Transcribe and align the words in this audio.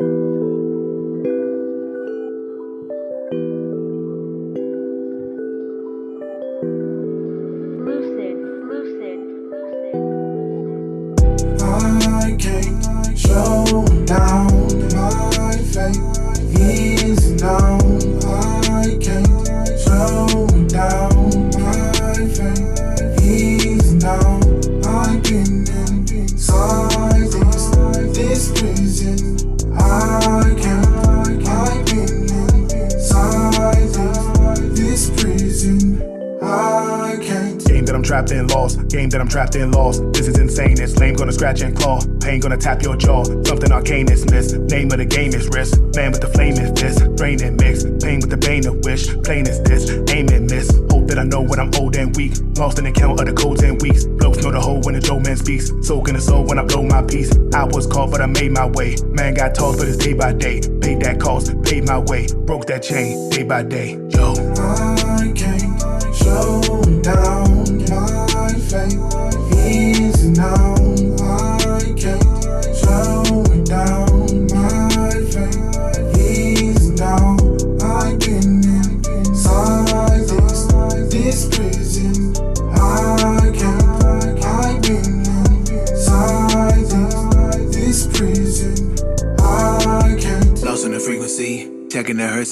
Lucid, 0.00 0.10
lucid, 8.66 9.20
lucid. 9.50 9.94
I 11.62 12.36
can't 12.40 13.16
slow 13.16 13.84
down 14.04 14.53
trapped 38.24 38.40
in, 38.40 38.46
lost. 38.48 38.88
Game 38.88 39.10
that 39.10 39.20
I'm 39.20 39.28
trapped 39.28 39.54
in, 39.56 39.70
lost. 39.72 40.02
This 40.12 40.28
is 40.28 40.38
insane. 40.38 40.80
It's 40.80 40.96
lame, 40.96 41.14
gonna 41.14 41.32
scratch 41.32 41.60
and 41.60 41.76
claw. 41.76 42.00
Pain 42.20 42.40
gonna 42.40 42.56
tap 42.56 42.82
your 42.82 42.96
jaw. 42.96 43.24
Something 43.24 43.72
arcane 43.72 44.10
is 44.10 44.24
missed. 44.30 44.56
Name 44.56 44.90
of 44.92 44.98
the 44.98 45.04
game 45.04 45.34
is 45.34 45.48
risk. 45.48 45.80
Man 45.94 46.12
with 46.12 46.20
the 46.20 46.28
flame 46.28 46.54
is 46.54 46.72
this. 46.72 46.96
Drain 47.16 47.42
and 47.42 47.60
mix. 47.60 47.84
Pain 48.02 48.20
with 48.20 48.30
the 48.30 48.36
bane 48.36 48.66
of 48.66 48.82
wish. 48.84 49.08
Plain 49.22 49.46
is 49.46 49.60
this. 49.62 49.90
Aim 50.10 50.28
and 50.28 50.50
miss. 50.50 50.70
Hope 50.90 51.06
that 51.08 51.18
I 51.18 51.24
know 51.24 51.42
when 51.42 51.60
I'm 51.60 51.70
old 51.78 51.96
and 51.96 52.14
weak. 52.16 52.32
Lost 52.56 52.78
in 52.78 52.84
the 52.84 52.92
count 52.92 53.20
of 53.20 53.26
the 53.26 53.32
codes 53.32 53.62
and 53.62 53.80
weeks. 53.82 54.06
Blokes 54.06 54.38
know 54.38 54.50
the 54.50 54.60
hole 54.60 54.80
when 54.82 54.94
the 54.94 55.00
Joe 55.00 55.20
man 55.20 55.36
speaks. 55.36 55.70
Soak 55.82 56.08
in 56.08 56.14
the 56.14 56.20
soul 56.20 56.44
when 56.44 56.58
I 56.58 56.64
blow 56.64 56.82
my 56.82 57.02
piece. 57.02 57.30
I 57.52 57.64
was 57.64 57.86
caught, 57.86 58.10
but 58.10 58.20
I 58.20 58.26
made 58.26 58.52
my 58.52 58.66
way. 58.66 58.96
Man 59.08 59.34
got 59.34 59.54
tossed, 59.54 59.78
but 59.78 59.88
it's 59.88 59.98
day 59.98 60.14
by 60.14 60.32
day. 60.32 60.60
Paid 60.80 61.00
that 61.00 61.20
cost, 61.20 61.52
paid 61.62 61.86
my 61.86 61.98
way. 61.98 62.26
Broke 62.46 62.66
that 62.66 62.82
chain 62.82 63.28
day 63.30 63.42
by 63.42 63.62
day. 63.62 63.98
Yo. 64.10 64.53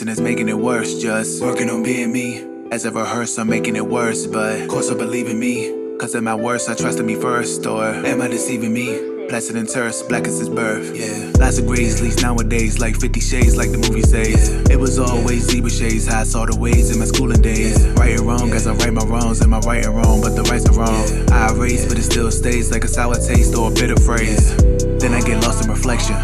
And 0.00 0.08
it's 0.08 0.20
making 0.20 0.48
it 0.48 0.58
worse. 0.58 1.00
Just 1.02 1.42
working 1.42 1.68
on 1.68 1.82
being 1.82 2.12
me. 2.12 2.46
As 2.70 2.86
I 2.86 2.90
rehearse, 2.90 3.36
I'm 3.38 3.48
making 3.48 3.76
it 3.76 3.86
worse. 3.86 4.26
But 4.26 4.62
of 4.62 4.68
course, 4.68 4.90
I 4.90 4.94
believe 4.94 5.28
in 5.28 5.38
me. 5.38 5.98
Cause 5.98 6.14
at 6.14 6.22
my 6.22 6.34
worst, 6.34 6.70
I 6.70 6.74
trusted 6.74 7.04
me 7.04 7.14
first. 7.14 7.66
Or 7.66 7.84
am 7.84 8.22
I 8.22 8.28
deceiving 8.28 8.72
me? 8.72 9.26
Placid 9.28 9.56
and 9.56 9.68
terse, 9.68 10.02
black 10.02 10.26
as 10.26 10.38
his 10.38 10.48
birth. 10.48 10.96
Yeah. 10.96 11.32
Lots 11.38 11.58
of 11.58 11.66
grays, 11.66 11.96
at 11.96 12.02
least 12.02 12.22
nowadays, 12.22 12.78
like 12.78 12.98
50 12.98 13.20
shades, 13.20 13.56
like 13.56 13.70
the 13.70 13.78
movie 13.78 14.02
says. 14.02 14.50
Yeah. 14.50 14.74
It 14.74 14.80
was 14.80 14.98
always 14.98 15.44
zebra 15.50 15.70
shades, 15.70 16.06
how 16.06 16.20
I 16.20 16.24
saw 16.24 16.46
the 16.46 16.56
ways 16.56 16.90
in 16.90 16.98
my 16.98 17.04
schooling 17.04 17.42
days. 17.42 17.86
Right 17.98 18.12
and 18.12 18.26
wrong, 18.26 18.52
as 18.52 18.66
I 18.66 18.74
right 18.74 18.92
my 18.92 19.04
wrongs, 19.04 19.40
and 19.40 19.54
I 19.54 19.58
right 19.60 19.84
and 19.84 19.94
wrong? 19.94 20.20
But 20.22 20.36
the 20.36 20.42
rights 20.44 20.66
are 20.68 20.78
wrong. 20.78 21.30
I 21.32 21.52
erase, 21.52 21.86
but 21.86 21.98
it 21.98 22.04
still 22.04 22.30
stays 22.30 22.70
like 22.70 22.84
a 22.84 22.88
sour 22.88 23.16
taste 23.16 23.54
or 23.54 23.70
a 23.70 23.74
bitter 23.74 23.96
phrase. 23.96 24.56
Then 25.00 25.12
I 25.12 25.20
get 25.20 25.42
lost 25.42 25.64
in 25.64 25.70
reflection. 25.70 26.16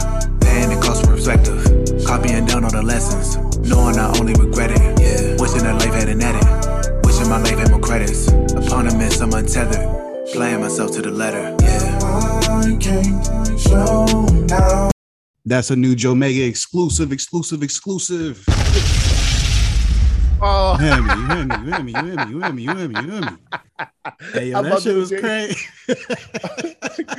And 0.46 0.82
cost 0.82 1.04
perspective. 1.04 1.78
Copying 2.06 2.46
down 2.46 2.64
all 2.64 2.70
the 2.70 2.82
lessons. 2.82 3.47
Knowing 3.68 3.98
I 3.98 4.18
only 4.18 4.32
regret 4.32 4.70
it. 4.70 4.80
Yeah. 4.98 5.36
Wishing 5.38 5.62
that 5.64 5.74
life 5.80 5.92
had 5.92 6.08
an 6.08 6.22
edit. 6.22 7.04
Wishing 7.04 7.28
my 7.28 7.38
life 7.38 7.58
had 7.58 7.70
more 7.70 7.80
credits. 7.80 8.28
Upon 8.28 8.88
a 8.88 8.96
miss, 8.96 9.20
I'm 9.20 9.32
untethered. 9.32 9.86
Playing 10.32 10.60
myself 10.60 10.92
to 10.92 11.02
the 11.02 11.10
letter. 11.10 11.54
Yeah. 11.60 11.98
I 12.48 12.76
can't 12.80 13.60
slow 13.60 14.26
down. 14.46 14.90
That's 15.44 15.70
a 15.70 15.76
new 15.76 15.94
Joe 15.94 16.14
Mega 16.14 16.44
exclusive, 16.44 17.12
exclusive, 17.12 17.62
exclusive. 17.62 18.44
Oh, 20.40 20.76
You 20.78 20.86
hear 20.86 21.02
me? 21.02 21.14
You 21.14 21.26
hear 21.26 21.44
me? 21.44 21.56
You 21.56 21.72
hear 21.72 21.82
me? 21.82 21.92
You 21.92 22.02
hear 22.02 22.14
me? 22.16 22.30
You 22.30 22.40
hear 22.40 22.52
me? 22.52 22.62
You 22.62 22.74
hear 22.76 22.88
me? 22.88 22.94
You 22.94 23.10
hear 23.10 23.20
me? 23.20 23.36
Hey, 24.32 24.50
yo, 24.50 24.62
that 24.62 24.82
shit 24.82 24.96
was 24.96 25.10
crazy. 25.10 25.66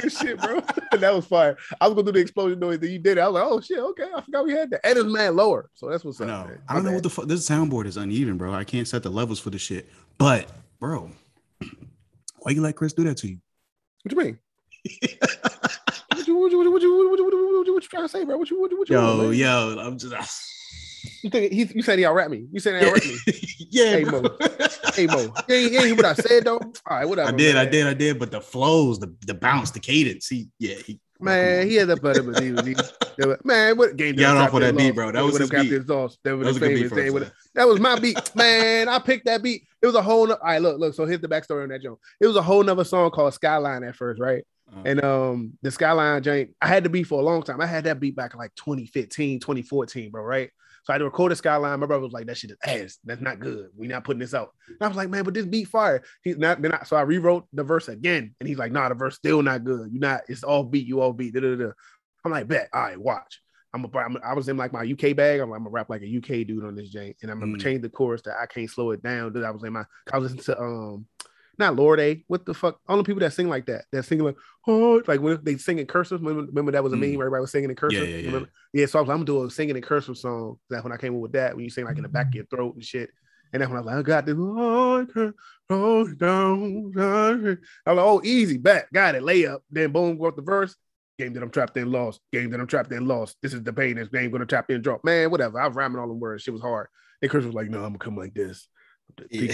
good 0.02 0.12
shit, 0.12 0.40
bro. 0.40 0.62
that 0.98 1.14
was 1.14 1.26
fire. 1.26 1.58
I 1.80 1.88
was 1.88 1.96
gonna 1.96 2.06
do 2.06 2.12
the 2.14 2.20
explosion 2.20 2.60
noise 2.60 2.80
that 2.80 2.90
you 2.90 3.00
did. 3.00 3.18
it. 3.18 3.22
I 3.22 3.28
was 3.28 3.34
like, 3.36 3.44
oh 3.44 3.62
shit, 3.62 3.80
okay. 3.80 4.08
I 4.16 4.22
forgot 4.22 4.46
we 4.46 4.54
had 4.54 4.70
that. 4.72 4.86
And 4.86 4.98
it's 4.98 5.08
man 5.08 5.36
lower. 5.36 5.70
So 5.74 5.90
that's 5.90 6.04
what's 6.04 6.20
up. 6.22 6.28
man. 6.28 6.62
I 6.68 6.74
don't 6.74 6.84
know 6.84 6.90
bad. 6.90 6.96
what 6.96 7.04
the 7.04 7.10
fuck. 7.10 7.26
This 7.28 7.48
soundboard 7.48 7.86
is 7.86 7.98
uneven, 7.98 8.38
bro. 8.38 8.54
I 8.54 8.64
can't 8.64 8.88
set 8.88 9.04
the 9.04 9.10
levels 9.10 9.40
for 9.40 9.50
the 9.50 9.60
shit. 9.60 9.90
But, 10.18 10.50
bro, 10.80 11.12
why 12.40 12.52
you 12.52 12.62
let 12.62 12.76
Chris 12.76 12.94
do 12.94 13.04
that 13.06 13.18
to 13.18 13.28
you? 13.28 13.40
What 14.04 14.12
you 14.14 14.18
mean? 14.18 14.40
what, 16.10 16.28
you, 16.28 16.38
what, 16.38 16.52
you, 16.52 16.58
what, 16.58 16.64
you, 16.64 16.72
what, 16.72 16.82
you, 16.82 16.82
what, 16.82 16.82
you, 16.82 17.10
what, 17.10 17.20
you, 17.20 17.58
what, 17.58 17.68
you, 17.68 17.74
what 17.74 17.84
you 17.84 17.90
trying 17.90 18.04
to 18.04 18.10
say, 18.10 18.24
bro? 18.24 18.38
What 18.38 18.50
you 18.50 18.60
what, 18.62 18.72
you, 18.72 18.78
what 18.80 18.90
you 18.90 18.96
Yo, 18.96 19.18
man? 19.18 19.34
yo, 19.34 19.78
I'm 19.80 19.98
just. 19.98 20.14
You 21.24 21.30
think 21.30 21.52
he, 21.52 21.64
you 21.76 21.82
said 21.82 22.00
he 22.00 22.06
out 22.06 22.32
me? 22.32 22.46
You 22.52 22.60
said 22.60 22.76
he 22.76 22.88
out 22.88 22.94
rap 22.94 23.06
me? 23.06 23.18
yeah, 23.70 23.92
Hey, 23.92 24.04
bro. 24.04 24.22
Mo. 24.22 24.38
Hey 24.96 25.08
Mo, 25.08 25.34
you 25.48 25.56
ain't 25.56 25.72
hear 25.72 25.96
what 25.96 26.06
I 26.06 26.14
said 26.14 26.46
though. 26.46 26.58
All 26.58 26.74
right, 26.90 27.06
whatever. 27.06 27.30
I 27.30 27.32
did, 27.32 27.56
I 27.56 27.66
did, 27.66 27.88
I 27.88 27.94
did. 27.94 28.20
But 28.20 28.32
the 28.32 28.42
flows, 28.42 29.00
the 29.00 29.16
the 29.26 29.34
bounce, 29.34 29.72
the 29.72 29.80
cadence. 29.80 30.28
He, 30.28 30.50
yeah, 30.60 30.76
he. 30.76 31.00
Man, 31.22 31.68
he 31.68 31.76
had 31.76 31.90
a 31.90 31.98
better 31.98 32.24
but 32.24 32.42
he 32.42 32.52
was 32.52 32.66
he, 32.66 32.76
man. 33.44 33.78
What 33.78 33.98
game? 33.98 34.16
Got 34.16 34.36
that 34.36 34.48
off 34.48 34.54
with 34.54 34.64
that 34.64 34.78
beat, 34.78 34.92
bro. 34.92 35.12
That 35.12 35.22
was 35.22 35.38
his 35.38 35.50
beat. 35.50 35.86
Sauce. 35.88 36.18
That 36.24 36.32
That 36.32 36.38
was, 36.38 36.48
was 36.48 36.58
a 36.58 36.60
the 36.62 36.68
beat 36.68 36.76
famous 36.76 36.90
for 36.90 36.96
thing 36.96 37.16
us, 37.16 37.22
man. 37.22 37.32
That 37.56 37.68
was 37.68 37.80
my 37.80 38.00
beat, 38.00 38.32
man. 38.36 38.88
I 38.90 39.00
picked 39.00 39.26
that 39.26 39.44
beat. 39.44 39.64
It 39.82 39.86
was 39.86 39.96
a 39.96 40.02
whole. 40.02 40.28
No- 40.28 40.36
All 40.36 40.40
right, 40.44 40.62
look, 40.62 40.80
look. 40.80 40.94
So 40.94 41.06
here's 41.06 41.22
the 41.22 41.28
backstory 41.28 41.64
on 41.64 41.70
that 41.70 41.82
joint. 41.82 42.00
It 42.22 42.28
was 42.28 42.36
a 42.36 42.42
whole 42.42 42.64
nother 42.64 42.84
song 42.86 43.12
called 43.12 43.34
Skyline 43.34 43.84
at 43.84 43.96
first, 43.96 44.20
right? 44.22 44.44
Uh, 44.72 44.82
And 44.86 45.04
um, 45.04 45.58
the 45.62 45.72
Skyline 45.72 46.24
joint, 46.24 46.56
I 46.62 46.68
had 46.68 46.84
the 46.84 46.90
beat 46.90 47.04
for 47.08 47.20
a 47.20 47.24
long 47.24 47.44
time. 47.44 47.60
I 47.62 47.66
had 47.66 47.84
that 47.86 48.00
beat 48.00 48.16
back 48.16 48.34
in 48.34 48.40
like 48.40 48.56
2015, 48.56 49.40
2014, 49.40 50.12
bro, 50.12 50.24
right? 50.24 50.50
So 50.84 50.92
I 50.92 50.96
had 50.96 51.00
to 51.00 51.06
record 51.06 51.32
the 51.32 51.36
Skyline. 51.36 51.80
My 51.80 51.86
brother 51.86 52.04
was 52.04 52.14
like, 52.14 52.28
"That 52.28 52.38
shit 52.38 52.52
is 52.52 52.58
ass. 52.66 52.98
That's 53.04 53.22
not 53.22 53.40
good. 53.40 53.70
We 53.76 53.88
not 53.88 54.04
putting 54.04 54.20
this 54.20 54.34
out." 54.34 54.50
And 54.68 54.78
I 54.82 54.88
was 54.88 54.98
like, 54.98 55.10
"Man, 55.10 55.24
but 55.24 55.34
this 55.34 55.46
beat 55.46 55.68
fire." 55.68 56.04
He's 56.24 56.38
not. 56.38 56.62
Then 56.62 56.74
I, 56.74 56.84
so 56.84 56.96
I 56.96 57.02
rewrote 57.02 57.48
the 57.54 57.64
verse 57.64 57.88
again, 57.88 58.36
and 58.40 58.48
he's 58.50 58.58
like, 58.58 58.72
"Nah, 58.72 58.90
the 58.90 58.96
verse 58.96 59.16
still 59.16 59.42
not 59.42 59.64
good. 59.64 59.92
You 59.92 60.00
not. 60.00 60.22
It's 60.28 60.44
all 60.44 60.64
beat. 60.64 60.88
You 60.88 61.02
all 61.02 61.14
beat." 61.14 61.34
Da, 61.34 61.42
da, 61.42 61.56
da. 61.56 61.72
I'm 62.26 62.32
like, 62.32 62.48
"Bet. 62.48 62.70
All 62.74 62.82
right, 62.82 63.00
watch." 63.00 63.42
I'm 63.72 63.86
a, 63.86 63.98
I'm 64.00 64.16
a, 64.16 64.20
I 64.22 64.34
was 64.34 64.50
in 64.50 64.58
like 64.58 64.74
my 64.74 64.82
UK 64.84 65.16
bag. 65.16 65.40
I'm 65.40 65.50
like, 65.52 65.58
I'm 65.58 65.64
gonna 65.64 65.70
rap 65.70 65.92
like 65.92 66.02
a 66.02 66.18
UK 66.18 66.48
dude 66.48 66.66
on 66.66 66.74
this 66.76 66.92
jank, 66.94 67.16
and 67.22 67.30
I'm 67.30 67.40
gonna 67.40 67.52
Mm. 67.54 67.62
change 67.62 67.82
the 67.84 67.90
chorus 67.90 68.24
that 68.24 68.36
I 68.42 68.48
can't 68.48 68.68
slow 68.70 68.90
it 68.92 69.04
down. 69.04 69.32
Dude, 69.32 69.44
I 69.44 69.52
was 69.52 69.64
in 69.64 69.74
my. 69.74 69.84
I 70.12 70.18
was 70.18 70.34
listening 70.34 70.56
to 70.56 70.60
um, 70.60 71.06
not 71.60 71.76
Lord 71.76 72.00
A. 72.00 72.24
What 72.28 72.46
the 72.46 72.54
fuck? 72.54 72.80
All 72.88 72.98
the 72.98 73.04
people 73.04 73.20
that 73.20 73.34
sing 73.34 73.50
like 73.50 73.66
that. 73.68 73.86
That 73.92 74.04
sing 74.04 74.20
like 74.20 74.36
oh, 74.68 75.02
like 75.08 75.20
when 75.22 75.40
they 75.44 75.58
sing 75.58 75.80
in 75.80 75.86
cursive. 75.88 76.22
Remember, 76.22 76.44
remember 76.48 76.72
that 76.72 76.84
was 76.84 76.94
a 76.94 76.96
Mm. 76.96 77.02
meme. 77.02 77.16
where 77.18 77.28
Everybody 77.28 77.42
was 77.42 77.52
singing 77.52 77.70
in 77.70 77.76
cursive. 77.76 78.08
yeah, 78.08 78.16
yeah. 78.18 78.26
Remember? 78.28 78.50
Yeah, 78.74 78.86
so 78.86 79.00
I 79.00 79.02
was, 79.02 79.10
I'm 79.10 79.18
gonna 79.18 79.26
do 79.26 79.44
a 79.44 79.52
singing 79.52 79.76
in 79.76 79.82
cursive 79.82 80.18
song. 80.18 80.58
That's 80.70 80.84
when 80.84 80.94
I 80.94 80.98
came 80.98 81.16
up 81.16 81.22
with 81.22 81.34
that. 81.34 81.56
When 81.56 81.64
you 81.64 81.70
sing 81.70 81.86
like 81.86 81.98
in 81.98 82.04
the 82.04 82.10
back 82.10 82.28
of 82.28 82.36
your 82.36 82.46
throat 82.46 82.76
and 82.76 82.84
shit. 82.84 83.10
And 83.52 83.62
that's 83.62 83.70
when 83.70 83.78
I 83.78 83.82
was 83.82 83.88
like, 83.88 83.96
I 83.98 84.02
got 84.04 84.26
this. 84.28 84.36
Oh, 84.38 85.34
I 85.70 85.74
hold 85.74 86.18
down. 86.20 86.92
I'm 86.96 87.96
like, 87.96 88.06
oh, 88.06 88.22
easy, 88.24 88.58
back, 88.58 88.92
got 88.94 89.16
it, 89.16 89.24
layup. 89.24 89.60
Then 89.72 89.92
boom, 89.92 90.18
wrote 90.20 90.36
the 90.36 90.42
verse. 90.44 90.76
Game 91.18 91.34
that 91.34 91.44
I'm 91.44 91.50
trapped 91.50 91.76
in, 91.76 91.92
lost. 91.92 92.22
Game 92.32 92.50
that 92.52 92.60
I'm 92.60 92.68
trapped 92.68 92.92
in, 92.94 93.06
lost. 93.08 93.38
This 93.42 93.54
is 93.54 93.62
the 93.64 93.74
pain. 93.74 93.96
This 93.96 94.08
game 94.08 94.30
gonna 94.32 94.46
trap 94.46 94.70
in, 94.70 94.82
drop. 94.82 95.04
Man, 95.04 95.32
whatever. 95.32 95.60
I 95.60 95.68
was 95.68 95.76
rhyming 95.76 96.00
all 96.00 96.08
the 96.08 96.14
words. 96.14 96.44
Shit 96.44 96.54
was 96.54 96.62
hard. 96.62 96.88
And 97.22 97.30
Chris 97.30 97.44
was 97.44 97.54
like, 97.56 97.70
No, 97.70 97.80
I'm 97.80 97.90
gonna 97.90 97.98
come 98.00 98.16
like 98.16 98.34
this. 98.34 98.68
Yeah. 99.32 99.52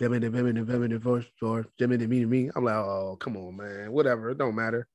Peeking 0.00 0.20
the 0.20 0.30
frequency. 0.30 0.34
Them 0.34 0.46
and 0.46 0.68
them 0.68 0.82
and 0.82 0.92
the 0.92 0.98
voice 0.98 1.24
or 1.42 1.66
them 1.78 1.92
and 1.92 2.08
me 2.08 2.24
me. 2.24 2.50
I'm 2.54 2.64
like, 2.64 2.74
oh, 2.74 3.16
come 3.20 3.36
on, 3.36 3.56
man. 3.56 3.92
Whatever. 3.92 4.30
It 4.30 4.38
don't 4.38 4.54
matter. 4.54 4.86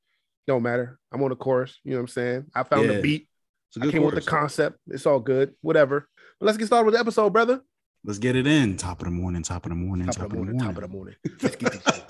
Don't 0.48 0.64
matter. 0.64 1.00
I'm 1.12 1.22
on 1.24 1.30
the 1.30 1.36
chorus. 1.36 1.80
You 1.84 1.92
know 1.92 1.98
what 1.98 2.02
I'm 2.02 2.08
saying? 2.08 2.46
I 2.56 2.64
found 2.64 2.88
Yeah. 2.88 2.96
the 2.96 3.02
beat. 3.02 3.28
It's 3.70 3.78
a 3.78 3.88
I 3.88 3.92
came 3.92 4.04
with 4.04 4.16
the 4.16 4.22
concept. 4.22 4.80
It's 4.88 5.06
all 5.06 5.20
good. 5.20 5.54
Whatever. 5.62 6.08
But 6.40 6.48
let's 6.48 6.58
get 6.58 6.68
started 6.68 6.86
with 6.86 6.96
the 6.96 7.00
episode, 7.00 7.32
brother. 7.32 7.62
Let's 8.04 8.20
get 8.20 8.36
it 8.36 8.46
in. 8.48 8.78
Top 8.78 9.00
of 9.02 9.06
the 9.06 9.12
morning. 9.12 9.42
Top 9.44 9.66
of 9.66 9.70
the 9.70 9.76
morning. 9.76 10.08
Top, 10.08 10.26
of 10.26 10.30
the 10.32 10.36
morning, 10.36 10.60
Top 10.60 10.76
of 10.76 10.82
the 10.82 10.88
morning. 10.88 11.16
Let's 11.42 11.56
get 11.56 11.72
this 11.72 11.84
shit. 11.84 12.04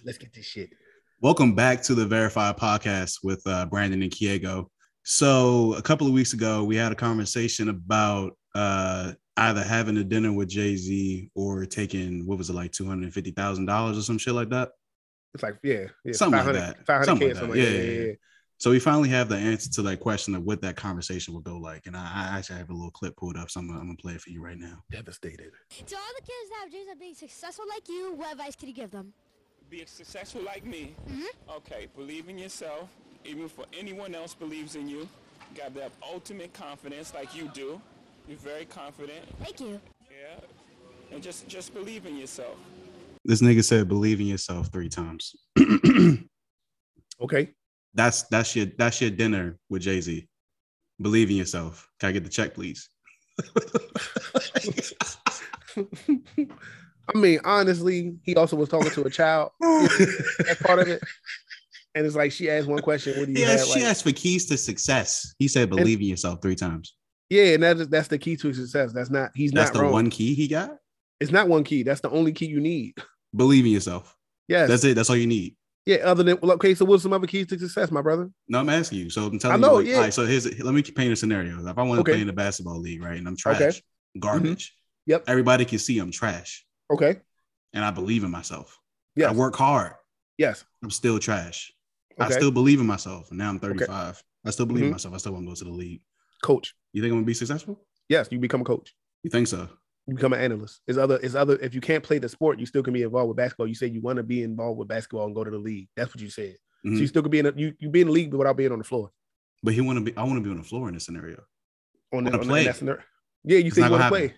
Let's 0.04 0.18
get 0.18 0.32
this 0.32 0.46
shit. 0.46 0.70
Welcome 1.20 1.54
back 1.54 1.82
to 1.84 1.94
the 1.94 2.06
Verified 2.06 2.56
Podcast 2.56 3.18
with 3.24 3.42
uh, 3.46 3.66
Brandon 3.66 4.02
and 4.02 4.12
Keagoe. 4.12 4.66
So 5.02 5.74
a 5.74 5.82
couple 5.82 6.06
of 6.06 6.12
weeks 6.12 6.32
ago, 6.34 6.62
we 6.62 6.76
had 6.76 6.92
a 6.92 6.94
conversation 6.94 7.68
about 7.68 8.36
uh, 8.54 9.14
either 9.38 9.62
having 9.62 9.96
a 9.96 10.04
dinner 10.04 10.32
with 10.32 10.48
Jay 10.48 10.76
Z 10.76 11.30
or 11.34 11.64
taking 11.64 12.26
what 12.26 12.38
was 12.38 12.50
it 12.50 12.54
like 12.54 12.72
two 12.72 12.86
hundred 12.86 13.12
fifty 13.14 13.30
thousand 13.30 13.66
dollars 13.66 13.96
or 13.96 14.02
some 14.02 14.18
shit 14.18 14.34
like 14.34 14.50
that. 14.50 14.70
It's 15.34 15.42
like, 15.42 15.58
yeah, 15.62 15.86
yeah. 16.04 16.12
Something 16.14 16.44
like 16.44 16.54
that. 16.54 16.86
500 16.86 17.04
Something 17.04 17.28
K 17.28 17.34
like 17.34 17.36
something 17.36 17.50
like 17.50 17.66
that. 17.66 17.72
Yeah, 17.72 17.78
Yeah, 17.78 17.84
yeah, 17.84 18.00
yeah, 18.00 18.06
yeah. 18.08 18.12
So 18.56 18.70
we 18.72 18.80
finally 18.80 19.08
have 19.10 19.28
the 19.28 19.36
answer 19.36 19.70
to 19.70 19.82
that 19.82 20.00
question 20.00 20.34
of 20.34 20.42
what 20.42 20.60
that 20.62 20.74
conversation 20.74 21.32
will 21.32 21.42
go 21.42 21.58
like. 21.58 21.86
And 21.86 21.96
I, 21.96 22.00
I 22.32 22.38
actually 22.38 22.58
have 22.58 22.70
a 22.70 22.72
little 22.72 22.90
clip 22.90 23.16
pulled 23.16 23.36
up, 23.36 23.50
so 23.50 23.60
I'm 23.60 23.68
gonna, 23.68 23.78
I'm 23.78 23.86
gonna 23.86 23.98
play 23.98 24.14
it 24.14 24.20
for 24.20 24.30
you 24.30 24.42
right 24.42 24.58
now. 24.58 24.82
Devastated. 24.90 25.52
To 25.86 25.94
all 25.96 26.02
the 26.18 26.22
kids 26.22 26.50
that 26.50 26.56
have 26.62 26.70
dreams 26.70 26.90
of 26.90 26.98
being 26.98 27.14
successful 27.14 27.66
like 27.68 27.88
you, 27.88 28.14
what 28.16 28.32
advice 28.32 28.56
could 28.56 28.68
you 28.68 28.74
give 28.74 28.90
them? 28.90 29.12
Be 29.70 29.84
successful 29.86 30.42
like 30.42 30.64
me. 30.64 30.94
Mhm. 31.08 31.56
Okay, 31.58 31.86
believe 31.94 32.28
in 32.28 32.36
yourself, 32.38 32.88
even 33.24 33.44
if 33.44 33.56
anyone 33.78 34.14
else 34.14 34.34
believes 34.34 34.74
in 34.74 34.88
you. 34.88 35.08
got 35.54 35.74
that 35.74 35.92
ultimate 36.02 36.52
confidence 36.52 37.14
like 37.14 37.34
you 37.36 37.48
do. 37.54 37.80
You're 38.28 38.38
very 38.38 38.66
confident. 38.66 39.24
Thank 39.42 39.60
you. 39.60 39.80
Yeah. 40.10 40.40
And 41.10 41.22
just 41.22 41.48
just 41.48 41.72
believe 41.72 42.04
in 42.06 42.16
yourself. 42.16 42.56
This 43.24 43.40
nigga 43.40 43.64
said 43.64 43.88
believe 43.88 44.20
in 44.20 44.26
yourself 44.26 44.70
three 44.72 44.88
times. 44.88 45.34
Okay. 47.20 47.48
That's 47.94 48.22
that's 48.24 48.54
your 48.54 48.66
that's 48.78 49.00
your 49.00 49.10
dinner 49.10 49.58
with 49.68 49.82
Jay 49.82 50.00
Z. 50.00 50.28
Believe 51.00 51.30
in 51.30 51.36
yourself. 51.36 51.88
Can 51.98 52.10
I 52.10 52.12
get 52.12 52.22
the 52.22 52.30
check, 52.30 52.54
please? 52.54 52.88
I 55.76 57.18
mean, 57.18 57.40
honestly, 57.44 58.16
he 58.22 58.36
also 58.36 58.56
was 58.56 58.68
talking 58.68 58.90
to 58.90 59.02
a 59.02 59.10
child. 59.10 59.50
That's 59.60 60.62
part 60.62 60.78
of 60.80 60.88
it. 60.88 61.02
And 61.94 62.04
it's 62.06 62.14
like 62.14 62.30
she 62.32 62.50
asked 62.50 62.68
one 62.68 62.82
question. 62.82 63.18
What 63.18 63.26
do 63.26 63.32
you 63.32 63.38
Yeah, 63.40 63.52
have? 63.56 63.64
she 63.66 63.80
Like, 63.80 63.84
asked 63.84 64.04
for 64.04 64.12
keys 64.12 64.46
to 64.46 64.56
success. 64.56 65.34
He 65.38 65.48
said 65.48 65.70
believe 65.70 66.00
in 66.00 66.06
yourself 66.06 66.40
three 66.42 66.54
times. 66.56 66.94
Yeah, 67.30 67.54
and 67.54 67.62
that's 67.62 67.86
that's 67.88 68.08
the 68.08 68.18
key 68.18 68.36
to 68.36 68.52
success. 68.52 68.92
That's 68.92 69.10
not 69.10 69.30
he's 69.34 69.52
That's 69.52 69.70
not 69.70 69.74
the 69.78 69.82
wrong. 69.84 69.92
one 69.92 70.10
key 70.10 70.34
he 70.34 70.48
got. 70.48 70.76
It's 71.20 71.30
not 71.32 71.48
one 71.48 71.64
key. 71.64 71.82
That's 71.82 72.00
the 72.00 72.10
only 72.10 72.32
key 72.32 72.46
you 72.46 72.60
need. 72.60 72.94
Believe 73.34 73.64
in 73.66 73.72
yourself. 73.72 74.16
Yes. 74.46 74.68
That's 74.68 74.84
it. 74.84 74.94
That's 74.94 75.10
all 75.10 75.16
you 75.16 75.26
need. 75.26 75.56
yeah. 75.84 75.96
Other 75.96 76.22
than 76.22 76.38
well, 76.40 76.52
okay, 76.52 76.74
so 76.74 76.84
what's 76.84 77.02
some 77.02 77.12
other 77.12 77.26
keys 77.26 77.46
to 77.48 77.58
success, 77.58 77.90
my 77.90 78.00
brother? 78.02 78.30
No, 78.48 78.60
I'm 78.60 78.68
asking 78.68 79.00
you. 79.00 79.10
So 79.10 79.26
I'm 79.26 79.38
telling 79.38 79.56
I 79.56 79.58
know, 79.66 79.78
you. 79.80 79.86
Like, 79.86 79.86
yeah. 79.88 80.00
Right. 80.00 80.14
So 80.14 80.24
here's 80.26 80.46
let 80.62 80.74
me 80.74 80.82
paint 80.82 81.12
a 81.12 81.16
scenario. 81.16 81.58
If 81.66 81.76
I 81.78 81.82
want 81.82 81.98
to 81.98 82.00
Okay. 82.02 82.12
play 82.12 82.20
in 82.20 82.26
the 82.28 82.32
basketball 82.32 82.78
league, 82.80 83.02
right, 83.02 83.18
and 83.18 83.26
I'm 83.28 83.36
trash, 83.36 83.60
Okay. 83.60 83.68
Mm-hmm. 83.68 84.20
garbage. 84.20 84.74
Yep. 85.06 85.24
Everybody 85.26 85.64
can 85.64 85.78
see 85.78 85.98
I'm 85.98 86.10
trash, 86.12 86.64
Okay. 86.92 87.16
and 87.74 87.84
I 87.84 87.90
believe 87.90 88.24
in 88.24 88.30
myself. 88.30 88.78
Yeah. 89.16 89.30
I 89.30 89.32
work 89.32 89.56
hard. 89.56 89.92
Yes. 90.38 90.64
I'm 90.82 90.90
still 90.90 91.18
trash. 91.18 91.72
I 92.20 92.30
still 92.30 92.50
believe 92.50 92.80
in 92.80 92.86
myself. 92.86 93.28
And 93.30 93.38
now 93.38 93.48
I'm 93.48 93.58
35. 93.58 94.22
I 94.44 94.50
still 94.50 94.66
believe 94.66 94.84
in 94.84 94.90
Mhm. 94.90 94.92
myself. 94.92 95.14
I 95.14 95.16
still 95.18 95.32
want 95.32 95.44
to 95.44 95.48
go 95.50 95.54
to 95.54 95.64
the 95.64 95.70
league. 95.70 96.00
Coach. 96.42 96.74
You 96.92 97.02
think 97.02 97.10
I'm 97.12 97.18
gonna 97.18 97.26
be 97.26 97.34
successful? 97.34 97.80
Yes, 98.08 98.28
you 98.30 98.38
become 98.38 98.60
a 98.60 98.64
coach. 98.64 98.94
You 99.22 99.30
think 99.30 99.46
so? 99.48 99.68
You 100.06 100.14
become 100.14 100.32
an 100.32 100.40
analyst. 100.40 100.80
Is 100.86 100.96
other 100.96 101.18
is 101.18 101.36
other 101.36 101.56
if 101.60 101.74
you 101.74 101.80
can't 101.80 102.02
play 102.02 102.18
the 102.18 102.28
sport, 102.28 102.58
you 102.58 102.66
still 102.66 102.82
can 102.82 102.94
be 102.94 103.02
involved 103.02 103.28
with 103.28 103.36
basketball. 103.36 103.66
You 103.66 103.74
say 103.74 103.86
you 103.88 104.00
want 104.00 104.16
to 104.16 104.22
be 104.22 104.42
involved 104.42 104.78
with 104.78 104.88
basketball 104.88 105.26
and 105.26 105.34
go 105.34 105.44
to 105.44 105.50
the 105.50 105.58
league. 105.58 105.88
That's 105.96 106.14
what 106.14 106.20
you 106.22 106.30
said. 106.30 106.56
Mhm. 106.86 106.94
So 106.94 107.00
you 107.00 107.06
still 107.06 107.22
could 107.22 107.30
be 107.32 107.40
in 107.40 107.46
a, 107.46 107.52
you 107.56 107.74
you 107.78 107.90
be 107.90 108.00
in 108.00 108.06
the 108.06 108.12
league 108.12 108.30
but 108.30 108.38
without 108.38 108.56
being 108.56 108.72
on 108.72 108.78
the 108.78 108.84
floor. 108.84 109.10
But 109.62 109.74
he 109.74 109.80
want 109.80 109.98
to 109.98 110.04
be. 110.04 110.16
I 110.16 110.22
want 110.22 110.36
to 110.36 110.40
be 110.42 110.50
on 110.50 110.56
the 110.56 110.62
floor 110.62 110.88
in 110.88 110.94
this 110.94 111.04
scenario. 111.04 111.42
On 112.12 112.24
the, 112.24 112.32
on 112.32 112.40
play. 112.46 112.64
that 112.64 112.76
scenario. 112.76 113.02
Yeah, 113.44 113.58
you 113.58 113.66
It's 113.66 113.76
said 113.76 113.84
you 113.86 113.90
want 113.90 114.02
to 114.04 114.08
play. 114.08 114.34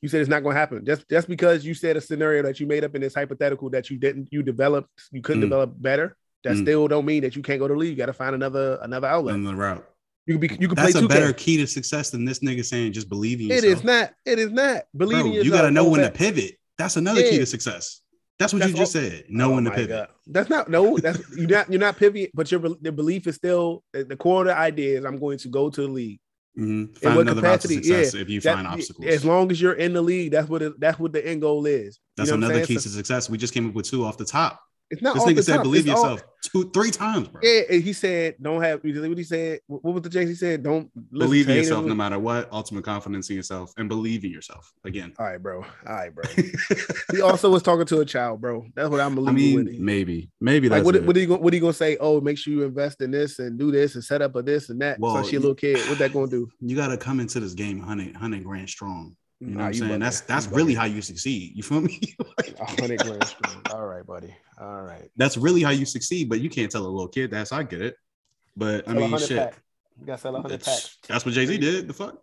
You 0.00 0.08
said 0.08 0.20
it's 0.20 0.30
not 0.30 0.42
going 0.42 0.54
to 0.54 0.60
happen. 0.60 0.84
Just 0.86 1.08
just 1.10 1.28
because 1.28 1.64
you 1.64 1.74
said 1.74 1.96
a 1.96 2.00
scenario 2.00 2.42
that 2.44 2.58
you 2.60 2.66
made 2.66 2.82
up 2.84 2.94
in 2.94 3.00
this 3.02 3.14
hypothetical 3.14 3.68
that 3.70 3.90
you 3.90 3.98
didn't 3.98 4.28
you 4.32 4.42
developed 4.42 4.88
you 5.10 5.20
couldn't 5.20 5.42
Mm. 5.42 5.46
develop 5.46 5.74
better. 5.82 6.16
That 6.44 6.54
Mm. 6.56 6.62
still 6.62 6.88
don't 6.88 7.04
mean 7.04 7.22
that 7.22 7.36
you 7.36 7.42
can't 7.42 7.58
go 7.60 7.68
to 7.68 7.74
the 7.74 7.78
league. 7.78 7.90
You 7.90 7.96
got 7.96 8.06
to 8.06 8.12
find 8.12 8.34
another 8.34 8.78
another 8.82 9.06
outlet. 9.08 9.34
On 9.34 9.44
the 9.44 9.54
route. 9.54 9.86
You 10.26 10.38
could 10.38 10.40
be 10.40 10.56
you 10.60 10.68
could 10.68 10.78
That's 10.78 10.92
play 10.92 11.00
a 11.00 11.04
2K. 11.04 11.08
better 11.08 11.32
key 11.32 11.56
to 11.58 11.66
success 11.66 12.10
than 12.10 12.24
this 12.24 12.38
nigga 12.40 12.64
saying 12.64 12.92
just 12.92 13.08
believe 13.08 13.40
in 13.40 13.50
It 13.50 13.64
is 13.64 13.82
not. 13.82 14.12
It 14.24 14.38
is 14.38 14.50
not. 14.52 14.84
Believe 14.96 15.22
Bro, 15.22 15.32
you 15.32 15.50
got 15.50 15.62
to 15.62 15.70
know 15.70 15.88
when 15.88 16.00
to 16.02 16.10
pivot. 16.10 16.56
That's 16.78 16.96
another 16.96 17.22
key 17.22 17.38
to 17.38 17.46
success. 17.46 18.00
That's 18.38 18.52
what 18.52 18.60
That's 18.60 18.72
you 18.72 18.78
just 18.78 18.96
all- 18.96 19.02
said. 19.02 19.24
Know 19.28 19.50
Oh 19.50 19.54
when 19.56 19.64
to 19.64 19.70
pivot. 19.72 19.88
God. 19.90 20.08
That's 20.26 20.48
not 20.50 20.68
no. 20.70 20.96
That's 20.98 21.20
you're 21.36 21.48
not 21.48 21.70
you're 21.70 21.80
not 21.80 21.96
pivoting, 21.96 22.28
but 22.34 22.50
your 22.50 22.60
the 22.80 22.92
belief 22.92 23.26
is 23.26 23.34
still 23.36 23.82
the 23.92 24.04
the 24.04 24.16
core 24.16 24.42
of 24.42 24.46
the 24.48 24.56
idea 24.56 24.98
is 24.98 25.04
I'm 25.04 25.18
going 25.18 25.38
to 25.38 25.48
go 25.48 25.70
to 25.70 25.80
the 25.82 25.88
league. 25.88 26.20
Mhm. 26.58 26.62
In 26.62 26.88
Find 26.94 27.16
what 27.16 27.22
another 27.22 27.40
route 27.42 27.60
to 27.62 27.68
capacity? 27.68 27.74
success 27.76 28.14
Yeah, 28.14 28.20
if 28.20 28.28
you 28.28 28.40
That- 28.40 28.54
find 28.56 28.66
obstacles. 28.68 29.06
As 29.08 29.24
long 29.24 29.50
as 29.50 29.60
you're 29.60 29.72
in 29.74 29.92
the 29.92 30.02
league, 30.02 30.32
that's 30.32 30.48
what 30.48 30.62
it, 30.62 30.78
that's 30.78 30.98
what 30.98 31.12
the 31.12 31.26
end 31.26 31.40
goal 31.40 31.66
is. 31.66 31.96
You 31.96 32.00
That's 32.16 32.30
know 32.30 32.36
another 32.36 32.64
key 32.66 32.74
So 32.76 32.82
to 32.82 32.88
success. 32.90 33.28
We 33.30 33.38
just 33.38 33.54
came 33.54 33.68
up 33.68 33.74
with 33.74 33.86
two 33.86 34.04
off 34.04 34.18
the 34.18 34.24
top. 34.24 34.60
It's 34.92 35.02
not 35.02 35.14
This 35.14 35.24
nigga 35.24 35.42
said 35.42 35.62
believe 35.62 35.86
It's 35.88 35.94
all- 35.98 36.10
yourself 36.10 36.22
two, 36.42 36.70
three 36.70 36.90
times, 36.90 37.28
bro. 37.28 37.40
yeah, 37.42 37.62
and 37.70 37.82
he 37.82 37.92
said 37.92 38.34
don't 38.40 38.62
have. 38.62 38.82
What 38.84 39.18
he 39.18 39.24
said? 39.24 39.60
What 39.66 39.94
was 39.94 40.02
the 40.02 40.10
James 40.10 40.28
he 40.28 40.34
said? 40.36 40.62
Don't 40.62 40.90
believe 41.12 41.48
in 41.48 41.56
yourself 41.56 41.84
no 41.86 41.94
matter 41.94 42.18
what. 42.18 42.52
Ultimate 42.52 42.84
confidence 42.84 43.30
in 43.30 43.36
yourself 43.36 43.72
and 43.78 43.88
believe 43.88 44.24
in 44.24 44.30
yourself 44.30 44.70
again. 44.84 45.14
All 45.18 45.26
right, 45.26 45.42
bro. 45.42 45.62
All 45.62 45.94
right, 45.94 46.14
bro. 46.14 46.24
he 47.12 47.22
also 47.22 47.50
was 47.50 47.62
talking 47.62 47.86
to 47.86 48.00
a 48.00 48.04
child, 48.04 48.40
bro. 48.40 48.66
That's 48.74 48.90
what 48.90 49.00
I'm 49.00 49.14
believing 49.14 49.54
with 49.54 49.66
mean, 49.72 49.84
maybe, 49.84 50.30
maybe 50.40 50.68
Like 50.68 50.78
that's 50.78 50.84
what, 50.86 50.96
it. 50.96 51.06
what 51.06 51.16
are 51.16 51.20
you 51.20 51.26
going 51.26 51.42
what 51.42 51.52
are 51.52 51.56
you 51.56 51.62
gonna 51.62 51.72
say? 51.72 51.96
Oh, 51.98 52.20
make 52.20 52.36
sure 52.38 52.52
you 52.52 52.62
invest 52.64 53.00
in 53.00 53.10
this 53.10 53.38
and 53.38 53.58
do 53.58 53.70
this 53.70 53.94
and 53.94 54.04
set 54.04 54.20
up 54.20 54.36
a 54.36 54.42
this 54.42 54.68
and 54.68 54.80
that. 54.82 54.98
Well, 54.98 55.22
so 55.22 55.28
she 55.30 55.36
a 55.36 55.40
little 55.40 55.54
kid. 55.54 55.78
What 55.88 55.98
that 55.98 56.12
gonna 56.12 56.26
do? 56.28 56.48
you 56.60 56.76
got 56.76 56.88
to 56.88 56.96
come 56.98 57.20
into 57.20 57.40
this 57.40 57.54
game 57.54 57.78
100, 57.78 58.12
100 58.12 58.44
grand 58.44 58.68
strong. 58.68 59.16
You 59.42 59.48
know 59.48 59.54
Nah, 59.58 59.64
what 59.64 59.66
I'm 59.66 59.74
saying? 59.74 59.98
That's 59.98 60.20
You 60.20 60.26
that's 60.28 60.46
bugging. 60.46 60.56
really 60.56 60.74
how 60.74 60.84
you 60.84 61.02
succeed. 61.02 61.52
You 61.56 61.62
feel 61.64 61.80
me? 61.88 62.00
Like. 62.38 62.56
All 63.72 63.86
right, 63.86 64.06
buddy. 64.06 64.34
All 64.60 64.82
right. 64.82 65.10
that's 65.16 65.36
really 65.36 65.62
how 65.62 65.70
you 65.70 65.84
succeed. 65.84 66.28
But 66.28 66.40
you 66.40 66.48
can't 66.48 66.70
tell 66.70 66.82
a 66.82 66.88
little 66.88 67.08
kid 67.08 67.30
that's 67.32 67.50
I 67.50 67.64
get 67.64 67.80
it. 67.82 67.96
But 68.56 68.88
I 68.88 68.92
mean, 68.92 69.18
shit. 69.18 69.38
pack. 69.38 69.54
You 69.98 70.06
gotta 70.06 70.20
sell 70.20 70.36
a 70.36 70.40
hundred 70.42 70.60
That's, 70.60 70.66
packs. 70.66 70.98
that's 71.08 71.24
what 71.24 71.34
Jay 71.34 71.46
Z 71.46 71.58
did. 71.58 71.88
The 71.88 71.92
fuck. 71.94 72.18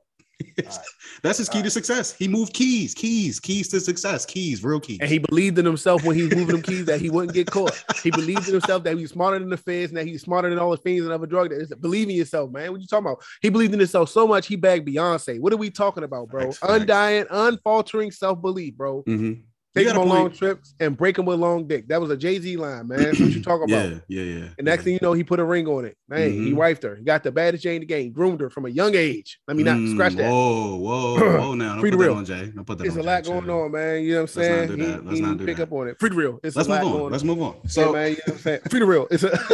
Right. 0.58 0.80
that's 1.22 1.38
his 1.38 1.50
key 1.50 1.62
to 1.62 1.70
success. 1.70 2.14
He 2.14 2.28
moved 2.28 2.54
keys, 2.54 2.94
keys, 2.94 3.40
keys 3.40 3.68
to 3.70 3.80
success, 3.80 4.26
keys, 4.26 4.64
real 4.64 4.80
keys. 4.80 5.00
And 5.02 5.10
he 5.10 5.20
believed 5.20 5.58
in 5.60 5.66
himself 5.66 6.04
when 6.04 6.16
he 6.16 6.24
was 6.24 6.36
moving 6.36 6.56
them 6.56 6.62
keys 6.62 6.86
that 6.86 7.02
he 7.02 7.10
wouldn't 7.10 7.34
get 7.34 7.48
caught. 7.48 7.84
He 8.04 8.12
believed 8.12 8.48
in 8.48 8.54
himself 8.54 8.84
that 8.84 8.96
he 8.96 9.02
was 9.02 9.12
smarter 9.12 9.40
than 9.40 9.50
the 9.50 9.58
feds 9.58 9.92
and 9.92 9.98
that 9.98 10.06
he's 10.06 10.22
smarter 10.22 10.50
than 10.50 10.60
all 10.60 10.72
the 10.72 10.78
fiends 10.78 11.04
and 11.04 11.14
other 11.14 11.28
drug 11.28 11.50
dealers. 11.50 11.74
Believe 11.80 12.10
in 12.10 12.16
yourself, 12.16 12.52
man. 12.52 12.72
What 12.72 12.82
you 12.82 12.88
talking 12.88 13.08
about? 13.08 13.24
He 13.42 13.50
believed 13.50 13.74
in 13.74 13.80
himself 13.80 14.10
so 14.10 14.28
much 14.28 14.48
he 14.48 14.56
bagged 14.56 14.88
Beyonce. 14.88 15.40
What 15.40 15.54
are 15.54 15.58
we 15.58 15.70
talking 15.70 16.04
about, 16.04 16.30
bro? 16.30 16.52
Undying, 16.62 17.26
unfaltering 17.30 18.12
self-belief, 18.12 18.76
bro. 18.76 19.04
Mhm. 19.04 19.42
Take 19.76 19.88
him 19.88 19.98
on 20.00 20.10
long 20.10 20.32
trips 20.32 20.74
and 20.80 20.98
break 20.98 21.18
him 21.18 21.26
with 21.26 21.40
long 21.40 21.68
dick. 21.68 21.88
That 21.90 22.02
was 22.02 22.10
a 22.10 22.18
Jay-Z 22.18 22.58
line, 22.58 22.88
man. 22.88 22.98
That's 23.00 23.20
what 23.20 23.32
you 23.32 23.42
talking 23.42 23.72
about. 23.72 23.90
Yeah, 23.90 24.00
yeah, 24.08 24.24
yeah. 24.24 24.46
And 24.58 24.66
next 24.66 24.82
yeah. 24.82 24.86
thing 24.86 24.94
you 24.94 25.00
know, 25.02 25.14
he 25.14 25.24
put 25.24 25.40
a 25.40 25.46
ring 25.46 25.68
on 25.68 25.86
it. 25.86 25.96
Man, 26.08 26.32
he 26.32 26.52
Mhm. 26.52 26.56
wifed 26.58 26.82
her. 26.84 26.96
He 26.96 27.04
got 27.04 27.24
the 27.24 27.32
baddest 27.32 27.64
Jay 27.64 27.76
in 27.76 27.82
the 27.82 27.86
game, 27.86 28.12
groomed 28.12 28.42
her 28.42 28.50
from 28.50 28.66
a 28.66 28.70
young 28.70 28.96
age. 28.96 29.40
Let 29.48 29.56
me 29.58 29.64
not 29.64 29.78
Mm, 29.78 29.92
scratch 29.92 30.16
that. 30.16 30.32
Whoa, 30.32 30.76
whoa, 30.78 31.38
whoa! 31.38 31.54
Now, 31.54 31.74
don't 31.74 31.82
Free 31.82 31.92
put 31.92 32.00
real. 32.00 32.16
on 32.16 32.26
Jay. 32.26 32.48
Don't 32.54 32.66
put 32.66 32.80
that 32.80 32.88
It's 32.88 32.96
on 32.96 33.02
a 33.02 33.06
lot 33.06 33.24
Jay. 33.24 33.30
going 33.30 33.48
on, 33.50 33.72
man. 33.72 34.04
You 34.04 34.10
know 34.10 34.16
what 34.16 34.22
I'm 34.22 34.28
saying? 34.28 34.60
Let's 34.60 34.70
not 34.72 34.78
do 34.78 34.86
that. 34.92 35.06
Let's 35.06 35.20
he 35.20 35.26
not 35.26 35.38
do 35.38 35.46
pick 35.46 35.58
that. 35.58 35.64
up 35.64 35.72
on 35.72 35.88
it. 35.88 36.00
Free 36.00 36.10
the 36.10 36.16
real. 36.16 36.40
It's 36.44 36.56
Let's 36.56 36.68
a 36.68 36.72
lot 36.72 36.84
move 36.86 36.96
on. 37.04 37.12
Let's 37.12 37.24
move 37.24 37.42
on. 37.42 37.56
So, 37.70 37.70
So, 37.70 37.94
man, 37.94 38.10
you 38.10 38.16
know 38.16 38.22
what 38.26 38.34
I'm 38.34 38.40
saying? 38.40 38.60
Free 38.72 38.80
the 38.80 38.86
real. 38.88 39.08
It's 39.12 39.24
a 39.24 39.40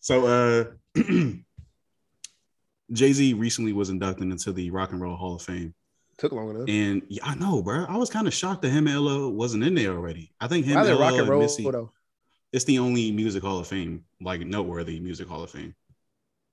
so 0.00 0.26
uh, 0.26 0.64
Jay 2.92 3.12
Z 3.12 3.34
recently 3.34 3.72
was 3.72 3.90
inducted 3.90 4.30
into 4.30 4.52
the 4.52 4.70
Rock 4.70 4.92
and 4.92 5.00
Roll 5.00 5.16
Hall 5.16 5.36
of 5.36 5.42
Fame, 5.42 5.74
took 6.20 6.32
long 6.32 6.50
enough. 6.50 6.68
and 6.68 7.02
yeah, 7.08 7.24
I 7.24 7.34
know, 7.34 7.62
bro. 7.62 7.84
I 7.88 7.96
was 7.96 8.10
kind 8.10 8.26
of 8.28 8.34
shocked 8.34 8.62
that 8.62 8.70
him 8.70 8.86
and 8.86 9.00
LL 9.04 9.30
wasn't 9.32 9.64
in 9.64 9.74
there 9.74 9.92
already. 9.92 10.32
I 10.40 10.46
think 10.48 10.66
him, 10.66 10.82
they 10.84 10.92
LL, 10.92 11.00
rock 11.00 11.12
and 11.12 11.20
and 11.20 11.28
roll 11.28 11.40
Missy. 11.42 11.68
though? 11.68 11.92
It's 12.52 12.64
the 12.64 12.78
only 12.78 13.10
music 13.12 13.42
Hall 13.42 13.58
of 13.58 13.66
Fame, 13.66 14.04
like 14.20 14.40
noteworthy 14.42 15.00
music 15.00 15.28
Hall 15.28 15.42
of 15.42 15.50
Fame. 15.50 15.74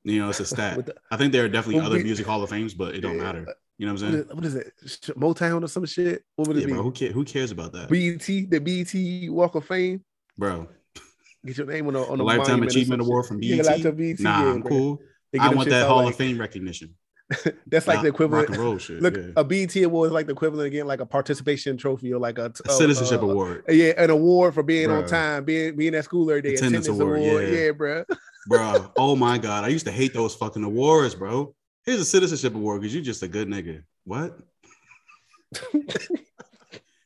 You 0.04 0.20
know, 0.22 0.30
it's 0.30 0.40
a 0.40 0.46
stat. 0.54 0.86
The- 0.86 0.96
I 1.12 1.18
think 1.18 1.32
there 1.34 1.44
are 1.46 1.50
definitely 1.50 1.82
other 1.86 1.98
we- 1.98 2.04
music 2.04 2.26
Hall 2.26 2.42
of 2.44 2.50
Fames, 2.50 2.74
but 2.74 2.96
it 2.96 3.02
don't 3.02 3.18
Yeah. 3.18 3.24
matter. 3.24 3.46
You 3.78 3.86
know 3.86 3.94
what 3.94 4.02
I'm 4.04 4.12
saying? 4.12 4.26
what 4.32 4.46
is 4.46 4.56
it? 4.56 4.74
Motown 5.20 5.64
or 5.64 5.68
some 5.68 5.86
shit? 5.86 6.24
What 6.36 6.48
would 6.48 6.58
it 6.58 6.62
Yeah, 6.62 6.66
be? 6.68 6.74
bro. 6.74 6.82
Who, 6.84 6.92
ca- 6.92 7.12
who 7.12 7.24
cares 7.24 7.52
about 7.52 7.74
that, 7.74 7.90
BET, 7.90 8.26
the 8.26 8.60
BET 8.60 9.32
Walk 9.32 9.54
of 9.56 9.66
Fame. 9.66 10.04
bro? 10.38 10.68
Get 11.46 11.58
your 11.58 11.68
name 11.68 11.88
on 11.88 11.96
a 11.96 12.04
on 12.04 12.20
a 12.20 12.24
Lifetime 12.24 12.64
Achievement 12.64 13.02
Award 13.02 13.26
from 13.28 13.42
Yeah, 13.44 13.58
BET. 13.58 13.66
Lifetime 13.68 13.96
BET. 13.96 14.20
nah, 14.20 14.44
yeah, 14.44 14.52
I'm 14.52 14.64
cool. 14.64 15.00
I 15.40 15.54
want 15.54 15.70
that 15.70 15.88
Hall 15.88 15.98
like- 16.04 16.14
of 16.14 16.16
Fame 16.18 16.40
recognition. 16.40 16.96
That's 17.68 17.88
like 17.88 17.98
Nah, 17.98 18.04
the 18.04 18.08
equivalent. 18.08 18.50
rock 18.50 18.58
and 18.58 18.66
roll 18.66 18.78
shit. 18.78 19.02
Look, 19.02 19.18
yeah. 19.18 19.32
a 19.36 19.44
BET 19.44 19.76
award 19.78 20.08
is 20.08 20.14
like 20.14 20.28
the 20.28 20.32
equivalent 20.32 20.68
again, 20.68 20.88
like 20.88 21.02
a 21.02 21.06
participation 21.06 21.76
trophy 21.76 22.14
or 22.14 22.20
like 22.20 22.38
a, 22.38 22.46
A 22.46 22.52
oh, 22.70 22.78
citizenship 22.78 23.22
uh, 23.22 23.28
award, 23.28 23.64
Yeah, 23.68 23.94
an 23.98 24.10
award 24.10 24.54
for 24.54 24.64
being 24.64 24.90
on 24.90 25.06
time, 25.06 25.44
being 25.44 25.76
being 25.76 25.94
at 25.96 26.06
school 26.06 26.30
every 26.30 26.42
day. 26.42 26.54
Attendance 26.54 26.88
Attendance, 26.88 27.02
award, 27.02 27.20
award, 27.20 27.48
yeah. 27.50 27.60
yeah, 27.66 27.72
bro. 27.72 28.06
bro. 28.48 28.92
Oh 28.96 29.16
my 29.16 29.38
god, 29.38 29.66
I 29.66 29.68
used 29.68 29.86
to 29.88 29.92
hate 29.92 30.14
those 30.14 30.36
fucking 30.36 30.64
awards, 30.64 31.16
bro. 31.16 31.54
Here's 31.86 32.00
a 32.00 32.06
citizenship 32.06 32.56
award 32.56 32.82
because 32.82 32.94
you're 32.94 33.04
just 33.04 33.24
a 33.24 33.28
good 33.28 33.50
nigga. 33.50 33.84
What? 34.06 34.40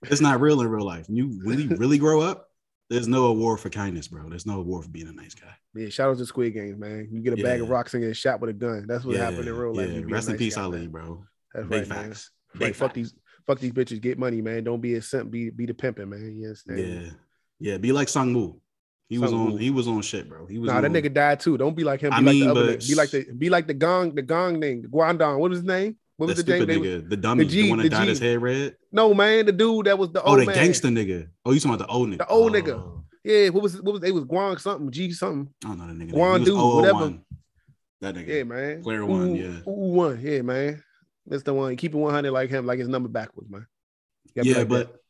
it's 0.04 0.22
not 0.22 0.40
real 0.40 0.62
in 0.62 0.68
real 0.68 0.86
life. 0.86 1.08
You 1.10 1.40
really, 1.44 1.68
really 1.68 1.98
grow 1.98 2.22
up, 2.22 2.51
there's 2.92 3.08
no 3.08 3.28
award 3.28 3.62
for 3.62 3.70
kindness, 3.70 4.10
bro. 4.10 4.28
There's 4.30 4.46
no 4.46 4.60
award 4.60 4.84
for 4.84 4.92
being 4.92 5.08
a 5.08 5.14
nice 5.14 5.34
guy. 5.34 5.54
Yeah, 5.74 5.88
shout 5.88 6.10
out 6.12 6.18
to 6.18 6.26
Squid 6.26 6.54
Games, 6.54 6.78
man. 6.78 7.08
You 7.10 7.22
get 7.22 7.40
a 7.40 7.42
bag 7.42 7.62
of 7.62 7.70
rocks 7.70 7.94
and 7.94 8.04
get 8.04 8.16
shot 8.18 8.42
with 8.42 8.50
a 8.50 8.54
gun. 8.54 8.86
That's 8.86 9.06
what 9.06 9.16
yeah, 9.16 9.24
happened 9.30 9.48
in 9.48 9.56
real 9.56 9.74
life. 9.74 9.88
yeah. 9.88 9.96
You 9.96 10.06
be 10.06 10.12
a 10.12 10.16
Rest 10.16 10.28
in 10.28 10.34
nice 10.34 10.40
peace, 10.40 10.56
guy, 10.56 10.64
Ali, 10.64 10.80
man. 10.80 10.90
bro. 10.90 11.24
That's 11.54 11.68
Big 11.68 11.80
right, 11.80 11.90
man. 11.90 12.04
facts. 12.10 12.32
Like, 12.54 12.60
Big 12.60 12.76
fuck 12.76 12.90
facts. 12.90 12.96
these, 12.96 13.14
fuck 13.48 13.60
these 13.60 13.72
bitches. 13.72 14.02
Get 14.02 14.20
money, 14.20 14.42
man. 14.42 14.66
Don't 14.66 14.82
be 14.82 14.96
a 14.96 15.02
simp. 15.02 15.32
Be 15.32 15.50
be 15.50 15.66
the 15.66 15.74
pimping, 15.74 16.10
man. 16.10 16.42
Understand? 16.44 16.80
Yeah, 16.80 17.10
yeah. 17.60 17.78
Be 17.78 17.94
like 17.94 18.10
Woo. 18.14 18.60
He 19.08 19.18
was 19.18 19.32
on. 19.32 19.58
He 19.58 19.70
was 19.70 19.88
on 19.88 20.02
shit, 20.02 20.28
bro. 20.28 20.46
He 20.48 20.58
was. 20.58 20.70
Nah, 20.70 20.78
on, 20.78 20.84
that 20.84 20.92
nigga 20.92 21.14
died 21.14 21.40
too. 21.40 21.58
Don't 21.58 21.76
be 21.76 21.86
like 21.86 22.02
him. 22.02 22.10
Be 22.10 22.16
I 22.16 22.20
like 22.20 22.26
mean, 22.26 22.44
the 22.46 22.52
other. 22.52 22.72
but- 22.74 22.88
Be 22.88 22.96
like 22.96 23.10
the 23.12 23.26
be 23.38 23.50
like 23.50 23.68
the 23.68 23.74
gong 23.74 24.16
the 24.16 24.22
gong 24.22 24.60
name. 24.60 24.84
Guangdong. 24.84 25.40
What 25.40 25.50
was 25.50 25.60
his 25.60 25.66
name? 25.66 25.96
What 26.22 26.28
The 26.28 26.34
was 26.36 26.44
the, 26.46 26.52
name? 26.52 26.62
stupid 26.68 26.82
nigga, 26.84 27.10
the 27.10 27.18
dummy, 27.18 27.44
the, 27.46 27.50
G- 27.50 27.70
one 27.70 27.80
that 27.80 27.84
the 27.86 27.90
dyed 27.90 28.08
his 28.10 28.20
hair 28.20 28.40
red. 28.40 28.76
No, 28.92 29.12
man. 29.16 29.48
The 29.48 29.52
dude 29.52 29.88
that 29.88 29.98
was 29.98 30.12
the 30.12 30.22
Oh, 30.22 30.32
old 30.32 30.42
the 30.42 30.46
man. 30.46 30.54
gangster 30.56 30.90
nigga. 30.90 31.30
Oh, 31.44 31.52
you 31.52 31.60
talking 31.60 31.74
about 31.76 31.88
the 31.88 31.92
old 31.92 32.10
nigga? 32.10 32.18
The 32.20 32.28
old 32.28 32.54
nigga. 32.54 32.74
Oh, 32.74 33.04
Yeah. 33.24 33.50
What 33.50 33.64
was 33.64 33.82
what 33.82 33.94
was 33.96 34.04
it 34.04 34.14
was 34.14 34.26
Guang 34.26 34.60
something 34.60 34.92
G 34.92 35.12
something. 35.14 35.52
I 35.66 35.68
don't 35.70 35.80
know 35.80 35.88
the 35.88 35.94
nigga. 36.06 36.12
Guan 36.14 36.40
was 36.42 36.48
Dude, 36.48 36.56
001. 36.58 36.76
whatever. 36.76 37.18
That 38.02 38.16
nigga. 38.16 38.28
Yeah, 38.28 38.44
man. 38.44 38.84
Player 38.84 39.04
one, 39.06 39.30
Ooh, 39.30 39.36
yeah. 39.36 39.60
Ooh, 39.72 39.94
one. 39.94 40.20
Yeah, 40.22 40.42
man. 40.44 40.84
That's 41.26 41.42
the 41.44 41.54
one. 41.56 41.76
Keep 41.76 41.96
it 41.96 41.98
100 41.98 42.30
like 42.32 42.50
him, 42.52 42.66
like 42.68 42.78
his 42.78 42.88
number 42.88 43.10
backwards, 43.10 43.50
man. 43.50 43.66
You 44.26 44.32
gotta 44.36 44.44
be 44.46 44.50
yeah, 44.52 44.58
like 44.60 44.70
that. 44.70 44.88
but 44.94 45.02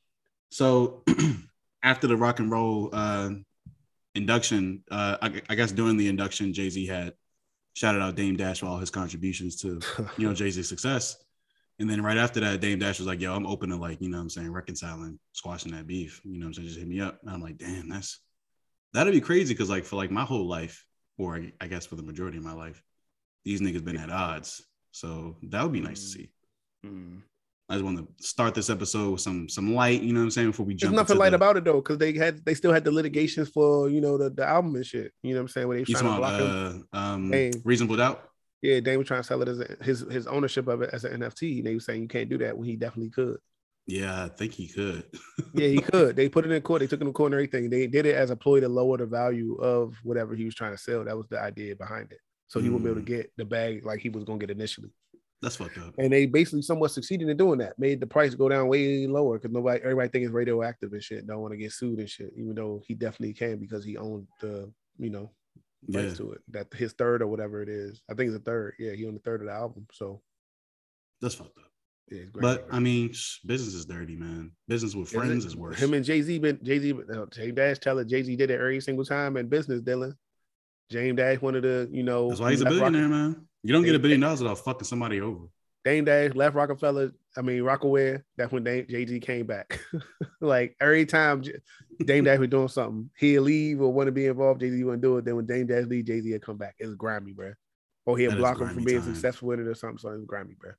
so 0.50 1.04
after 1.84 2.08
the 2.08 2.16
rock 2.16 2.40
and 2.40 2.50
roll 2.50 2.90
uh 2.94 3.32
induction, 4.16 4.84
uh, 4.90 5.18
I, 5.22 5.42
I 5.50 5.56
guess 5.56 5.72
during 5.74 5.98
the 5.98 6.08
induction, 6.08 6.54
Jay 6.54 6.70
Z 6.70 6.86
had 6.86 7.14
shouted 7.82 8.00
out 8.00 8.16
Dame 8.16 8.36
Dash 8.36 8.60
for 8.60 8.68
all 8.68 8.78
his 8.78 8.92
contributions 8.92 9.56
to 9.58 9.82
you 10.18 10.28
know 10.28 10.34
Jay 10.34 10.52
Z's 10.52 10.70
success. 10.70 11.18
And 11.80 11.90
then 11.90 12.04
right 12.04 12.18
after 12.18 12.40
that, 12.42 12.62
Dame 12.62 12.78
Dash 12.78 13.00
was 13.00 13.08
like, 13.08 13.20
"Yo, 13.20 13.34
I'm 13.36 13.48
open 13.48 13.70
to 13.70 13.76
like 13.76 14.00
you 14.02 14.10
know 14.10 14.18
what 14.18 14.24
I'm 14.24 14.30
saying 14.30 14.52
reconciling, 14.52 15.18
squashing 15.34 15.72
that 15.72 15.88
beef. 15.88 16.22
You 16.24 16.40
know 16.40 16.46
what 16.46 16.50
I'm 16.50 16.54
saying? 16.54 16.68
Just 16.68 16.80
hit 16.80 16.88
me 16.88 17.02
up." 17.02 17.20
And 17.22 17.32
I'm 17.32 17.42
like, 17.42 17.58
"Damn, 17.58 17.90
that's 17.90 18.20
that'd 18.94 19.12
be 19.12 19.20
crazy." 19.20 19.56
Because 19.56 19.70
like 19.70 19.86
for 19.86 19.96
like 19.96 20.12
my 20.12 20.24
whole 20.24 20.48
life, 20.48 20.86
or 21.18 21.38
I, 21.38 21.54
I 21.60 21.68
guess 21.68 21.88
for 21.88 21.96
the 21.96 22.04
majority 22.04 22.38
of 22.38 22.44
my 22.44 22.54
life, 22.54 22.84
these 23.44 23.62
niggas 23.62 23.84
been 23.84 23.98
at 23.98 24.12
odds. 24.12 24.62
So 24.92 25.38
that 25.50 25.64
would 25.64 25.74
be 25.74 25.82
nice 25.82 26.02
to 26.02 26.08
see. 26.08 26.30
Mm. 26.86 27.22
I 27.72 27.76
just 27.76 27.86
want 27.86 27.98
to 28.00 28.24
start 28.28 28.54
this 28.54 28.70
episode 28.70 29.12
with 29.12 29.22
some 29.22 29.48
some 29.48 29.74
light. 29.74 30.02
You 30.02 30.12
know 30.14 30.20
what 30.20 30.26
I'm 30.26 30.32
saying? 30.32 30.48
Before 30.52 30.66
we 30.66 30.74
There's 30.74 30.82
jump. 30.82 30.96
nothing 30.96 31.14
into 31.16 31.20
light 31.22 31.30
the- 31.30 31.36
about 31.38 31.58
it 31.58 31.64
though, 31.64 31.76
because 31.82 31.98
they 31.98 32.14
had 32.14 32.44
they 32.46 32.54
still 32.54 32.74
had 32.74 32.84
the 32.84 32.92
litigations 32.92 33.50
for 33.50 33.90
you 33.90 34.02
know 34.02 34.18
the, 34.18 34.30
the 34.30 34.46
album 34.46 34.76
and 34.76 34.86
shit. 34.86 35.14
You 35.24 35.34
know 35.34 35.40
what 35.40 35.44
I'm 35.44 35.48
saying? 35.50 35.68
Where 35.68 35.78
they 35.78 35.84
trying 35.86 36.04
to 36.04 36.18
block 36.18 36.32
talking 36.40 36.48
him. 36.48 36.88
uh, 36.94 36.98
um, 36.98 37.32
Hey. 37.32 37.52
reasonable 37.64 37.96
doubt? 37.96 38.24
Yeah, 38.62 38.80
Dame 38.82 39.00
was 39.00 39.08
trying 39.08 39.22
to 39.22 39.28
sell 39.28 39.42
it 39.42 39.48
as 39.48 39.60
a, 39.60 39.78
his 39.82 40.02
his 40.02 40.28
ownership 40.28 40.68
of 40.68 40.82
it 40.82 40.90
as 40.94 41.04
an 41.06 41.22
NFT. 41.22 41.60
And 41.60 41.68
they 41.68 41.74
were 41.74 41.80
saying 41.80 42.02
you 42.02 42.08
can't 42.08 42.30
do 42.30 42.38
that 42.40 42.58
when 42.58 42.68
he 42.68 42.76
definitely 42.76 43.10
could. 43.12 43.38
Yeah, 43.88 44.26
I 44.26 44.28
think 44.28 44.54
he 44.54 44.68
could. 44.68 45.04
Yeah, 45.54 45.68
he 45.68 45.80
could. 45.80 46.16
They 46.16 46.30
put 46.30 46.46
it 46.46 46.52
in 46.52 46.62
court. 46.62 46.80
They 46.82 46.88
took 46.88 47.02
him 47.02 47.08
to 47.08 47.14
court 47.14 47.34
and 47.34 47.36
everything. 47.36 47.70
They 47.70 47.88
did 47.88 48.06
it 48.06 48.16
as 48.16 48.30
a 48.32 48.36
ploy 48.36 48.60
to 48.62 48.70
lower 48.70 48.98
the 48.98 49.06
value 49.06 49.56
of 49.56 49.96
whatever 50.04 50.34
he 50.36 50.46
was 50.46 50.56
trying 50.56 50.72
to 50.72 50.78
sell. 50.78 51.04
That 51.04 51.18
was 51.18 51.28
the 51.30 51.40
idea 51.42 51.76
behind 51.76 52.12
it. 52.12 52.20
So 52.48 52.60
he 52.62 52.70
wouldn't 52.70 52.84
be 52.86 52.92
able 52.92 53.02
to 53.02 53.06
Mm. 53.06 53.16
get 53.18 53.32
the 53.38 53.46
bag 53.46 53.86
like 53.86 54.00
he 54.02 54.10
was 54.10 54.24
gonna 54.24 54.40
get 54.40 54.50
initially. 54.52 54.92
That's 55.42 55.56
fucked 55.56 55.78
up. 55.80 55.96
And 55.98 56.14
they 56.14 56.28
basically 56.28 56.62
somewhat 56.62 56.92
succeeded 56.92 57.28
in 57.28 57.36
doing 57.38 57.58
that. 57.60 57.78
Made 57.80 58.00
the 58.00 58.06
price 58.08 58.36
go 58.36 58.48
down 58.48 58.68
way 58.68 59.08
lower 59.08 59.40
because 59.40 59.52
nobody, 59.52 59.82
everybody 59.82 60.10
think 60.10 60.26
it's 60.26 60.34
radioactive 60.34 60.94
and 60.94 61.04
shit. 61.04 61.26
Don't 61.26 61.40
want 61.42 61.52
to 61.54 61.58
get 61.58 61.72
sued 61.72 61.98
and 62.00 62.10
shit. 62.10 62.32
Even 62.38 62.54
though 62.54 62.82
he 62.86 62.94
definitely 62.94 63.34
can 63.34 63.58
because 63.58 63.84
he 63.84 63.98
owned 63.98 64.28
the, 64.40 64.72
you 65.00 65.10
know, 65.10 65.32
rights 65.88 66.12
Yeah. 66.12 66.14
to 66.26 66.32
it. 66.34 66.42
That 66.50 66.68
his 66.74 66.94
third 66.94 67.24
or 67.24 67.28
whatever 67.28 67.62
it 67.64 67.70
is. 67.70 68.04
I 68.10 68.14
think 68.14 68.28
it's 68.28 68.38
a 68.38 68.42
third. 68.44 68.76
Yeah, 68.78 68.92
he 68.94 69.06
owned 69.08 69.16
the 69.16 69.22
third 69.22 69.42
of 69.42 69.48
the 69.48 69.54
album. 69.54 69.88
So 69.94 70.22
That's 71.22 71.34
fucked 71.34 71.58
up. 71.58 71.72
yeah. 72.12 72.26
But 72.36 72.68
I 72.72 72.78
mean, 72.80 73.08
business 73.44 73.74
is 73.74 73.86
dirty, 73.86 74.16
man. 74.16 74.52
Business 74.68 74.94
with 74.94 75.10
friends 75.10 75.46
is 75.46 75.56
worse. 75.56 75.80
Him 75.80 75.96
and 75.96 76.06
Jay 76.06 76.22
Z 76.22 76.38
been 76.38 76.60
Jay 76.62 76.78
Z 76.78 76.94
James 77.34 77.56
Dash 77.56 77.80
tell 77.80 77.98
it 77.98 78.08
Jay 78.08 78.22
Z 78.22 78.36
did 78.36 78.52
it 78.52 78.60
every 78.60 78.80
single 78.80 79.06
time 79.06 79.38
in 79.38 79.48
business, 79.48 79.82
Dylan. 79.82 80.14
James 80.92 81.18
Dash 81.18 81.42
one 81.42 81.56
of 81.56 81.64
the 81.64 81.90
you 81.92 82.04
know, 82.04 82.28
That's 82.30 82.42
why 82.42 82.52
he's 82.52 82.62
a 82.62 82.66
Rock- 82.66 82.74
billionaire, 82.74 83.10
man. 83.10 83.48
You 83.64 83.74
don't 83.74 83.84
get 83.84 83.96
a 83.96 84.00
billion 84.00 84.20
dollars 84.22 84.42
without 84.42 84.60
fucking 84.60 84.86
somebody 84.86 85.22
over. 85.22 85.46
Dame 85.84 86.06
Dash 86.06 86.34
left 86.36 86.56
Rockefeller. 86.56 87.12
I 87.36 87.42
mean 87.42 87.62
Rocawear. 87.62 88.24
That's 88.38 88.52
when 88.52 88.66
Jay 88.66 89.06
Z 89.06 89.20
came 89.22 89.46
back. 89.46 89.80
like 90.42 90.76
every 90.80 91.06
time 91.06 91.44
Dame 92.06 92.24
Dash 92.24 92.40
was 92.40 92.50
doing 92.50 92.68
something, 92.68 93.10
he'd 93.18 93.40
leave 93.40 93.82
or 93.82 93.92
want 93.92 94.08
to 94.08 94.12
be 94.12 94.28
involved. 94.28 94.60
Jay 94.62 94.70
Z 94.70 94.84
wouldn't 94.84 95.02
do 95.02 95.18
it. 95.18 95.26
Then 95.26 95.36
when 95.38 95.46
Dame 95.46 95.68
Dash 95.68 95.86
leave, 95.86 96.06
Jay 96.06 96.22
Z 96.22 96.32
would 96.32 96.42
come 96.46 96.58
back. 96.58 96.76
It's 96.80 96.94
grimy, 96.96 97.34
bro. 97.34 97.54
Or 98.06 98.18
he'd 98.18 98.32
That 98.32 98.38
block 98.38 98.60
him 98.60 98.70
from 98.70 98.84
being 98.84 99.02
time. 99.02 99.14
successful 99.14 99.48
with 99.50 99.60
it 99.60 99.68
or 99.68 99.76
something. 99.76 99.98
So 100.00 100.10
it's 100.10 100.26
grimy, 100.26 100.56
bro. 100.60 100.72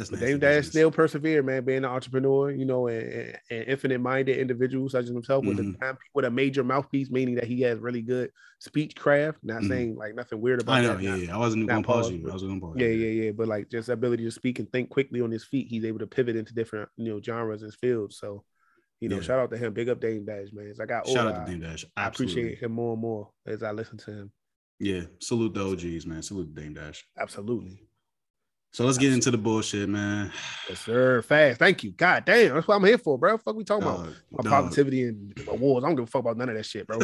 That's 0.00 0.10
nasty 0.10 0.26
Dame 0.26 0.38
Dash 0.38 0.66
still 0.66 0.90
persevered, 0.90 1.44
man, 1.44 1.64
being 1.64 1.78
an 1.78 1.84
entrepreneur, 1.84 2.50
you 2.50 2.64
know, 2.64 2.88
and, 2.88 3.02
and, 3.12 3.38
and 3.50 3.64
infinite-minded 3.68 4.36
individual 4.36 4.88
such 4.88 5.04
as 5.04 5.10
himself 5.10 5.44
with 5.44 5.58
Mhm. 5.58 5.80
a 5.82 5.96
with 6.14 6.24
a 6.24 6.30
major 6.30 6.64
mouthpiece, 6.64 7.10
meaning 7.10 7.34
that 7.36 7.44
he 7.44 7.60
has 7.62 7.78
really 7.78 8.02
good 8.02 8.30
speech 8.58 8.96
craft. 8.96 9.38
Not 9.42 9.62
Mhm. 9.62 9.68
saying 9.68 9.96
like 9.96 10.14
nothing 10.14 10.40
weird 10.40 10.62
about 10.62 10.72
I 10.78 10.80
know, 10.82 10.94
that. 10.96 11.02
yeah, 11.02 11.10
not- 11.10 11.20
yeah. 11.20 11.34
I 11.34 11.38
wasn't 11.38 11.68
gonna 11.68 11.82
pause 11.82 12.06
pause, 12.08 12.12
you. 12.12 12.28
I 12.30 12.32
was 12.32 12.42
gonna 12.42 12.60
pause. 12.60 12.76
yeah, 12.78 12.86
yeah, 12.88 13.24
yeah. 13.24 13.30
But 13.32 13.48
like 13.48 13.68
just 13.70 13.88
ability 13.90 14.24
to 14.24 14.30
speak 14.30 14.58
and 14.58 14.70
think 14.72 14.88
quickly 14.90 15.20
on 15.20 15.30
his 15.30 15.44
feet, 15.44 15.68
he's 15.68 15.84
able 15.84 15.98
to 16.00 16.06
pivot 16.06 16.34
into 16.34 16.54
different, 16.54 16.88
you 16.96 17.12
know, 17.12 17.20
genres 17.20 17.62
and 17.62 17.72
fields. 17.74 18.16
So, 18.18 18.44
you 19.00 19.08
know, 19.08 19.16
Yeah. 19.16 19.22
shout 19.22 19.38
out 19.38 19.50
to 19.50 19.58
him. 19.58 19.72
Big 19.74 19.88
up 19.88 20.00
Dame 20.00 20.24
Dash, 20.24 20.48
man. 20.52 20.68
As 20.68 20.80
I 20.80 20.86
got 20.86 21.06
Shout 21.06 21.26
out 21.26 21.46
to 21.46 21.52
Dame 21.52 21.60
Dash. 21.60 21.84
I 21.96 22.06
Absolutely. 22.06 22.42
appreciate 22.42 22.62
him 22.62 22.72
more 22.72 22.92
and 22.94 23.02
more 23.02 23.30
as 23.46 23.62
I 23.62 23.72
listen 23.72 23.98
to 23.98 24.10
him. 24.10 24.32
Yeah, 24.78 25.02
salute 25.20 25.52
the 25.52 25.60
OGs, 25.62 26.06
man. 26.06 26.22
Salute 26.22 26.54
Dame 26.54 26.72
Dash. 26.72 27.06
Absolutely. 27.18 27.86
So 28.72 28.84
let's 28.84 28.98
get 28.98 29.12
into 29.12 29.30
the 29.32 29.38
bullshit, 29.38 29.88
man. 29.88 30.30
Yes, 30.68 30.80
sir. 30.80 31.22
Fast. 31.22 31.58
Thank 31.58 31.82
you. 31.82 31.90
God 31.90 32.24
damn. 32.24 32.54
That's 32.54 32.68
what 32.68 32.76
I'm 32.76 32.84
here 32.84 32.98
for, 32.98 33.18
bro. 33.18 33.36
Fuck 33.36 33.56
we 33.56 33.64
talking 33.64 33.86
about. 33.88 34.06
My 34.30 34.42
dog. 34.44 34.64
positivity 34.64 35.04
and 35.08 35.32
awards. 35.48 35.84
I 35.84 35.88
don't 35.88 35.96
give 35.96 36.04
a 36.04 36.06
fuck 36.06 36.20
about 36.20 36.36
none 36.36 36.48
of 36.50 36.54
that 36.56 36.64
shit, 36.66 36.86
bro. 36.86 37.00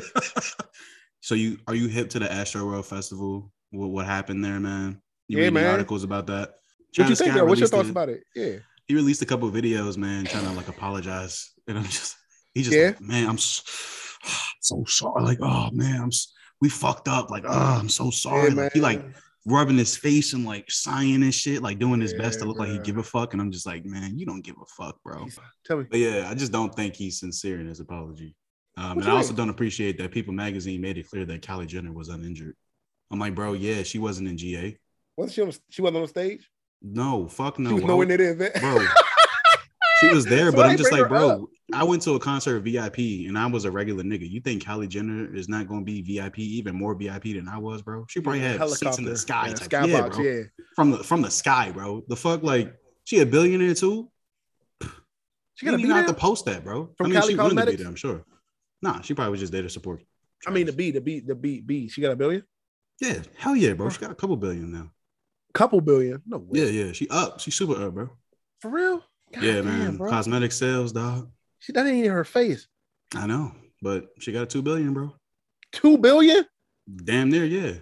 so 1.20 1.34
you 1.34 1.58
are 1.66 1.74
you 1.74 1.88
hip 1.88 2.08
to 2.10 2.18
the 2.20 2.26
Astroworld 2.26 2.84
Festival? 2.84 3.50
What 3.70 3.88
what 3.90 4.06
happened 4.06 4.44
there, 4.44 4.60
man? 4.60 5.00
You 5.28 5.38
Yeah, 5.38 5.44
read 5.44 5.46
any 5.48 5.54
man. 5.54 5.70
articles 5.72 6.04
about 6.04 6.28
that? 6.28 6.50
What 6.96 7.08
you 7.08 7.16
think, 7.16 7.32
Scott? 7.32 7.46
What's 7.46 7.60
your 7.60 7.68
thoughts 7.68 7.88
a- 7.88 7.90
about 7.90 8.08
it? 8.10 8.22
Yeah. 8.34 8.56
He 8.86 8.94
released 8.94 9.22
a 9.22 9.26
couple 9.26 9.50
videos, 9.50 9.96
man, 9.96 10.24
trying 10.24 10.44
to 10.44 10.52
like 10.52 10.68
apologize, 10.68 11.50
and 11.66 11.76
I'm 11.78 11.84
just 11.84 12.16
he 12.54 12.62
just 12.62 12.76
Yeah. 12.76 12.86
like, 12.86 13.00
man, 13.00 13.28
I'm 13.28 13.34
s- 13.34 13.62
so 14.60 14.84
sorry. 14.86 15.24
Like, 15.24 15.38
oh 15.42 15.70
man, 15.72 16.00
I'm 16.00 16.10
we 16.60 16.68
fucked 16.68 17.08
up. 17.08 17.28
Like, 17.28 17.42
oh, 17.44 17.78
I'm 17.80 17.88
so 17.88 18.10
sorry. 18.10 18.50
Yeah, 18.50 18.62
like, 18.62 18.72
he 18.72 18.80
like. 18.80 19.04
Rubbing 19.46 19.78
his 19.78 19.96
face 19.96 20.32
and 20.32 20.44
like 20.44 20.70
sighing 20.70 21.22
and 21.22 21.32
shit, 21.32 21.62
like 21.62 21.78
doing 21.78 22.00
his 22.00 22.12
best 22.12 22.40
to 22.40 22.44
Yeah, 22.44 22.48
look 22.48 22.58
like 22.58 22.70
he 22.70 22.78
give 22.80 22.98
a 22.98 23.02
fuck. 23.02 23.32
And 23.32 23.40
I'm 23.40 23.52
just 23.52 23.64
like, 23.64 23.84
man, 23.86 24.18
you 24.18 24.26
don't 24.26 24.44
give 24.44 24.56
a 24.60 24.66
fuck, 24.66 25.00
bro. 25.02 25.26
Tell 25.64 25.78
me. 25.78 25.86
But 25.88 26.00
yeah, 26.00 26.26
I 26.28 26.34
just 26.34 26.52
don't 26.52 26.74
think 26.74 26.96
he's 26.96 27.20
sincere 27.20 27.60
in 27.60 27.66
his 27.66 27.80
apology. 27.80 28.34
Um, 28.76 28.98
and 28.98 29.08
I 29.08 29.12
also 29.12 29.30
mean? 29.30 29.36
don't 29.36 29.50
appreciate 29.50 29.96
that 29.98 30.10
People 30.10 30.34
Magazine 30.34 30.80
made 30.80 30.98
it 30.98 31.08
clear 31.08 31.24
that 31.24 31.40
Kylie 31.42 31.66
Jenner 31.66 31.92
was 31.92 32.08
uninjured. 32.08 32.54
I'm 33.10 33.18
like, 33.18 33.34
bro, 33.34 33.52
yeah, 33.52 33.84
she 33.84 33.98
wasn't 33.98 34.28
in 34.28 34.36
GA. 34.36 34.76
Wasn't 35.16 35.32
she 35.32 35.42
on, 35.42 35.52
she 35.70 35.80
wasn't 35.80 35.96
on 35.96 36.02
the 36.02 36.08
stage? 36.08 36.50
No, 36.82 37.28
fuck 37.28 37.58
no. 37.58 37.70
she 37.70 37.74
was 37.74 37.84
nowhere 37.84 38.06
near 38.06 38.16
the 38.18 38.30
event. 38.32 38.54
bro. 38.60 38.84
She 40.00 40.08
was 40.08 40.26
there, 40.26 40.50
So 40.50 40.56
but 40.56 40.66
I'm 40.66 40.76
just 40.76 40.92
like, 40.92 41.08
bro, 41.08 41.30
up? 41.30 41.40
I 41.76 41.84
went 41.84 42.02
to 42.02 42.12
a 42.12 42.18
concert 42.18 42.60
VIP 42.60 42.98
and 42.98 43.38
I 43.38 43.46
was 43.46 43.64
a 43.64 43.70
regular 43.70 44.02
nigga. 44.02 44.28
You 44.28 44.40
think 44.40 44.64
Kylie 44.64 44.88
Jenner 44.88 45.34
is 45.34 45.48
not 45.48 45.68
going 45.68 45.80
to 45.80 45.84
be 45.84 46.00
VIP, 46.02 46.38
even 46.38 46.74
more 46.74 46.94
VIP 46.94 47.24
than 47.24 47.48
I 47.48 47.58
was, 47.58 47.82
bro? 47.82 48.06
She 48.08 48.20
probably 48.20 48.40
had 48.40 48.66
seats 48.70 48.98
in 48.98 49.04
the 49.04 49.16
sky, 49.16 49.48
yeah, 49.48 49.54
type- 49.54 49.70
skybox, 49.70 50.24
yeah, 50.24 50.64
from 50.74 50.90
the 50.92 50.98
from 50.98 51.22
the 51.22 51.30
sky, 51.30 51.70
bro. 51.72 52.02
The 52.08 52.16
fuck, 52.16 52.42
like 52.42 52.74
she 53.04 53.20
a 53.20 53.26
billionaire 53.26 53.74
too. 53.74 54.10
She 55.54 55.64
gotta 55.64 55.78
didn't 55.78 55.90
be 55.90 55.94
have 55.94 56.06
to 56.06 56.14
post 56.14 56.44
that, 56.46 56.64
bro. 56.64 56.90
From 56.98 57.06
I 57.06 57.08
mean, 57.08 57.18
Cali 57.20 57.32
she 57.32 57.38
wanted 57.38 57.50
to 57.50 57.54
be 57.54 57.60
Cosmetics? 57.60 57.78
there, 57.78 57.88
I'm 57.88 57.96
sure. 57.96 58.24
Nah, 58.82 59.00
she 59.00 59.14
probably 59.14 59.30
was 59.30 59.40
just 59.40 59.52
there 59.52 59.62
to 59.62 59.70
support. 59.70 60.02
I 60.46 60.50
mean, 60.50 60.66
the 60.66 60.72
B, 60.72 60.90
the 60.90 61.00
B, 61.00 61.20
the 61.20 61.34
B, 61.34 61.60
B. 61.60 61.88
She 61.88 62.02
got 62.02 62.12
a 62.12 62.16
billion, 62.16 62.42
yeah, 63.00 63.20
hell 63.36 63.56
yeah, 63.56 63.74
bro. 63.74 63.90
She 63.90 64.00
got 64.00 64.10
a 64.10 64.14
couple 64.14 64.36
billion 64.36 64.72
now. 64.72 64.90
couple 65.52 65.80
billion. 65.80 66.22
No 66.26 66.38
way. 66.38 66.60
Yeah, 66.60 66.66
yeah, 66.66 66.92
she 66.92 67.08
up. 67.08 67.40
She 67.40 67.50
super 67.50 67.82
up, 67.86 67.94
bro. 67.94 68.10
For 68.60 68.70
real? 68.70 69.04
God 69.32 69.42
yeah, 69.42 69.52
damn, 69.54 69.64
man. 69.64 69.96
bro. 69.96 70.10
Cosmetic 70.10 70.52
sales, 70.52 70.92
dog. 70.92 71.30
She 71.66 71.72
that 71.72 71.84
ain't 71.84 72.06
in 72.06 72.12
her 72.12 72.22
face. 72.22 72.68
I 73.16 73.26
know, 73.26 73.50
but 73.82 74.10
she 74.20 74.30
got 74.30 74.44
a 74.44 74.46
two 74.46 74.62
billion, 74.62 74.94
bro. 74.94 75.12
Two 75.72 75.98
billion? 75.98 76.46
Damn 77.04 77.28
near, 77.28 77.44
yeah. 77.44 77.72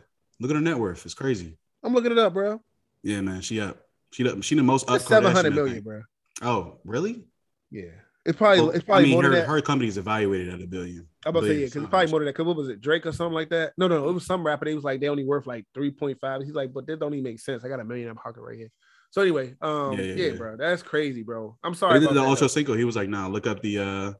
Look 0.40 0.50
at 0.50 0.54
her 0.54 0.62
net 0.62 0.78
worth. 0.78 1.04
It's 1.04 1.12
crazy. 1.12 1.58
I'm 1.82 1.92
looking 1.92 2.10
it 2.10 2.16
up, 2.16 2.32
bro. 2.32 2.62
Yeah, 3.02 3.20
man. 3.20 3.42
She 3.42 3.60
up. 3.60 3.76
She 4.10 4.26
up. 4.26 4.42
she 4.42 4.54
the 4.54 4.62
most 4.62 4.88
up. 4.88 5.02
Seven 5.02 5.32
hundred 5.32 5.54
million, 5.54 5.82
bro. 5.82 6.00
Oh, 6.40 6.78
really? 6.86 7.26
Yeah. 7.70 7.90
It's 8.24 8.38
probably 8.38 8.62
Well, 8.62 8.70
it's 8.70 8.84
probably 8.86 9.04
I 9.04 9.06
mean, 9.08 9.12
more 9.16 9.22
her, 9.24 9.28
than 9.28 9.40
that. 9.40 9.48
her 9.48 9.60
company's 9.60 9.98
evaluated 9.98 10.54
at 10.54 10.62
a 10.62 10.66
billion. 10.66 11.06
I'm 11.26 11.30
about 11.30 11.40
to 11.40 11.48
say 11.48 11.52
yeah, 11.56 11.66
because 11.66 11.82
it's 11.82 11.90
probably 11.90 12.10
more 12.10 12.20
than 12.20 12.24
that. 12.24 12.32
Because 12.32 12.46
what 12.46 12.56
was 12.56 12.68
it, 12.70 12.80
Drake 12.80 13.04
or 13.04 13.12
something 13.12 13.34
like 13.34 13.50
that? 13.50 13.74
No, 13.76 13.86
no, 13.86 14.00
no, 14.00 14.08
it 14.08 14.12
was 14.12 14.24
some 14.24 14.46
rapper. 14.46 14.64
They 14.64 14.74
was 14.74 14.82
like 14.84 15.00
they 15.00 15.10
only 15.10 15.24
worth 15.24 15.46
like 15.46 15.66
3.5. 15.76 16.42
He's 16.42 16.54
like, 16.54 16.72
but 16.72 16.86
this 16.86 16.98
don't 16.98 17.12
even 17.12 17.22
make 17.24 17.38
sense. 17.38 17.66
I 17.66 17.68
got 17.68 17.80
a 17.80 17.84
million 17.84 18.08
in 18.08 18.14
my 18.14 18.22
pocket 18.22 18.40
right 18.40 18.56
here. 18.56 18.70
So 19.14 19.22
anyway, 19.22 19.54
um, 19.62 19.92
Yeah, 19.92 20.02
yeah, 20.06 20.14
yeah, 20.14 20.32
bro, 20.32 20.56
that's 20.56 20.82
crazy, 20.82 21.22
bro. 21.22 21.56
I'm 21.62 21.74
sorry. 21.74 22.00
he 22.00 22.06
did 22.08 22.16
the 22.16 22.20
Ultra. 22.20 22.48
Cinco. 22.48 22.74
He 22.74 22.82
was 22.82 22.96
like, 22.96 23.08
nah, 23.08 23.28
look 23.28 23.46
up 23.46 23.62
the 23.62 23.78
uh 23.78 24.12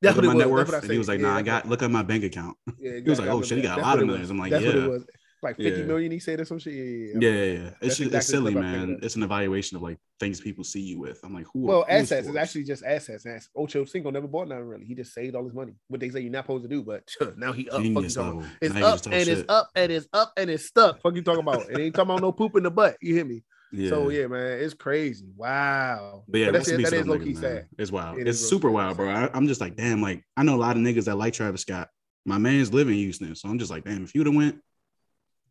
That's 0.00 0.14
look 0.14 0.26
my 0.26 0.34
was. 0.34 0.38
net 0.44 0.48
worth. 0.48 0.72
And 0.72 0.92
he 0.92 0.96
was 0.96 1.08
like, 1.08 1.18
nah, 1.18 1.34
I 1.34 1.42
got 1.42 1.66
look 1.66 1.82
at 1.82 1.90
my 1.90 2.04
bank 2.04 2.22
account. 2.22 2.56
yeah, 2.78 2.92
he 3.04 3.10
was 3.10 3.18
like, 3.18 3.30
oh, 3.30 3.42
shit, 3.42 3.58
he 3.58 3.62
got 3.64 3.80
a 3.80 3.82
lot 3.82 3.98
of 3.98 4.06
millions. 4.06 4.30
I'm 4.30 4.38
like, 4.38 4.52
that's 4.52 4.64
what 4.64 4.76
yeah. 4.76 4.84
it 4.84 4.88
was. 4.90 5.04
Like 5.42 5.56
50 5.56 5.80
Yeah. 5.80 5.86
million, 5.86 6.12
he 6.12 6.20
said 6.20 6.38
or 6.38 6.44
some 6.44 6.60
shit. 6.60 6.74
Yeah, 6.74 6.82
yeah, 6.82 7.18
Yeah, 7.18 7.30
yeah, 7.30 7.52
yeah. 7.52 7.70
It's, 7.80 7.96
just, 7.96 8.00
exactly 8.00 8.16
it's 8.18 8.26
silly, 8.28 8.54
what 8.54 8.64
I'm 8.64 8.72
thinking 8.72 8.90
man. 8.90 9.00
It's 9.02 9.16
an 9.16 9.22
evaluation 9.24 9.76
of 9.76 9.82
like 9.82 9.98
things 10.20 10.40
people 10.40 10.62
see 10.62 10.82
you 10.82 11.00
with. 11.00 11.18
I'm 11.24 11.34
like, 11.34 11.46
who? 11.52 11.62
Well, 11.62 11.82
is 11.88 12.12
assets 12.12 12.28
is 12.28 12.36
actually 12.36 12.62
just 12.62 12.84
assets. 12.84 13.24
And 13.24 13.42
Ocho 13.56 13.84
Cinco 13.86 14.10
never 14.12 14.28
bought 14.28 14.46
nothing 14.46 14.66
really. 14.66 14.84
He 14.84 14.94
just 14.94 15.12
saved 15.12 15.34
all 15.34 15.44
his 15.44 15.54
money. 15.54 15.74
What 15.88 15.98
they 15.98 16.10
say 16.10 16.20
you're 16.20 16.30
not 16.30 16.44
supposed 16.44 16.62
to 16.62 16.68
do, 16.68 16.84
but 16.84 17.02
now 17.36 17.52
he 17.52 17.68
up. 17.70 17.82
Genius 17.82 18.14
about? 18.14 18.44
It's 18.62 18.76
up 18.76 19.00
and 19.12 19.28
it's 19.28 19.44
up 19.48 19.70
and 19.74 19.92
it's 19.92 20.08
up 20.12 20.32
and 20.36 20.50
it's 20.50 20.64
stuck. 20.64 21.02
Fuck 21.02 21.16
you 21.16 21.22
talking 21.22 21.40
about? 21.40 21.68
It 21.68 21.78
ain't 21.80 21.94
talking 21.96 22.10
about 22.12 22.22
no 22.22 22.30
poop 22.30 22.56
in 22.56 22.62
the 22.62 22.70
butt. 22.70 22.96
You 23.00 23.14
hear 23.16 23.24
me? 23.24 23.42
Yeah. 23.72 23.90
So 23.90 24.08
yeah, 24.08 24.26
man, 24.26 24.60
it's 24.60 24.74
crazy. 24.74 25.26
Wow. 25.36 26.24
But 26.28 26.40
yeah, 26.40 26.50
that's 26.50 26.68
rest 26.68 26.70
in 26.70 26.80
it. 26.80 26.90
That 26.90 26.96
is 26.96 27.06
low 27.06 27.18
key 27.18 27.34
sad. 27.34 27.66
It's 27.78 27.92
wild. 27.92 28.18
It 28.18 28.28
it's 28.28 28.38
super 28.38 28.70
wild, 28.70 28.96
bro. 28.96 29.10
I, 29.10 29.30
I'm 29.34 29.46
just 29.46 29.60
like, 29.60 29.76
damn. 29.76 30.00
Like, 30.00 30.24
I 30.36 30.42
know 30.42 30.54
a 30.54 30.56
lot 30.56 30.76
of 30.76 30.82
niggas 30.82 31.04
that 31.04 31.16
like 31.16 31.34
Travis 31.34 31.62
Scott. 31.62 31.88
My 32.24 32.38
man's 32.38 32.72
living 32.72 32.94
in 32.94 33.00
Houston, 33.00 33.34
so 33.34 33.48
I'm 33.48 33.58
just 33.58 33.70
like, 33.70 33.84
damn. 33.84 34.04
If 34.04 34.14
you'd 34.14 34.26
have 34.26 34.36
went, 34.36 34.60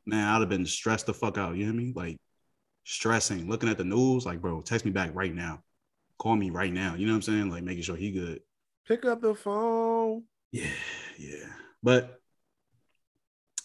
man, 0.06 0.28
I'd 0.28 0.40
have 0.40 0.50
been 0.50 0.66
stressed 0.66 1.06
the 1.06 1.14
fuck 1.14 1.38
out. 1.38 1.56
You 1.56 1.66
hear 1.66 1.74
me? 1.74 1.94
Like, 1.96 2.18
stressing, 2.84 3.50
looking 3.50 3.70
at 3.70 3.78
the 3.78 3.84
news. 3.84 4.26
Like, 4.26 4.42
bro, 4.42 4.62
text 4.62 4.86
me 4.86 4.92
back 4.92 5.12
right 5.14 5.34
now. 5.34 5.62
Call 6.18 6.36
me 6.36 6.50
right 6.50 6.74
now. 6.74 6.96
You 6.96 7.06
know 7.06 7.14
what 7.14 7.18
I'm 7.18 7.22
saying? 7.22 7.50
Like, 7.52 7.64
making 7.64 7.84
sure 7.84 7.96
he 7.96 8.12
good. 8.12 8.42
Pick 8.88 9.06
up 9.06 9.22
the 9.22 9.36
phone. 9.36 10.24
Yeah, 10.52 10.66
yeah. 11.18 11.46
But 11.84 12.20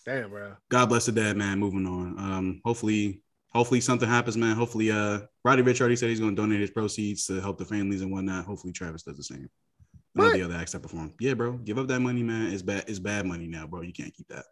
Damn, 0.05 0.31
bro. 0.31 0.55
God 0.69 0.87
bless 0.89 1.07
the 1.07 1.13
dead, 1.13 1.37
man. 1.37 1.61
Moving 1.61 1.87
on. 1.87 2.19
Um, 2.19 2.61
hopefully, 2.65 3.22
hopefully 3.55 3.81
something 3.81 4.09
happens, 4.09 4.37
man. 4.37 4.57
Hopefully, 4.57 4.91
uh, 4.91 5.21
Roddy 5.45 5.63
Ricch 5.63 5.81
already 5.81 5.97
said 5.97 6.09
he's 6.11 6.21
gonna 6.21 6.37
donate 6.37 6.61
his 6.61 6.71
proceeds 6.71 7.27
to 7.27 7.41
help 7.41 7.59
the 7.59 7.65
families 7.65 8.03
and 8.03 8.11
whatnot. 8.13 8.45
Hopefully, 8.45 8.73
Travis 8.73 9.03
does 9.03 9.17
the 9.17 9.25
same. 9.25 9.49
Of 10.15 10.25
What? 10.25 10.33
the 10.35 10.43
other 10.43 10.55
acts 10.55 10.73
that 10.73 10.81
performed. 10.83 11.15
Yeah, 11.21 11.35
bro. 11.35 11.53
Give 11.59 11.79
up 11.79 11.89
that 11.89 12.01
money, 12.01 12.23
man. 12.23 12.53
It's 12.53 12.63
bad. 12.63 12.85
It's 12.87 12.99
bad 12.99 13.25
money 13.27 13.47
now, 13.47 13.67
bro. 13.67 13.81
You 13.83 13.93
can't 13.93 14.13
keep 14.15 14.29
that. 14.29 14.45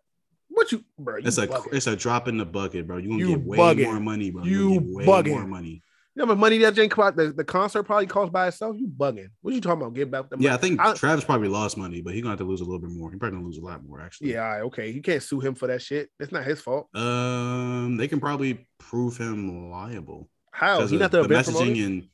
What 0.49 0.73
you, 0.73 0.83
bro? 0.99 1.19
You 1.19 1.27
It's 1.27 1.39
a 1.39 1.49
it's 1.73 1.87
a 1.87 1.95
drop 1.97 2.29
in 2.29 2.37
the 2.39 2.45
bucket, 2.47 2.87
bro. 2.87 2.97
You 2.97 3.09
gonna 3.11 3.21
You 3.21 3.29
get 3.37 3.45
way 3.47 3.59
bugging. 3.59 3.85
more 3.85 4.01
money, 4.01 4.31
bro. 4.31 4.45
You 4.45 4.69
gonna 4.69 4.81
get 4.81 4.91
way 4.95 5.05
bugging. 5.07 5.31
more 5.31 5.47
money. 5.47 5.83
You 6.21 6.27
know 6.27 6.35
how 6.35 6.39
money 6.39 6.59
that 6.59 6.91
come 6.91 7.05
out? 7.07 7.17
The, 7.17 7.33
the 7.33 7.45
concert 7.45 7.85
probably 7.85 8.07
cost 8.07 8.31
by 8.31 8.49
itself. 8.49 8.77
You 8.79 8.89
bugging? 8.89 9.31
What 9.41 9.53
are 9.53 9.55
you 9.55 9.61
talking 9.63 9.81
about? 9.81 9.95
Give 9.95 10.11
back 10.11 10.29
the 10.29 10.37
money? 10.37 10.45
Yeah, 10.49 10.55
I 10.55 10.59
think 10.59 10.79
I- 10.79 10.93
Travis 10.93 11.25
probably 11.25 11.49
lost 11.49 11.79
money, 11.79 12.03
but 12.03 12.13
he's 12.13 12.23
gonna 12.23 12.33
have 12.33 12.41
to 12.41 12.45
lose 12.45 12.61
a 12.61 12.65
little 12.65 12.79
bit 12.79 12.91
more. 12.91 13.11
He 13.11 13.17
probably 13.17 13.39
gonna 13.39 13.47
lose 13.47 13.57
a 13.57 13.63
lot 13.63 13.83
more, 13.83 14.03
actually. 14.03 14.33
Yeah, 14.33 14.41
right, 14.41 14.61
okay. 14.65 14.91
You 14.91 15.01
can't 15.01 15.23
sue 15.23 15.41
him 15.41 15.55
for 15.55 15.67
that 15.69 15.81
shit. 15.81 16.11
It's 16.21 16.31
not 16.31 16.45
his 16.45 16.61
fault. 16.61 16.95
Um, 16.95 17.97
they 17.97 18.07
can 18.07 18.21
probably 18.21 18.69
prove 18.79 19.17
him 19.17 19.71
liable. 19.71 20.29
How? 20.53 20.77
because 20.77 20.91
He 20.91 20.99
not 20.99 21.11
the, 21.11 21.23
the 21.23 21.29
messaging 21.35 21.53
promoter? 21.55 21.85
and 21.87 22.09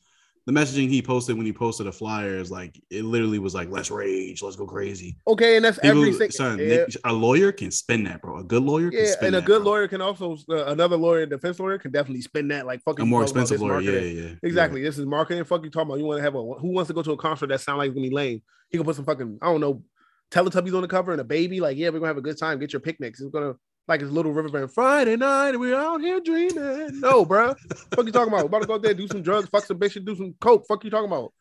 the 0.46 0.52
messaging 0.52 0.88
he 0.88 1.02
posted 1.02 1.36
when 1.36 1.44
he 1.44 1.52
posted 1.52 1.86
the 1.86 1.92
flyers, 1.92 2.50
like 2.52 2.80
it 2.90 3.04
literally 3.04 3.40
was 3.40 3.52
like, 3.54 3.68
"Let's 3.68 3.90
rage, 3.90 4.42
let's 4.42 4.54
go 4.54 4.64
crazy." 4.64 5.18
Okay, 5.26 5.56
and 5.56 5.64
that's 5.64 5.78
People, 5.78 5.98
every 5.98 6.12
single. 6.12 6.30
son, 6.30 6.58
yeah, 6.60 6.66
they- 6.66 6.86
a 7.04 7.12
lawyer 7.12 7.50
can 7.50 7.72
spin 7.72 8.04
that, 8.04 8.22
bro. 8.22 8.38
A 8.38 8.44
good 8.44 8.62
lawyer, 8.62 8.90
can 8.90 9.00
yeah, 9.00 9.14
and 9.22 9.34
a 9.34 9.40
that, 9.40 9.46
good 9.46 9.62
bro. 9.62 9.72
lawyer 9.72 9.88
can 9.88 10.00
also 10.00 10.36
uh, 10.48 10.66
another 10.66 10.96
lawyer, 10.96 11.26
defense 11.26 11.58
lawyer, 11.58 11.78
can 11.78 11.90
definitely 11.90 12.22
spin 12.22 12.46
that 12.48 12.64
like 12.64 12.80
fucking. 12.84 13.02
a 13.02 13.06
more 13.06 13.22
expensive 13.22 13.60
lawyer, 13.60 13.80
yeah, 13.80 13.90
marketing. 13.90 14.16
yeah, 14.16 14.22
yeah. 14.24 14.34
Exactly. 14.44 14.82
This 14.82 14.98
is 14.98 15.04
marketing. 15.06 15.42
Fuck 15.44 15.64
you 15.64 15.70
talking 15.70 15.88
about. 15.88 15.98
You 15.98 16.04
want 16.04 16.18
to 16.18 16.22
have 16.22 16.36
a 16.36 16.42
who 16.42 16.68
wants 16.72 16.88
to 16.88 16.94
go 16.94 17.02
to 17.02 17.12
a 17.12 17.16
concert 17.16 17.48
that 17.48 17.60
sound 17.60 17.78
like 17.78 17.88
it's 17.88 17.94
gonna 17.96 18.08
be 18.08 18.14
lame? 18.14 18.40
He 18.70 18.78
can 18.78 18.84
put 18.84 18.94
some 18.96 19.04
fucking 19.04 19.38
I 19.42 19.46
don't 19.46 19.60
know 19.60 19.82
Teletubbies 20.30 20.74
on 20.74 20.82
the 20.82 20.88
cover 20.88 21.12
and 21.12 21.20
a 21.20 21.24
baby. 21.24 21.60
Like 21.60 21.76
yeah, 21.76 21.88
we're 21.88 21.98
gonna 21.98 22.08
have 22.08 22.16
a 22.16 22.22
good 22.22 22.38
time. 22.38 22.58
Get 22.58 22.72
your 22.72 22.80
picnics. 22.80 23.20
It's 23.20 23.30
gonna 23.32 23.54
like 23.88 24.02
it's 24.02 24.10
little 24.10 24.32
river 24.32 24.48
band 24.48 24.72
Friday 24.72 25.16
night 25.16 25.50
and 25.50 25.60
we're 25.60 25.76
out 25.76 26.00
here 26.00 26.20
dreaming. 26.20 27.00
No, 27.00 27.24
bro. 27.24 27.54
fuck 27.94 28.06
you 28.06 28.12
talking 28.12 28.32
about? 28.32 28.46
About 28.46 28.62
to 28.62 28.66
go 28.66 28.74
out 28.74 28.82
there 28.82 28.94
do 28.94 29.08
some 29.08 29.22
drugs, 29.22 29.48
fuck 29.48 29.64
some 29.64 29.78
bitches, 29.78 30.04
do 30.04 30.16
some 30.16 30.34
coke. 30.40 30.66
Fuck 30.66 30.84
you 30.84 30.90
talking 30.90 31.06
about? 31.06 31.32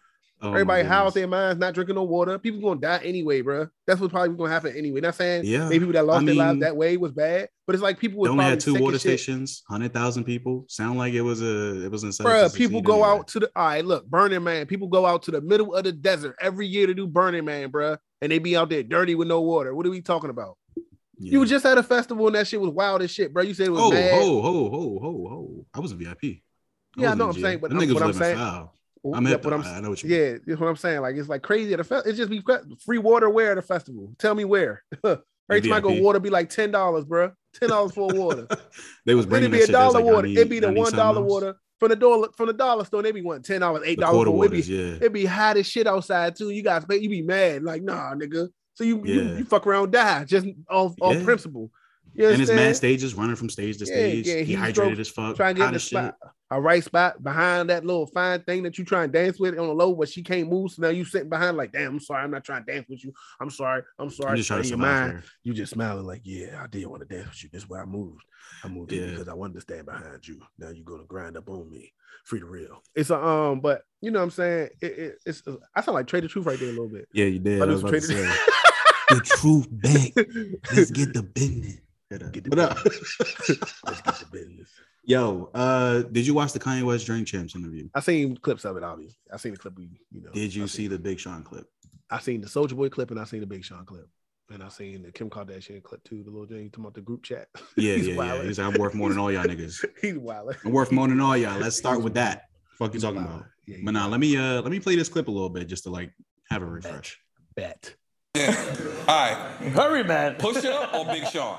Oh, 0.41 0.49
Everybody 0.49 0.83
high 0.83 0.97
out 0.97 1.13
their 1.13 1.27
minds, 1.27 1.59
not 1.59 1.73
drinking 1.73 1.95
no 1.95 2.03
water. 2.03 2.37
People 2.37 2.59
gonna 2.59 2.79
die 2.79 2.99
anyway, 3.03 3.39
bro. 3.41 3.67
That's 3.87 4.01
what's 4.01 4.11
probably 4.11 4.35
gonna 4.35 4.51
happen 4.51 4.75
anyway. 4.75 4.99
Not 4.99 5.15
saying 5.15 5.45
Yeah, 5.45 5.69
maybe 5.69 5.79
people 5.79 5.93
that 5.93 6.05
lost 6.05 6.23
I 6.23 6.25
their 6.25 6.35
lives 6.35 6.59
that 6.59 6.75
way 6.75 6.97
was 6.97 7.13
bad, 7.13 7.47
but 7.65 7.73
it's 7.73 7.81
like 7.81 7.97
people 7.97 8.27
only 8.27 8.43
had 8.43 8.59
two 8.59 8.75
water 8.75 8.99
stations, 8.99 9.63
hundred 9.69 9.93
thousand 9.93 10.25
people. 10.25 10.65
Sound 10.67 10.99
like 10.99 11.13
it 11.13 11.21
was 11.21 11.41
a 11.41 11.85
it 11.85 11.91
was 11.91 12.03
insane. 12.03 12.27
Bruh, 12.27 12.53
people 12.53 12.81
go 12.81 13.03
out 13.03 13.29
to 13.29 13.39
the 13.39 13.51
all 13.55 13.65
right. 13.65 13.85
Look, 13.85 14.05
Burning 14.07 14.43
Man. 14.43 14.65
People 14.65 14.89
go 14.89 15.05
out 15.05 15.23
to 15.23 15.31
the 15.31 15.41
middle 15.41 15.73
of 15.73 15.85
the 15.85 15.93
desert 15.93 16.35
every 16.41 16.67
year 16.67 16.85
to 16.85 16.93
do 16.93 17.07
Burning 17.07 17.45
Man, 17.45 17.71
bruh. 17.71 17.97
And 18.21 18.31
they 18.31 18.39
be 18.39 18.57
out 18.57 18.69
there 18.69 18.83
dirty 18.83 19.15
with 19.15 19.29
no 19.29 19.41
water. 19.41 19.73
What 19.73 19.85
are 19.85 19.89
we 19.89 20.01
talking 20.01 20.29
about? 20.29 20.57
You 21.17 21.45
just 21.45 21.65
at 21.65 21.77
a 21.77 21.83
festival 21.83 22.27
and 22.27 22.35
that 22.35 22.47
shit 22.47 22.59
was 22.59 22.71
wild 22.71 23.01
as 23.01 23.11
shit, 23.11 23.33
bro. 23.33 23.43
You 23.43 23.53
said 23.53 23.67
it 23.67 23.71
was 23.71 23.81
Oh, 23.81 23.91
mad. 23.91 24.11
ho, 24.21 24.41
ho, 24.41 24.69
ho, 24.69 24.99
ho, 25.01 25.27
ho! 25.29 25.65
I 25.73 25.79
was 25.79 25.91
a 25.91 25.95
VIP. 25.95 26.41
Yeah, 26.97 27.11
I 27.11 27.15
know 27.15 27.27
what 27.27 27.35
I'm 27.35 27.41
saying, 27.41 27.59
but 27.59 27.71
I'm- 27.71 27.93
what 27.93 28.03
I'm 28.03 28.13
saying- 28.13 28.37
foul. 28.37 28.73
Oh, 29.03 29.13
I'm 29.13 29.27
yeah, 29.27 29.37
but. 29.37 29.53
I'm- 29.53 29.63
I 29.63 29.79
know 29.81 29.91
what 29.91 30.01
you 30.01 30.09
mean. 30.09 30.19
Yeah, 30.19 30.37
that's 30.47 30.59
what 30.59 30.67
I'm 30.67 30.75
saying. 30.75 31.01
Like 31.01 31.15
it's 31.15 31.29
like 31.29 31.43
crazy 31.43 31.73
at 31.73 31.79
a 31.79 31.83
festival. 31.83 32.09
It's 32.09 32.17
just 32.17 32.29
be 32.31 32.43
free 32.83 32.97
water 32.97 33.29
where 33.29 33.51
at 33.51 33.57
a 33.57 33.61
festival. 33.61 34.11
Tell 34.17 34.33
me 34.33 34.45
where. 34.45 34.83
Every 35.03 35.61
time 35.61 35.73
I 35.73 35.79
go 35.79 36.01
water 36.01 36.19
be 36.19 36.31
like 36.31 36.49
ten 36.49 36.71
dollars, 36.71 37.05
bruh. 37.05 37.31
Ten 37.53 37.69
dollars 37.69 37.91
for 37.93 38.07
water. 38.07 38.47
They 39.05 39.13
was 39.13 39.25
bringing 39.27 39.53
it'd 39.53 39.67
be 39.67 39.71
a. 39.71 39.75
Dollar 39.75 39.99
like, 39.99 40.09
I 40.09 40.13
water. 40.13 40.27
need- 40.27 40.37
It'd 40.37 40.49
be 40.49 40.59
the 40.59 40.71
one 40.73 40.91
dollar 40.91 41.21
water 41.21 41.55
from 41.79 41.89
the 41.89 41.95
dollar 41.95 42.29
from 42.35 42.47
the 42.47 42.53
dollar 42.53 42.83
store. 42.85 43.03
They 43.03 43.11
be 43.11 43.21
wanting 43.21 43.43
ten 43.43 43.61
dollars, 43.61 43.83
eight 43.85 43.99
dollars. 43.99 44.27
It'd 44.27 44.51
be 44.51 44.61
yeah. 44.73 44.95
it'd 44.95 45.13
be 45.13 45.25
hot 45.25 45.57
as 45.57 45.67
shit 45.67 45.85
outside 45.85 46.35
too. 46.35 46.49
You 46.49 46.63
guys, 46.63 46.83
you 46.89 47.09
be 47.09 47.21
mad 47.21 47.61
like 47.63 47.83
nah, 47.83 48.15
nigga. 48.15 48.47
So 48.75 48.83
you 48.83 49.01
you, 49.05 49.21
Yeah. 49.21 49.37
you 49.37 49.45
fuck 49.45 49.65
around, 49.67 49.91
die 49.91 50.23
just 50.25 50.47
off 50.69 50.93
off 51.01 51.15
Yeah. 51.15 51.23
principle. 51.23 51.71
You 52.13 52.29
And 52.29 52.39
his 52.39 52.49
mad 52.49 52.77
stages 52.77 53.13
running 53.13 53.35
from 53.35 53.49
stage 53.49 53.77
to 53.79 53.85
stage, 53.85 54.25
yeah, 54.25 54.37
he 54.37 54.53
dehydrated 54.53 54.99
as 55.01 55.09
fuck, 55.09 55.35
Try 55.35 55.49
and 55.49 55.57
get 55.57 55.65
in 55.65 55.71
the 55.71 55.75
as 55.75 55.81
shit. 55.81 55.89
spot, 55.89 56.15
a 56.49 56.61
right 56.61 56.81
spot 56.81 57.21
behind 57.21 57.69
that 57.69 57.85
little 57.85 58.07
fine 58.07 58.39
thing 58.43 58.63
that 58.63 58.77
you 58.77 58.85
try 58.85 59.03
and 59.03 59.11
dance 59.11 59.37
with 59.37 59.59
on 59.59 59.67
the 59.67 59.73
low, 59.73 59.93
but 59.93 60.07
she 60.07 60.23
can't 60.23 60.47
move. 60.49 60.71
So 60.71 60.81
now 60.83 60.89
you 60.89 61.03
sitting 61.03 61.27
behind 61.27 61.57
like, 61.57 61.73
damn, 61.73 61.91
I'm 61.95 61.99
sorry, 61.99 62.23
I'm 62.23 62.31
not 62.31 62.45
trying 62.45 62.63
to 62.65 62.71
dance 62.71 62.85
with 62.87 63.03
you. 63.03 63.11
I'm 63.41 63.49
sorry, 63.49 63.83
I'm 63.99 64.09
sorry. 64.09 64.29
I'm 64.31 64.37
just 64.37 64.47
trying 64.47 64.61
to 64.63 64.69
your 64.69 64.77
mind, 64.77 65.23
you 65.43 65.53
just 65.53 65.73
smiling 65.73 66.05
like, 66.05 66.21
yeah, 66.23 66.61
I 66.63 66.67
did 66.67 66.85
want 66.87 67.01
to 67.05 67.13
dance 67.13 67.27
with 67.31 67.43
you. 67.43 67.49
This 67.51 67.63
is 67.63 67.69
why 67.69 67.81
I 67.81 67.85
moved. 67.85 68.23
I 68.63 68.69
moved 68.69 68.93
in 68.93 69.03
Yeah. 69.03 69.09
because 69.11 69.27
I 69.27 69.33
wanted 69.33 69.55
to 69.55 69.61
stand 69.61 69.85
behind 69.85 70.25
you. 70.25 70.39
Now 70.57 70.69
you're 70.69 70.85
gonna 70.85 71.03
grind 71.03 71.35
up 71.35 71.49
on 71.49 71.69
me. 71.69 71.91
Free 72.23 72.39
to 72.39 72.45
real. 72.45 72.81
It's 72.95 73.09
a 73.09 73.21
um, 73.21 73.59
but 73.59 73.81
you 73.99 74.11
know 74.11 74.19
what 74.19 74.25
I'm 74.25 74.31
saying? 74.31 74.69
It, 74.81 74.85
it, 74.97 75.15
it's 75.25 75.43
I 75.75 75.81
sound 75.81 75.95
like 75.95 76.07
Trade 76.07 76.23
the 76.23 76.29
Truth 76.29 76.45
right 76.45 76.57
there 76.57 76.69
a 76.69 76.71
little 76.71 76.87
bit. 76.87 77.09
Yeah, 77.13 77.25
you 77.25 77.39
did. 77.39 77.61
I 77.61 77.65
I 77.65 77.67
was 77.67 77.81
about 77.81 77.91
to 77.91 78.01
say. 78.01 78.29
the 79.09 79.21
truth 79.21 79.67
back. 79.71 80.11
Let's 80.75 80.91
get 80.91 81.13
the 81.13 81.23
business. 81.23 81.77
Get 82.09 82.43
the 82.43 82.49
What 82.49 82.59
up? 82.59 82.77
Let's 82.85 84.01
get 84.01 84.15
the 84.19 84.27
business. 84.31 84.69
Yo, 85.03 85.49
uh, 85.53 86.01
did 86.11 86.25
you 86.25 86.33
watch 86.33 86.51
the 86.53 86.59
Kanye 86.59 86.83
West 86.83 87.05
Drink 87.05 87.27
Champs 87.27 87.55
interview? 87.55 87.87
I 87.93 87.99
seen 87.99 88.37
clips 88.37 88.65
of 88.65 88.75
it, 88.77 88.83
obviously. 88.83 89.17
I 89.31 89.37
seen 89.37 89.51
the 89.51 89.57
clip 89.59 89.77
we, 89.77 89.89
you 90.11 90.21
know. 90.21 90.31
Did 90.31 90.53
you 90.55 90.63
I 90.63 90.67
see 90.67 90.87
the 90.87 90.97
Big 90.97 91.19
Sean 91.19 91.43
clip? 91.43 91.67
I 92.09 92.19
seen 92.19 92.41
the 92.41 92.47
Soulja 92.47 92.75
Boy 92.75 92.89
clip 92.89 93.11
and 93.11 93.19
I 93.19 93.23
seen 93.25 93.39
the 93.41 93.45
Big 93.47 93.63
Sean 93.63 93.85
clip. 93.85 94.07
And 94.51 94.61
I 94.63 94.69
seen 94.69 95.01
the 95.03 95.11
Kim 95.11 95.29
Kardashian 95.29 95.81
clip 95.83 96.03
too, 96.03 96.23
the 96.23 96.29
little 96.29 96.45
Jane 96.45 96.69
talking 96.69 96.83
about 96.85 96.93
the 96.93 97.01
group 97.01 97.23
chat. 97.23 97.47
Yeah, 97.75 97.95
He's 97.95 98.07
yeah, 98.07 98.15
yeah. 98.23 98.43
He's 98.43 98.59
like, 98.59 98.73
I'm 98.73 98.79
worth 98.79 98.93
more 98.93 99.09
than 99.09 99.17
all 99.17 99.31
y'all 99.31 99.43
niggas. 99.43 99.83
He's 100.01 100.17
wild. 100.17 100.55
I'm 100.63 100.71
worth 100.71 100.91
more 100.91 101.07
than 101.07 101.19
all 101.19 101.35
y'all. 101.35 101.59
Let's 101.59 101.75
start 101.75 102.01
with 102.01 102.13
that. 102.13 102.43
Fuck 102.77 102.93
you 102.93 102.99
talking 102.99 103.21
about? 103.21 103.45
Yeah, 103.67 103.77
But 103.83 103.91
now 103.91 104.07
let 104.07 104.19
me 104.19 104.37
uh 104.37 104.61
let 104.61 104.71
me 104.71 104.79
play 104.79 104.95
this 104.95 105.09
clip 105.09 105.27
a 105.27 105.31
little 105.31 105.49
bit 105.49 105.67
just 105.67 105.83
to 105.85 105.89
like 105.89 106.11
have 106.51 106.61
a 106.61 106.65
refresh. 106.65 107.19
bet. 107.55 107.95
All 108.37 109.15
right. 109.15 109.37
Hurry, 109.73 110.03
man. 110.03 110.35
Push 110.35 110.57
it 110.57 110.65
up 110.65 110.93
or 110.93 111.05
Big 111.05 111.25
Sean? 111.31 111.57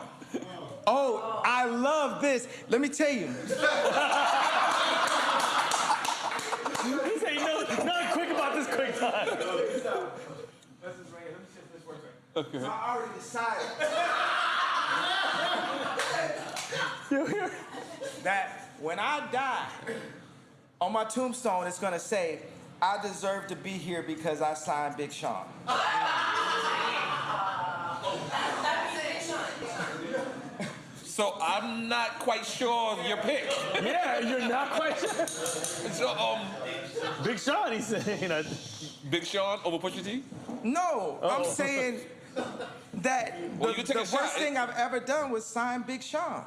Oh, 0.87 1.41
I 1.45 1.65
love 1.65 2.21
this. 2.21 2.47
Let 2.69 2.81
me 2.81 2.89
tell 2.89 3.11
you. 3.11 3.27
this 3.27 3.59
ain't 7.25 7.41
no, 7.41 7.65
not 7.85 8.13
quick 8.13 8.31
about 8.31 8.55
this 8.55 8.67
quick 8.69 8.99
time. 8.99 9.27
Let 9.27 9.39
me 9.39 9.43
see 9.43 9.89
if 11.59 11.73
this 11.73 11.87
works 11.87 12.01
right. 12.35 12.47
Okay. 12.47 12.59
I 12.65 12.95
already 12.95 13.15
decided. 13.15 13.67
that 18.23 18.71
when 18.81 18.99
I 18.99 19.27
die, 19.33 19.67
on 20.81 20.93
my 20.93 21.05
tombstone, 21.05 21.67
it's 21.67 21.79
gonna 21.79 21.99
say, 21.99 22.41
I 22.83 23.01
deserve 23.03 23.47
to 23.49 23.57
be 23.57 23.71
here 23.71 24.03
because 24.03 24.43
I 24.43 24.55
signed 24.55 24.97
Big 24.97 25.13
Sean. 25.13 25.47
So 31.05 31.35
I'm 31.41 31.89
not 31.89 32.19
quite 32.19 32.45
sure 32.45 32.93
of 32.93 33.07
your 33.07 33.17
pick. 33.19 33.45
Yeah, 33.83 34.19
you're 34.21 34.49
not 34.49 34.73
quite 34.73 34.99
sure. 34.99 35.27
So 35.27 36.11
um, 36.11 36.47
Big 37.25 37.39
Sean, 37.39 37.73
he 37.73 37.81
said, 37.81 38.21
you 38.21 38.29
know. 38.29 38.43
Big 39.11 39.25
Sean 39.25 39.59
over 39.65 39.79
Pusha 39.79 40.05
T. 40.05 40.23
No, 40.63 41.19
I'm 41.23 41.43
Oh. 41.43 41.45
saying 41.45 42.01
that 42.95 43.39
Well, 43.59 43.73
the, 43.73 43.83
the 43.85 44.01
a 44.03 44.07
shot. 44.07 44.21
worst 44.21 44.35
thing 44.37 44.59
I've 44.59 44.77
ever 44.77 45.01
done 45.01 45.31
was 45.31 45.47
sign 45.47 45.83
Big 45.83 46.03
Sean. 46.03 46.45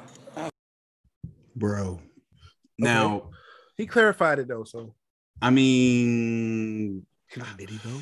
Bro. 1.56 2.00
Now, 2.78 3.30
He 3.76 3.86
clarified 3.86 4.38
it 4.38 4.46
though, 4.48 4.62
so 4.64 4.94
I 5.42 5.50
mean 5.50 7.06
did 7.58 7.68
he 7.70 7.78
though? 7.84 8.00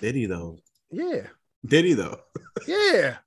did 0.00 0.14
he 0.14 0.26
though? 0.26 0.58
Yeah, 0.90 1.26
Did 1.64 1.84
he 1.84 1.94
though? 1.94 2.20
yeah. 2.66 3.16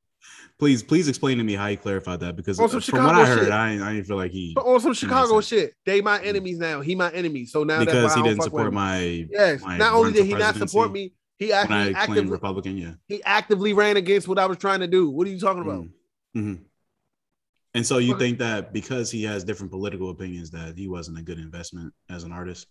Please, 0.60 0.82
please 0.84 1.10
explain 1.10 1.40
to 1.40 1.44
me 1.44 1.56
how 1.56 1.68
he 1.68 1.76
clarified 1.76 2.22
that 2.22 2.38
because 2.38 2.58
from 2.86 3.04
what 3.04 3.16
I 3.16 3.26
heard, 3.26 3.40
shit. 3.46 3.52
I 3.52 3.74
I 3.74 3.94
didn't 3.94 4.06
feel 4.06 4.16
like 4.16 4.32
he 4.32 4.54
But 4.56 4.66
on 4.66 4.80
some 4.80 4.94
Chicago 4.94 5.42
shit, 5.42 5.74
they 5.86 6.00
my 6.00 6.22
enemies 6.22 6.58
now. 6.58 6.80
He 6.80 6.96
my 6.96 7.12
enemy. 7.12 7.46
So 7.46 7.64
now 7.66 7.80
that's 7.80 7.92
because 7.92 8.16
he 8.16 8.22
didn't 8.22 8.44
support 8.44 8.72
my 8.72 9.28
Yes. 9.30 9.62
my 9.62 9.78
Not 9.78 9.94
only 9.94 10.14
did 10.14 10.26
he 10.26 10.36
not 10.36 10.56
support 10.56 10.92
me, 10.92 11.14
he 11.38 11.50
when 11.50 11.72
I 11.72 11.90
actually 11.90 11.96
actively 11.96 12.32
Republican. 12.32 12.78
Yeah. 12.78 12.94
he 13.08 13.22
actively 13.24 13.74
ran 13.74 13.98
against 13.98 14.28
what 14.28 14.40
I 14.40 14.46
was 14.46 14.58
trying 14.58 14.80
to 14.82 14.88
do. 14.88 15.10
What 15.10 15.28
are 15.28 15.32
you 15.32 15.40
talking 15.40 15.64
about? 15.64 15.86
hmm 16.34 16.54
And 17.74 17.86
so 17.86 17.98
you 17.98 18.18
think 18.18 18.40
that 18.40 18.72
because 18.72 19.12
he 19.12 19.24
has 19.24 19.44
different 19.44 19.72
political 19.72 20.12
opinions, 20.12 20.52
that 20.52 20.78
he 20.78 20.88
wasn't 20.88 21.18
a 21.18 21.24
good 21.24 21.40
investment 21.40 21.94
as 22.10 22.24
an 22.24 22.32
artist? 22.32 22.68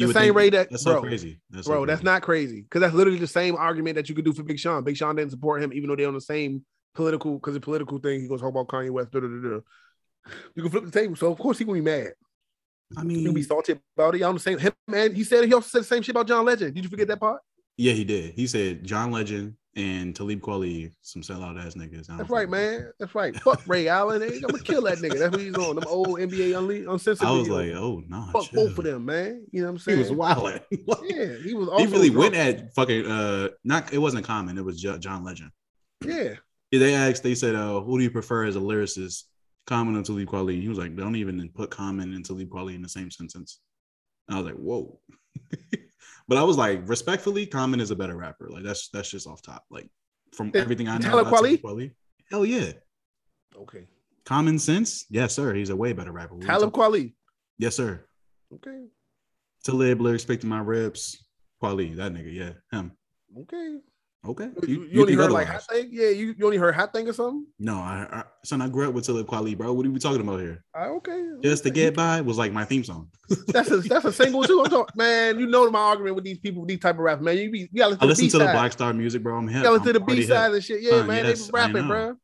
You 0.00 0.06
The 0.06 0.08
would 0.08 0.14
same 0.16 0.24
think- 0.24 0.36
way 0.36 0.50
that 0.50 0.70
that's 0.70 0.82
so 0.82 1.00
crazy. 1.00 1.40
That's 1.50 1.66
so 1.66 1.72
bro, 1.72 1.86
that's 1.86 2.02
not 2.02 2.22
crazy 2.22 2.62
because 2.62 2.80
that's 2.80 2.94
literally 2.94 3.18
the 3.18 3.26
same 3.26 3.54
argument 3.56 3.96
that 3.96 4.08
you 4.08 4.14
could 4.14 4.24
do 4.24 4.32
for 4.32 4.42
Big 4.42 4.58
Sean. 4.58 4.82
Big 4.82 4.96
Sean 4.96 5.14
didn't 5.16 5.30
support 5.32 5.62
him, 5.62 5.72
even 5.72 5.88
though 5.88 5.96
they're 5.96 6.08
on 6.08 6.14
the 6.14 6.20
same 6.20 6.64
political 6.94 7.34
because 7.34 7.54
the 7.54 7.60
political 7.60 7.98
thing. 7.98 8.20
He 8.22 8.28
goes 8.28 8.40
talk 8.40 8.50
about 8.50 8.68
Kanye 8.68 8.90
West. 8.90 9.10
Da, 9.10 9.20
da, 9.20 9.26
da, 9.28 9.48
da. 9.48 9.60
You 10.54 10.62
can 10.62 10.70
flip 10.70 10.84
the 10.84 10.90
table, 10.90 11.16
so 11.16 11.30
of 11.30 11.38
course 11.38 11.58
he 11.58 11.64
gonna 11.64 11.78
be 11.78 11.82
mad. 11.82 12.12
I 12.96 13.04
mean, 13.04 13.18
he'll 13.20 13.32
be 13.32 13.42
salty 13.42 13.78
about 13.96 14.14
it. 14.14 14.18
Y'all 14.18 14.32
the 14.32 14.40
same. 14.40 14.58
Him, 14.58 14.72
man, 14.88 15.14
he 15.14 15.22
said 15.22 15.44
he 15.44 15.52
also 15.54 15.68
said 15.68 15.82
the 15.82 15.86
same 15.86 16.02
shit 16.02 16.14
about 16.14 16.26
John 16.26 16.44
Legend. 16.44 16.74
Did 16.74 16.84
you 16.84 16.90
forget 16.90 17.08
that 17.08 17.20
part? 17.20 17.40
yeah, 17.76 17.92
he 17.92 18.04
did. 18.04 18.34
He 18.34 18.46
said 18.46 18.84
John 18.84 19.10
Legend 19.12 19.54
and 19.76 20.16
Talib 20.16 20.40
Kweli, 20.40 20.90
some 21.00 21.22
sellout 21.22 21.64
ass 21.64 21.74
niggas. 21.74 22.06
That's 22.08 22.28
right, 22.28 22.48
man. 22.48 22.90
That's 22.98 23.14
right. 23.14 23.34
Fuck 23.36 23.62
Ray 23.68 23.86
Allen. 23.88 24.22
I'm 24.22 24.40
gonna 24.40 24.58
kill 24.62 24.82
that 24.82 24.98
nigga. 24.98 25.18
That's 25.18 25.30
what 25.32 25.40
he's 25.40 25.54
on. 25.54 25.76
Them 25.76 25.84
old 25.86 26.08
NBA 26.18 26.52
unle- 26.54 26.92
uncensored. 26.92 27.26
I 27.28 27.30
was 27.32 27.46
videos. 27.48 27.72
like, 27.72 27.80
oh 27.80 28.02
no, 28.08 28.28
fuck 28.32 28.50
chill. 28.50 28.66
both 28.68 28.78
of 28.78 28.84
them, 28.84 29.04
man. 29.04 29.46
You 29.52 29.60
know 29.62 29.66
what 29.68 29.72
I'm 29.74 29.78
saying? 29.78 29.98
He 29.98 30.02
was 30.02 30.12
wilding. 30.12 30.60
Yeah, 31.04 31.34
he 31.44 31.54
was. 31.54 31.68
he 31.80 31.86
really 31.86 32.10
drunk. 32.10 32.32
went 32.32 32.34
at 32.34 32.74
fucking 32.74 33.06
uh 33.06 33.48
not 33.64 33.92
it 33.92 33.98
wasn't 33.98 34.24
common 34.24 34.58
it 34.58 34.64
was 34.64 34.80
john 34.80 35.24
legend 35.24 35.50
Yeah, 36.04 36.34
Yeah, 36.70 36.78
they 36.78 36.94
asked 36.94 37.22
they 37.22 37.34
said 37.34 37.54
uh 37.54 37.80
who 37.80 37.98
do 37.98 38.04
you 38.04 38.10
prefer 38.10 38.44
as 38.44 38.56
a 38.56 38.60
lyricist 38.60 39.24
common 39.66 39.96
and 39.96 40.04
talib 40.04 40.28
kweli 40.28 40.60
he 40.60 40.68
was 40.68 40.78
like 40.78 40.96
don't 40.96 41.16
even 41.16 41.48
put 41.54 41.70
common 41.70 42.14
and 42.14 42.24
talib 42.24 42.48
kweli 42.48 42.74
in 42.74 42.82
the 42.82 42.88
same 42.88 43.10
sentence 43.10 43.60
and 44.28 44.36
i 44.36 44.40
was 44.40 44.46
like 44.50 44.58
whoa 44.60 44.98
But 46.30 46.38
I 46.38 46.44
was 46.44 46.56
like, 46.56 46.88
respectfully, 46.88 47.44
Common 47.44 47.80
is 47.80 47.90
a 47.90 47.96
better 47.96 48.16
rapper. 48.16 48.48
Like 48.48 48.62
that's 48.62 48.88
that's 48.90 49.10
just 49.10 49.26
off 49.26 49.42
top. 49.42 49.64
Like 49.68 49.90
from 50.32 50.52
everything 50.54 50.88
I 50.88 50.96
know. 50.96 51.08
Talib 51.08 51.26
about 51.26 51.42
Kweli? 51.42 51.60
Kweli, 51.60 51.90
hell 52.30 52.46
yeah. 52.46 52.70
Okay. 53.56 53.88
Common 54.24 54.60
sense, 54.60 55.06
yes, 55.10 55.34
sir. 55.34 55.52
He's 55.54 55.70
a 55.70 55.76
way 55.76 55.92
better 55.92 56.12
rapper. 56.12 56.36
What 56.36 56.46
Talib 56.46 56.70
Kweli. 56.70 57.14
yes, 57.58 57.74
sir. 57.74 58.06
Okay. 58.54 58.84
Talib, 59.64 60.00
lyrics, 60.00 60.22
expecting 60.22 60.48
my 60.48 60.60
ribs. 60.60 61.26
Kweli, 61.60 61.96
that 61.96 62.14
nigga, 62.14 62.32
yeah, 62.32 62.52
him. 62.70 62.92
Okay. 63.36 63.78
Okay. 64.26 64.50
You, 64.66 64.82
You, 64.82 64.88
you 64.90 65.00
only 65.00 65.14
heard 65.14 65.30
like 65.32 65.46
hot 65.46 65.62
otherwise? 65.70 65.84
thing? 65.84 65.88
Yeah, 65.92 66.10
you, 66.10 66.34
you 66.36 66.44
only 66.44 66.58
heard 66.58 66.74
hot 66.74 66.92
thing 66.92 67.08
or 67.08 67.12
something? 67.14 67.46
No, 67.58 67.76
I, 67.76 68.06
I 68.12 68.24
son, 68.44 68.60
I 68.60 68.68
grew 68.68 68.86
up 68.86 68.94
with 68.94 69.06
Talib 69.06 69.26
Kweli, 69.26 69.56
bro. 69.56 69.72
What 69.72 69.86
are 69.86 69.90
we 69.90 69.98
talking 69.98 70.20
about 70.20 70.40
here? 70.40 70.62
Ah, 70.74 70.88
okay. 70.88 71.26
Just 71.42 71.62
to 71.64 71.70
get 71.70 71.96
by 71.96 72.20
was 72.20 72.36
like 72.36 72.52
my 72.52 72.66
theme 72.66 72.84
song. 72.84 73.08
That's 73.48 73.70
a 73.70 73.78
that's 73.78 74.04
a 74.04 74.12
single 74.12 74.42
too. 74.44 74.60
I'm 74.62 74.70
talking, 74.70 74.92
man. 74.96 75.38
You 75.38 75.46
know 75.46 75.70
my 75.70 75.78
argument 75.78 76.16
with 76.16 76.24
these 76.24 76.38
people, 76.38 76.60
with 76.62 76.68
these 76.68 76.80
type 76.80 76.96
of 76.96 77.00
rappers, 77.00 77.24
man. 77.24 77.38
You 77.38 77.50
be 77.50 77.60
you 77.60 77.68
gotta 77.78 77.96
I 78.00 78.04
listen 78.04 78.08
listen 78.08 78.28
to 78.28 78.38
the 78.38 78.44
to 78.44 78.46
the 78.48 78.52
Black 78.52 78.72
Star 78.72 78.92
music, 78.92 79.22
bro. 79.22 79.38
I'm 79.38 79.48
hip. 79.48 79.56
You 79.58 79.62
gotta 79.62 79.72
listen 79.76 79.86
to 79.94 79.98
the 80.00 80.04
B 80.04 80.22
side 80.22 80.46
hip. 80.46 80.54
and 80.54 80.64
shit. 80.64 80.82
Yeah, 80.82 80.90
Son, 80.90 81.06
man. 81.06 81.24
yes, 81.24 81.40
they 81.40 81.46
be 81.46 81.50
rapping, 81.52 81.86
bro. 81.86 82.16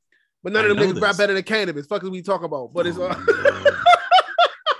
But 0.42 0.52
none 0.52 0.64
I 0.64 0.68
of 0.68 0.76
them 0.76 0.94
niggas 0.94 1.00
rap 1.00 1.16
better 1.16 1.34
than 1.34 1.42
Canibus. 1.44 1.86
Fuck 1.88 2.04
is 2.04 2.10
we 2.10 2.22
talk 2.22 2.42
about? 2.42 2.72
But 2.74 2.86
it's 2.86 2.98
Oh, 2.98 3.04
uh, 3.06 3.14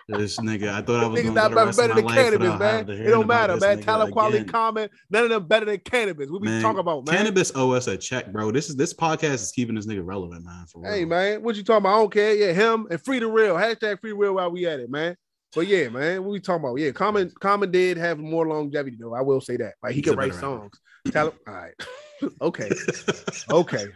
This 0.09 0.39
nigga, 0.39 0.69
I 0.69 0.83
thought 0.83 1.03
I 1.03 1.07
was 1.09 1.21
niggas 1.21 1.25
gonna 1.25 1.35
not 1.35 1.51
better, 1.51 1.67
rest 1.67 1.79
better 1.79 1.91
of 1.91 1.97
than 1.97 2.05
my 2.05 2.15
life 2.15 2.33
Canibus, 2.35 2.59
man. 2.61 2.91
It 2.91 3.11
don't 3.11 3.27
matter, 3.27 3.57
man. 3.57 3.81
Talib 3.81 4.15
Kweli 4.15 4.47
comment. 4.47 4.93
None 5.11 5.25
of 5.25 5.31
them 5.31 5.49
better 5.49 5.67
than 5.67 5.79
Canibus. 5.79 6.31
What 6.31 6.43
we 6.43 6.47
Man, 6.47 6.63
talk 6.63 6.79
about, 6.79 7.07
man? 7.07 7.27
Canibus 7.27 7.51
us 7.77 7.89
a 7.89 7.97
check, 7.97 8.33
bro. 8.33 8.53
This 8.53 8.69
is 8.69 8.77
this 8.77 8.95
podcast 8.95 9.35
is 9.35 9.51
keeping 9.51 9.75
this 9.75 9.87
nigga 9.87 10.07
relevant, 10.07 10.45
man. 10.45 10.65
For 10.67 10.81
real. 10.81 10.93
Hey 10.93 11.05
man, 11.05 11.43
what 11.43 11.57
you 11.57 11.65
talking 11.65 11.79
about? 11.79 11.97
I 11.97 11.99
don't 11.99 12.13
care. 12.13 12.35
Yeah, 12.37 12.53
him 12.53 12.87
and 12.89 13.05
free 13.05 13.19
the 13.19 13.27
real. 13.27 13.57
Hashtag 13.57 14.01
free 14.01 14.13
real 14.13 14.35
while 14.35 14.53
we 14.53 14.65
at 14.67 14.79
it, 14.79 14.89
man. 14.89 15.17
But 15.53 15.67
yeah, 15.67 15.89
man, 15.89 16.23
what 16.23 16.31
we 16.31 16.39
talking 16.39 16.65
about? 16.65 16.77
Yeah, 16.77 16.93
Common 16.93 17.33
Common 17.41 17.73
did 17.73 17.97
have 17.97 18.19
more 18.19 18.47
longevity 18.47 18.99
though. 19.01 19.15
I 19.15 19.23
will 19.23 19.41
say 19.41 19.57
that. 19.57 19.75
Like 19.83 19.93
he 19.93 20.03
He's 20.03 20.05
could 20.05 20.19
write 20.19 20.35
songs. 20.35 20.79
Talent. 21.11 21.35
All 21.49 21.55
right. 21.55 21.75
Okay. 22.41 22.71
Okay. 23.51 23.87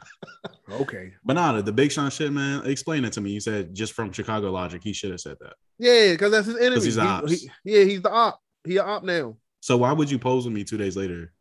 Okay. 0.71 1.13
But 1.25 1.35
nah, 1.35 1.61
the, 1.61 1.73
Big 1.73 1.91
Sean 1.91 2.11
shit, 2.11 2.33
man. 2.33 2.65
Explain 2.65 3.05
it 3.05 3.13
to 3.15 3.21
me. 3.21 3.31
You 3.31 3.41
said 3.41 3.75
just 3.75 3.93
from 3.93 4.13
Chicago 4.13 4.53
Logic, 4.53 4.81
he 4.83 4.93
should 4.93 5.11
have 5.11 5.21
said 5.21 5.37
that. 5.41 5.55
Yeah, 5.79 6.13
because 6.13 6.31
that's 6.31 6.47
his 6.47 6.57
enemy. 6.57 6.83
he's 6.85 6.97
He- 6.97 7.37
he- 7.37 7.51
yeah, 7.65 7.85
he's 7.85 8.03
the 8.03 8.11
op. 8.11 8.41
He 8.65 8.77
a 8.77 8.85
op 8.85 9.03
now. 9.03 9.37
So 9.61 9.77
why 9.79 9.93
would 9.93 10.11
you 10.11 10.19
pose 10.19 10.45
with 10.45 10.55
me 10.55 10.63
two 10.65 10.77
days 10.79 10.97
later, 10.97 11.33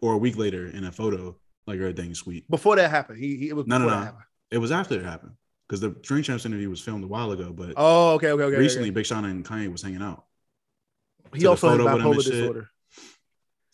or 0.00 0.12
a 0.14 0.18
week 0.18 0.36
later 0.36 0.68
in 0.68 0.84
a 0.84 0.92
photo 0.92 1.36
like 1.66 1.78
everything's 1.80 2.18
sweet? 2.18 2.48
Before 2.48 2.76
that 2.76 2.90
happened, 2.90 3.18
he, 3.18 3.36
he 3.36 3.48
it 3.48 3.56
was 3.56 3.66
No, 3.66 3.78
no, 3.78 3.84
no. 3.86 3.90
that 3.90 4.04
happened. 4.04 4.24
It 4.50 4.58
was 4.58 4.70
after 4.70 4.94
it 4.94 5.04
happened 5.04 5.32
because 5.66 5.80
the 5.80 5.90
Drink 5.90 6.24
Champs 6.26 6.46
interview 6.46 6.70
was 6.70 6.80
filmed 6.80 7.04
a 7.04 7.08
while 7.08 7.32
ago. 7.32 7.52
But 7.52 7.74
Oh, 7.76 8.12
okay, 8.14 8.28
okay, 8.28 8.44
okay. 8.44 8.54
okay. 8.54 8.56
recently, 8.62 8.90
Big 8.90 9.04
Sean 9.06 9.24
and 9.24 9.44
Kanye 9.44 9.70
was 9.70 9.82
hanging 9.82 10.02
out. 10.02 10.24
he 11.34 11.44
a 11.44 11.50
also 11.50 11.68
has 11.70 11.78
with 11.78 11.86
bipolar 11.86 12.24
disorder. 12.24 12.70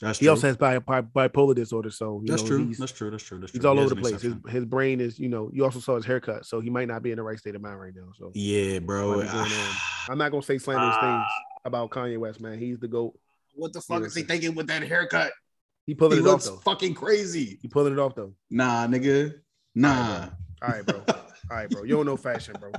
That's 0.00 0.18
He 0.18 0.26
true. 0.26 0.30
also 0.30 0.48
has 0.48 0.56
bi- 0.56 0.78
bi- 0.80 1.02
bipolar 1.02 1.54
disorder, 1.54 1.90
so 1.90 2.20
you 2.24 2.28
That's 2.28 2.42
know, 2.42 2.48
true. 2.48 2.66
He's, 2.66 2.78
That's 2.78 2.92
true. 2.92 3.10
That's 3.10 3.22
true. 3.22 3.38
That's 3.38 3.52
true. 3.52 3.58
he's 3.60 3.64
all 3.64 3.74
He 3.76 3.80
over 3.82 3.94
the 3.94 4.00
place. 4.00 4.20
His, 4.20 4.34
his 4.48 4.64
brain 4.64 5.00
is, 5.00 5.18
you 5.18 5.28
know, 5.28 5.50
you 5.52 5.64
also 5.64 5.78
saw 5.78 5.94
his 5.96 6.04
haircut, 6.04 6.44
so 6.46 6.60
he 6.60 6.68
might 6.68 6.88
not 6.88 7.02
be 7.02 7.10
in 7.12 7.16
the 7.16 7.22
right 7.22 7.38
state 7.38 7.54
of 7.54 7.62
mind 7.62 7.80
right 7.80 7.92
now. 7.94 8.10
So 8.18 8.32
Yeah, 8.34 8.80
bro. 8.80 9.16
might 9.18 9.22
be 9.22 9.28
going 9.28 9.38
on. 9.52 9.74
I'm 10.10 10.18
not 10.18 10.30
gonna 10.30 10.42
say 10.42 10.58
slanderous 10.58 10.96
ah. 10.98 11.00
things 11.00 11.26
about 11.64 11.90
Kanye 11.90 12.18
West, 12.18 12.40
man. 12.40 12.58
He's 12.58 12.78
the 12.80 12.88
goat. 12.88 13.18
What 13.54 13.72
the 13.72 13.80
fuck 13.80 14.02
is 14.02 14.14
he 14.14 14.22
thinking 14.24 14.54
with 14.56 14.66
that 14.66 14.82
haircut? 14.82 15.32
He 15.86 15.94
pulling 15.94 16.18
He 16.22 16.24
it 16.24 16.30
off 16.30 16.42
though. 16.42 16.56
fucking 16.56 16.94
crazy. 16.94 17.58
He 17.62 17.68
pulling 17.68 17.92
it 17.92 17.98
off 18.00 18.14
though. 18.16 18.32
Nah, 18.50 18.86
nigga. 18.88 19.34
Nah. 19.76 20.28
All 20.60 20.68
right, 20.70 20.84
bro. 20.84 21.02
All 21.08 21.56
right, 21.56 21.70
bro. 21.70 21.82
You 21.84 21.94
don't 21.96 22.06
know 22.06 22.16
fashion, 22.16 22.56
bro. 22.58 22.70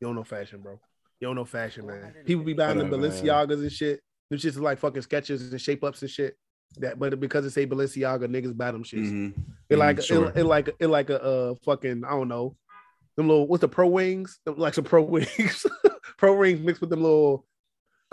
You 0.00 0.06
don't 0.06 0.14
know 0.14 0.24
fashion, 0.24 0.60
bro. 0.60 0.80
You 1.20 1.28
don't 1.28 1.36
know 1.36 1.44
fashion, 1.44 1.86
man. 1.86 2.14
People 2.24 2.44
be 2.44 2.52
buying 2.54 2.78
them 2.78 2.90
Whatever, 2.90 3.08
man. 3.08 3.22
Balenciagas 3.24 3.60
and 3.62 3.72
shit. 3.72 4.00
Them 4.30 4.38
shits 4.38 4.46
is 4.46 4.60
like 4.60 4.78
fucking 4.78 5.02
sketches 5.02 5.50
and 5.52 5.60
shape 5.60 5.84
ups 5.84 6.02
and 6.02 6.10
shit. 6.10 6.36
That, 6.78 6.98
but 6.98 7.20
because 7.20 7.44
it 7.44 7.50
say 7.50 7.66
Balenciaga, 7.66 8.26
niggas 8.26 8.56
buy 8.56 8.72
them 8.72 8.82
shits. 8.82 9.10
Mhm. 9.10 9.32
It 9.70 9.78
like 9.78 9.98
Mhm, 9.98 10.02
sure. 10.04 10.28
it, 10.30 10.38
it 10.38 10.44
like 10.44 10.68
it 10.78 10.88
like 10.88 11.10
a 11.10 11.22
uh 11.22 11.54
fucking 11.64 12.04
I 12.04 12.10
don't 12.10 12.28
know 12.28 12.56
them 13.16 13.28
little 13.28 13.46
what's 13.46 13.60
the 13.60 13.68
pro 13.68 13.86
wings 13.86 14.40
like 14.44 14.74
some 14.74 14.82
pro 14.84 15.02
wings 15.02 15.66
pro 16.18 16.36
wings 16.36 16.60
mixed 16.60 16.80
with 16.80 16.90
them 16.90 17.02
little 17.02 17.46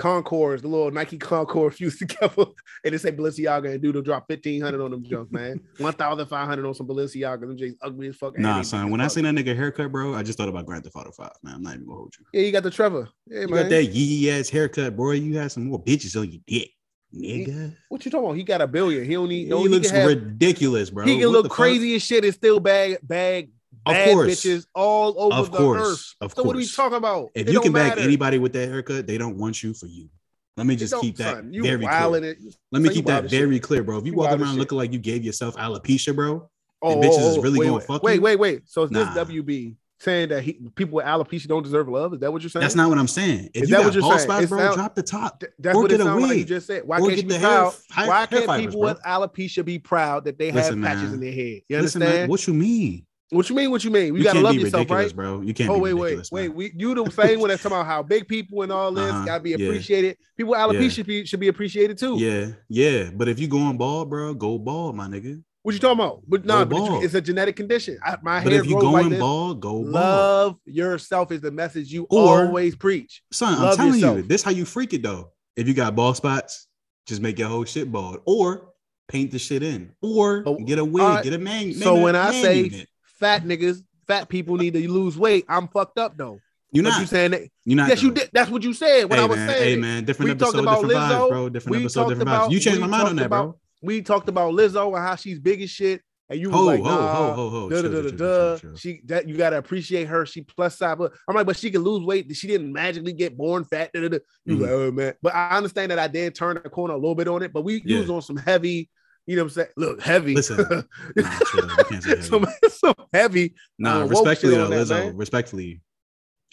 Concords 0.01 0.61
the 0.61 0.67
little 0.67 0.89
Nike 0.91 1.17
Concord 1.17 1.75
fused 1.75 1.99
together 1.99 2.45
and 2.83 2.93
they 2.93 2.97
say 2.97 3.11
Balenciaga 3.11 3.71
and 3.71 3.81
dude 3.81 4.03
drop 4.03 4.25
fifteen 4.27 4.59
hundred 4.61 4.81
on 4.83 4.91
them 4.91 5.03
junk 5.03 5.31
man 5.31 5.59
one 5.77 5.93
thousand 5.93 6.25
five 6.27 6.47
hundred 6.47 6.65
on 6.65 6.73
some 6.73 6.87
Balenciaga 6.87 7.41
them 7.41 7.55
J's 7.57 7.75
ugly 7.81 8.07
as 8.07 8.15
fuck 8.15 8.37
Nah, 8.39 8.61
son. 8.63 8.89
When 8.89 8.99
I 9.01 9.07
seen 9.07 9.23
that 9.25 9.35
nigga 9.35 9.55
haircut, 9.55 9.91
bro, 9.91 10.15
I 10.15 10.23
just 10.23 10.37
thought 10.37 10.49
about 10.49 10.65
Grand 10.65 10.83
Theft 10.83 10.95
Auto 10.95 11.11
Five. 11.11 11.31
Man, 11.43 11.55
I'm 11.55 11.61
not 11.63 11.75
even 11.75 11.85
gonna 11.85 11.97
hold 11.97 12.13
you. 12.19 12.25
yeah 12.33 12.45
you 12.45 12.51
got 12.51 12.63
the 12.63 12.71
Trevor 12.71 13.09
yeah 13.27 13.41
You 13.41 13.47
man 13.47 13.63
got 13.63 13.69
that 13.69 13.85
yee 13.85 14.29
ass 14.31 14.49
haircut, 14.49 14.95
bro. 14.95 15.11
You 15.11 15.37
had 15.37 15.51
some 15.51 15.65
more 15.67 15.83
bitches 15.83 16.19
on 16.19 16.31
your 16.31 16.41
dick, 16.47 16.71
nigga. 17.15 17.75
what 17.89 18.03
you 18.05 18.11
talking 18.11 18.25
about 18.25 18.37
he 18.37 18.43
got 18.43 18.61
a 18.61 18.67
billion 18.67 19.05
he 19.05 19.13
don't 19.13 19.29
need 19.29 19.43
he 19.43 19.49
no 19.49 19.61
he, 19.63 19.67
looks 19.69 19.89
have, 19.89 20.07
ridiculous, 20.07 20.89
bro. 20.89 21.05
he 21.05 21.17
can 21.19 21.27
What 21.27 21.31
look 21.33 21.43
the 21.43 21.49
fuck? 21.49 21.57
crazy 21.57 21.95
as 21.95 22.01
shit 22.03 22.23
and 22.25 22.33
still 22.33 22.59
bag 22.59 22.97
bag 23.03 23.51
Of 23.86 23.94
bad 23.94 24.13
course. 24.13 24.28
bitches 24.30 24.65
all 24.76 25.15
over 25.22 25.36
Of 25.36 25.52
the 25.52 25.58
course, 25.58 25.80
earth 25.80 26.15
of 26.22 26.34
so 26.36 26.44
what 26.44 26.56
are 26.56 26.58
we 26.58 26.67
talking 26.67 26.98
about 26.98 27.30
If 27.34 27.48
It 27.48 27.54
you 27.54 27.62
can 27.62 27.72
bag 27.74 27.89
matter. 27.91 28.02
anybody 28.02 28.38
with 28.38 28.54
that 28.54 28.70
haircut, 28.70 29.08
they 29.08 29.17
don't 29.17 29.38
want 29.38 29.63
you 29.63 29.74
for 29.74 29.88
you. 29.88 30.10
Let 30.58 30.67
me 30.67 30.76
just 30.76 30.94
keep 31.00 31.15
that 31.17 31.38
son, 31.38 31.52
very 31.54 31.88
clear. 31.88 32.24
it. 32.24 32.38
Let 32.72 32.82
me 32.82 32.89
keep 32.89 33.06
that 33.06 33.26
as 33.26 33.32
shit. 33.32 33.39
very 33.39 33.60
clear, 33.60 33.84
bro. 33.84 33.98
If 33.98 34.06
you, 34.06 34.12
You 34.12 34.17
walk 34.17 34.32
around 34.32 34.50
shit. 34.52 34.60
looking 34.60 34.78
like 34.78 34.91
you 34.94 35.00
gave 35.00 35.24
yourself 35.24 35.56
alopecia, 35.56 36.15
bro, 36.15 36.50
Oh, 36.84 36.91
and 36.91 37.02
bitches 37.04 37.17
oh, 37.20 37.30
is 37.32 37.38
oh, 37.38 37.41
really 37.41 37.60
wait, 37.60 37.70
wait, 37.72 37.84
fuck 37.84 38.04
wait, 38.04 38.15
you. 38.15 38.22
wait, 38.22 38.36
wait. 38.39 38.54
wait. 38.56 38.70
So 38.70 38.84
is 38.84 38.91
Nah. 38.91 39.13
this 39.13 39.28
WB 39.28 39.76
saying 40.00 40.30
that 40.30 40.44
he, 40.44 40.54
people 40.76 40.96
with 40.96 41.06
alopecia 41.06 41.48
don't 41.48 41.63
deserve 41.63 41.88
love? 41.88 42.13
Is 42.13 42.20
that 42.20 42.32
what 42.34 42.41
you're 42.41 42.50
saying? 42.50 42.62
that's 42.62 42.76
not 42.76 42.89
what 42.89 42.98
I'm 42.98 43.08
saying. 43.08 43.50
If 43.54 43.63
Is 43.63 43.70
you 43.70 43.76
that 43.76 43.82
got 43.82 43.86
what 43.86 43.94
you're 43.94 44.02
bald 44.02 44.13
saying? 44.20 44.24
spots, 44.30 44.46
bro, 44.48 44.60
sound- 44.60 44.76
drop 44.76 44.96
the 44.96 45.04
top. 45.04 45.39
Th- 45.39 45.52
That's 45.60 45.76
Or 45.76 45.82
what 45.84 45.91
it 45.91 45.98
get 45.98 46.02
a 46.02 46.04
sounds 46.06 46.22
like 46.24 46.38
you 46.38 46.46
just 46.46 46.67
said. 46.67 46.84
Why 46.86 46.98
Or 46.98 47.00
can't 47.08 47.15
get 47.15 47.24
you 47.26 47.30
be 47.30 47.38
proud? 47.39 47.74
hair- 47.96 48.08
Why 48.08 48.17
hair 48.20 48.28
can't 48.28 48.46
fibers, 48.46 48.65
people 48.65 48.80
bro. 48.82 48.89
with 48.89 49.02
alopecia 49.04 49.63
be 49.65 49.80
proud 49.80 50.26
that 50.26 50.38
they 50.38 50.52
have 50.52 50.63
patches 50.63 50.76
man. 50.76 51.13
in 51.13 51.20
their 51.20 51.32
head? 51.32 51.62
You 51.70 51.80
Listen, 51.80 52.02
understand? 52.02 52.22
man, 52.24 52.30
what 52.30 52.48
you 52.48 52.54
mean? 52.54 53.06
What 53.32 53.50
you 53.50 53.56
mean? 53.56 53.72
What 53.72 53.82
you 53.86 53.91
mean? 53.91 54.08
You, 54.08 54.15
You 54.17 54.24
gotta 54.26 54.41
love 54.41 54.56
yourself, 54.56 54.89
right? 54.89 55.15
bro. 55.15 55.39
You 55.41 55.54
can't 55.54 55.70
oh 55.70 55.76
be 55.76 55.82
wait, 55.82 55.94
ridiculous, 55.94 56.32
wait, 56.34 56.48
man. 56.50 56.58
wait. 56.58 56.74
We, 56.76 56.80
you 56.84 56.94
the 56.94 57.10
same 57.12 57.39
one 57.39 57.48
that's 57.50 57.63
talking 57.63 57.78
about 57.78 57.86
how 57.88 58.04
big 58.04 58.28
people 58.28 58.62
and 58.62 58.72
all 58.74 58.91
this 58.91 59.10
Uh-huh, 59.10 59.26
gotta 59.26 59.41
be 59.41 59.52
yeah. 59.52 59.65
appreciated. 59.67 60.17
People 60.36 60.52
with 60.52 60.60
alopecia 60.60 61.06
be, 61.06 61.26
should 61.26 61.39
be 61.39 61.48
appreciated 61.48 61.98
too. 61.98 62.17
Yeah, 62.20 62.48
yeah. 62.67 63.10
But 63.13 63.30
if 63.30 63.39
you 63.39 63.48
going 63.48 63.78
bald, 63.78 64.10
bro, 64.10 64.34
go 64.34 64.58
bald, 64.60 64.98
my 64.98 65.08
nigga. 65.08 65.41
What 65.63 65.74
you 65.74 65.80
talking 65.80 66.00
about? 66.04 66.24
But 66.28 66.44
no, 66.44 66.65
Go 66.65 66.65
but 66.65 66.76
you- 66.84 66.89
bald. 66.89 67.04
it's 67.06 67.13
a 67.13 67.22
genetic 67.22 67.56
condition. 67.56 67.98
I, 68.04 68.17
my 68.22 68.44
But 68.44 68.52
hair 68.52 68.62
if 68.62 68.67
you 68.67 68.82
going 68.82 69.12
like 69.12 69.20
bald, 69.20 69.62
go 69.62 69.76
bald. 69.84 69.88
Love 69.91 70.56
yourself 70.65 71.32
is 71.32 71.39
the 71.39 71.52
message 71.52 71.89
you 71.94 72.08
Or- 72.10 72.48
always 72.48 72.76
preach. 72.76 73.22
Son, 73.32 73.54
I'm 73.54 73.78
telling 73.78 73.94
yourself. 73.94 74.17
you, 74.17 74.24
this 74.24 74.44
how 74.44 74.52
you 74.52 74.65
freak 74.65 74.94
it 74.94 75.04
though. 75.04 75.32
If 75.56 75.70
you 75.70 75.74
got 75.74 75.96
bald 75.96 76.17
spots, 76.17 76.67
just 77.08 77.22
make 77.22 77.39
your 77.39 77.48
whole 77.48 77.63
shit 77.63 77.89
bald, 77.91 78.20
or 78.26 78.74
paint 79.08 79.32
the 79.32 79.39
shit 79.39 79.62
in, 79.63 79.91
or 80.02 80.41
get 80.65 80.80
a 80.80 80.86
wig, 80.86 81.02
right. 81.04 81.24
get 81.24 81.34
a 81.34 81.38
man. 81.38 81.74
So 81.74 81.94
man- 81.94 82.04
when 82.04 82.15
I 82.15 82.32
man 82.32 82.44
say 82.44 82.58
unit. 82.63 82.88
Fat 83.21 83.43
niggas, 83.45 83.77
fat 84.07 84.27
people 84.27 84.57
need 84.57 84.73
to 84.73 84.91
lose 84.91 85.17
weight, 85.17 85.45
I'm 85.47 85.69
fucked 85.69 85.97
up 85.97 86.17
though. 86.17 86.39
you're 86.73 86.84
not, 86.84 86.99
you 86.99 87.05
saying 87.05 87.31
that? 87.31 87.41
you're 87.63 87.77
not. 87.77 87.88
yes, 87.88 88.01
you 88.03 88.12
did. 88.12 88.29
That's 88.34 88.51
what 88.51 88.63
you 88.63 88.73
said 88.73 89.05
when 89.05 89.19
hey, 89.19 89.23
I 89.23 89.27
was 89.27 89.38
man, 89.38 89.49
saying. 89.49 89.75
hey 89.75 89.81
man, 89.81 90.03
different 90.03 90.31
We 90.31 90.36
talked 90.36 90.55
episode, 90.55 90.63
about 90.63 90.81
different 90.81 90.99
vibes, 90.99 91.19
Lizzo. 91.21 91.29
bro. 91.29 91.49
Different 91.49 91.77
We 91.77 91.84
episode, 91.84 91.99
talked 92.01 92.10
different 92.10 92.29
about- 92.29 92.49
vibes. 92.49 92.51
You 92.51 92.60
changed 92.60 92.81
my 92.81 92.88
mind 92.88 93.01
on 93.03 93.07
talked 93.15 93.19
that, 93.19 93.29
bro. 93.29 93.57
We 93.84 94.01
talked 94.01 94.27
about 94.29 94.53
Lizzo 94.53 94.88
and 94.95 94.97
how 95.07 95.15
she's 95.15 95.39
big 95.39 95.62
as 95.62 95.69
shit, 95.69 96.01
and 96.29 96.39
you 96.39 96.49
was 96.49 96.55
Ho, 96.60 96.65
like, 96.65 96.81
nah, 96.84 97.34
ho, 97.34 97.49
ho. 97.49 97.69
duh, 97.69 97.81
duh, 97.81 98.01
duh, 98.12 98.12
duh. 98.12 98.75
She 98.77 99.01
that 99.05 99.27
you 99.27 99.36
gotta 99.36 99.57
appreciate 99.57 100.05
her. 100.07 100.25
She 100.25 100.41
plus 100.41 100.77
size, 100.77 100.95
but 100.97 101.13
I'm 101.27 101.36
like, 101.36 101.45
but 101.47 101.57
she 101.57 101.71
can 101.71 101.81
lose 101.81 102.05
weight. 102.05 102.34
She 102.36 102.47
didn't 102.47 102.71
magically 102.71 103.13
get 103.13 103.36
born 103.36 103.63
fat. 103.65 103.89
Da, 103.93 104.01
da, 104.01 104.07
da. 104.10 104.19
You 104.45 104.55
Mhm. 104.57 104.62
like, 104.62 104.69
oh 104.71 104.91
man. 104.91 105.13
But 105.21 105.34
I 105.36 105.57
understand 105.57 105.91
that 105.91 105.99
I 105.99 106.07
did 106.07 106.36
turn 106.36 106.60
the 106.63 106.69
corner 106.69 106.93
a 106.93 106.97
little 106.97 107.15
bit 107.15 107.27
on 107.27 107.41
it, 107.43 107.51
but 107.53 107.63
we 107.63 107.81
Yeah. 107.86 107.97
used 107.97 108.10
on 108.12 108.21
some 108.21 108.38
heavy. 108.38 108.89
You 109.27 109.36
know 109.36 109.43
what 109.43 109.51
I'm 109.51 109.53
saying? 109.53 109.67
Look, 109.77 110.01
heavy. 110.01 110.36
Listen, 110.36 110.57
Nah, 111.15 111.39
chill. 111.51 111.67
Can't 111.89 112.03
say 112.03 112.10
heavy. 112.10 112.21
some, 112.23 112.45
some 112.69 112.95
heavy. 113.13 113.53
Nah, 113.77 114.01
uh, 114.01 114.05
respectfully 114.07 114.55
though, 114.55 114.69
Lizzo. 114.69 114.89
man. 114.89 115.15
Respectfully, 115.17 115.81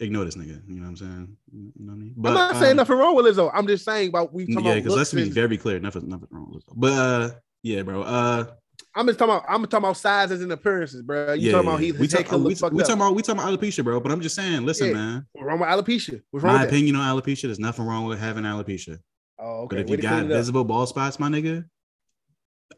ignore 0.01 0.25
this 0.25 0.37
nigga. 0.37 0.61
You 0.69 0.75
know 0.77 0.83
what 0.83 0.89
I'm 0.89 0.97
saying? 0.97 1.37
You 1.53 1.73
know 1.79 1.93
what 1.93 1.93
I 1.93 1.97
mean? 1.97 2.15
I'm 2.25 2.35
not 2.35 2.57
saying 2.57 2.71
um, 2.73 2.77
nothing 2.77 2.97
wrong 2.99 3.15
with 3.17 3.27
Lizzo. 3.27 3.51
I'm 3.55 3.67
just 3.67 3.85
saying 3.85 4.11
about 4.11 4.33
we 4.33 4.47
talking 4.47 4.67
Yeah, 4.67 4.75
because 4.77 4.95
let's 4.97 5.13
be 5.13 5.29
very 5.31 5.57
clear. 5.57 5.81
Nothing, 5.81 6.09
nothing 6.09 6.29
wrong 6.31 6.51
with 6.53 6.65
Lizzo. 6.67 6.73
But 6.77 6.93
uh, 6.93 7.31
yeah, 7.63 7.83
bro. 7.83 8.03
Uh, 8.03 8.45
I'm 8.95 9.07
just 9.07 9.19
talking 9.19 9.35
about 9.35 9.45
I'm 9.49 9.63
talking 9.65 9.79
about 9.85 9.97
sizes 9.97 10.43
and 10.43 10.53
appearances, 10.53 11.03
bro. 11.03 11.33
You 11.33 11.47
yeah, 11.47 11.53
talking 11.53 11.69
about 11.69 11.81
he 11.81 11.93
we 11.93 12.07
talk, 12.07 12.31
we, 12.31 12.39
we 12.45 12.55
talking 12.55 12.81
about 12.93 13.15
we 13.15 13.23
talking 13.23 13.41
about 13.43 13.59
alopecia, 13.59 13.83
bro. 13.83 13.99
But 14.01 14.13
I'm 14.13 14.21
just 14.21 14.35
saying, 14.37 14.65
listen, 14.67 14.89
Yeah. 14.89 14.95
man. 14.95 15.27
What's 15.33 15.47
wrong 15.47 15.59
with 15.61 15.69
alopecia? 15.69 16.21
What's 16.31 16.45
wrong 16.45 16.55
My 16.55 16.61
with 16.63 16.71
that? 16.71 16.75
opinion 16.77 16.97
on 16.97 17.17
alopecia, 17.17 17.43
there's 17.43 17.59
nothing 17.59 17.87
wrong 17.87 18.05
with 18.07 18.19
having 18.21 18.45
alopecia. 18.45 18.99
Oh, 19.39 19.63
okay. 19.63 19.77
But 19.77 19.79
if 19.81 19.87
Way 19.91 19.97
you 19.97 20.03
got 20.03 20.09
clean 20.11 20.25
it 20.31 20.33
up. 20.33 20.39
visible 20.39 20.65
bald 20.65 20.89
spots, 20.89 21.19
my 21.21 21.29
nigga, 21.29 21.65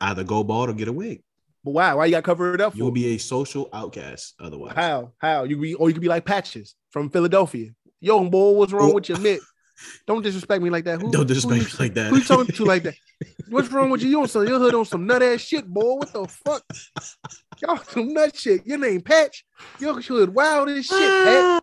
either 0.01 0.25
go 0.25 0.43
bald 0.45 0.71
or 0.71 0.73
get 0.73 0.89
a 0.89 0.93
wig. 0.93 1.23
But 1.65 1.73
why? 1.73 1.95
Why 1.95 2.07
you 2.07 2.13
got 2.13 2.19
to 2.19 2.23
cover 2.23 2.55
it 2.55 2.61
up 2.61 2.75
You 2.75 2.85
will 2.85 2.91
be 2.91 3.15
a 3.15 3.19
social 3.19 3.69
outcast 3.73 4.35
otherwise. 4.41 4.73
How? 4.75 5.13
How? 5.19 5.45
You 5.45 5.59
be 5.59 5.75
or 5.75 5.89
you 5.89 5.95
could 5.95 6.03
be 6.03 6.09
like 6.09 6.25
Patches 6.25 6.75
from 6.91 7.11
Philadelphia. 7.11 7.71
Yo, 8.01 8.29
boy, 8.31 8.53
what's 8.53 8.73
wrong 8.73 8.95
with 8.95 9.09
your 9.09 9.19
mitt? 9.19 9.41
Don't 10.07 10.23
disrespect 10.23 10.63
me 10.63 10.71
like 10.71 10.85
that. 10.85 11.01
Who, 11.03 11.11
Don't 11.11 11.27
disrespect 11.27 11.63
you- 11.63 11.79
me 11.79 11.85
like 11.85 11.95
that. 11.95 12.11
Who 12.11 12.17
you 12.17 12.25
talking 12.25 12.55
to 12.55 12.65
like 12.65 12.83
that? 12.85 12.95
What's 13.49 13.71
wrong 13.71 13.91
with 13.91 14.03
you? 14.03 14.09
You 14.09 14.23
on 14.23 14.29
some 14.29 14.47
your 14.47 14.59
hood 14.59 14.75
on 14.75 14.85
some 14.87 15.07
nut 15.07 15.23
ass 15.23 15.41
shit, 15.41 15.67
boy. 15.67 15.95
What 15.97 16.13
the 16.13 16.27
fuck? 16.27 16.63
Y'all 17.61 17.77
some 17.79 18.13
nut 18.15 18.35
shit. 18.35 18.67
Your 18.67 18.79
name 18.79 19.01
Patch. 19.03 19.45
Your 19.79 20.01
hood 20.01 20.35
wild 20.35 20.71
as 20.71 20.87
shit, 20.87 20.99
Pat. 20.99 21.45
Ah. 21.45 21.61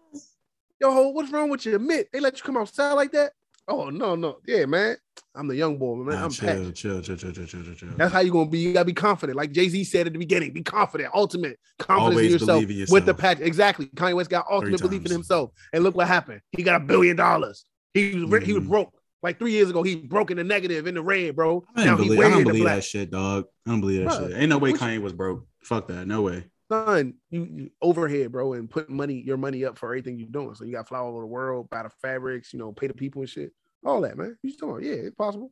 Yo, 0.80 1.08
what's 1.10 1.32
wrong 1.32 1.50
with 1.50 1.66
your 1.66 1.80
mitt? 1.80 2.10
They 2.14 2.20
let 2.20 2.38
you 2.38 2.44
come 2.44 2.58
outside 2.58 2.94
like 2.94 3.12
that? 3.14 3.32
Oh 3.68 3.90
no, 3.90 4.16
no, 4.16 4.38
yeah, 4.46 4.66
man. 4.66 4.98
I'm 5.38 5.48
the 5.48 5.56
young 5.56 5.78
boy, 5.78 5.96
man. 5.98 6.16
Nah, 6.16 6.26
I'm 6.26 6.32
chill, 6.32 6.72
chill, 6.72 7.02
chill, 7.02 7.16
chill, 7.16 7.32
chill, 7.32 7.46
chill, 7.46 7.64
chill, 7.64 7.76
chill. 7.76 7.90
That's 7.96 8.12
how 8.12 8.22
you 8.22 8.32
gonna 8.32 8.50
be. 8.50 8.60
You 8.60 8.74
gotta 8.74 8.86
be 8.86 8.94
confident. 8.94 9.38
Like 9.38 9.52
Jay 9.52 9.70
Z 9.70 9.84
said 9.84 10.08
at 10.08 10.14
the 10.14 10.20
beginning, 10.20 10.52
be 10.52 10.64
confident, 10.64 11.12
ultimate 11.14 11.60
confidence 11.78 12.10
Always 12.12 12.26
in 12.26 12.32
yourself, 12.32 12.64
in 12.64 12.86
with 12.90 13.06
the 13.06 13.14
patch. 13.14 13.40
Exactly. 13.40 13.86
Kanye 13.88 14.16
West 14.16 14.30
got 14.30 14.46
ultimate 14.50 14.82
belief 14.82 15.06
in 15.06 15.12
himself. 15.12 15.52
And 15.74 15.84
look 15.84 15.96
what 15.96 16.08
happened. 16.08 16.42
He 16.52 16.64
got 16.64 16.82
a 16.82 16.84
billion 16.84 17.16
dollars. 17.16 17.66
He 17.94 18.16
was 18.16 18.24
ri- 18.32 18.46
he 18.46 18.54
was 18.54 18.64
Mhm. 18.64 18.70
broke. 18.70 18.94
Like 19.24 19.40
three 19.40 19.52
years 19.52 19.70
ago, 19.70 19.84
he 19.84 19.96
broke 19.96 20.32
in 20.32 20.38
the 20.38 20.44
negative 20.44 20.88
in 20.88 20.96
the 20.96 21.02
red, 21.02 21.36
bro. 21.36 21.64
I 21.76 21.86
Now 21.86 21.96
don't 21.96 22.04
he 22.04 22.10
believe, 22.10 22.26
I 22.26 22.30
don't 22.30 22.44
believe 22.44 22.64
that 22.66 22.84
shit, 22.84 23.12
dog. 23.12 23.46
I 23.66 23.72
don't 23.72 23.82
believe 23.82 24.02
that 24.06 24.10
Bruh, 24.10 24.30
shit. 24.30 24.38
Ain't 24.38 24.50
no 24.50 24.58
way 24.58 24.74
Kanye 24.74 25.02
was 25.02 25.14
broke. 25.14 25.46
Fuck 25.64 25.88
that. 25.90 26.08
No 26.08 26.22
way. 26.22 26.46
son, 26.70 27.14
you, 27.30 27.44
you 27.46 27.70
overhead, 27.82 28.32
bro, 28.32 28.54
and 28.54 28.70
put 28.70 28.90
money, 28.90 29.24
your 29.26 29.38
money 29.38 29.64
up 29.66 29.78
for 29.78 29.88
everything 29.88 30.20
you're 30.20 30.28
doing. 30.28 30.54
So 30.54 30.66
you 30.66 30.74
got 30.74 30.88
fly 30.88 31.00
all 31.00 31.12
over 31.12 31.22
the 31.22 31.28
world, 31.28 31.70
buy 31.70 31.84
the 31.84 31.90
fabrics, 32.02 32.52
you 32.54 32.60
know, 32.60 32.72
pay 32.74 32.88
the 32.88 32.94
people 32.94 33.22
and 33.22 33.30
shit. 33.30 33.54
All 33.86 34.02
that, 34.02 34.18
man. 34.18 34.38
You 34.44 34.52
talking? 34.54 34.70
about? 34.70 34.84
Yeah, 34.84 34.94
it's 34.94 35.16
possible. 35.16 35.52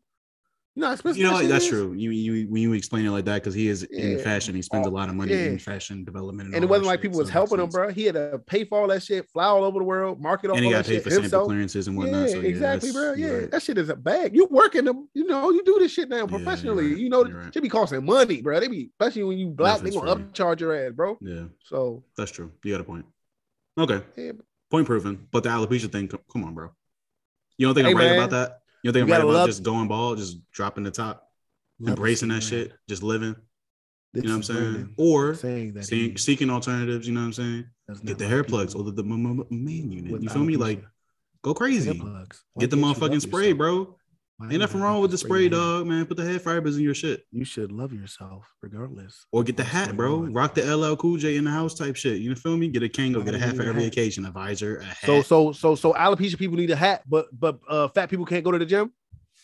You 0.78 0.82
know, 0.82 0.92
expensive 0.92 1.22
You 1.22 1.28
know 1.28 1.38
that 1.38 1.48
That's 1.48 1.64
is? 1.64 1.70
true. 1.70 1.94
You 1.94 2.12
you 2.12 2.48
when 2.50 2.62
you 2.62 2.74
explain 2.74 3.06
it 3.06 3.12
like 3.12 3.24
that 3.26 3.36
because 3.36 3.54
he 3.54 3.70
is 3.70 3.84
in 3.84 4.20
fashion, 4.20 4.54
he 4.56 4.62
spends 4.62 4.86
a 4.86 4.90
lot 4.90 5.08
of 5.08 5.16
money 5.16 5.32
Yeah. 5.32 5.46
in 5.52 5.60
fashion 5.60 6.04
development, 6.04 6.54
And 6.54 6.66
it 6.66 6.68
wasn't 6.68 6.88
like 6.88 6.98
shit, 6.98 7.04
people 7.04 7.20
was 7.20 7.30
helping 7.30 7.62
him, 7.62 7.70
bro. 7.70 7.90
He 7.94 8.04
had 8.04 8.16
to 8.16 8.42
pay 8.46 8.66
for 8.66 8.82
all 8.82 8.88
that 8.90 9.02
shit, 9.02 9.30
fly 9.32 9.46
all 9.46 9.64
over 9.64 9.80
the 9.80 9.86
world, 9.86 10.20
market 10.20 10.50
all, 10.50 10.58
And 10.58 10.66
he 10.66 10.74
all 10.74 10.80
got 10.80 10.86
that 10.86 10.90
paid 10.92 10.96
shit 10.96 11.04
for 11.04 11.10
sample 11.12 11.24
himself. 11.24 11.48
clearances 11.48 11.88
and 11.88 11.96
Yeah, 11.96 12.04
whatnot. 12.04 12.30
so 12.30 12.40
yeah, 12.42 12.50
exactly, 12.50 12.92
bro. 12.92 13.14
Yeah, 13.14 13.28
right. 13.30 13.52
that 13.52 13.62
shit 13.62 13.78
is 13.78 13.88
a 13.88 13.96
bag. 13.96 14.36
You 14.36 14.48
working 14.52 14.84
them, 14.84 15.08
you 15.14 15.24
know, 15.24 15.50
you 15.52 15.64
do 15.64 15.80
this 15.80 15.94
shit 15.94 16.10
now 16.10 16.28
professionally. 16.28 16.90
right, 16.90 16.98
You 16.98 17.10
know, 17.10 17.24
right. 17.24 17.54
should 17.54 17.64
be 17.64 17.70
costing 17.70 18.04
money, 18.04 18.42
bro. 18.42 18.60
They 18.60 18.68
be 18.68 18.92
especially 19.00 19.24
when 19.24 19.38
you 19.38 19.48
black, 19.48 19.80
they 19.80 19.92
gonna 19.92 20.14
upcharge 20.18 20.60
your 20.60 20.76
ass, 20.76 20.92
bro. 20.92 21.18
Yeah, 21.22 21.46
So 21.64 22.04
that's 22.18 22.32
true. 22.32 22.52
You 22.66 22.74
got 22.74 22.82
a 22.82 22.84
point. 22.84 23.06
Okay, 23.78 24.02
yeah, 24.18 24.32
point 24.70 24.88
proven. 24.88 25.26
But 25.32 25.44
the 25.44 25.50
alopecia 25.50 25.90
thing, 25.90 26.10
come 26.10 26.44
on, 26.44 26.54
bro. 26.54 26.72
You 27.58 27.68
don't 27.68 27.76
think 27.76 27.86
Hey, 27.86 27.92
I'm 27.92 27.98
right 27.98 28.06
man. 28.10 28.18
about 28.20 28.30
that? 28.32 28.60
You 28.84 28.92
don't 28.92 28.94
think 29.02 29.08
You 29.10 29.14
I'm 29.16 29.20
right 29.22 29.26
about 29.30 29.34
love- 29.40 29.50
just 29.50 29.64
going 29.64 29.88
bald, 29.88 30.18
just 30.18 30.38
dropping 30.52 30.84
the 30.84 30.92
top, 30.92 31.30
Love 31.80 31.90
embracing 31.98 32.30
that 32.30 32.38
is 32.40 32.44
shit, 32.48 32.74
just 32.88 33.04
living? 33.04 33.36
This 34.14 34.24
You 34.24 34.30
know 34.30 34.36
what 34.36 34.38
I'm 34.38 34.44
saying? 34.44 34.72
Brandon 34.74 34.94
Or 34.98 35.34
saying 35.36 35.74
that 35.74 35.86
seeking, 35.86 36.12
he 36.12 36.18
seeking 36.18 36.50
alternatives. 36.50 37.08
You 37.08 37.14
know 37.14 37.22
what 37.22 37.26
I'm 37.28 37.34
saying? 37.34 37.66
Get 38.06 38.18
the 38.18 38.24
like 38.26 38.32
hair 38.32 38.44
people 38.44 38.58
plugs 38.60 38.74
or 38.76 38.84
the, 38.84 38.92
the 38.92 39.04
m- 39.04 39.26
m- 39.42 39.46
main 39.50 39.92
unit. 39.92 40.12
with 40.12 40.24
You 40.24 40.30
feel 40.30 40.44
me? 40.44 40.56
alopecia. 40.56 40.60
Like, 40.60 40.86
go 41.42 41.54
crazy. 41.54 41.92
Hair 41.94 42.02
plugs. 42.02 42.44
Why 42.54 42.62
Get 42.62 42.70
the 42.72 42.78
motherfucking 42.78 43.22
spray, 43.22 43.50
yourself? 43.50 43.58
bro. 43.58 43.98
Why 44.38 44.50
Ain't 44.50 44.60
nothing 44.60 44.82
wrong 44.82 45.02
with 45.02 45.12
the 45.12 45.18
spray, 45.18 45.48
dog, 45.48 45.88
man. 45.88 46.06
Put 46.06 46.18
the 46.18 46.26
hair 46.26 46.40
fibers 46.40 46.76
in 46.76 46.84
your 46.84 46.94
shit. 46.94 47.24
You 47.32 47.46
should 47.46 47.72
love 47.72 47.94
yourself 47.94 48.54
regardless. 48.62 49.26
Or 49.32 49.44
get 49.44 49.56
the 49.56 49.64
hat, 49.64 49.96
bro. 49.96 50.24
on. 50.24 50.34
Rock 50.34 50.56
the 50.56 50.76
LL 50.76 50.98
Cool 50.98 51.16
J 51.16 51.38
in 51.38 51.46
the 51.46 51.52
house 51.52 51.74
type 51.74 51.96
shit. 51.96 52.18
You 52.20 52.36
feel 52.36 52.58
me? 52.58 52.68
Get 52.68 52.84
a 52.84 52.90
Kangol, 52.90 53.24
get 53.24 53.34
a 53.34 53.40
hat 53.40 53.56
for 53.56 53.64
every 53.64 53.84
hat? 53.84 53.94
occasion, 53.94 54.26
a 54.26 54.32
visor, 54.32 54.80
a 54.80 54.84
hat. 54.84 54.98
So 55.06 55.22
so 55.22 55.52
so 55.54 55.76
so 55.76 55.94
alopecia 55.94 56.38
people 56.38 56.58
need 56.58 56.70
a 56.72 56.76
hat, 56.76 57.04
but 57.08 57.28
but 57.32 57.60
uh 57.70 57.88
fat 57.88 58.10
people 58.10 58.26
can't 58.26 58.44
go 58.44 58.52
to 58.52 58.60
the 58.60 58.66
gym. 58.66 58.92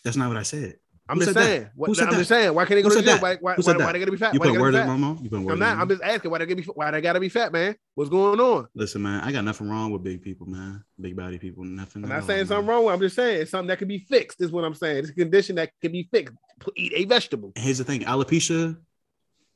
That's 0.04 0.18
not 0.18 0.28
what 0.28 0.36
I 0.38 0.44
said. 0.44 0.76
I'm 1.10 1.18
Who 1.18 1.26
just 1.26 1.38
saying. 1.38 1.70
What, 1.76 1.90
I'm 1.90 2.10
that? 2.10 2.18
just 2.18 2.30
saying. 2.30 2.54
Why 2.54 2.64
can't 2.64 2.78
they 2.78 2.82
go 2.84 2.90
Who 2.90 2.96
to 2.96 3.02
the 3.02 3.12
gym? 3.12 3.20
Why, 3.20 3.36
why, 3.36 3.56
why, 3.56 3.74
why 3.74 3.92
they 3.92 4.00
gotta 4.00 4.12
be 4.12 4.18
fat? 4.18 4.34
You 4.34 4.40
put 4.40 4.58
words 4.58 4.78
in 4.78 4.88
my 4.88 4.96
mouth. 4.96 5.20
You 5.22 5.30
put 5.30 5.38
I'm 5.52 5.60
not. 5.60 5.78
I'm 5.78 5.90
just 5.90 6.02
asking 6.02 6.32
why 6.32 6.38
they 6.38 6.46
gotta 6.46 6.56
be 6.56 6.64
why 6.64 6.92
they 6.92 7.02
gotta 7.02 7.20
be 7.20 7.30
fat, 7.30 7.52
man. 7.52 7.76
What's 7.96 8.10
going 8.10 8.40
on? 8.40 8.68
Listen, 8.76 9.02
man, 9.02 9.22
I 9.22 9.32
got 9.32 9.44
nothing 9.44 9.70
wrong 9.70 9.92
with 9.92 10.04
big 10.04 10.22
people, 10.22 10.48
man. 10.48 10.84
Big 11.00 11.16
body 11.16 11.38
people, 11.38 11.64
nothing. 11.64 12.04
I'm 12.04 12.10
not 12.10 12.22
all, 12.22 12.28
saying 12.28 12.40
man. 12.40 12.48
something 12.48 12.68
wrong. 12.68 12.86
with. 12.86 12.94
I'm 12.94 13.02
just 13.02 13.16
saying 13.16 13.42
it's 13.42 13.52
something 13.52 13.68
that 13.68 13.80
can 13.80 13.88
be 13.88 14.00
fixed. 14.00 14.42
Is 14.42 14.52
what 14.52 14.64
I'm 14.64 14.74
saying. 14.74 15.00
It's 15.00 15.10
a 15.10 15.14
condition 15.14 15.56
that 15.56 15.72
can 15.82 15.92
be 15.92 16.08
fixed. 16.12 16.36
Eat 16.76 16.94
a 16.96 17.06
vegetable. 17.06 17.52
Here's 17.56 17.80
the 17.80 17.84
thing: 17.84 18.02
alopecia 18.02 18.78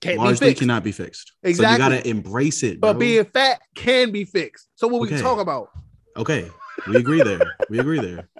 Can't 0.02 0.16
be 0.16 0.18
largely 0.18 0.48
fixed. 0.48 0.60
cannot 0.60 0.84
be 0.84 0.92
fixed. 0.92 1.34
Exactly. 1.44 1.66
So 1.66 1.72
you 1.72 1.78
gotta 1.78 2.10
embrace 2.10 2.64
it. 2.64 2.82
But 2.82 2.94
bro. 2.94 3.00
being 3.00 3.26
fat 3.26 3.62
can 3.76 4.12
be 4.12 4.26
fixed. 4.26 4.68
So 4.76 4.88
what 4.88 5.00
we 5.00 5.10
talk 5.22 5.40
about? 5.40 5.70
Okay, 6.18 6.50
we 6.88 6.98
agree 6.98 7.22
there. 7.22 7.56
We 7.70 7.80
agree 7.80 8.00
there. 8.00 8.30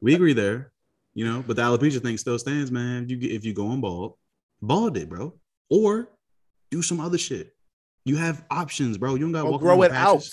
We 0.00 0.16
agree 0.16 0.32
there. 0.32 0.72
You 1.14 1.26
know, 1.26 1.44
but 1.46 1.56
the 1.56 1.62
alopecia 1.62 2.00
thing 2.02 2.16
still 2.16 2.38
stands, 2.38 2.70
man. 2.70 3.04
If 3.04 3.10
you 3.10 3.16
get 3.18 3.32
if 3.32 3.44
you 3.44 3.52
going 3.52 3.80
bald, 3.80 4.14
bald 4.62 4.96
it, 4.96 5.08
bro, 5.08 5.34
or 5.68 6.08
do 6.70 6.80
some 6.82 7.00
other 7.00 7.18
shit. 7.18 7.54
You 8.04 8.16
have 8.16 8.44
options, 8.50 8.96
bro. 8.98 9.14
You 9.14 9.20
don't 9.20 9.32
got 9.32 9.50
to 9.50 9.58
grow 9.58 9.74
it 9.74 9.78
with 9.78 9.92
out. 9.92 10.26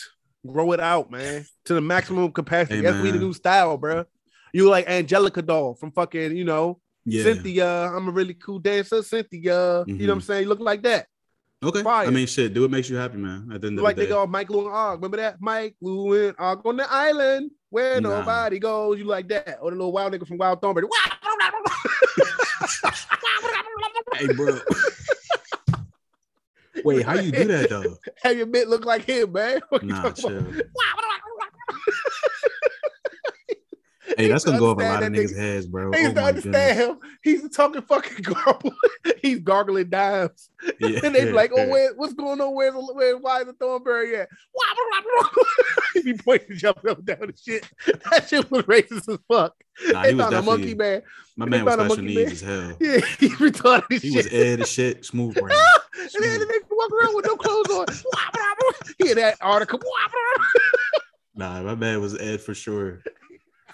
Grow 0.48 0.72
it 0.72 0.80
out, 0.80 1.12
man, 1.12 1.46
to 1.66 1.74
the 1.74 1.82
maximum 1.82 2.32
capacity. 2.32 2.78
Hey, 2.78 2.82
That's 2.82 3.04
we 3.04 3.12
the 3.12 3.20
new 3.20 3.34
style, 3.34 3.78
bro. 3.78 4.06
You 4.54 4.70
like 4.70 4.88
Angelica 4.90 5.42
doll 5.42 5.76
from 5.76 5.92
fucking, 5.92 6.36
you 6.36 6.46
know, 6.46 6.80
Yeah. 7.06 7.24
Cynthia. 7.24 7.68
I'm 7.94 8.08
a 8.08 8.12
really 8.12 8.34
cool 8.36 8.58
dancer, 8.60 9.04
Cynthia. 9.04 9.84
You 9.86 9.94
know 9.94 10.06
what 10.06 10.12
I'm 10.14 10.20
Mhm. 10.20 10.24
saying? 10.24 10.44
You 10.44 10.50
look 10.50 10.60
like 10.62 10.82
that. 10.84 11.08
Okay. 11.62 11.84
Fire. 11.84 12.08
I 12.08 12.10
mean, 12.10 12.26
shit. 12.26 12.54
Do 12.54 12.62
what 12.62 12.72
makes 12.72 12.90
you 12.90 12.96
happy, 12.96 13.18
man. 13.18 13.50
At 13.54 13.60
the 13.62 13.68
end 13.68 13.78
of 13.80 13.84
like 13.84 13.98
the 13.98 14.04
they 14.04 14.08
go 14.10 14.26
Mike 14.26 14.50
Lu 14.50 14.62
and 14.62 14.70
Og. 14.74 15.00
Remember 15.00 15.18
that? 15.18 15.42
Mike 15.42 15.76
Lu 15.82 16.14
and 16.30 16.36
Og 16.40 16.66
on 16.66 16.78
the 16.78 16.88
island 16.90 17.52
where 17.70 18.00
Nah. 18.02 18.20
nobody 18.20 18.60
goes. 18.60 18.98
You 19.00 19.06
like 19.06 19.28
that? 19.30 19.58
Or 19.62 19.72
the 19.72 19.78
little 19.78 19.92
wild 19.92 20.14
nigga 20.14 20.28
from 20.28 20.38
Wild 20.38 20.62
Thornberry. 20.62 20.88
hey, 24.16 24.28
bro. 24.34 24.60
Wait, 26.84 27.06
how 27.06 27.16
you 27.16 27.32
do 27.32 27.46
that 27.46 27.70
though? 27.70 27.98
Have 28.24 28.38
your 28.38 28.46
bit 28.46 28.68
look 28.70 28.86
like 28.86 29.04
him, 29.06 29.32
man. 29.34 29.60
Nah, 29.82 30.12
chill. 30.12 30.44
Hey, 34.20 34.28
that's 34.28 34.44
gonna 34.44 34.60
go 34.60 34.72
over 34.72 34.82
a 34.82 34.86
lot 34.86 35.02
of 35.02 35.14
niggas' 35.14 35.34
that 35.34 35.40
heads, 35.42 35.66
bro. 35.68 35.92
He 35.94 36.06
Oh 36.06 36.14
to 36.14 36.22
understand 36.24 36.78
goodness. 36.78 37.04
him. 37.04 37.18
He's 37.24 37.56
talking 37.56 37.82
fucking 37.82 38.22
garble. 38.24 38.74
He's 39.22 39.40
gargling 39.40 39.90
dimes. 39.90 40.50
Yeah. 40.80 41.00
and 41.06 41.16
they 41.16 41.24
be 41.26 41.32
like, 41.32 41.52
oh, 41.56 41.68
where, 41.70 41.94
what's 41.96 42.14
going 42.14 42.42
on? 42.42 42.54
Where's 42.54 42.74
where, 42.94 43.18
why 43.18 43.40
is 43.42 43.46
the 43.48 43.54
Thornberry 43.54 44.18
at? 44.18 44.28
he 45.94 46.02
be 46.02 46.14
pointing, 46.14 46.58
jumping 46.58 46.92
up 46.92 46.98
and 46.98 47.08
down 47.08 47.24
and 47.24 47.40
shit. 47.40 47.66
That 48.12 48.28
shit 48.28 48.50
was 48.52 48.64
racist 48.64 49.08
as 49.10 49.18
fuck. 49.30 49.56
Nah, 49.88 50.02
they 50.04 50.10
he 50.10 50.16
was 50.16 50.24
found 50.26 50.36
a 50.36 50.42
monkey 50.42 50.74
man. 50.76 51.02
My 51.38 51.46
man 51.46 51.64
was 51.66 51.74
special 51.76 52.04
needs 52.04 52.18
man. 52.18 52.32
as 52.32 52.42
hell. 52.42 52.78
Yeah, 52.82 52.98
he 53.20 53.30
retarded 53.30 54.02
He 54.02 54.12
shit. 54.12 54.16
was 54.26 54.34
Ed 54.34 54.60
as 54.62 54.70
shit, 54.70 55.06
smooth 55.06 55.36
brain. 55.36 55.58
and 55.98 56.24
then 56.24 56.40
the 56.40 56.46
nigga 56.46 56.68
walk 56.72 56.92
around 56.92 57.16
with 57.16 57.26
no 57.26 57.38
clothes 57.38 57.70
on. 57.70 57.86
he 58.98 59.08
had 59.10 59.18
that 59.18 59.38
article. 59.40 59.80
Nah, 61.36 61.62
my 61.64 61.76
man 61.76 62.02
was 62.02 62.18
Ed 62.20 62.42
for 62.42 62.54
sure. 62.54 63.02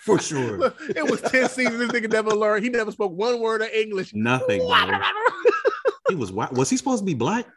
For 0.05 0.19
sure. 0.19 0.57
Look, 0.59 0.77
it 0.95 1.09
was 1.09 1.19
10 1.21 1.49
seasons. 1.49 1.79
This 1.79 1.89
nigga 1.89 2.11
never 2.11 2.29
learned. 2.29 2.63
He 2.63 2.69
never 2.69 2.91
spoke 2.91 3.11
one 3.11 3.39
word 3.39 3.63
of 3.63 3.69
English. 3.69 4.13
Nothing. 4.13 4.61
He 6.09 6.15
was 6.15 6.31
white. 6.31 6.53
Was 6.53 6.69
he 6.69 6.77
supposed 6.77 7.01
to 7.01 7.05
be 7.05 7.15
black? 7.15 7.47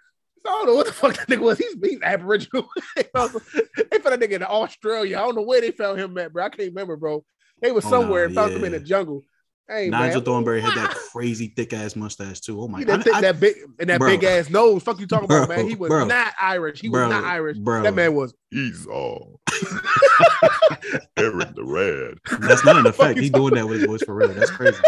I 0.46 0.48
don't 0.50 0.66
know 0.66 0.74
what 0.74 0.86
the 0.86 0.92
fuck 0.94 1.14
that 1.16 1.28
nigga 1.28 1.40
was. 1.40 1.58
He's, 1.58 1.76
he's 1.82 2.00
Aboriginal. 2.02 2.66
they 2.96 3.02
found 3.02 3.34
that 3.34 4.18
nigga 4.18 4.32
in 4.32 4.42
Australia. 4.42 5.18
I 5.18 5.20
don't 5.20 5.34
know 5.34 5.42
where 5.42 5.60
they 5.60 5.72
found 5.72 6.00
him 6.00 6.16
at, 6.16 6.32
bro. 6.32 6.46
I 6.46 6.48
can't 6.48 6.70
remember, 6.70 6.96
bro. 6.96 7.22
They 7.60 7.70
was 7.70 7.84
Oh, 7.84 7.90
somewhere 7.90 8.22
nah, 8.22 8.26
and 8.26 8.34
found 8.34 8.52
him 8.52 8.64
in 8.64 8.72
the 8.72 8.80
jungle. 8.80 9.24
Hey, 9.70 9.90
Nigel 9.90 10.16
man. 10.16 10.24
Thornberry 10.24 10.60
had 10.62 10.74
that 10.78 10.94
crazy 11.12 11.52
thick 11.54 11.74
ass 11.74 11.94
mustache 11.94 12.40
too. 12.40 12.58
Oh 12.60 12.68
my 12.68 12.84
god. 12.84 13.02
that, 13.04 13.14
I- 13.14 13.20
that 13.20 13.38
big 13.38 13.54
and 13.78 13.90
that 13.90 13.98
Bro. 13.98 14.08
big 14.08 14.24
ass 14.24 14.48
nose. 14.48 14.82
Fuck 14.82 14.98
you 14.98 15.06
talking 15.06 15.26
about, 15.26 15.48
man. 15.48 15.68
He 15.68 15.74
was 15.74 15.88
bro. 15.90 16.06
not 16.06 16.32
Irish. 16.40 16.80
He 16.80 16.88
Bro, 16.88 17.08
was 17.08 17.10
not 17.16 17.24
Irish. 17.24 17.58
bro. 17.58 17.82
That 17.82 17.94
man 17.94 18.14
was 18.14 18.32
He's 18.50 18.80
Esau. 18.86 19.26
Eric 21.16 21.54
the 21.54 21.64
Red. 21.64 22.18
That's 22.40 22.64
not 22.64 22.76
an 22.76 22.84
Fuck 22.92 22.94
effect. 22.94 23.16
you 23.16 23.22
He 23.24 23.30
doing 23.30 23.54
that 23.54 23.66
with 23.68 23.80
his 23.80 23.86
voice 23.88 24.02
for 24.02 24.14
real. 24.14 24.28
That's 24.28 24.50
crazy. 24.50 24.78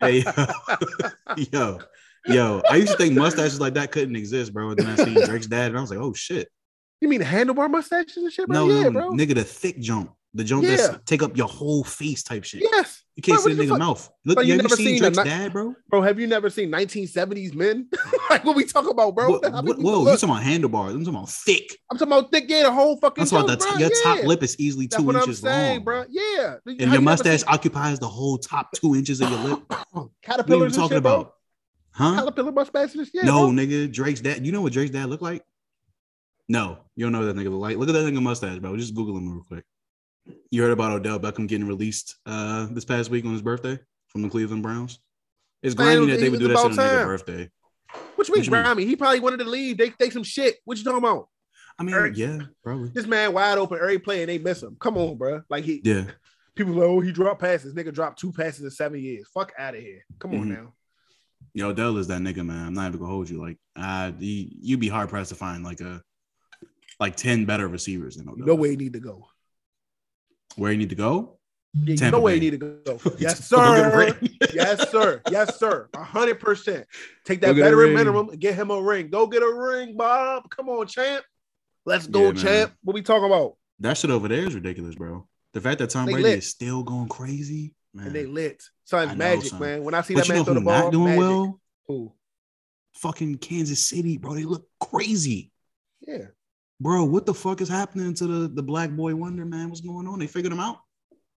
hey, 0.00 0.18
yo, 1.36 1.44
yo, 1.52 1.80
yo. 2.26 2.62
I 2.70 2.76
used 2.76 2.92
to 2.92 2.98
think 2.98 3.14
mustaches 3.16 3.60
like 3.60 3.74
that 3.74 3.90
couldn't 3.90 4.16
exist, 4.16 4.52
bro. 4.52 4.70
And 4.70 4.78
then 4.78 4.86
I 4.86 4.96
seen 5.04 5.14
Drake's 5.26 5.46
dad, 5.46 5.68
and 5.68 5.78
I 5.78 5.80
was 5.80 5.90
like, 5.90 5.98
oh 5.98 6.12
shit. 6.12 6.48
You 7.00 7.08
mean 7.08 7.20
the 7.20 7.26
handlebar 7.26 7.70
mustaches 7.70 8.16
and 8.18 8.32
shit, 8.32 8.46
bro? 8.46 8.66
No, 8.66 8.72
yeah, 8.74 8.84
no, 8.84 8.90
bro. 8.90 9.10
nigga, 9.12 9.34
the 9.34 9.44
thick 9.44 9.78
jump, 9.80 10.12
the 10.32 10.44
jump 10.44 10.64
Yeah. 10.64 10.76
that's 10.76 10.98
take 11.06 11.22
up 11.22 11.36
your 11.36 11.48
whole 11.48 11.84
face 11.84 12.22
type 12.22 12.44
shit. 12.44 12.62
Yes. 12.62 13.02
You 13.16 13.22
can't 13.22 13.36
Bro, 13.40 13.46
see 13.46 13.52
a 13.52 13.54
the 13.54 13.72
nigga 13.72 13.78
mouth. 13.78 14.10
Look, 14.24 14.36
Bro, 14.36 14.42
have 14.42 14.48
you 14.48 14.56
never 14.56 14.68
seen 14.76 14.86
seen 14.86 14.98
Drake's 14.98 15.18
ni- 15.18 15.24
dad, 15.24 15.52
bro? 15.52 15.74
Bro, 15.88 16.02
have 16.02 16.18
you 16.18 16.26
never 16.26 16.50
seen 16.50 16.68
1970s 16.70 17.54
men? 17.54 17.88
like 18.30 18.44
what 18.44 18.56
we 18.56 18.64
talk 18.64 18.90
about, 18.90 19.14
bro? 19.14 19.30
What- 19.38 19.64
what- 19.64 19.78
whoa, 19.78 20.00
you 20.00 20.06
talking 20.16 20.30
about 20.30 20.42
handlebars? 20.42 20.94
I'm 20.94 21.04
talking 21.04 21.14
about 21.20 21.30
thick. 21.30 21.78
I'm 21.92 21.96
talking 21.96 22.12
about 22.12 22.32
thick, 22.32 22.46
yeah, 22.48 22.64
the 22.64 22.72
whole 22.72 22.96
fucking. 22.96 23.22
I'm 23.22 23.28
talking 23.28 23.50
about 23.54 23.60
the, 23.60 23.66
bro. 23.66 23.78
your 23.78 23.90
top 24.02 24.24
lip 24.24 24.42
is 24.42 24.58
easily 24.58 24.86
That's 24.88 25.00
two 25.00 25.06
what 25.06 25.14
I'm 25.14 25.22
inches 25.22 25.38
saying, 25.40 25.76
long, 25.76 25.84
bro. 25.84 26.04
Yeah. 26.08 26.56
and 26.66 26.80
Have 26.80 26.88
your 26.88 26.94
you 26.94 27.00
mustache 27.02 27.40
seen 27.40 27.48
occupies 27.54 28.00
the 28.00 28.08
whole 28.08 28.36
top 28.36 28.72
two 28.72 28.96
inches 28.96 29.20
of 29.20 29.30
your 29.30 29.38
lip. 29.40 29.62
What 29.92 30.10
are 30.50 30.54
you 30.56 30.70
talking 30.70 30.96
shit, 30.96 31.02
bro? 31.02 31.12
about? 31.20 31.34
Huh? 31.92 32.16
Caterpillar 32.16 32.50
mustaches, 32.50 33.10
yeah. 33.14 33.22
no, 33.22 33.46
bro. 33.46 33.50
nigga, 33.64 33.92
Drake's 33.92 34.20
dad. 34.20 34.44
You 34.44 34.50
know 34.50 34.60
what 34.62 34.72
Drake's 34.72 34.90
dad 34.90 35.08
look 35.08 35.22
like? 35.22 35.44
No, 36.48 36.78
you 36.96 37.04
don't 37.06 37.12
know 37.12 37.20
what 37.24 37.26
that 37.26 37.36
nigga 37.36 37.50
look 37.52 37.60
like. 37.60 37.76
Look 37.76 37.88
at 37.88 37.92
that 37.92 38.12
nigga 38.12 38.20
mustache, 38.20 38.58
bro. 38.58 38.76
Just 38.76 38.94
Google 38.94 39.16
him 39.16 39.32
real 39.32 39.44
quick. 39.44 39.64
You 40.50 40.62
heard 40.62 40.70
about 40.72 40.92
Odell 40.92 41.20
Beckham 41.20 41.46
getting 41.48 41.66
released 41.66 42.16
uh 42.26 42.66
this 42.70 42.84
past 42.84 43.10
week 43.10 43.24
on 43.24 43.32
his 43.32 43.42
birthday 43.42 43.78
from 44.08 44.22
the 44.22 44.28
Cleveland 44.28 44.62
Browns? 44.62 44.98
It's 45.62 45.74
grimy 45.74 46.06
that 46.06 46.20
they 46.20 46.28
would 46.28 46.40
do 46.40 46.48
that 46.48 46.56
shit 46.56 46.64
on 46.66 46.72
about 46.72 46.86
a 46.86 46.88
nigga 46.88 46.96
time. 46.98 47.06
birthday. 47.06 47.50
What 48.16 48.28
you 48.28 48.34
mean, 48.34 48.50
What 48.50 48.68
you 48.68 48.74
mean? 48.76 48.88
He 48.88 48.96
probably 48.96 49.20
wanted 49.20 49.38
to 49.38 49.44
leave. 49.44 49.78
They 49.78 49.90
take 49.90 50.12
some 50.12 50.22
shit. 50.22 50.56
What 50.64 50.78
you 50.78 50.84
talking 50.84 50.98
about? 50.98 51.28
I 51.78 51.82
mean, 51.82 51.94
Eric- 51.94 52.16
yeah, 52.16 52.38
probably. 52.62 52.90
This 52.90 53.06
man 53.06 53.32
wide 53.32 53.58
open, 53.58 53.78
every 53.80 53.98
play, 53.98 54.20
and 54.22 54.28
they 54.28 54.38
miss 54.38 54.62
him. 54.62 54.76
Come 54.80 54.96
on, 54.96 55.16
bro. 55.16 55.42
Like 55.48 55.64
he, 55.64 55.80
Yeah. 55.84 56.04
people 56.54 56.74
like, 56.74 56.84
oh, 56.84 57.00
he 57.00 57.12
dropped 57.12 57.40
passes. 57.40 57.74
Nigga 57.74 57.92
dropped 57.92 58.18
two 58.20 58.32
passes 58.32 58.62
in 58.64 58.70
seven 58.70 59.00
years. 59.00 59.26
Fuck 59.34 59.52
out 59.58 59.74
of 59.74 59.80
here. 59.80 60.04
Come 60.18 60.32
on 60.34 60.44
Mhm. 60.46 60.48
now. 60.58 60.74
Yo, 61.54 61.68
Odell 61.70 61.96
is 61.98 62.06
that 62.08 62.20
nigga, 62.20 62.44
man. 62.46 62.66
I'm 62.68 62.74
not 62.74 62.88
even 62.88 63.00
gonna 63.00 63.10
hold 63.12 63.28
you. 63.28 63.40
Like, 63.40 63.58
uh, 63.76 64.12
he, 64.18 64.56
you'd 64.60 64.80
be 64.80 64.88
hard 64.88 65.08
pressed 65.08 65.30
to 65.30 65.34
find 65.36 65.64
like 65.64 65.80
a 65.80 66.02
like 67.00 67.16
10 67.16 67.44
better 67.44 67.68
recievers 67.68 68.16
than 68.16 68.26
You 68.26 68.32
Odell. 68.34 68.46
know 68.46 68.54
where 68.54 68.70
he 68.70 68.76
need 68.76 68.92
to 68.92 69.00
go. 69.00 69.26
Where 70.56 70.72
you 70.72 70.78
need 70.78 70.90
to 70.90 70.94
go? 70.94 71.38
Yeah, 71.74 71.94
you 72.04 72.10
know 72.12 72.20
where 72.20 72.34
Bay. 72.34 72.40
he 72.40 72.50
need 72.50 72.60
to 72.60 72.66
go. 72.84 73.00
Yes, 73.18 73.48
Go 73.50 73.58
get 73.58 73.86
a 73.86 74.14
sir. 74.14 74.18
yes, 74.54 74.90
sir. 74.90 75.22
Yes, 75.30 75.58
sir. 75.58 75.88
A 75.94 76.04
hundred 76.04 76.38
percent. 76.38 76.86
Take 77.24 77.40
that 77.40 77.56
veteran 77.56 77.94
minimum 77.94 78.28
and 78.28 78.38
get 78.40 78.54
him 78.54 78.70
a 78.70 78.80
ring. 78.80 79.08
Go 79.10 79.26
get 79.26 79.42
a 79.42 79.52
ring, 79.52 79.96
Bob. 79.96 80.48
Come 80.50 80.68
on, 80.68 80.86
champ. 80.86 81.24
Let's 81.84 82.06
go, 82.06 82.20
Yeah, 82.20 82.26
man. 82.32 82.36
champ. 82.36 82.72
What 82.84 82.94
we 82.94 83.02
talking 83.02 83.24
about? 83.26 83.56
That 83.80 83.96
shit 83.98 84.10
over 84.10 84.28
there 84.28 84.46
is 84.46 84.54
ridiculous, 84.54 84.94
bro. 84.94 85.26
The 85.52 85.60
fact 85.60 85.80
that 85.80 85.90
Tom 85.90 86.06
They 86.06 86.12
Brady 86.12 86.28
lit. 86.28 86.38
is 86.38 86.50
still 86.50 86.84
going 86.84 87.08
crazy, 87.08 87.74
man. 87.92 88.06
And 88.06 88.14
they 88.14 88.26
lit. 88.26 88.62
Son's 88.84 89.10
know, 89.10 89.16
magic, 89.16 89.46
son. 89.50 89.60
man. 89.60 89.82
When 89.84 89.94
I 89.94 90.02
see 90.02 90.14
but 90.14 90.26
that 90.28 90.32
man 90.32 90.44
throw 90.44 90.54
the 90.54 90.60
ball, 90.60 90.84
not 90.84 90.92
doing 90.92 91.04
magic. 91.06 91.18
well? 91.18 91.60
Who? 91.88 92.12
Fucking 92.94 93.38
Kansas 93.38 93.84
City, 93.84 94.16
bro. 94.16 94.34
They 94.34 94.44
look 94.44 94.68
crazy. 94.80 95.50
Yeah. 96.06 96.26
Bro, 96.80 97.04
what 97.04 97.24
the 97.26 97.34
fuck 97.34 97.60
is 97.60 97.68
happening 97.68 98.14
to 98.14 98.26
the, 98.26 98.48
the 98.48 98.62
black 98.62 98.90
boy 98.90 99.14
wonder, 99.14 99.44
man? 99.44 99.68
What's 99.68 99.80
going 99.80 100.06
on? 100.06 100.18
They 100.18 100.26
figured 100.26 100.52
him 100.52 100.60
out. 100.60 100.78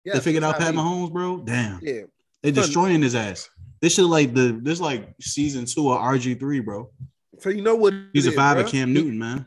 Yeah. 0.05 0.15
they 0.15 0.21
figured 0.21 0.45
out 0.45 0.59
Pat 0.59 0.73
he- 0.73 0.81
Mahomes, 0.81 1.13
bro. 1.13 1.39
Damn. 1.39 1.81
Yeah. 1.83 2.03
They 2.43 2.53
destroying 2.53 3.03
his 3.03 3.15
ass. 3.15 3.51
This 3.81 3.95
shit 3.95 4.05
like 4.05 4.33
the 4.33 4.59
this 4.63 4.81
like 4.81 5.15
season 5.21 5.67
two 5.67 5.93
of 5.93 6.01
RG3, 6.01 6.65
bro. 6.65 6.91
So 7.41 7.51
you 7.51 7.61
know 7.61 7.75
what 7.75 7.93
He's 8.13 8.27
a 8.27 8.31
is, 8.31 8.37
five 8.37 8.59
of. 8.59 8.71
Cam 8.71 8.93
Newton, 8.93 9.19
man. 9.19 9.47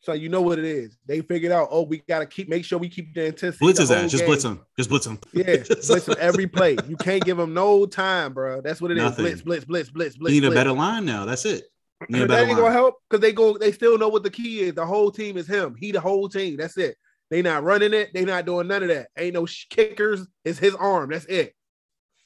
So 0.00 0.12
you 0.12 0.28
know 0.28 0.42
what 0.42 0.58
it 0.58 0.64
is. 0.64 0.98
They 1.06 1.20
figured 1.20 1.52
out, 1.52 1.68
oh, 1.70 1.82
we 1.82 2.02
gotta 2.08 2.26
keep 2.26 2.48
make 2.48 2.64
sure 2.64 2.78
we 2.78 2.88
keep 2.88 3.14
the 3.14 3.26
intensity. 3.26 3.64
Blitz 3.64 3.78
his 3.78 3.90
ass. 3.90 4.10
Just 4.10 4.26
blitz 4.26 4.44
him. 4.44 4.60
Just 4.76 4.90
blitz 4.90 5.06
him. 5.06 5.18
Yeah, 5.32 5.44
blitz 5.86 6.08
him 6.08 6.16
every 6.18 6.46
play. 6.46 6.76
You 6.86 6.96
can't 6.96 7.24
give 7.24 7.38
him 7.38 7.54
no 7.54 7.86
time, 7.86 8.34
bro. 8.34 8.60
That's 8.60 8.80
what 8.80 8.90
it 8.90 8.98
is. 8.98 9.02
Nothing. 9.02 9.24
Blitz, 9.24 9.42
blitz, 9.42 9.64
blitz, 9.64 9.90
blitz, 9.90 10.16
blitz. 10.16 10.34
You 10.34 10.40
need 10.40 10.52
a 10.52 10.54
better 10.54 10.72
line 10.72 11.04
now. 11.06 11.24
That's 11.24 11.44
it. 11.44 11.64
That 12.08 12.48
ain't 12.48 12.56
gonna 12.56 12.72
help 12.72 12.96
because 13.08 13.20
they 13.20 13.32
go. 13.32 13.58
They 13.58 13.72
still 13.72 13.98
know 13.98 14.08
what 14.08 14.22
the 14.22 14.30
key 14.30 14.60
is. 14.60 14.74
The 14.74 14.86
whole 14.86 15.10
team 15.10 15.36
is 15.36 15.46
him. 15.46 15.74
He 15.78 15.92
the 15.92 16.00
whole 16.00 16.28
team. 16.28 16.56
That's 16.56 16.76
it. 16.76 16.96
They 17.30 17.42
not 17.42 17.64
running 17.64 17.94
it. 17.94 18.12
They 18.14 18.24
not 18.24 18.46
doing 18.46 18.68
none 18.68 18.82
of 18.82 18.88
that. 18.88 19.08
Ain't 19.18 19.34
no 19.34 19.46
sh- 19.46 19.66
kickers. 19.70 20.26
It's 20.44 20.58
his 20.58 20.74
arm. 20.74 21.10
That's 21.10 21.24
it. 21.26 21.54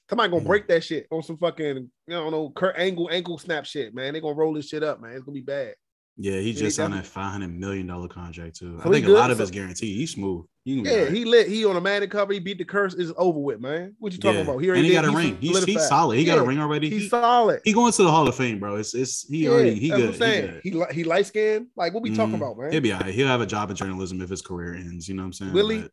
Somebody 0.09 0.31
gonna 0.31 0.45
break 0.45 0.69
that 0.69 0.85
shit 0.85 1.07
on 1.11 1.23
some 1.23 1.37
fucking, 1.37 1.77
you 1.77 2.15
don't 2.15 2.31
know, 2.31 2.51
Kurt 2.51 2.77
Angle 2.79 3.11
ankle 3.13 3.39
snap 3.39 3.67
shit, 3.67 3.95
man. 3.95 4.15
They 4.15 4.21
gonna 4.21 4.35
roll 4.35 4.55
this 4.55 4.69
shit 4.69 4.83
up, 4.83 5.01
man. 5.01 5.13
It's 5.13 5.23
gonna 5.23 5.35
be 5.35 5.43
bad. 5.43 5.75
Yeah, 6.21 6.41
he 6.41 6.51
just 6.51 6.63
he 6.65 6.71
signed 6.71 6.95
that 6.95 7.07
five 7.07 7.31
hundred 7.31 7.57
million 7.57 7.87
dollar 7.87 8.09
contract 8.09 8.57
too. 8.57 8.81
So 8.83 8.89
I 8.89 8.93
think 8.93 9.07
a 9.07 9.11
lot 9.11 9.31
of 9.31 9.41
it's 9.41 9.53
guaranteed. 9.53 9.97
He's 9.97 10.11
smooth. 10.15 10.47
He 10.65 10.81
Yeah, 10.81 11.03
right. 11.05 11.13
he 11.13 11.25
lit. 11.25 11.47
He 11.47 11.65
on 11.65 11.77
a 11.77 11.81
Madden 11.81 12.11
cover. 12.11 12.33
He 12.33 12.41
beat 12.41 12.59
the 12.59 12.65
curse. 12.65 12.93
Is 12.95 13.13
over 13.17 13.39
with, 13.39 13.61
man. 13.61 13.95
What 14.01 14.13
you 14.13 14.19
talking 14.19 14.39
Yeah. 14.39 14.43
about? 14.43 14.57
and 14.59 14.77
he 14.79 14.89
did- 14.89 14.93
got 14.95 15.05
a 15.05 15.11
ring. 15.17 15.39
He's, 15.41 15.63
he's 15.65 15.87
solid. 15.87 16.19
He 16.19 16.25
got 16.25 16.39
a 16.39 16.43
ring 16.43 16.59
already. 16.59 16.91
He's 16.91 17.03
He, 17.05 17.09
solid. 17.09 17.61
he 17.65 17.73
going 17.73 17.93
to 17.93 18.03
the 18.03 18.11
Hall 18.11 18.27
of 18.27 18.35
Fame, 18.35 18.59
bro. 18.59 18.75
It's 18.77 18.95
it's 18.95 19.29
he 19.29 19.45
Yeah, 19.45 19.51
already 19.51 19.75
he 19.77 19.91
good. 19.91 20.13
He 20.15 20.19
good. 20.19 20.61
He 20.65 20.71
li- 20.73 20.87
he 20.93 21.05
light 21.05 21.27
skinned. 21.27 21.69
Like 21.77 21.95
what 21.95 22.03
we 22.03 22.11
talking 22.15 22.35
Mhm. 22.35 22.39
about, 22.39 22.59
man? 22.59 22.73
He'll 22.73 22.81
be 22.81 22.93
all 22.93 22.99
right. 23.01 23.15
He'll 23.15 23.29
have 23.29 23.41
a 23.41 23.47
job 23.47 23.71
in 23.71 23.77
journalism 23.77 24.21
if 24.21 24.29
his 24.29 24.43
career 24.43 24.75
ends. 24.75 25.09
You 25.09 25.15
know 25.15 25.23
what 25.23 25.27
I'm 25.27 25.33
saying? 25.35 25.53
Will 25.53 25.69
he? 25.69 25.83
But- 25.83 25.93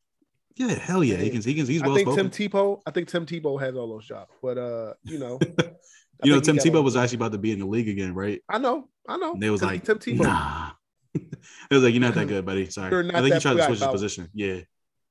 yeah, 0.57 0.73
hell 0.73 1.03
yeah. 1.03 1.17
He 1.17 1.29
can. 1.29 1.41
He 1.41 1.53
can. 1.53 1.67
He's 1.67 1.83
I 1.83 1.93
think. 1.93 2.15
Tim 2.15 2.29
Tebow. 2.31 2.81
I 2.87 2.91
think 2.91 3.09
Tim 3.09 3.25
Tebow 3.27 3.59
has 3.61 3.75
all 3.75 3.89
those 3.89 4.07
jobs, 4.07 4.31
but 4.41 4.57
uh, 4.57 4.93
you 5.03 5.19
know, 5.19 5.37
you 6.23 6.31
know, 6.31 6.39
Tim 6.39 6.57
Tebow 6.57 6.83
was 6.83 6.95
actually 6.95 7.17
about 7.17 7.31
to 7.33 7.37
be 7.37 7.51
in 7.51 7.59
the 7.59 7.65
league 7.65 7.89
again, 7.89 8.13
right? 8.13 8.41
I 8.49 8.57
know, 8.57 8.89
I 9.07 9.17
know. 9.17 9.33
And 9.33 9.41
they 9.41 9.49
was 9.49 9.61
like, 9.61 9.83
Tim 9.83 9.99
Tebow. 9.99 10.23
nah. 10.23 10.71
it 11.13 11.37
was 11.71 11.83
like, 11.83 11.93
you're 11.93 12.01
not 12.01 12.13
that 12.15 12.27
good, 12.27 12.45
buddy. 12.45 12.69
Sorry. 12.69 13.09
I 13.13 13.21
think 13.21 13.35
he 13.35 13.39
tried 13.39 13.55
to 13.57 13.63
switch 13.65 13.79
his 13.79 13.87
position. 13.87 14.29
Yeah. 14.33 14.55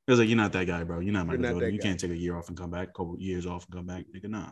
It 0.06 0.10
was 0.10 0.18
like, 0.18 0.28
you're 0.28 0.36
not 0.36 0.52
that 0.52 0.66
guy, 0.66 0.84
bro. 0.84 1.00
You're 1.00 1.14
not 1.14 1.26
Michael 1.26 1.42
not 1.42 1.50
Jordan. 1.52 1.72
You 1.74 1.80
guy. 1.80 1.88
can't 1.88 2.00
take 2.00 2.10
a 2.10 2.16
year 2.16 2.36
off 2.36 2.48
and 2.48 2.58
come 2.58 2.70
back, 2.70 2.88
a 2.88 2.92
couple 2.92 3.16
years 3.18 3.46
off 3.46 3.64
and 3.66 3.74
come 3.74 3.86
back, 3.86 4.04
nigga. 4.14 4.28
Nah. 4.28 4.50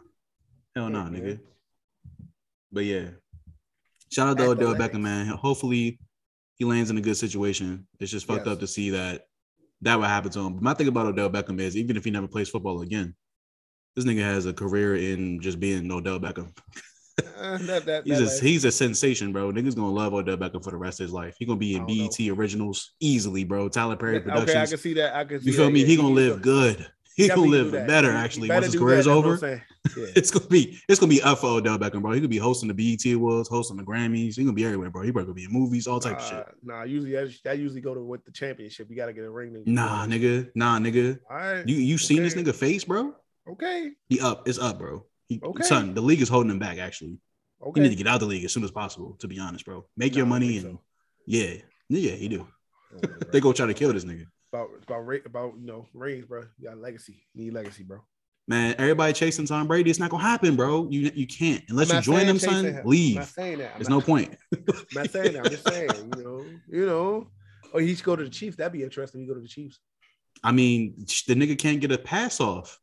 Hell 0.75 0.89
nah, 0.89 1.05
man. 1.11 1.21
nigga. 1.21 1.41
But 2.71 2.85
yeah. 2.85 3.09
Shout 4.11 4.29
out 4.29 4.39
to 4.39 4.45
Odell 4.45 4.75
Beckham, 4.75 5.01
man. 5.01 5.27
Hopefully 5.27 5.99
he 6.57 6.65
lands 6.65 6.91
in 6.91 6.97
a 6.97 7.03
good 7.03 7.17
situation. 7.17 7.87
It's 8.01 8.11
just 8.11 8.27
fucked 8.27 8.47
Yes. 8.47 8.55
up 8.55 8.61
to 8.61 8.67
see 8.67 8.91
that 8.91 9.27
that 9.83 9.99
would 9.99 10.07
happen 10.09 10.31
to 10.31 10.41
him. 10.41 10.55
But 10.55 10.63
my 10.63 10.75
thing 10.75 10.89
about 10.89 11.07
Odell 11.07 11.29
Beckham 11.31 11.61
is 11.61 11.77
even 11.77 11.97
if 11.97 12.05
he 12.05 12.11
never 12.11 12.29
plays 12.29 12.49
football 12.49 12.81
again, 12.83 13.15
this 13.97 14.05
nigga 14.05 14.23
has 14.23 14.47
a 14.47 14.53
career 14.53 14.97
in 14.97 15.41
just 15.41 15.61
being 15.61 15.91
Odell 15.91 16.19
Beckham. 16.19 16.57
Uh, 17.39 17.59
that, 17.59 17.85
that, 17.85 18.03
He's 18.07 18.19
that 18.39 18.43
a 18.43 18.45
he's 18.49 18.65
a 18.65 18.73
sensation, 18.73 19.33
bro. 19.33 19.53
Niggas 19.53 19.77
gonna 19.77 19.91
love 19.91 20.15
Odell 20.15 20.37
Beckham 20.39 20.65
for 20.65 20.71
the 20.71 20.77
rest 20.79 21.01
of 21.01 21.05
his 21.05 21.13
life. 21.13 21.37
He 21.39 21.45
gonna 21.45 21.59
be 21.59 21.75
in 21.75 21.87
don't 21.87 21.97
know. 21.99 22.09
BET 22.09 22.29
originals 22.39 22.93
easily, 23.01 23.45
bro. 23.45 23.69
Tyler 23.69 23.97
Perry 23.97 24.21
production. 24.21 24.49
okay, 24.49 24.61
I 24.61 24.67
can 24.67 24.79
see 24.79 24.95
that. 24.95 25.15
I 25.15 25.25
can 25.25 25.41
see 25.41 25.47
you 25.51 25.53
feel 25.53 25.71
me? 25.71 25.81
yeah, 25.81 25.87
he 25.87 25.97
gonna 25.97 26.09
live 26.09 26.41
good. 26.43 26.87
He 27.15 27.29
gonna 27.29 27.43
live 27.43 27.73
better 27.73 28.09
He- 28.11 28.17
he 28.17 28.25
actually 28.25 28.49
better 28.49 28.61
once 28.63 28.67
his 28.67 28.73
do 28.73 28.79
career 28.81 28.95
that, 28.95 29.01
is 29.01 29.07
that's 29.07 29.17
what 29.17 29.25
I'm 29.27 29.33
over. 29.33 29.47
Yeah. 29.99 30.07
It's 30.17 30.31
gonna 30.31 30.47
be 30.47 30.79
it's 30.89 30.99
gonna 30.99 31.11
be 31.11 31.21
up 31.21 31.39
for 31.41 31.49
Odell 31.49 31.79
Beckham, 31.79 32.01
bro. 32.01 32.13
He 32.13 32.21
could 32.23 32.31
be 32.31 32.39
hosting 32.39 32.69
the 32.69 32.75
BET 32.75 33.05
Awards, 33.13 33.51
hosting 33.51 33.77
the 33.77 33.83
Grammys. 33.83 34.37
He 34.37 34.45
gonna 34.45 34.55
be 34.55 34.65
everywhere, 34.65 34.89
bro. 34.89 35.03
He 35.03 35.13
probably 35.13 35.27
gonna 35.27 35.35
be 35.35 35.45
in 35.45 35.53
movies, 35.53 35.87
all 35.87 36.01
type 36.01 36.19
of 36.19 36.25
shit. 36.25 36.39
Uh, 36.39 36.45
nah, 36.65 36.83
usually 36.85 37.13
that, 37.13 37.31
that 37.45 37.59
usually 37.59 37.83
go 37.83 37.93
to 37.95 38.01
with 38.03 38.25
the 38.25 38.31
championship. 38.33 38.89
You 38.89 38.97
got 38.97 39.07
to 39.07 39.13
get 39.13 39.25
a 39.25 39.31
ring. 39.31 39.53
to- 39.53 39.71
Nah, 39.71 40.07
nigga. 40.07 40.51
Nah, 40.55 40.79
nigga. 40.79 41.19
All 41.31 41.37
right. 41.37 41.69
You 41.69 41.77
you 41.77 41.99
seen 41.99 42.23
this 42.23 42.35
nigga 42.35 42.55
face, 42.55 42.85
bro? 42.85 43.15
Okay. 43.53 43.91
He 44.09 44.21
up. 44.21 44.49
It's 44.49 44.59
up, 44.59 44.79
bro. 44.79 45.05
He, 45.29 45.41
Okay. 45.43 45.63
Son, 45.65 45.95
the 45.95 46.01
league 46.01 46.21
is 46.21 46.29
holding 46.29 46.51
him 46.51 46.59
back. 46.59 46.79
Actually, 46.79 47.19
Okay. 47.63 47.81
you 47.81 47.85
need 47.85 47.97
to 47.97 48.03
get 48.03 48.07
out 48.07 48.15
of 48.17 48.21
the 48.21 48.27
league 48.27 48.45
as 48.45 48.53
soon 48.53 48.65
as 48.65 48.71
possible. 48.71 49.17
To 49.21 49.29
be 49.29 49.39
honest, 49.39 49.65
bro. 49.65 49.87
Make 49.97 50.15
your 50.17 50.27
money 50.27 50.59
and 50.59 50.67
so. 50.73 50.81
yeah, 51.27 51.55
yeah, 51.89 52.13
he 52.13 52.29
do. 52.29 52.47
Oh. 52.95 53.09
They 53.33 53.41
go 53.41 53.53
try 53.53 53.67
to 53.67 53.75
kill 53.75 53.93
this 53.93 54.05
nigga. 54.05 54.27
about 54.53 54.69
about 54.87 55.27
about 55.27 55.55
you 55.59 55.67
know 55.67 55.87
rings, 55.95 56.27
bro. 56.27 56.45
You 56.59 56.69
got 56.69 56.79
legacy. 56.79 57.23
You 57.35 57.45
need 57.45 57.55
legacy, 57.55 57.83
bro. 57.85 58.01
Man, 58.49 58.75
everybody 58.77 59.13
chasing 59.13 59.47
Tom 59.47 59.67
Brady. 59.69 59.89
It's 59.89 60.01
not 60.01 60.11
gonna 60.11 60.23
happen, 60.23 60.57
bro. 60.57 60.89
You 60.91 61.11
you 61.15 61.27
can't 61.27 61.63
unless 61.69 61.93
you 61.93 62.01
join 62.01 62.27
them, 62.27 62.39
son. 62.39 62.65
him. 62.67 62.77
I'm 62.79 62.87
Leave. 62.87 63.17
not 63.17 63.29
saying 63.29 63.59
that. 63.59 63.71
I'm 63.73 63.79
There's 63.79 63.89
no 63.89 64.01
point. 64.01 64.37
I'm 64.53 64.75
not 64.95 65.11
saying 65.11 65.33
that. 65.35 65.45
I'm 65.47 65.51
just 65.51 65.67
saying, 65.69 65.91
you 66.17 66.23
know, 66.25 66.45
you 66.69 66.87
know. 66.87 67.29
Or 67.73 67.81
he 67.81 67.95
should 67.95 68.05
go 68.05 68.17
to 68.17 68.25
the 68.25 68.29
Chiefs. 68.29 68.57
That'd 68.57 68.73
be 68.73 68.83
interesting. 68.83 69.21
He 69.23 69.27
go 69.27 69.33
to 69.35 69.41
the 69.41 69.49
Chiefs. 69.49 69.79
I 70.45 70.53
mean, 70.53 70.95
the 71.27 71.35
nigga 71.35 71.57
can't 71.57 71.81
get 71.81 71.93
a 71.93 71.97
pass 71.99 72.41
off, 72.41 72.79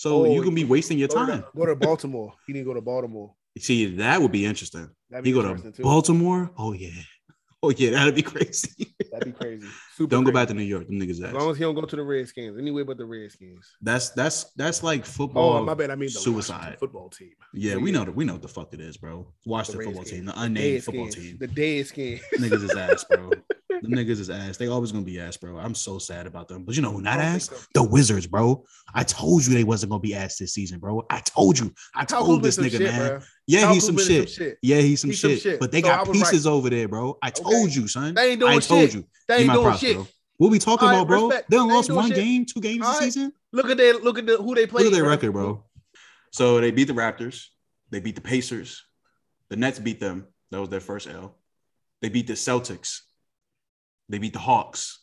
so 0.00 0.24
Oh, 0.24 0.34
you 0.34 0.42
can 0.42 0.54
be 0.54 0.64
wasting 0.64 0.98
your 0.98 1.08
Go 1.08 1.26
to, 1.26 1.32
time. 1.32 1.44
go 1.54 1.66
to 1.66 1.76
Baltimore. 1.76 2.32
He 2.46 2.54
need 2.54 2.60
to 2.60 2.64
go 2.64 2.72
to 2.74 2.80
Baltimore. 2.80 3.34
See, 3.58 3.96
that 3.96 4.16
would 4.22 4.32
be 4.32 4.46
interesting. 4.46 4.88
That'd 5.10 5.26
He 5.26 5.32
go 5.32 5.42
to 5.42 5.72
too. 5.72 5.82
Baltimore. 5.82 6.50
Oh 6.56 6.72
yeah, 6.72 6.88
oh 7.62 7.68
yeah, 7.70 7.90
that'd 7.90 8.14
be 8.14 8.22
crazy. 8.22 8.94
That'd 9.12 9.26
be 9.26 9.32
crazy. 9.32 9.66
Super 10.00 10.10
Don't 10.12 10.24
go 10.24 10.32
back 10.32 10.48
to 10.48 10.54
New 10.54 10.62
York. 10.62 10.86
Them 10.86 10.98
niggas 10.98 11.20
ass. 11.22 11.28
As 11.28 11.32
long 11.34 11.50
as 11.50 11.58
he 11.58 11.62
don't 11.64 11.74
go 11.74 11.82
to 11.82 11.94
the 11.96 12.02
Redskins, 12.02 12.58
anyway, 12.58 12.84
but 12.84 12.96
the 12.96 13.04
Redskins. 13.04 13.70
That's 13.82 14.08
that's 14.10 14.44
that's 14.56 14.82
like 14.82 15.04
football. 15.04 15.58
Oh, 15.58 15.64
my 15.64 15.74
bad. 15.74 15.90
I 15.90 15.94
mean 15.94 16.06
the 16.08 16.12
suicide. 16.12 16.54
Washington 16.56 16.78
football 16.78 17.10
team. 17.10 17.32
Yeah, 17.52 17.72
Yeah, 17.72 17.76
we 17.78 17.92
know 17.92 18.06
that 18.06 18.16
we 18.16 18.24
know 18.24 18.32
what 18.32 18.42
the 18.42 18.48
fuck 18.48 18.72
it 18.72 18.80
is, 18.80 18.96
bro. 18.96 19.26
Watch 19.44 19.68
the, 19.68 19.76
The 19.76 19.84
football 19.84 20.04
team, 20.04 20.24
the 20.24 20.32
The 20.32 20.40
unnamed 20.40 20.74
dead 20.76 20.84
football 20.84 21.10
skins. 21.10 21.26
team. 21.26 21.36
The 21.38 21.46
dead 21.48 21.86
skin. 21.86 22.20
niggas 22.38 22.62
is 22.64 22.74
ass, 22.74 23.04
bro. 23.10 23.30
The 23.82 23.88
niggas 23.88 24.20
is 24.20 24.28
ass. 24.28 24.58
They 24.58 24.66
always 24.66 24.92
gonna 24.92 25.06
be 25.06 25.18
ass, 25.18 25.38
bro. 25.38 25.56
I'm 25.56 25.74
so 25.74 25.98
sad 25.98 26.26
about 26.26 26.48
them. 26.48 26.64
But 26.64 26.76
you 26.76 26.82
know 26.82 26.90
who 26.92 27.00
not 27.00 27.18
ass? 27.18 27.46
so. 27.46 27.56
The 27.72 27.82
Wizards, 27.82 28.26
bro. 28.26 28.62
I 28.92 29.04
told 29.04 29.46
you 29.46 29.54
they 29.54 29.64
wasn't 29.64 29.88
gonna 29.90 30.00
be 30.00 30.14
ass 30.14 30.36
this 30.36 30.52
season, 30.52 30.80
bro. 30.80 31.06
I 31.08 31.20
told 31.20 31.58
you. 31.58 31.72
I 31.94 32.04
told 32.04 32.42
this 32.42 32.58
nigga, 32.58 32.72
shit, 32.72 32.80
man. 32.82 33.08
bro. 33.08 33.20
Yeah, 33.46 33.60
Kyle 33.62 33.72
he's 33.74 33.86
some 33.86 33.96
shit. 33.96 34.28
some 34.28 34.44
shit. 34.44 34.58
Yeah, 34.60 34.80
he's 34.80 35.00
some, 35.00 35.10
He's 35.10 35.20
some 35.20 35.30
shit. 35.30 35.40
shit. 35.40 35.60
But 35.60 35.72
they 35.72 35.80
So 35.80 35.88
got 35.88 36.06
was 36.08 36.20
right. 36.20 36.30
pieces 36.30 36.46
over 36.46 36.68
there, 36.68 36.88
bro. 36.88 37.16
I 37.22 37.30
told 37.30 37.74
you, 37.74 37.88
son. 37.88 38.12
They 38.14 38.32
ain't 38.32 38.40
doing 38.40 38.52
I 38.52 38.58
told 38.58 38.80
shit. 38.90 38.94
you. 38.94 39.04
They 39.30 39.42
ain't 39.44 39.52
doing 39.52 39.76
shit. 39.76 39.96
bro. 39.96 40.06
What 40.38 40.50
we 40.50 40.58
talking 40.58 40.88
right, 40.88 40.94
about, 40.94 41.08
bro? 41.08 41.26
respect. 41.28 41.50
They 41.50 41.56
done 41.58 41.68
They 41.68 41.74
lost 41.74 41.90
one 41.92 42.08
shit. 42.08 42.16
game, 42.16 42.46
two 42.46 42.60
games 42.60 42.84
All 42.84 42.92
this 42.92 43.00
right. 43.00 43.12
season. 43.12 43.32
Look 43.52 43.68
at 43.70 43.76
their 43.76 43.94
look 43.94 44.18
at 44.18 44.26
the 44.26 44.36
who 44.38 44.54
they 44.54 44.66
played. 44.66 44.84
Look 44.84 44.92
at 44.92 44.96
their 44.96 45.04
bro. 45.04 45.10
record, 45.10 45.32
bro. 45.32 45.64
So 46.32 46.60
they 46.60 46.70
beat 46.70 46.84
the 46.84 46.92
Raptors. 46.94 47.44
They 47.90 48.00
beat 48.00 48.14
the 48.14 48.20
Pacers. 48.20 48.84
The 49.48 49.56
Nets 49.56 49.78
beat 49.78 50.00
them. 50.00 50.26
That 50.50 50.60
was 50.60 50.68
their 50.68 50.80
first 50.80 51.08
L. 51.08 51.36
They 52.02 52.08
beat 52.08 52.26
the 52.26 52.32
Celtics. 52.34 53.00
They 54.08 54.18
beat 54.18 54.32
the 54.32 54.38
Hawks. 54.38 55.00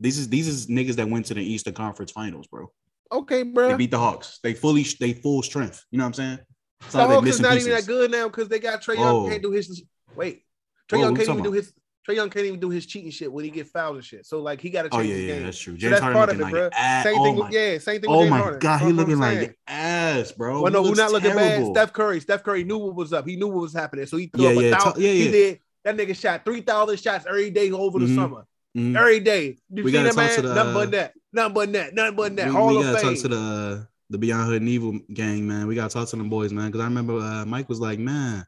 These 0.00 0.18
is 0.18 0.28
these 0.28 0.48
is 0.48 0.66
niggas 0.66 0.96
that 0.96 1.08
went 1.08 1.26
to 1.26 1.34
the 1.34 1.42
Eastern 1.42 1.74
Conference 1.74 2.10
Finals, 2.10 2.46
bro. 2.48 2.70
Okay, 3.12 3.44
bro. 3.44 3.68
They 3.68 3.76
beat 3.76 3.90
the 3.90 3.98
Hawks. 3.98 4.40
They 4.42 4.52
fully 4.54 4.84
they 5.00 5.12
full 5.12 5.42
strength. 5.42 5.84
You 5.90 5.98
know 5.98 6.04
what 6.04 6.08
I'm 6.08 6.14
saying? 6.14 6.38
It's 6.82 6.92
The 6.92 7.06
Hawks 7.06 7.28
is 7.28 7.40
not 7.40 7.52
pieces. 7.52 7.68
even 7.68 7.78
that 7.78 7.86
good 7.86 8.10
now 8.10 8.28
because 8.28 8.48
they 8.48 8.58
got 8.58 8.82
Trae 8.82 8.96
Young 8.96 9.28
can't 9.30 9.42
do 9.42 9.52
his 9.52 9.82
wait. 10.14 10.42
Trae 10.88 11.00
Young 11.00 11.14
can't 11.14 11.28
even 11.28 11.42
do 11.42 11.52
his 11.52 11.72
Trae 12.06 12.14
Young 12.14 12.30
can't 12.30 12.46
even 12.46 12.60
do 12.60 12.70
his 12.70 12.86
cheating 12.86 13.10
shit 13.10 13.32
when 13.32 13.44
he 13.44 13.50
get 13.50 13.66
fouled 13.66 13.96
and 13.96 14.04
shit. 14.04 14.26
So 14.26 14.40
like 14.40 14.60
he 14.60 14.70
got 14.70 14.82
to 14.82 14.88
Oh 14.92 14.98
change 14.98 15.08
yeah, 15.10 15.14
his 15.16 15.26
yeah, 15.26 15.34
game. 15.34 15.44
that's 15.46 15.58
true. 15.58 15.78
So 15.78 15.88
that's 15.88 16.00
Harden 16.00 16.16
part 16.16 16.28
of 16.30 16.40
it, 16.40 16.42
like 16.42 16.52
bro. 16.52 16.70
ass. 16.72 17.04
Same 17.04 17.16
oh 17.18 17.24
thing 17.24 17.36
my, 17.38 17.46
with 17.46 17.54
yeah, 17.54 17.78
same 17.78 18.00
thing. 18.00 18.10
oh 18.10 18.18
with 18.18 18.20
James 18.20 18.30
my 18.30 18.38
Harden. 18.38 18.58
god, 18.60 18.78
he 18.80 18.84
That's 18.86 18.96
what 18.96 19.02
I'm 19.02 19.08
looking 19.10 19.20
like 19.40 19.58
ass, 19.66 20.32
bro. 20.32 20.62
Well, 20.62 20.72
no, 20.72 20.84
who 20.84 20.94
not 20.94 21.12
looking 21.12 21.34
bad? 21.34 21.66
Steph 21.66 21.92
Curry. 21.92 22.20
Steph 22.20 22.42
Curry 22.44 22.64
knew 22.64 22.78
what 22.78 22.94
was 22.94 23.12
up. 23.12 23.26
He 23.26 23.36
knew 23.36 23.48
what 23.48 23.62
was 23.62 23.72
happening. 23.72 24.06
So 24.06 24.16
he 24.16 24.26
threw 24.26 24.44
Yeah, 24.44 24.50
up 24.50 24.56
a 24.56 24.62
yeah, 24.62 24.70
thousand. 24.76 25.02
t- 25.02 25.06
yeah, 25.18 25.24
He 25.24 25.30
did. 25.30 25.60
That 25.84 25.96
nigga 25.96 26.16
shot 26.16 26.44
three 26.44 26.60
thousand 26.60 26.98
shots 26.98 27.26
every 27.28 27.50
day 27.50 27.70
over 27.70 27.98
the 27.98 28.06
Mhm. 28.06 28.14
summer. 28.14 28.46
Mhm. 28.76 28.96
Every 28.96 29.20
day. 29.20 29.56
You 29.70 29.84
We 29.84 29.92
gotta 29.92 30.08
that 30.08 30.16
man? 30.16 30.26
talk 30.28 30.36
to 30.36 30.42
the, 30.42 30.54
Nothing 30.54 30.70
uh, 30.70 30.74
but 30.74 30.90
that. 30.92 31.12
Nothing 31.32 31.54
but 31.54 31.72
that. 31.72 31.94
Nothing 31.94 32.16
but 32.16 32.36
that. 32.36 32.48
we, 32.48 32.54
Hall 32.54 32.66
we 32.68 32.82
gotta 32.82 33.02
talk 33.02 33.18
to 33.18 33.28
the 33.28 33.88
the 34.10 34.18
Beyond 34.18 34.46
Hood 34.48 34.62
and 34.62 34.68
Evil 34.68 34.98
gang, 35.12 35.46
man. 35.48 35.66
We 35.66 35.74
gotta 35.74 35.92
talk 35.92 36.08
to 36.08 36.16
them 36.16 36.28
boys, 36.28 36.52
man. 36.52 36.66
Because 36.66 36.80
I 36.80 36.84
remember 36.84 37.18
uh, 37.18 37.44
Mike 37.46 37.68
was 37.68 37.80
like, 37.80 37.98
man, 37.98 38.46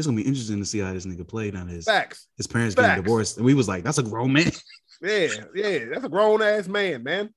it's 0.00 0.06
gonna 0.06 0.16
be 0.16 0.26
interesting 0.26 0.58
to 0.58 0.64
see 0.64 0.78
how 0.78 0.92
this 0.92 1.06
nigga 1.06 1.26
played 1.28 1.54
on 1.54 1.68
his 1.68 1.84
Facts. 1.84 2.26
his 2.36 2.46
parents 2.46 2.74
getting 2.74 3.02
divorced, 3.02 3.36
and 3.36 3.46
we 3.46 3.54
was 3.54 3.68
like, 3.68 3.84
that's 3.84 3.98
a 3.98 4.02
grown 4.02 4.32
man. 4.32 4.50
Yeah, 5.02 5.28
yeah. 5.54 5.86
That's 5.90 6.04
a 6.04 6.10
grown 6.10 6.42
ass 6.42 6.68
man, 6.68 7.02
man. 7.02 7.32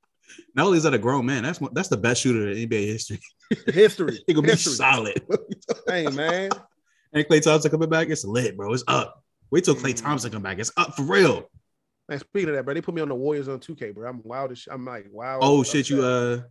Not 0.53 0.65
only 0.65 0.79
is 0.79 0.83
that 0.83 0.93
a 0.93 0.97
grown 0.97 1.25
man, 1.25 1.43
that's 1.43 1.59
that's 1.71 1.87
the 1.87 1.95
best 1.95 2.21
shooter 2.21 2.49
in 2.49 2.67
NBA 2.67 2.87
history. 2.87 3.21
History. 3.67 4.19
he 4.27 4.33
gonna 4.33 4.47
be 4.47 4.57
solid. 4.57 5.21
Hey, 5.87 6.07
man. 6.07 6.49
and 7.13 7.25
Klay 7.25 7.41
Thompson 7.41 7.71
coming 7.71 7.87
back, 7.87 8.09
it's 8.09 8.25
lit, 8.25 8.57
bro. 8.57 8.73
It's 8.73 8.83
up. 8.89 9.23
Wait 9.49 9.63
till. 9.63 9.75
Klay 9.75 9.95
Thompson 9.95 10.29
come 10.29 10.41
back. 10.41 10.59
It's 10.59 10.73
up 10.75 10.93
for 10.97 11.03
real. 11.03 11.49
Man, 12.09 12.19
speaking 12.19 12.49
of 12.49 12.55
that, 12.55 12.65
bro, 12.65 12.73
they 12.73 12.81
put 12.81 12.95
me 12.95 13.01
on 13.01 13.07
the 13.07 13.15
Warriors 13.15 13.47
on 13.47 13.59
2K, 13.59 13.93
bro. 13.95 14.09
I'm 14.09 14.21
wild 14.25 14.51
as 14.51 14.59
sh- 14.59 14.67
I'm 14.69 14.83
like, 14.83 15.05
wow. 15.09 15.39
Oh 15.41 15.63
shit, 15.63 15.89
you 15.89 16.03
uh 16.03 16.41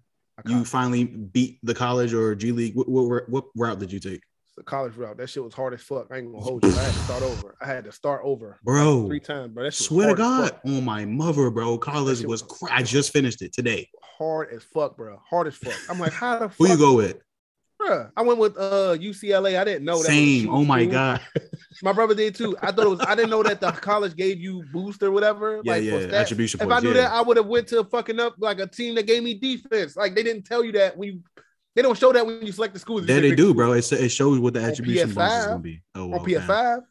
you 0.46 0.64
finally 0.64 1.04
beat 1.04 1.58
the 1.62 1.74
college 1.74 2.14
or 2.14 2.34
G 2.34 2.52
League. 2.52 2.74
What, 2.74 2.88
what, 2.88 3.28
what 3.28 3.44
route 3.54 3.78
did 3.78 3.92
you 3.92 4.00
take? 4.00 4.22
The 4.56 4.62
college 4.62 4.96
route. 4.96 5.16
That 5.16 5.30
shit 5.30 5.42
was 5.42 5.54
hard 5.54 5.72
as 5.72 5.80
fuck. 5.80 6.08
I 6.10 6.18
ain't 6.18 6.30
gonna 6.30 6.44
hold 6.44 6.64
you. 6.64 6.70
I 6.70 6.82
had 6.82 6.92
to 6.92 6.98
start 7.04 7.22
over. 7.22 7.56
I 7.60 7.66
had 7.66 7.84
to 7.84 7.92
start 7.92 8.20
over, 8.22 8.58
Bro, 8.62 9.06
three 9.06 9.20
times, 9.20 9.52
bro. 9.54 9.64
That 9.64 9.72
shit 9.74 9.86
Swear 9.86 10.10
to 10.10 10.14
God, 10.14 10.60
on 10.66 10.84
my 10.84 11.06
mother, 11.06 11.50
bro. 11.50 11.78
College 11.78 12.22
was. 12.24 12.42
was 12.42 12.58
Cra- 12.58 12.72
I 12.72 12.82
just 12.82 13.12
finished 13.12 13.40
it 13.40 13.52
today. 13.54 13.88
hard 14.18 14.50
as 14.52 14.62
fuck, 14.62 14.96
bro. 14.96 15.18
Hard 15.28 15.46
as 15.46 15.54
fuck. 15.56 15.74
I'm 15.88 15.98
like, 15.98 16.12
how 16.12 16.38
the 16.38 16.48
fuck? 16.50 16.58
Who 16.58 16.68
you 16.68 16.76
go 16.76 16.94
with? 16.96 17.16
Bruh, 17.80 18.10
I 18.16 18.22
went 18.22 18.38
with 18.38 18.56
uh 18.58 18.94
UCLA. 18.98 19.58
I 19.58 19.64
didn't 19.64 19.84
know 19.84 19.98
that. 19.98 20.06
Same. 20.08 20.48
Oh 20.50 20.64
my. 20.64 20.84
God. 20.84 21.20
My 21.82 21.92
brother 21.92 22.14
did 22.14 22.34
too. 22.36 22.56
I 22.62 22.70
thought 22.70 22.84
it 22.86 22.90
was. 22.90 23.00
I 23.00 23.16
didn't 23.16 23.30
know 23.30 23.42
that 23.42 23.60
the 23.60 23.72
college 23.72 24.14
gave 24.14 24.38
you 24.38 24.62
boost 24.72 25.02
or 25.02 25.10
whatever. 25.10 25.60
Yeah, 25.64 25.72
like, 25.72 25.82
yeah. 25.82 25.96
Attribution 26.12 26.60
If 26.60 26.68
points. 26.68 26.80
I 26.84 26.86
knew 26.86 26.94
yeah. 26.94 27.02
that, 27.08 27.12
I 27.12 27.22
would 27.22 27.36
have 27.36 27.46
went 27.46 27.66
to 27.68 27.80
a 27.80 27.84
fucking 27.84 28.20
up 28.20 28.34
like 28.38 28.60
a 28.60 28.68
team 28.68 28.94
that 28.96 29.06
gave 29.06 29.22
me 29.24 29.34
defense. 29.34 29.96
Like 29.96 30.14
they 30.14 30.22
didn't 30.22 30.42
tell 30.44 30.62
you 30.62 30.72
that 30.72 30.96
when 30.96 31.08
you. 31.08 31.20
They 31.74 31.82
don't 31.82 31.96
show 31.98 32.12
that 32.12 32.26
when 32.26 32.44
you 32.44 32.52
select 32.52 32.74
the 32.74 32.80
schools. 32.80 33.06
That 33.06 33.20
they 33.22 33.34
do, 33.34 33.54
bro. 33.54 33.72
It, 33.72 33.90
it 33.92 34.10
shows 34.10 34.38
what 34.38 34.52
the 34.54 34.60
On 34.62 34.70
attribution 34.70 35.12
bonus 35.14 35.32
is 35.40 35.46
gonna 35.46 35.58
be. 35.60 35.82
Oh, 35.94 36.04
on 36.04 36.10
well, 36.10 36.24
damn. 36.24 36.42
PS5. 36.42 36.82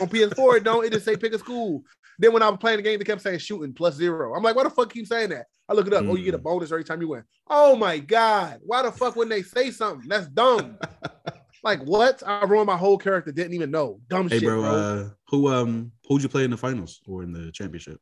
on 0.00 0.08
PS4, 0.08 0.56
it 0.56 0.64
don't. 0.64 0.84
It 0.86 0.92
just 0.92 1.04
say 1.04 1.16
pick 1.16 1.34
a 1.34 1.38
school. 1.38 1.82
Then 2.18 2.32
when 2.32 2.42
I 2.42 2.48
was 2.48 2.58
playing 2.58 2.78
the 2.78 2.82
game, 2.82 2.98
they 2.98 3.04
kept 3.04 3.20
saying 3.22 3.38
shooting 3.40 3.72
plus 3.74 3.94
zero. 3.96 4.34
I'm 4.34 4.42
like, 4.42 4.54
why 4.56 4.62
the 4.64 4.70
fuck 4.70 4.92
keep 4.92 5.06
saying 5.06 5.30
that? 5.30 5.46
I 5.68 5.74
look 5.74 5.86
it 5.86 5.92
up. 5.94 6.04
Oh, 6.06 6.14
you 6.14 6.24
get 6.24 6.34
a 6.34 6.38
Mm. 6.38 6.42
bonus 6.42 6.70
every 6.72 6.84
time 6.84 7.00
you 7.00 7.08
win. 7.08 7.24
Oh 7.48 7.76
my 7.76 7.98
god, 7.98 8.60
why 8.64 8.82
the 8.82 8.92
fuck 8.92 9.16
wouldn't 9.16 9.34
they 9.34 9.42
say 9.42 9.70
something? 9.70 10.08
That's 10.08 10.26
dumb. 10.28 10.78
like 11.62 11.80
what? 11.82 12.22
I 12.26 12.44
ruined 12.44 12.66
my 12.66 12.76
whole 12.76 12.98
character. 12.98 13.32
Didn't 13.32 13.54
even 13.54 13.70
know. 13.70 14.00
Dumb 14.08 14.28
Hey, 14.28 14.38
shit, 14.38 14.48
bro. 14.48 14.60
bro. 14.62 14.70
Uh, 14.70 15.08
who 15.28 15.48
um 15.48 15.92
who'd 16.08 16.22
you 16.22 16.28
play 16.28 16.44
in 16.44 16.50
the 16.50 16.56
finals 16.56 17.00
or 17.06 17.22
in 17.22 17.32
the 17.32 17.50
championship? 17.52 17.98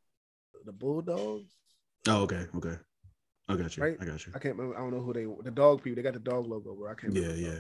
the 0.65 0.73
Bulldogs. 0.73 1.53
Oh, 2.07 2.23
okay, 2.23 2.47
okay. 2.57 2.77
I 3.51 3.57
got 3.57 3.77
you. 3.77 3.83
Right? 3.83 3.97
I 4.01 4.05
got 4.05 4.27
you. 4.27 4.33
I 4.35 4.39
can't 4.39 4.57
remember. 4.57 4.79
I 4.79 4.81
don't 4.81 4.93
know 4.93 5.01
who 5.01 5.13
they. 5.13 5.27
The 5.43 5.51
dog 5.51 5.83
people. 5.83 5.97
They 5.97 6.03
got 6.03 6.15
the 6.15 6.21
dog 6.21 6.47
logo, 6.47 6.75
bro. 6.75 6.91
I 6.91 6.95
can't. 6.95 7.15
Yeah, 7.15 7.23
remember. 7.23 7.41
yeah. 7.43 7.59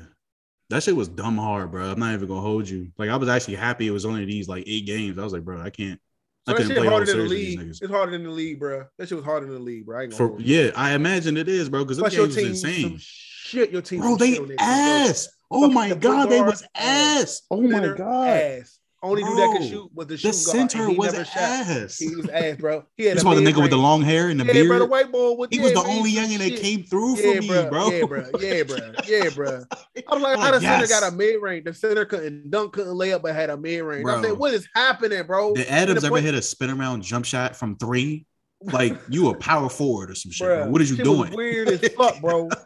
That 0.70 0.84
shit 0.84 0.94
was 0.94 1.08
dumb 1.08 1.36
hard, 1.36 1.72
bro. 1.72 1.90
I'm 1.90 1.98
not 1.98 2.14
even 2.14 2.28
gonna 2.28 2.40
hold 2.40 2.68
you. 2.68 2.92
Like 2.96 3.10
I 3.10 3.16
was 3.16 3.28
actually 3.28 3.56
happy 3.56 3.88
it 3.88 3.90
was 3.90 4.04
only 4.04 4.24
these 4.24 4.48
like 4.48 4.64
eight 4.66 4.86
games. 4.86 5.18
I 5.18 5.24
was 5.24 5.32
like, 5.32 5.44
bro, 5.44 5.60
I 5.60 5.70
can't. 5.70 6.00
So 6.48 6.54
I 6.54 6.58
that 6.58 6.66
shit 6.68 6.86
harder 6.86 7.06
than 7.06 7.18
the 7.18 7.24
league. 7.24 7.60
It's 7.60 7.86
harder 7.86 8.12
than 8.12 8.24
the 8.24 8.30
league, 8.30 8.58
bro. 8.58 8.86
That 8.96 9.08
shit 9.08 9.16
was 9.16 9.24
harder 9.24 9.46
than 9.46 9.56
the 9.56 9.60
league, 9.62 9.84
bro. 9.84 10.00
I 10.00 10.08
For 10.10 10.36
yeah, 10.40 10.70
I 10.74 10.94
imagine 10.94 11.36
it 11.36 11.48
is, 11.48 11.68
bro. 11.68 11.84
Because 11.84 11.98
the 11.98 12.04
Plus 12.04 12.14
your 12.14 12.26
games 12.26 12.36
team 12.36 12.48
was 12.50 12.64
insane. 12.64 12.98
shit. 13.00 13.70
Your 13.70 13.82
team, 13.82 14.00
Bro, 14.00 14.16
they 14.16 14.34
shit 14.34 14.50
oh 14.50 14.54
ass. 14.58 15.28
Oh 15.50 15.68
my 15.68 15.92
god, 15.94 16.30
they 16.30 16.40
was 16.40 16.62
ass. 16.74 17.42
Oh 17.50 17.60
my 17.60 17.88
god. 17.88 18.28
ass. 18.28 18.79
Only 19.02 19.22
dude 19.22 19.38
that 19.38 19.56
could 19.56 19.66
shoot 19.66 19.90
was 19.94 20.08
the 20.08 20.16
The 20.16 20.22
guard. 20.22 20.34
center 20.34 20.88
he 20.88 20.96
was 20.96 21.12
never 21.12 21.24
shot. 21.24 21.36
ass. 21.38 21.96
He 21.98 22.14
was 22.14 22.28
ass, 22.28 22.56
bro. 22.58 22.84
He 22.98 23.04
had 23.06 23.16
a 23.16 23.20
saw 23.20 23.34
the 23.34 23.40
nigga 23.40 23.62
with 23.62 23.70
the 23.70 23.78
long 23.78 24.02
hair 24.02 24.28
and 24.28 24.38
the 24.38 24.44
yeah, 24.44 24.52
beard. 24.52 24.68
bro. 24.68 24.78
The 24.80 24.86
white 24.86 25.10
boy 25.10 25.32
with 25.32 25.50
he 25.50 25.56
yeah, 25.56 25.62
was 25.62 25.72
the 25.72 25.80
bro, 25.80 25.90
only 25.90 26.12
youngin 26.12 26.38
that 26.38 26.60
came 26.60 26.82
through 26.82 27.16
for 27.16 27.22
yeah, 27.22 27.40
me, 27.40 27.48
bro. 27.48 27.70
bro. 27.70 27.90
Yeah, 27.90 28.04
bro. 28.04 28.26
Yeah, 28.40 28.62
bro. 28.64 28.76
Yeah, 29.06 29.28
bro. 29.34 29.64
I 30.08 30.14
was 30.14 30.22
like, 30.22 30.38
how 30.38 30.50
the 30.50 30.60
center 30.60 30.86
got 30.86 31.10
a 31.10 31.16
mid 31.16 31.40
range? 31.40 31.64
The 31.64 31.72
center 31.72 32.04
couldn't 32.04 32.50
dunk, 32.50 32.74
couldn't 32.74 32.94
lay 32.94 33.14
up, 33.14 33.22
but 33.22 33.34
had 33.34 33.48
a 33.48 33.56
mid 33.56 33.82
range. 33.82 34.06
I 34.06 34.20
Bro. 34.20 34.22
said, 34.22 34.38
what 34.38 34.52
is 34.52 34.68
happening, 34.74 35.22
bro? 35.26 35.54
Did 35.54 35.68
Adams 35.68 36.04
ever 36.04 36.14
point- 36.16 36.24
hit 36.26 36.34
a 36.34 36.42
spin 36.42 36.68
around 36.68 37.02
jump 37.02 37.24
shot 37.24 37.56
from 37.56 37.76
three? 37.76 38.26
Like 38.62 38.98
you 39.08 39.30
a 39.30 39.34
power 39.34 39.70
forward 39.70 40.10
or 40.10 40.14
some 40.14 40.30
shit, 40.30 40.46
bro. 40.46 40.68
What 40.68 40.82
are 40.82 40.84
you 40.84 40.96
doing? 40.96 41.34
weird 41.34 41.68
as 41.68 41.80
fuck, 41.94 42.20
bro. 42.20 42.50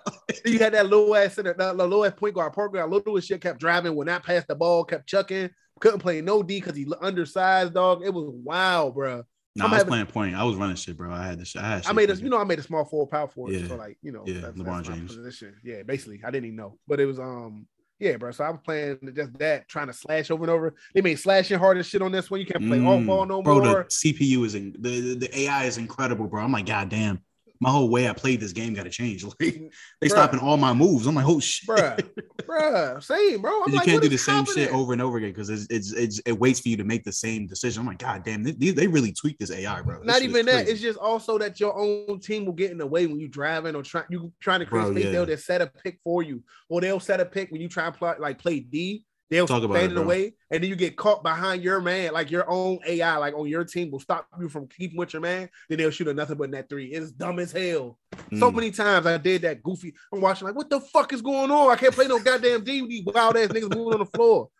You 0.44 0.58
had 0.58 0.72
that 0.74 0.86
little 0.88 1.14
ass 1.14 1.34
center, 1.34 1.54
that 1.54 1.76
little 1.76 2.04
ass 2.04 2.12
point 2.16 2.34
guard, 2.34 2.54
guard, 2.54 2.90
little 2.90 3.16
as 3.16 3.26
shit 3.26 3.40
kept 3.40 3.60
driving, 3.60 3.94
would 3.94 4.06
not 4.06 4.24
pass 4.24 4.44
the 4.46 4.54
ball, 4.54 4.82
kept 4.84 5.06
chucking, 5.06 5.50
couldn't 5.84 6.00
play 6.00 6.20
no 6.22 6.42
D 6.42 6.60
because 6.60 6.76
he 6.76 6.86
undersized, 7.02 7.74
dog. 7.74 8.02
It 8.04 8.12
was 8.12 8.26
wild, 8.32 8.94
bro. 8.94 9.24
Nah, 9.56 9.66
I'm 9.66 9.70
I 9.70 9.74
was 9.74 9.78
having- 9.78 9.90
playing 9.90 10.06
point. 10.06 10.34
I 10.34 10.42
was 10.42 10.56
running 10.56 10.76
shit, 10.76 10.96
bro. 10.96 11.12
I 11.12 11.26
had 11.26 11.38
this. 11.38 11.54
I 11.54 11.60
had. 11.60 11.86
I 11.86 11.92
made 11.92 12.10
a, 12.10 12.16
you 12.16 12.28
know, 12.30 12.38
I 12.38 12.44
made 12.44 12.58
a 12.58 12.62
small 12.62 12.84
forward, 12.84 13.10
power 13.10 13.28
forward. 13.28 13.52
Yeah. 13.54 13.68
So 13.68 13.76
like, 13.76 13.98
you 14.02 14.10
know, 14.10 14.24
Yeah, 14.26 14.40
that's, 14.40 14.58
LeBron 14.58 14.84
that's 14.84 14.88
James. 14.88 15.14
position. 15.14 15.54
Yeah, 15.62 15.82
basically, 15.82 16.20
I 16.24 16.30
didn't 16.30 16.46
even 16.46 16.56
know, 16.56 16.78
but 16.88 16.98
it 17.00 17.06
was 17.06 17.18
um, 17.20 17.66
yeah, 18.00 18.16
bro. 18.16 18.32
So 18.32 18.42
I 18.44 18.50
was 18.50 18.60
playing 18.64 18.98
just 19.14 19.38
that, 19.38 19.68
trying 19.68 19.86
to 19.86 19.92
slash 19.92 20.30
over 20.30 20.42
and 20.44 20.50
over. 20.50 20.74
They 20.94 21.02
made 21.02 21.16
slashing 21.20 21.58
hard 21.58 21.76
as 21.78 21.86
shit 21.86 22.02
on 22.02 22.10
this 22.10 22.30
one. 22.30 22.40
You 22.40 22.46
can't 22.46 22.66
play 22.66 22.80
off 22.80 23.00
Mm. 23.00 23.06
ball 23.06 23.26
no 23.26 23.42
bro, 23.42 23.60
more. 23.60 23.84
the 23.84 23.84
CPU 23.84 24.44
is 24.44 24.54
in, 24.56 24.74
the, 24.78 25.00
the 25.00 25.14
the 25.28 25.40
AI 25.40 25.64
is 25.66 25.78
incredible, 25.78 26.26
bro. 26.26 26.42
I'm 26.42 26.50
like, 26.50 26.66
god 26.66 26.88
damn, 26.88 27.20
my 27.64 27.70
whole 27.70 27.88
way 27.88 28.08
I 28.08 28.12
played 28.12 28.40
this 28.40 28.52
game 28.52 28.74
got 28.74 28.84
to 28.84 28.90
change. 28.90 29.24
Like 29.40 29.70
they 30.00 30.08
Bruh. 30.08 30.10
stopping 30.10 30.38
all 30.38 30.58
my 30.58 30.74
moves. 30.74 31.06
I'm 31.06 31.14
like, 31.14 31.26
oh 31.26 31.40
shit, 31.40 31.66
Bruh, 31.68 31.98
bruh, 32.42 33.02
same, 33.02 33.40
bro. 33.40 33.62
I'm 33.62 33.70
you 33.70 33.76
like, 33.76 33.86
can't 33.86 34.02
do 34.02 34.08
the 34.08 34.18
same 34.18 34.44
shit 34.44 34.70
over 34.70 34.92
and 34.92 35.00
over 35.00 35.16
again 35.16 35.30
because 35.30 35.48
it's, 35.48 35.66
it's 35.70 35.92
it's 35.92 36.18
it 36.26 36.32
waits 36.32 36.60
for 36.60 36.68
you 36.68 36.76
to 36.76 36.84
make 36.84 37.04
the 37.04 37.12
same 37.12 37.46
decision. 37.46 37.80
I'm 37.80 37.86
like, 37.86 37.98
god 37.98 38.22
damn, 38.22 38.42
they, 38.42 38.52
they 38.52 38.86
really 38.86 39.12
tweak 39.12 39.38
this 39.38 39.50
AI, 39.50 39.80
bro. 39.80 39.98
This 39.98 40.06
Not 40.06 40.22
even 40.22 40.44
that. 40.46 40.68
It's 40.68 40.80
just 40.80 40.98
also 40.98 41.38
that 41.38 41.58
your 41.58 41.74
own 41.76 42.20
team 42.20 42.44
will 42.44 42.52
get 42.52 42.70
in 42.70 42.76
the 42.78 42.86
way 42.86 43.06
when 43.06 43.18
you 43.18 43.28
driving 43.28 43.74
or 43.74 43.82
trying 43.82 44.04
you 44.10 44.30
trying 44.40 44.60
to 44.60 44.66
create 44.66 44.82
Bro, 44.82 44.92
space. 44.92 45.04
yeah. 45.06 45.10
They'll 45.12 45.26
just 45.26 45.46
set 45.46 45.62
a 45.62 45.66
pick 45.66 45.98
for 46.04 46.22
you, 46.22 46.42
or 46.68 46.80
they'll 46.82 47.00
set 47.00 47.20
a 47.20 47.24
pick 47.24 47.50
when 47.50 47.62
you 47.62 47.68
try 47.68 47.86
and 47.86 47.94
play 47.94 48.14
like 48.18 48.38
play 48.38 48.60
D. 48.60 49.04
They'll 49.30 49.46
Talk 49.46 49.58
stand 49.62 49.64
about 49.70 49.82
it, 49.82 49.88
in 49.90 49.94
the 49.94 50.02
way, 50.02 50.34
and 50.50 50.62
then 50.62 50.68
you 50.68 50.76
get 50.76 50.96
caught 50.96 51.22
behind 51.22 51.62
your 51.62 51.80
man. 51.80 52.12
Like 52.12 52.30
your 52.30 52.48
own 52.48 52.78
AI, 52.86 53.16
like 53.16 53.34
on 53.34 53.48
your 53.48 53.64
team, 53.64 53.90
will 53.90 53.98
stop 54.00 54.28
you 54.38 54.48
from 54.48 54.68
keeping 54.68 54.98
with 54.98 55.12
your 55.14 55.22
man. 55.22 55.48
Then 55.68 55.78
they'll 55.78 55.90
shoot 55.90 56.08
a 56.08 56.14
nothing 56.14 56.36
but 56.36 56.50
net 56.50 56.68
three. 56.68 56.86
It's 56.92 57.10
dumb 57.10 57.38
as 57.38 57.50
hell. 57.50 57.98
So 58.34 58.50
Mm. 58.50 58.54
many 58.54 58.70
times 58.70 59.06
I 59.06 59.16
did 59.16 59.42
that 59.42 59.62
goofy. 59.62 59.94
I'm 60.12 60.20
watching 60.20 60.46
like, 60.46 60.54
what 60.56 60.68
the 60.68 60.80
fuck 60.80 61.12
is 61.12 61.22
going 61.22 61.50
on? 61.50 61.70
I 61.70 61.76
can't 61.76 61.94
play 61.94 62.06
no 62.06 62.18
goddamn 62.20 62.64
D 62.64 62.82
with 62.82 62.90
these 62.90 63.04
wild 63.04 63.36
ass 63.36 63.48
niggas 63.48 63.74
moving 63.74 63.94
on 63.94 63.98
the 64.00 64.06
floor. 64.06 64.50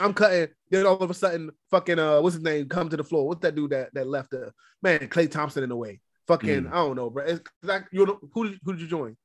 I'm 0.00 0.14
cutting. 0.14 0.48
Then 0.70 0.86
all 0.86 0.96
of 0.98 1.10
a 1.10 1.14
sudden, 1.14 1.50
fucking 1.70 1.98
uh, 1.98 2.20
what's 2.20 2.36
his 2.36 2.44
name? 2.44 2.68
Come 2.68 2.88
to 2.90 2.96
the 2.96 3.04
floor. 3.04 3.26
What's 3.26 3.40
that 3.40 3.54
dude 3.54 3.70
that 3.70 3.92
that 3.94 4.06
left? 4.06 4.32
Uh, 4.34 4.50
man, 4.82 5.00
Klay 5.08 5.30
Thompson 5.30 5.62
in 5.62 5.68
the 5.70 5.76
way. 5.76 6.00
Fucking, 6.28 6.64
Mm. 6.64 6.68
I 6.72 6.76
don't 6.76 6.94
know, 6.96 7.10
bro. 7.10 7.24
It's 7.24 7.40
like 7.62 7.86
you 7.90 8.06
know, 8.06 8.18
who 8.32 8.54
who 8.64 8.72
did 8.72 8.82
you 8.82 8.86
join? 8.88 9.16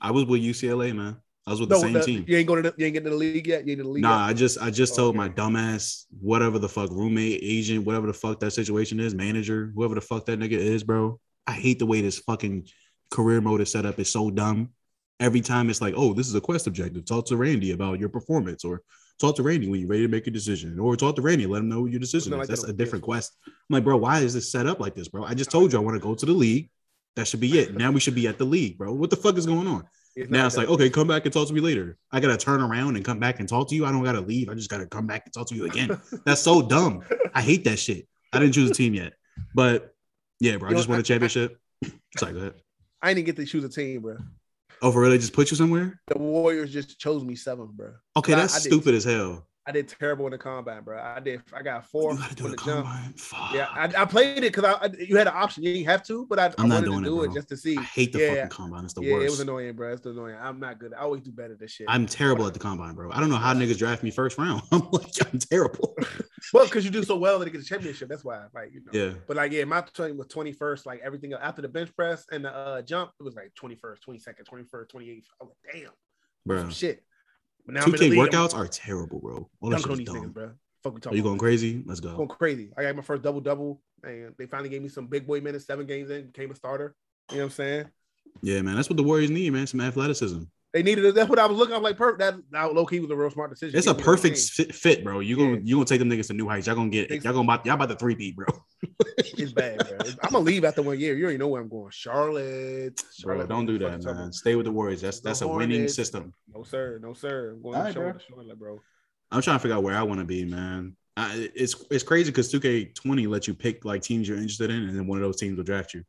I 0.00 0.10
was 0.10 0.26
with 0.26 0.42
UCLA, 0.42 0.94
man. 0.94 1.16
I 1.46 1.50
was 1.50 1.60
with 1.60 1.70
the 1.70 1.78
same 1.78 1.92
the- 1.94 2.02
team. 2.02 2.24
You 2.28 2.36
ain't 2.36 2.46
going 2.46 2.62
to 2.62 2.72
you 2.76 2.86
ain't 2.86 2.94
getting 2.94 3.04
to 3.04 3.10
the 3.10 3.16
league 3.16 3.46
yet. 3.46 3.66
You 3.66 3.72
ain't 3.72 3.80
in 3.80 3.86
the 3.86 3.92
league. 3.92 4.02
Nah, 4.02 4.26
yet? 4.26 4.30
I 4.30 4.32
just 4.34 4.58
I 4.60 4.70
just 4.70 4.94
told 4.94 5.10
Okay. 5.16 5.18
my 5.18 5.28
dumbass 5.28 6.04
whatever 6.20 6.58
the 6.58 6.68
fuck 6.68 6.90
roommate, 6.90 7.40
agent, 7.42 7.84
whatever 7.84 8.06
the 8.06 8.12
fuck 8.12 8.38
that 8.40 8.52
situation 8.52 9.00
is, 9.00 9.14
manager, 9.14 9.72
whoever 9.74 9.94
the 9.96 10.00
fuck 10.00 10.26
that 10.26 10.38
nigga 10.38 10.52
is, 10.52 10.84
bro. 10.84 11.18
I 11.46 11.52
hate 11.52 11.78
the 11.80 11.86
way 11.86 12.00
this 12.00 12.18
fucking 12.20 12.68
career 13.10 13.40
mode 13.40 13.60
is 13.60 13.70
set 13.70 13.84
up. 13.86 13.98
It's 13.98 14.10
so 14.10 14.30
dumb. 14.30 14.70
Every 15.18 15.40
time 15.40 15.68
it's 15.70 15.80
like, 15.80 15.94
oh, 15.96 16.14
this 16.14 16.28
is 16.28 16.34
a 16.34 16.40
quest 16.40 16.66
objective. 16.66 17.04
Talk 17.04 17.26
to 17.26 17.36
Randy 17.36 17.72
about 17.72 17.98
your 18.00 18.08
performance, 18.08 18.64
or 18.64 18.82
talk 19.20 19.36
to 19.36 19.42
Randy 19.42 19.68
when 19.68 19.78
you're 19.80 19.88
ready 19.88 20.02
to 20.02 20.08
make 20.08 20.26
a 20.26 20.30
decision, 20.30 20.78
or 20.80 20.96
talk 20.96 21.16
to 21.16 21.22
Randy, 21.22 21.46
let 21.46 21.58
him 21.60 21.68
know 21.68 21.86
your 21.86 22.00
decision 22.00 22.32
like 22.32 22.42
that 22.42 22.48
That's 22.48 22.64
a 22.64 22.72
different 22.72 23.04
PS4. 23.04 23.06
quest. 23.06 23.36
I'm 23.46 23.52
like, 23.68 23.84
bro, 23.84 23.96
why 23.96 24.20
is 24.20 24.34
this 24.34 24.50
set 24.50 24.66
up 24.66 24.80
like 24.80 24.94
this, 24.94 25.08
bro? 25.08 25.24
I 25.24 25.34
just 25.34 25.50
told 25.50 25.72
you 25.72 25.78
I 25.78 25.82
want 25.82 25.96
to 25.96 26.00
go 26.00 26.14
to 26.14 26.26
the 26.26 26.32
league. 26.32 26.70
That 27.16 27.28
should 27.28 27.40
be 27.40 27.58
it. 27.58 27.74
Now 27.76 27.90
we 27.92 28.00
should 28.00 28.14
be 28.14 28.26
at 28.26 28.38
the 28.38 28.44
league, 28.44 28.78
bro. 28.78 28.92
What 28.94 29.10
the 29.10 29.16
fuck 29.16 29.36
is 29.36 29.46
going 29.46 29.66
on? 29.68 29.84
It's 30.14 30.30
Now 30.30 30.46
it's 30.46 30.56
like, 30.56 30.68
okay, 30.68 30.90
come 30.90 31.08
back 31.08 31.24
and 31.24 31.32
talk 31.32 31.48
to 31.48 31.54
me 31.54 31.60
later. 31.60 31.96
I 32.10 32.20
gotta 32.20 32.36
turn 32.36 32.60
around 32.60 32.96
and 32.96 33.04
come 33.04 33.18
back 33.18 33.40
and 33.40 33.48
talk 33.48 33.68
to 33.70 33.74
you. 33.74 33.86
I 33.86 33.90
don't 33.92 34.04
gotta 34.04 34.20
leave. 34.20 34.48
I 34.50 34.54
just 34.54 34.68
gotta 34.70 34.86
come 34.86 35.06
back 35.06 35.22
and 35.24 35.32
talk 35.32 35.48
to 35.48 35.54
you 35.54 35.64
again. 35.64 35.98
That's 36.26 36.40
so 36.42 36.60
dumb. 36.62 37.02
I 37.34 37.40
hate 37.40 37.64
that 37.64 37.78
shit. 37.78 38.06
I 38.32 38.38
didn't 38.38 38.54
choose 38.54 38.70
a 38.70 38.74
team 38.74 38.94
yet, 38.94 39.14
but 39.54 39.94
yeah, 40.40 40.56
bro. 40.56 40.68
I 40.68 40.72
know, 40.72 40.78
just 40.78 40.88
won 40.88 40.98
I- 40.98 41.00
a 41.00 41.04
championship. 41.04 41.58
Sorry, 42.18 42.32
go 42.32 42.38
ahead. 42.40 42.54
I 43.00 43.14
didn't 43.14 43.26
get 43.26 43.36
to 43.36 43.44
choose 43.46 43.64
a 43.64 43.68
team, 43.68 44.02
bro. 44.02 44.16
Oh, 44.82 44.90
for 44.92 45.00
real? 45.00 45.10
They 45.10 45.18
just 45.18 45.32
put 45.32 45.50
you 45.50 45.56
somewhere? 45.56 46.00
The 46.08 46.18
Warriors 46.18 46.72
just 46.72 46.98
chose 46.98 47.24
me 47.24 47.34
seventh, 47.36 47.70
bro. 47.72 47.92
Okay, 48.16 48.34
that's 48.34 48.54
I 48.54 48.58
did- 48.58 48.68
stupid 48.72 48.94
as 48.94 49.04
hell. 49.04 49.46
I 49.64 49.70
did 49.70 49.86
terrible 49.86 50.26
in 50.26 50.32
the 50.32 50.38
combine, 50.38 50.82
bro. 50.82 51.00
I 51.00 51.20
did. 51.20 51.40
I 51.54 51.62
got 51.62 51.86
four 51.86 52.16
do 52.34 52.48
the 52.48 52.56
jump. 52.56 52.88
Yeah, 53.54 53.68
I, 53.70 54.02
I 54.02 54.04
played 54.06 54.38
it 54.38 54.52
because 54.52 54.64
I, 54.64 54.72
I- 54.72 54.90
you 54.98 55.16
had 55.16 55.28
an 55.28 55.34
option. 55.36 55.62
You 55.62 55.72
didn't 55.72 55.86
have 55.86 56.02
to, 56.04 56.26
but 56.26 56.40
I, 56.40 56.46
I 56.46 56.54
I'm 56.58 56.68
not 56.68 56.74
wanted 56.76 56.86
doing 56.86 57.04
to 57.04 57.08
do 57.08 57.22
it, 57.22 57.26
bro. 57.26 57.34
just 57.34 57.48
to 57.50 57.56
see. 57.56 57.78
I 57.78 57.82
hate 57.82 58.12
the 58.12 58.18
yeah, 58.18 58.34
fucking 58.34 58.48
combine. 58.48 58.84
It's 58.84 58.94
the 58.94 59.02
yeah, 59.02 59.12
worst. 59.12 59.26
it 59.26 59.30
was 59.30 59.40
annoying, 59.40 59.72
bro. 59.74 59.92
It's 59.92 60.04
annoying. 60.04 60.36
I'm 60.40 60.58
not 60.58 60.80
good. 60.80 60.92
I 60.94 61.02
always 61.02 61.22
do 61.22 61.30
better 61.30 61.54
than 61.54 61.68
shit. 61.68 61.86
I'm 61.88 62.06
terrible 62.06 62.44
at 62.46 62.54
the 62.54 62.58
combine, 62.58 62.94
bro. 62.94 63.12
I 63.12 63.20
don't 63.20 63.30
know 63.30 63.36
how 63.36 63.54
niggas 63.54 63.78
draft 63.78 64.02
me 64.02 64.10
first 64.10 64.36
round. 64.36 64.62
I'm 64.72 64.88
like, 64.90 65.32
I'm 65.32 65.38
terrible. 65.38 65.94
well, 66.52 66.64
because 66.64 66.84
you 66.84 66.90
do 66.90 67.04
so 67.04 67.16
well 67.16 67.38
that 67.38 67.46
it 67.46 67.52
gets 67.52 67.64
a 67.64 67.68
championship. 67.68 68.08
That's 68.08 68.24
why, 68.24 68.46
like, 68.52 68.72
you 68.74 68.80
know. 68.80 68.90
yeah. 68.92 69.14
But 69.28 69.36
like, 69.36 69.52
yeah, 69.52 69.62
my 69.64 69.82
team 69.94 70.16
was 70.16 70.26
21st. 70.26 70.86
Like 70.86 71.00
everything 71.04 71.32
after 71.34 71.62
the 71.62 71.68
bench 71.68 71.94
press 71.94 72.26
and 72.32 72.44
the 72.44 72.52
uh, 72.52 72.82
jump, 72.82 73.12
it 73.20 73.22
was 73.22 73.36
like 73.36 73.52
21st, 73.62 73.98
22nd, 74.08 74.44
21st, 74.50 74.86
28th. 74.92 75.24
I 75.40 75.44
was 75.44 75.52
like, 75.64 75.72
damn, 75.72 75.90
Bro. 76.44 76.58
some 76.62 76.70
shit. 76.70 77.04
But 77.64 77.74
now 77.74 77.82
I'm 77.82 77.86
in 77.86 77.92
the 77.92 77.98
2K 77.98 78.10
league, 78.10 78.18
I'm 78.20 78.26
workouts 78.28 78.54
are 78.54 78.66
terrible, 78.66 79.20
bro. 79.20 79.48
All 79.60 79.70
that 79.70 79.82
dunking 79.82 79.82
shit 79.82 79.90
on 79.90 79.98
these 79.98 80.06
dumb. 80.06 80.30
niggas, 80.30 80.34
bro. 80.34 80.50
Fuck 80.82 80.92
we 80.94 80.96
Are 80.96 81.00
talking. 81.00 81.16
you 81.16 81.22
about? 81.22 81.28
going 81.30 81.38
crazy? 81.38 81.82
Let's 81.86 82.00
go. 82.00 82.16
Going 82.16 82.28
crazy. 82.28 82.70
I 82.76 82.82
got 82.82 82.96
my 82.96 83.02
first 83.02 83.22
double 83.22 83.40
double, 83.40 83.80
and 84.02 84.34
they 84.36 84.46
finally 84.46 84.68
gave 84.68 84.82
me 84.82 84.88
some 84.88 85.06
big 85.06 85.26
boy 85.26 85.40
minutes. 85.40 85.66
Seven 85.66 85.86
games 85.86 86.10
in, 86.10 86.26
became 86.26 86.50
a 86.50 86.56
starter. 86.56 86.96
You 87.30 87.36
know 87.36 87.42
what 87.42 87.46
I'm 87.46 87.50
saying? 87.52 87.86
Yeah, 88.42 88.62
man. 88.62 88.74
That's 88.74 88.90
what 88.90 88.96
the 88.96 89.02
Warriors 89.02 89.30
need, 89.30 89.52
man. 89.52 89.66
Some 89.66 89.80
athleticism. 89.80 90.42
They 90.72 90.82
needed 90.82 91.04
it. 91.04 91.14
That's 91.14 91.28
what 91.28 91.38
I 91.38 91.44
was 91.46 91.58
looking. 91.58 91.74
I'm 91.74 91.82
like, 91.82 91.98
perfect. 91.98 92.20
That 92.20 92.34
now 92.50 92.70
low 92.70 92.86
key 92.86 92.98
was 93.00 93.10
a 93.10 93.16
real 93.16 93.30
smart 93.30 93.50
decision. 93.50 93.76
It's 93.76 93.86
a 93.86 93.90
Give 93.90 93.98
me 93.98 94.02
the 94.02 94.04
perfect 94.06 94.38
fit, 94.38 94.74
fit, 94.74 95.04
bro. 95.04 95.20
You 95.20 95.36
gonna 95.36 95.50
Yeah. 95.56 95.60
you 95.64 95.74
gonna 95.76 95.84
take 95.84 95.98
them 95.98 96.08
niggas 96.08 96.28
to 96.28 96.32
new 96.32 96.48
heights. 96.48 96.66
Y'all 96.66 96.76
gonna 96.76 96.88
get 96.88 97.10
Thanks. 97.10 97.24
y'all 97.24 97.34
gonna 97.34 97.44
about 97.44 97.66
y'all 97.66 97.74
about 97.74 97.88
the 97.90 97.96
three 97.96 98.14
beat, 98.14 98.36
bro. 98.36 98.46
It's 99.18 99.52
bad, 99.52 99.78
bro. 99.86 99.98
I'm 100.22 100.32
gonna 100.32 100.38
leave 100.44 100.64
after 100.64 100.82
one 100.82 100.98
year. 100.98 101.14
You 101.16 101.24
already 101.24 101.38
know 101.38 101.48
where 101.48 101.60
I'm 101.60 101.68
going. 101.68 101.90
Charlotte. 101.90 103.00
Bro, 103.22 103.46
don't 103.46 103.66
do 103.66 103.78
that, 103.78 104.02
man. 104.04 104.16
about? 104.16 104.34
Stay 104.34 104.54
with 104.56 104.64
the 104.66 104.72
Warriors. 104.72 105.00
That's 105.02 105.20
The 105.20 105.28
that's 105.28 105.42
a 105.42 105.48
winning 105.48 105.70
Hornets. 105.80 105.94
system. 105.94 106.32
No 106.54 106.62
sir, 106.62 106.98
no 107.02 107.12
sir. 107.12 107.52
I'm 107.56 107.62
going 107.62 107.74
All 107.76 107.80
to 107.82 107.86
right, 107.86 107.94
bro. 107.94 108.02
Charlotte, 108.04 108.22
Charlotte, 108.28 108.58
bro. 108.58 108.80
I'm 109.30 109.42
trying 109.42 109.56
to 109.56 109.60
figure 109.62 109.76
out 109.76 109.82
where 109.82 109.96
I 109.96 110.02
want 110.02 110.20
to 110.20 110.26
be, 110.26 110.44
man. 110.44 110.96
I, 111.16 111.50
it's 111.54 111.84
it's 111.90 112.02
crazy 112.02 112.30
because 112.30 112.50
2K20 112.52 113.28
lets 113.28 113.46
you 113.46 113.54
pick 113.54 113.84
like 113.84 114.00
teams 114.02 114.26
you're 114.26 114.38
interested 114.38 114.70
in, 114.70 114.88
and 114.88 114.96
then 114.98 115.06
one 115.06 115.18
of 115.18 115.22
those 115.22 115.36
teams 115.36 115.56
will 115.56 115.64
draft 115.64 115.92
you. 115.94 116.04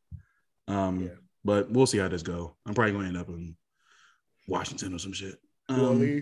Um, 0.68 1.01
Yeah. 1.03 1.09
but 1.43 1.70
we'll 1.70 1.86
see 1.86 1.97
how 1.97 2.07
this 2.07 2.24
go. 2.24 2.55
I'm 2.66 2.74
probably 2.74 2.93
going 2.93 3.03
to 3.03 3.09
end 3.09 3.18
up 3.18 3.28
in 3.30 3.55
Washington 4.48 4.94
or 4.94 5.00
some 5.00 5.14
shit. 5.14 5.36
Um, 5.70 6.22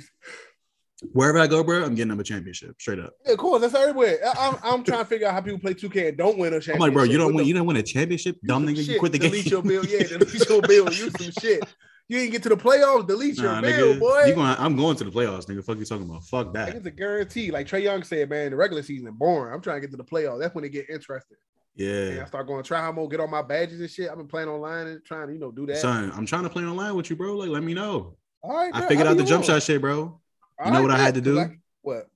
wherever 1.14 1.40
I 1.40 1.48
go, 1.48 1.64
bro, 1.64 1.84
I'm 1.84 1.96
getting 1.96 2.10
them 2.10 2.20
a 2.20 2.24
championship 2.24 2.80
straight 2.80 3.00
up. 3.00 3.14
Yeah, 3.26 3.34
of 3.34 3.40
course, 3.40 3.62
that's 3.62 3.74
everywhere. 3.74 4.20
I, 4.24 4.48
am 4.50 4.58
I'm 4.64 4.84
trying 4.86 5.00
to 5.00 5.06
figure 5.06 5.28
out 5.28 5.34
how 5.34 5.42
people 5.42 5.60
play 5.60 5.74
2K 5.74 6.10
and 6.10 6.18
don't 6.18 6.38
win 6.38 6.54
a 6.54 6.60
championship. 6.60 6.76
I'm 6.76 6.82
like, 6.82 6.94
bro, 6.94 7.04
you 7.04 7.18
don't 7.18 7.34
win, 7.34 7.46
you 7.46 7.54
don't 7.54 7.66
win 7.66 7.78
a 7.78 7.84
championship, 7.84 8.38
dumb 8.46 8.66
nigga. 8.68 8.88
You 8.88 9.00
quit 9.00 9.12
the 9.12 9.20
delete 9.20 9.46
game. 9.46 9.62
Delete 9.62 9.74
your 9.74 9.84
bill. 9.84 9.86
Yeah, 9.86 10.08
delete 10.08 10.50
your 10.50 10.62
bill. 10.62 10.86
Use 10.86 11.14
some 11.20 11.32
shit. 11.40 11.64
You 12.08 12.20
ain't 12.20 12.32
get 12.32 12.44
to 12.44 12.50
the 12.50 12.58
playoffs. 12.58 13.08
Delete 13.08 13.38
your 13.38 13.62
bill, 13.62 13.96
nigga, 13.96 14.00
boy. 14.00 14.24
you 14.26 14.36
going, 14.36 14.56
I'm 14.60 14.76
going 14.76 14.98
to 14.98 15.04
the 15.06 15.12
playoffs, 15.12 15.46
nigga. 15.46 15.64
Fuck 15.64 15.78
you 15.78 15.86
talking 15.86 16.10
about? 16.10 16.24
Fuck 16.26 16.48
Like, 16.48 16.54
that. 16.54 16.76
it's 16.76 16.86
a 16.86 16.92
guarantee. 16.92 17.52
Like 17.52 17.68
Trae 17.68 17.82
Young 17.82 18.04
said, 18.04 18.30
man, 18.30 18.52
the 18.52 18.58
regular 18.58 18.84
season 18.84 19.12
boring. 19.14 19.54
I'm 19.54 19.62
trying 19.62 19.78
to 19.78 19.82
get 19.82 19.92
to 19.92 19.98
the 19.98 20.04
playoffs. 20.04 20.40
That's 20.42 20.54
when 20.54 20.64
it 20.64 20.70
get 20.70 20.90
interesting. 20.90 21.38
And 21.78 22.16
Yeah, 22.16 22.24
I 22.24 22.26
start 22.26 22.48
going 22.48 22.64
try 22.64 22.92
mode, 22.92 23.12
get 23.12 23.20
all 23.20 23.28
my 23.28 23.42
badges 23.42 23.80
and 23.80 23.90
shit. 23.90 24.10
I've 24.10 24.18
been 24.18 24.28
playing 24.28 24.50
online 24.50 24.88
and 24.88 25.06
trying 25.06 25.28
to, 25.28 25.34
you 25.34 25.40
know, 25.40 25.52
do 25.52 25.66
that. 25.68 25.78
son, 25.78 26.12
I'm 26.16 26.26
trying 26.26 26.44
to 26.44 26.50
play 26.50 26.64
online 26.64 26.96
with 26.96 27.10
you, 27.10 27.16
bro. 27.16 27.36
Like, 27.36 27.50
let 27.50 27.64
me 27.64 27.74
know. 27.74 28.18
all 28.44 28.56
right, 28.56 28.72
I 28.74 28.88
figured 28.88 29.08
out 29.08 29.18
the 29.18 29.24
jump 29.24 29.46
shot 29.46 29.64
shit, 29.64 29.82
bro. 29.82 30.20
All 30.60 30.66
You 30.66 30.72
know 30.72 30.82
what 30.82 30.92
I 30.92 30.98
had 30.98 31.16
to 31.16 31.22
do? 31.22 31.50
What? 31.82 32.08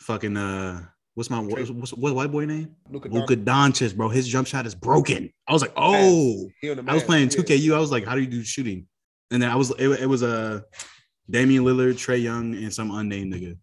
Fucking 0.00 0.36
uh, 0.36 0.82
what's 1.14 1.28
my 1.28 1.40
what's, 1.40 1.70
what's 1.70 1.92
what 1.92 2.14
white 2.14 2.32
boy 2.32 2.46
name? 2.46 2.74
Luka 2.90 3.08
Luka 3.08 3.36
Doncic, 3.36 3.94
bro. 3.94 4.08
His 4.08 4.26
jump 4.26 4.46
shot 4.46 4.66
is 4.66 4.74
broken. 4.74 5.30
I 5.46 5.52
was 5.52 5.62
like, 5.62 5.72
oh, 5.76 6.48
He 6.60 6.70
on 6.70 6.78
the 6.78 6.90
I 6.90 6.94
was 6.94 7.02
playing 7.02 7.28
2KU. 7.28 7.74
I 7.74 7.78
was 7.78 7.90
like, 7.90 8.06
how 8.06 8.14
do 8.14 8.20
you 8.22 8.26
do 8.26 8.42
shooting? 8.42 8.86
And 9.30 9.42
then 9.42 9.50
I 9.50 9.56
was, 9.56 9.70
it, 9.78 9.88
it 9.88 10.06
was 10.06 10.22
a 10.22 10.28
uh, 10.28 10.60
Damian 11.28 11.64
Lillard, 11.64 11.94
Trae 11.94 12.20
Young, 12.20 12.54
and 12.54 12.72
some 12.72 12.90
unnamed 12.90 13.32
nigga. 13.32 13.56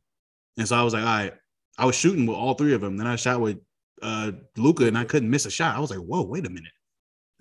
And 0.57 0.67
so 0.67 0.75
I 0.75 0.83
was 0.83 0.93
like, 0.93 1.03
all 1.03 1.09
right, 1.09 1.33
I 1.77 1.85
was 1.85 1.95
shooting 1.95 2.25
with 2.25 2.37
all 2.37 2.53
three 2.53 2.73
of 2.73 2.81
them. 2.81 2.97
Then 2.97 3.07
I 3.07 3.15
shot 3.15 3.41
with 3.41 3.57
uh 4.01 4.31
Luka, 4.55 4.85
and 4.87 4.97
I 4.97 5.03
couldn't 5.05 5.29
miss 5.29 5.45
a 5.45 5.51
shot. 5.51 5.75
I 5.75 5.79
was 5.79 5.89
like, 5.89 5.99
whoa, 5.99 6.23
wait 6.23 6.45
a 6.45 6.49
minute. 6.49 6.71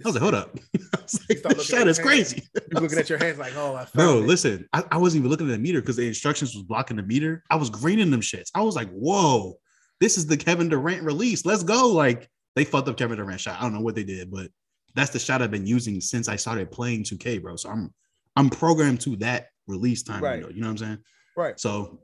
I 0.04 0.08
was 0.08 0.14
like, 0.14 0.22
hold 0.22 0.34
up. 0.34 0.58
I 0.74 1.00
was 1.02 1.20
like, 1.28 1.42
this 1.42 1.66
shot 1.66 1.88
is 1.88 1.98
crazy. 1.98 2.42
You 2.54 2.80
looking 2.80 2.98
at 2.98 3.08
your 3.08 3.18
hands 3.18 3.38
like, 3.38 3.54
oh, 3.56 3.74
I 3.74 3.86
Bro, 3.94 4.18
it. 4.18 4.26
listen, 4.26 4.68
I, 4.74 4.84
I 4.90 4.98
wasn't 4.98 5.20
even 5.20 5.30
looking 5.30 5.48
at 5.48 5.52
the 5.52 5.58
meter 5.58 5.80
because 5.80 5.96
the 5.96 6.06
instructions 6.06 6.54
was 6.54 6.64
blocking 6.64 6.98
the 6.98 7.02
meter. 7.02 7.42
I 7.50 7.56
was 7.56 7.70
greening 7.70 8.10
them 8.10 8.20
shits. 8.20 8.50
I 8.54 8.60
was 8.60 8.76
like, 8.76 8.90
whoa, 8.90 9.54
this 10.00 10.18
is 10.18 10.26
the 10.26 10.36
Kevin 10.36 10.68
Durant 10.68 11.02
release. 11.02 11.46
Let's 11.46 11.62
go. 11.62 11.88
Like 11.88 12.28
they 12.56 12.64
fucked 12.64 12.88
up 12.88 12.98
Kevin 12.98 13.16
Durant 13.16 13.40
shot. 13.40 13.58
I 13.58 13.62
don't 13.62 13.72
know 13.72 13.80
what 13.80 13.94
they 13.94 14.04
did, 14.04 14.30
but 14.30 14.50
that's 14.94 15.10
the 15.10 15.18
shot 15.18 15.40
I've 15.40 15.50
been 15.50 15.66
using 15.66 16.00
since 16.02 16.28
I 16.28 16.36
started 16.36 16.70
playing 16.70 17.04
2K, 17.04 17.40
bro. 17.40 17.56
So 17.56 17.70
I'm 17.70 17.92
I'm 18.36 18.50
programmed 18.50 19.00
to 19.02 19.16
that 19.16 19.48
release 19.66 20.02
time 20.02 20.22
Right. 20.22 20.32
window. 20.40 20.54
You 20.54 20.60
know 20.60 20.66
what 20.66 20.72
I'm 20.72 20.78
saying? 20.78 20.98
Right. 21.38 21.58
So 21.58 22.00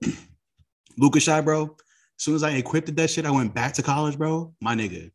Luka 0.99 1.21
shot, 1.21 1.45
bro. 1.45 1.77
As 2.23 2.25
soon 2.25 2.37
as 2.37 2.45
I 2.45 2.51
equipped 2.51 2.95
that 2.95 3.11
shit, 3.11 3.27
I 3.27 3.33
went 3.33 3.53
back 3.53 3.73
to 3.73 3.83
college, 3.83 4.16
bro. 4.16 4.55
My 4.61 4.77
nigga. 4.77 5.11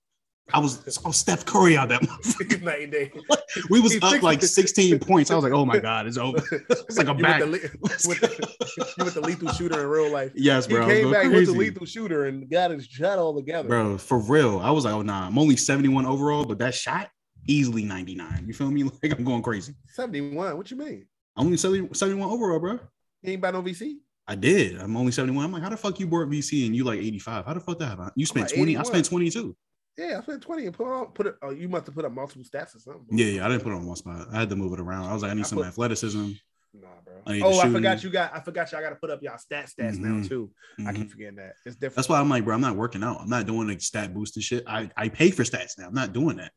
I 0.52 0.60
was, 0.60 1.00
I 1.06 1.08
was 1.08 1.16
Steph 1.16 1.46
Curry 1.46 1.78
out 1.78 1.88
that 1.88 2.02
motherfucker. 2.02 2.62
Night 2.64 2.82
and 2.82 2.92
day. 2.92 3.12
We 3.70 3.80
was 3.80 3.98
up 4.02 4.22
like 4.22 4.44
16 4.44 5.00
points. 5.00 5.32
I 5.32 5.36
was 5.36 5.46
like, 5.46 5.54
oh 5.54 5.64
my 5.64 5.80
God, 5.80 6.06
it's 6.06 6.18
over. 6.18 6.44
It's 6.70 6.98
like 6.98 7.08
I'm 7.08 7.16
you 7.16 7.24
back. 7.24 7.40
With 7.40 7.62
the, 7.62 8.08
with 8.10 8.20
the, 8.20 8.94
you 8.98 9.06
with 9.06 9.14
the 9.14 9.22
lethal 9.22 9.48
shooter 9.54 9.80
in 9.80 9.88
real 9.88 10.12
life. 10.12 10.34
Yes, 10.36 10.66
He 10.66 10.74
bro. 10.74 10.86
Was 10.86 10.94
came 10.96 11.12
back 11.14 11.32
with 11.32 11.46
the 11.46 11.54
lethal 11.54 11.86
shooter 11.86 12.26
and 12.26 12.50
got 12.50 12.72
his 12.72 12.86
shot 12.86 13.20
all 13.20 13.34
together. 13.34 13.70
Bro, 13.70 14.00
for 14.00 14.20
real. 14.20 14.60
I 14.60 14.72
was 14.72 14.84
like, 14.84 14.94
oh 14.94 15.02
nah, 15.02 15.28
I'm 15.28 15.40
only 15.40 15.56
71 15.56 16.06
overall, 16.06 16.44
but 16.44 16.60
that 16.60 16.76
shot 16.76 17.10
easily 17.48 17.86
99. 17.86 18.44
You 18.46 18.54
feel 18.54 18.70
me? 18.70 18.84
Like 18.84 19.18
I'm 19.18 19.24
going 19.24 19.44
crazy. 19.44 19.76
71. 19.94 20.58
What 20.58 20.70
you 20.70 20.76
mean? 20.76 21.08
I'm 21.38 21.46
only 21.46 21.58
70, 21.58 21.94
71 21.94 22.30
overall, 22.30 22.60
bro. 22.60 22.80
He 23.22 23.32
ain't 23.32 23.42
buy 23.42 23.52
no 23.52 23.62
VC? 23.62 24.00
I 24.28 24.36
did. 24.36 24.78
I'm 24.80 24.96
only 24.98 25.12
71. 25.12 25.46
I'm 25.46 25.52
like, 25.52 25.62
how 25.64 25.70
the 25.70 25.78
fuck 25.78 26.00
you 26.00 26.08
bought 26.08 26.28
VC 26.28 26.66
and 26.66 26.76
you 26.76 26.84
like 26.84 27.00
85? 27.00 27.46
How 27.46 27.54
the 27.54 27.60
fuck 27.60 27.80
that 27.80 27.86
happened? 27.88 28.12
You 28.16 28.26
spent 28.26 28.48
like 28.48 28.56
20. 28.56 28.78
I 28.78 28.84
spent 28.84 29.06
22. 29.06 29.56
Yeah, 29.98 30.18
I 30.20 30.22
spent 30.22 30.42
20 30.42 30.66
and 30.66 30.76
put 30.76 30.88
on 30.88 31.06
put 31.08 31.28
it. 31.28 31.36
Oh, 31.42 31.50
you 31.52 31.68
must 31.70 31.86
have 31.88 31.96
put 31.96 32.06
up 32.06 32.12
multiple 32.12 32.44
stats 32.44 32.76
or 32.76 32.80
something. 32.80 33.06
Yeah, 33.18 33.26
yeah. 33.28 33.46
I 33.46 33.50
didn't 33.50 33.64
put 33.64 33.72
it 33.72 33.76
on 33.78 33.86
one 33.86 33.96
spot. 33.96 34.28
I 34.32 34.40
had 34.40 34.50
to 34.50 34.56
move 34.56 34.74
it 34.74 34.80
around. 34.80 35.06
I 35.06 35.14
was 35.14 35.24
like, 35.24 35.32
I 35.32 35.34
need 35.34 35.46
I 35.46 35.48
some 35.48 35.58
put- 35.60 35.68
athleticism. 35.68 36.32
Nah, 36.74 36.88
bro. 37.04 37.14
I 37.26 37.40
oh, 37.42 37.60
I 37.60 37.70
forgot 37.72 38.04
you 38.04 38.10
got 38.12 38.36
I 38.36 38.40
forgot 38.42 38.72
y'all 38.72 38.82
gotta 38.82 38.96
put 38.98 39.10
up 39.10 39.24
y'all 39.24 39.38
stat 39.40 39.68
stats 39.76 39.98
now 39.98 40.10
Mhm. 40.10 40.28
too. 40.28 40.52
I 40.80 40.82
Mhm. 40.92 40.96
keep 40.98 41.12
forgetting 41.12 41.38
that. 41.38 41.54
It's 41.66 41.76
different. 41.78 41.96
That's 41.96 42.10
why 42.10 42.20
I'm 42.20 42.30
like, 42.30 42.44
bro, 42.46 42.54
I'm 42.54 42.62
not 42.62 42.76
working 42.76 43.02
out. 43.04 43.22
I'm 43.22 43.30
not 43.30 43.48
doing 43.48 43.68
like 43.68 43.82
stat 43.82 44.14
boosting 44.14 44.44
shit. 44.44 44.64
I, 44.68 44.92
I 44.96 45.10
pay 45.10 45.32
for 45.32 45.44
stats 45.44 45.80
now. 45.80 45.88
I'm 45.88 45.94
not 45.96 46.14
doing 46.14 46.38
that. 46.38 46.52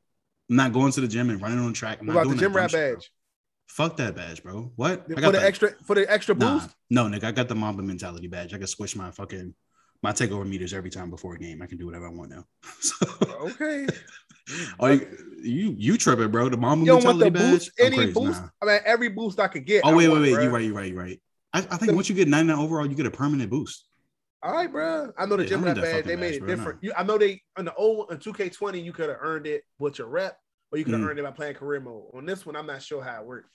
I'm 0.51 0.57
not 0.57 0.73
going 0.75 0.93
to 0.93 1.01
the 1.01 1.09
gym 1.09 1.31
and 1.31 1.41
running 1.41 1.61
on 1.61 1.73
track. 1.73 1.99
I'm 2.01 2.09
What 2.09 2.15
not 2.15 2.23
about 2.27 2.35
the 2.35 2.41
gym 2.41 2.53
rat 2.53 2.71
shit, 2.73 2.97
badge? 2.99 3.11
Fuck 3.71 3.97
that 3.99 4.17
badge, 4.17 4.43
bro. 4.43 4.73
What? 4.77 5.07
I 5.09 5.15
For 5.15 5.21
got 5.21 5.33
the 5.33 5.45
extra 5.45 5.71
for 5.85 5.95
the 5.95 6.11
extra 6.11 6.35
Nah, 6.35 6.55
boost? 6.55 6.71
no, 6.91 7.05
nigga, 7.05 7.25
I 7.25 7.33
got 7.33 7.49
the 7.49 7.55
Mamba 7.55 7.83
mentality 7.83 8.27
badge. 8.27 8.53
I 8.53 8.59
can 8.59 8.67
switch 8.67 8.97
my 8.97 9.11
fucking 9.13 9.55
my 10.03 10.11
takeover 10.13 10.47
meters 10.47 10.75
every 10.75 10.91
time 10.91 11.09
before 11.09 11.35
a 11.35 11.39
game. 11.39 11.63
I 11.63 11.67
can 11.67 11.79
do 11.79 11.87
whatever 11.87 12.07
I 12.09 12.11
want 12.11 12.31
now. 12.31 12.45
So, 12.81 13.07
Okay. 13.43 13.87
oh, 14.81 14.87
you, 14.89 15.07
you 15.43 15.75
you 15.79 15.97
tripping, 15.99 16.31
bro? 16.31 16.49
The 16.49 16.57
Mamba 16.57 16.85
You 16.85 16.95
mentality 16.95 17.25
the 17.27 17.31
badge. 17.31 17.53
boost, 17.53 17.71
any 17.79 17.97
crazy, 17.97 18.13
boost. 18.13 18.43
nah. 18.43 18.49
I 18.61 18.67
mean, 18.67 18.81
every 18.85 19.09
boost 19.09 19.39
I 19.39 19.47
could 19.47 19.65
get. 19.65 19.85
Oh 19.85 19.97
wait, 19.97 20.09
wait, 20.09 20.09
want, 20.09 20.23
wait. 20.23 20.31
You're 20.33 20.51
right. 20.51 20.65
You're 20.65 20.75
right. 20.75 20.93
You're 20.93 20.99
right. 21.03 21.23
I, 21.53 21.59
I 21.59 21.77
think 21.77 21.93
once 21.93 22.09
you 22.09 22.17
get 22.17 22.27
99 22.29 22.59
overall, 22.59 22.87
you 22.87 22.97
get 22.97 23.07
a 23.07 23.11
permanent 23.11 23.51
boost. 23.51 23.87
All 24.43 24.53
right, 24.53 24.71
bro. 24.71 25.13
I 25.17 25.27
know 25.27 25.37
the 25.37 25.45
Yeah, 25.45 25.51
gym 25.51 25.61
I 25.61 25.63
need 25.63 25.67
rat 25.69 25.75
that 25.77 25.83
badge. 25.83 26.05
They 26.07 26.17
made 26.17 26.27
badge, 26.31 26.37
it 26.37 26.41
bro, 26.41 26.49
different. 26.57 26.79
You, 26.83 26.93
I 26.97 27.05
know 27.05 27.19
they 27.19 27.41
on 27.57 27.67
the 27.67 27.75
old 27.75 28.11
on 28.11 28.19
2K20, 28.19 28.83
you 28.83 28.93
could 28.93 29.09
have 29.11 29.19
earned 29.21 29.47
it 29.47 29.63
with 29.79 29.99
your 29.99 30.09
rep, 30.09 30.37
or 30.73 30.79
you 30.79 30.85
could 30.85 30.95
have 30.95 31.03
Mm. 31.03 31.11
earned 31.11 31.19
it 31.21 31.25
by 31.25 31.31
playing 31.31 31.55
career 31.55 31.81
mode. 31.81 32.05
On 32.15 32.27
this 32.27 32.45
one, 32.45 32.57
I'm 32.57 32.67
not 32.67 32.83
sure 32.83 33.03
how 33.03 33.21
it 33.21 33.27
works. 33.27 33.51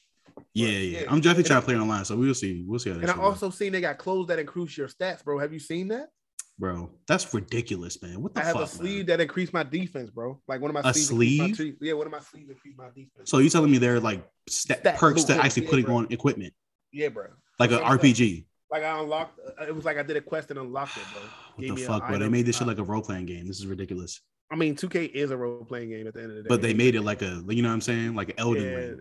Yeah, 0.53 0.67
yeah. 0.69 0.99
yeah. 1.01 1.05
I'm 1.09 1.19
definitely 1.21 1.43
trying 1.43 1.61
to 1.61 1.65
play 1.65 1.75
online, 1.75 2.05
so 2.05 2.15
we'll 2.15 2.33
see. 2.33 2.63
We'll 2.65 2.79
see 2.79 2.89
how 2.89 2.95
that 2.95 3.01
And 3.03 3.09
I 3.11 3.13
shit 3.13 3.21
goes. 3.21 3.43
also 3.43 3.49
seen 3.49 3.71
they 3.73 3.81
got 3.81 3.97
clothes 3.97 4.27
that 4.27 4.39
increase 4.39 4.77
your 4.77 4.87
stats, 4.87 5.23
bro. 5.23 5.39
Have 5.39 5.53
you 5.53 5.59
seen 5.59 5.89
that? 5.89 6.09
bro. 6.57 6.89
That's 7.07 7.33
ridiculous, 7.33 8.01
man. 8.01 8.21
What 8.21 8.33
the 8.33 8.41
I 8.41 8.45
have 8.45 8.53
fuck? 8.53 8.63
a 8.63 8.67
sleeve 8.67 9.07
that 9.07 9.19
increased 9.19 9.51
my 9.53 9.63
defense, 9.63 10.09
bro. 10.09 10.39
Like 10.47 10.61
one 10.61 10.73
of 10.75 10.81
my 10.81 10.89
A 10.89 10.93
sleeves 10.93 11.59
increased 11.59 11.81
my 11.81 11.87
yeah, 11.87 11.93
one 11.93 12.07
of 12.07 12.11
my 12.11 12.19
sleeves 12.21 12.49
increased 12.49 12.77
my 12.77 12.87
defense. 12.95 13.29
So 13.29 13.39
you 13.39 13.49
telling 13.49 13.69
me 13.71 13.77
they're 13.77 13.99
like 13.99 14.25
Stat 14.47 14.95
perks 14.97 15.25
to 15.25 15.35
actually 15.35 15.63
yeah, 15.63 15.69
putting 15.69 15.85
bro. 15.85 15.97
on 15.97 16.07
equipment, 16.11 16.53
Yeah, 16.93 17.09
bro. 17.09 17.25
like 17.59 17.71
an 17.71 17.79
RPG? 17.79 18.45
Like 18.71 18.83
I 18.83 18.99
unlocked. 18.99 19.39
uh, 19.59 19.65
It 19.65 19.75
was 19.75 19.83
like 19.85 19.97
I 19.97 20.03
did 20.03 20.15
a 20.17 20.21
quest 20.21 20.49
and 20.49 20.59
unlocked 20.59 20.95
it, 20.97 21.03
bro. 21.13 21.21
What 21.55 21.61
Gave 21.67 21.75
the 21.75 21.81
fuck, 21.81 22.07
bro? 22.07 22.17
They 22.19 22.29
made 22.29 22.45
this 22.45 22.57
shit 22.57 22.67
like 22.67 22.79
a 22.79 22.83
role 22.83 23.01
playing 23.01 23.25
game. 23.25 23.47
This 23.47 23.59
is 23.59 23.67
ridiculous. 23.67 24.21
I 24.51 24.55
mean, 24.55 24.75
2K 24.75 25.11
is 25.11 25.31
a 25.31 25.37
role 25.37 25.65
playing 25.65 25.89
game 25.89 26.07
at 26.07 26.13
the 26.13 26.21
end 26.21 26.29
of 26.31 26.37
the 26.37 26.43
day. 26.43 26.47
But 26.49 26.61
they 26.61 26.73
made 26.73 26.95
it 26.95 27.01
like 27.01 27.21
a, 27.21 27.43
you 27.49 27.63
know 27.63 27.69
what 27.69 27.73
I'm 27.73 27.81
saying, 27.81 28.15
like 28.15 28.29
an 28.29 28.35
Elden 28.37 28.63
yeah, 28.63 28.69
Ring, 28.69 28.99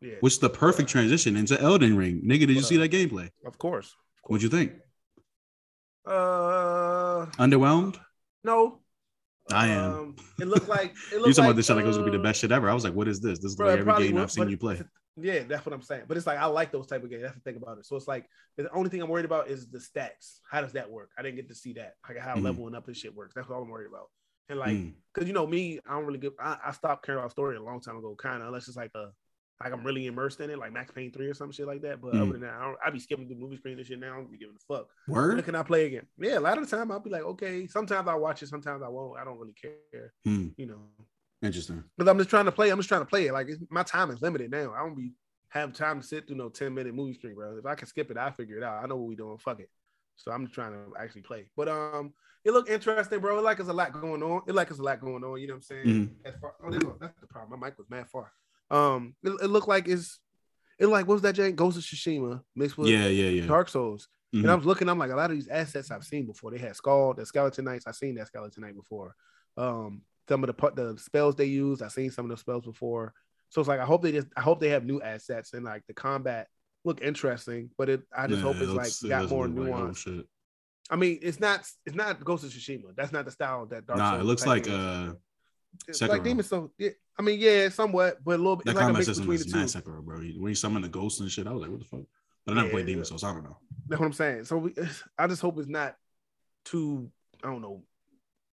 yeah. 0.00 0.14
which 0.20 0.34
is 0.34 0.38
the 0.38 0.50
perfect 0.50 0.88
transition 0.88 1.36
into 1.36 1.60
Elden 1.60 1.96
Ring. 1.96 2.22
Nigga, 2.24 2.40
did 2.46 2.50
you 2.50 2.62
see 2.62 2.76
that 2.78 2.90
gameplay? 2.90 3.30
Of 3.44 3.58
course. 3.58 3.94
What'd 4.24 4.42
you 4.42 4.48
think? 4.48 4.72
Uh, 6.04 7.26
Underwhelmed? 7.38 7.98
no. 8.44 8.80
I 9.52 9.68
am. 9.68 9.92
Um, 9.92 10.16
it 10.40 10.48
looked 10.48 10.68
like 10.68 10.90
it 11.12 11.14
You 11.14 11.20
looked 11.20 11.36
talking 11.36 11.44
like, 11.44 11.44
about 11.50 11.56
this 11.56 11.66
shit 11.66 11.76
like 11.76 11.84
it 11.84 11.88
was 11.88 11.98
gonna 11.98 12.10
be 12.10 12.16
the 12.16 12.20
uh, 12.20 12.24
best 12.24 12.40
shit 12.40 12.50
ever. 12.50 12.68
I 12.68 12.74
was 12.74 12.82
like, 12.82 12.94
what 12.94 13.06
is 13.06 13.20
this? 13.20 13.38
This 13.38 13.52
is 13.52 13.56
bro, 13.56 13.68
like 13.68 13.78
every 13.78 13.94
game 13.94 14.14
would, 14.14 14.22
I've 14.24 14.32
seen 14.32 14.48
you 14.48 14.56
play. 14.58 14.82
Yeah, 15.18 15.44
that's 15.44 15.64
what 15.64 15.72
I'm 15.72 15.80
saying. 15.80 16.02
But 16.08 16.18
it's 16.18 16.26
like 16.26 16.38
I 16.38 16.44
like 16.44 16.70
those 16.72 16.86
type 16.86 17.02
of 17.02 17.08
games. 17.08 17.22
That's 17.22 17.34
the 17.36 17.40
thing 17.40 17.56
about 17.56 17.78
it. 17.78 17.86
So 17.86 17.96
it's 17.96 18.06
like 18.06 18.26
the 18.58 18.70
only 18.74 18.90
thing 18.90 19.00
I'm 19.00 19.08
worried 19.08 19.24
about 19.24 19.48
is 19.48 19.66
the 19.66 19.78
stats. 19.78 20.40
How 20.50 20.60
does 20.60 20.72
that 20.74 20.90
work? 20.90 21.08
I 21.16 21.22
didn't 21.22 21.36
get 21.36 21.48
to 21.48 21.54
see 21.54 21.72
that. 21.74 21.94
Like 22.06 22.18
how 22.18 22.34
Mhm. 22.34 22.42
leveling 22.42 22.74
up 22.74 22.84
this 22.84 22.98
shit 22.98 23.14
works. 23.14 23.32
That's 23.34 23.48
all 23.48 23.62
I'm 23.62 23.70
worried 23.70 23.86
about. 23.88 24.10
And 24.50 24.58
like, 24.58 24.76
Mm. 24.76 24.92
cause 25.14 25.26
you 25.26 25.32
know 25.32 25.46
me, 25.46 25.80
I 25.88 25.94
don't 25.94 26.04
really 26.04 26.18
give. 26.18 26.34
I, 26.38 26.58
I 26.66 26.72
stopped 26.72 27.06
caring 27.06 27.20
about 27.20 27.30
story 27.30 27.56
a 27.56 27.62
long 27.62 27.80
time 27.80 27.96
ago, 27.96 28.14
kind 28.14 28.42
of. 28.42 28.48
Unless 28.48 28.68
it's 28.68 28.76
like 28.76 28.90
a, 28.94 29.06
like 29.62 29.72
I'm 29.72 29.84
really 29.84 30.06
immersed 30.06 30.40
in 30.40 30.50
it, 30.50 30.58
like 30.58 30.72
Max 30.72 30.92
Payne 30.92 31.10
three 31.12 31.26
or 31.26 31.34
some 31.34 31.50
shit 31.50 31.66
like 31.66 31.82
that. 31.82 32.00
But 32.00 32.12
Mm. 32.14 32.22
other 32.22 32.32
than 32.32 32.40
that, 32.42 32.54
I, 32.54 32.64
don't, 32.64 32.76
I 32.86 32.90
be 32.90 32.98
skipping 32.98 33.28
the 33.28 33.34
movie 33.34 33.56
screen 33.56 33.78
and 33.78 33.86
shit 33.86 33.98
now. 33.98 34.12
I 34.12 34.16
don't 34.16 34.30
be 34.30 34.36
giving 34.38 34.54
a 34.56 34.74
fuck. 34.74 34.88
Word? 35.08 35.34
When 35.36 35.44
can 35.44 35.54
I 35.54 35.62
play 35.62 35.86
again? 35.86 36.06
Yeah, 36.18 36.38
a 36.38 36.40
lot 36.40 36.58
of 36.58 36.68
the 36.68 36.76
time 36.76 36.90
I'll 36.92 37.00
be 37.00 37.10
like, 37.10 37.22
okay. 37.22 37.66
Sometimes 37.66 38.06
I 38.08 38.14
watch 38.14 38.42
it, 38.42 38.48
sometimes 38.48 38.82
I 38.82 38.88
won't. 38.88 39.18
I 39.18 39.24
don't 39.24 39.38
really 39.38 39.54
care. 39.54 40.12
Hmm. 40.24 40.48
You 40.58 40.66
know, 40.66 40.80
Interesting. 41.42 41.84
because 41.96 42.10
I'm 42.10 42.18
just 42.18 42.30
trying 42.30 42.44
to 42.46 42.52
play. 42.52 42.70
I'm 42.70 42.78
just 42.78 42.88
trying 42.88 43.00
to 43.02 43.06
play 43.06 43.26
it. 43.26 43.32
Like 43.32 43.48
it's, 43.48 43.62
my 43.70 43.82
time 43.82 44.10
is 44.10 44.20
limited 44.20 44.50
now. 44.50 44.74
I 44.74 44.80
don't 44.80 44.94
be 44.94 45.12
have 45.50 45.72
time 45.72 46.00
to 46.02 46.06
sit 46.06 46.26
through 46.26 46.36
no 46.36 46.48
10 46.50 46.74
minute 46.74 46.94
movie 46.94 47.14
screen, 47.14 47.34
bro. 47.34 47.56
If 47.56 47.64
I 47.66 47.74
can 47.76 47.86
skip 47.88 48.10
it, 48.10 48.18
I 48.18 48.30
figure 48.32 48.58
it 48.58 48.62
out. 48.62 48.82
I 48.82 48.86
know 48.86 48.96
what 48.96 49.08
we 49.08 49.16
doing. 49.16 49.38
Fuck 49.38 49.60
it. 49.60 49.70
So 50.16 50.32
I'm 50.32 50.44
just 50.44 50.54
trying 50.54 50.72
to 50.72 50.78
actually 51.00 51.22
play. 51.22 51.46
But 51.56 51.68
um, 51.68 52.12
it 52.44 52.50
looked 52.52 52.68
interesting, 52.68 53.20
bro. 53.20 53.38
It 53.38 53.42
like 53.44 53.56
there's 53.58 53.68
a 53.68 53.72
lot 53.72 53.92
going 53.98 54.22
on. 54.22 54.42
It 54.46 54.54
like 54.54 54.68
there's 54.68 54.80
a 54.80 54.82
lot 54.82 55.00
going 55.00 55.22
on. 55.24 55.40
You 55.40 55.46
know 55.46 55.54
what 55.54 55.56
I'm 55.58 55.62
saying? 55.62 55.86
Mhm. 55.86 56.10
As 56.26 56.34
far, 56.40 56.54
oh, 56.62 56.96
that's 57.00 57.18
the 57.20 57.26
problem. 57.26 57.58
My 57.60 57.68
mic 57.68 57.78
was 57.78 57.88
mad 57.88 58.08
far. 58.10 58.32
Um, 58.70 59.14
it, 59.22 59.30
it 59.42 59.46
looked 59.48 59.68
like 59.68 59.88
it's 59.88 60.18
it 60.78 60.86
like 60.86 61.06
what 61.06 61.14
was 61.14 61.22
that 61.22 61.34
Jane 61.34 61.54
Ghost 61.54 61.78
of 61.78 61.84
Tsushima 61.84 62.40
mixed 62.54 62.76
with 62.76 62.88
Yeah, 62.88 63.06
yeah, 63.06 63.28
yeah. 63.30 63.46
Dark 63.46 63.68
Souls. 63.68 64.08
Mhm. 64.34 64.40
And 64.42 64.50
I 64.50 64.54
was 64.56 64.66
looking, 64.66 64.88
I'm 64.88 64.98
like, 64.98 65.12
a 65.12 65.16
lot 65.16 65.30
of 65.30 65.36
these 65.36 65.48
assets 65.48 65.90
I've 65.90 66.04
seen 66.04 66.26
before. 66.26 66.50
They 66.50 66.58
had 66.58 66.74
Skull, 66.76 67.14
the 67.14 67.24
Skeleton 67.24 67.64
Knights. 67.64 67.86
I've 67.86 67.94
seen 67.94 68.16
that 68.16 68.26
Skeleton 68.26 68.62
Knight 68.64 68.74
before. 68.74 69.14
Um, 69.56 70.02
some 70.28 70.42
of 70.44 70.48
the 70.54 70.70
the 70.74 70.98
spells 70.98 71.36
they 71.36 71.44
use, 71.46 71.80
I've 71.80 71.92
seen 71.92 72.10
some 72.10 72.26
of 72.26 72.30
the 72.32 72.36
spells 72.36 72.64
before. 72.64 73.14
So 73.50 73.60
it's 73.60 73.68
like 73.68 73.80
I 73.80 73.84
hope 73.84 74.02
they 74.02 74.12
just 74.12 74.26
I 74.36 74.40
hope 74.40 74.58
they 74.60 74.70
have 74.70 74.84
new 74.84 75.00
assets 75.00 75.52
and 75.54 75.64
like 75.64 75.82
the 75.86 75.94
combat 75.94 76.48
look 76.84 77.00
interesting, 77.00 77.70
but 77.78 77.88
it 77.88 78.02
I 78.14 78.26
just 78.26 78.38
Yeah, 78.38 78.42
hope 78.44 78.56
it 78.56 78.62
it's 78.62 78.72
looks- 78.72 79.02
like 79.04 79.10
got 79.10 79.30
more 79.30 79.46
look 79.48 79.68
like, 79.68 79.74
nuance. 79.78 80.06
I 80.90 80.96
mean, 80.96 81.18
it's 81.22 81.40
not 81.40 81.60
it's 81.86 81.96
not 81.96 82.22
Ghost 82.24 82.44
of 82.44 82.50
Tsushima. 82.50 82.94
That's 82.96 83.12
not 83.12 83.24
the 83.24 83.30
style 83.30 83.66
that 83.66 83.86
Dark 83.86 83.98
Nah, 83.98 84.10
Souls 84.10 84.20
it 84.22 84.24
looks 84.24 84.46
like 84.46 84.66
is. 84.66 84.72
uh 84.72 85.14
Sekiro. 85.90 86.08
like 86.08 86.22
Demon 86.24 86.44
Soul. 86.44 86.72
Yeah, 86.78 86.90
I 87.18 87.22
mean, 87.22 87.38
yeah, 87.40 87.68
somewhat, 87.68 88.18
but 88.24 88.36
a 88.36 88.38
little 88.38 88.56
bit. 88.56 88.66
that 88.66 88.74
like 88.76 88.82
a 88.82 88.86
combat 88.86 88.98
mix 89.00 89.06
system 89.06 89.24
between 89.24 89.34
is 89.40 89.44
the 89.46 89.52
two. 89.52 89.58
mad 89.58 89.66
Sekiro, 89.68 90.02
bro. 90.04 90.18
When 90.18 90.48
you 90.48 90.54
summon 90.54 90.82
the 90.82 90.88
ghosts 90.88 91.20
and 91.20 91.30
shit, 91.30 91.46
I 91.46 91.52
was 91.52 91.62
like, 91.62 91.70
what 91.70 91.80
the 91.80 91.86
fuck? 91.86 92.00
But 92.44 92.52
I 92.52 92.54
never 92.56 92.66
Yeah, 92.68 92.72
played 92.72 92.86
Demon. 92.86 93.04
Souls, 93.04 93.20
so 93.22 93.28
I 93.28 93.32
don't 93.32 93.44
know. 93.44 93.56
That's 93.88 94.00
what 94.00 94.06
I'm 94.06 94.12
saying. 94.12 94.44
So 94.44 94.58
we, 94.58 94.74
I 95.18 95.26
just 95.26 95.42
hope 95.42 95.58
it's 95.58 95.68
not 95.68 95.96
too, 96.64 97.10
I 97.42 97.48
don't 97.50 97.62
know, 97.62 97.82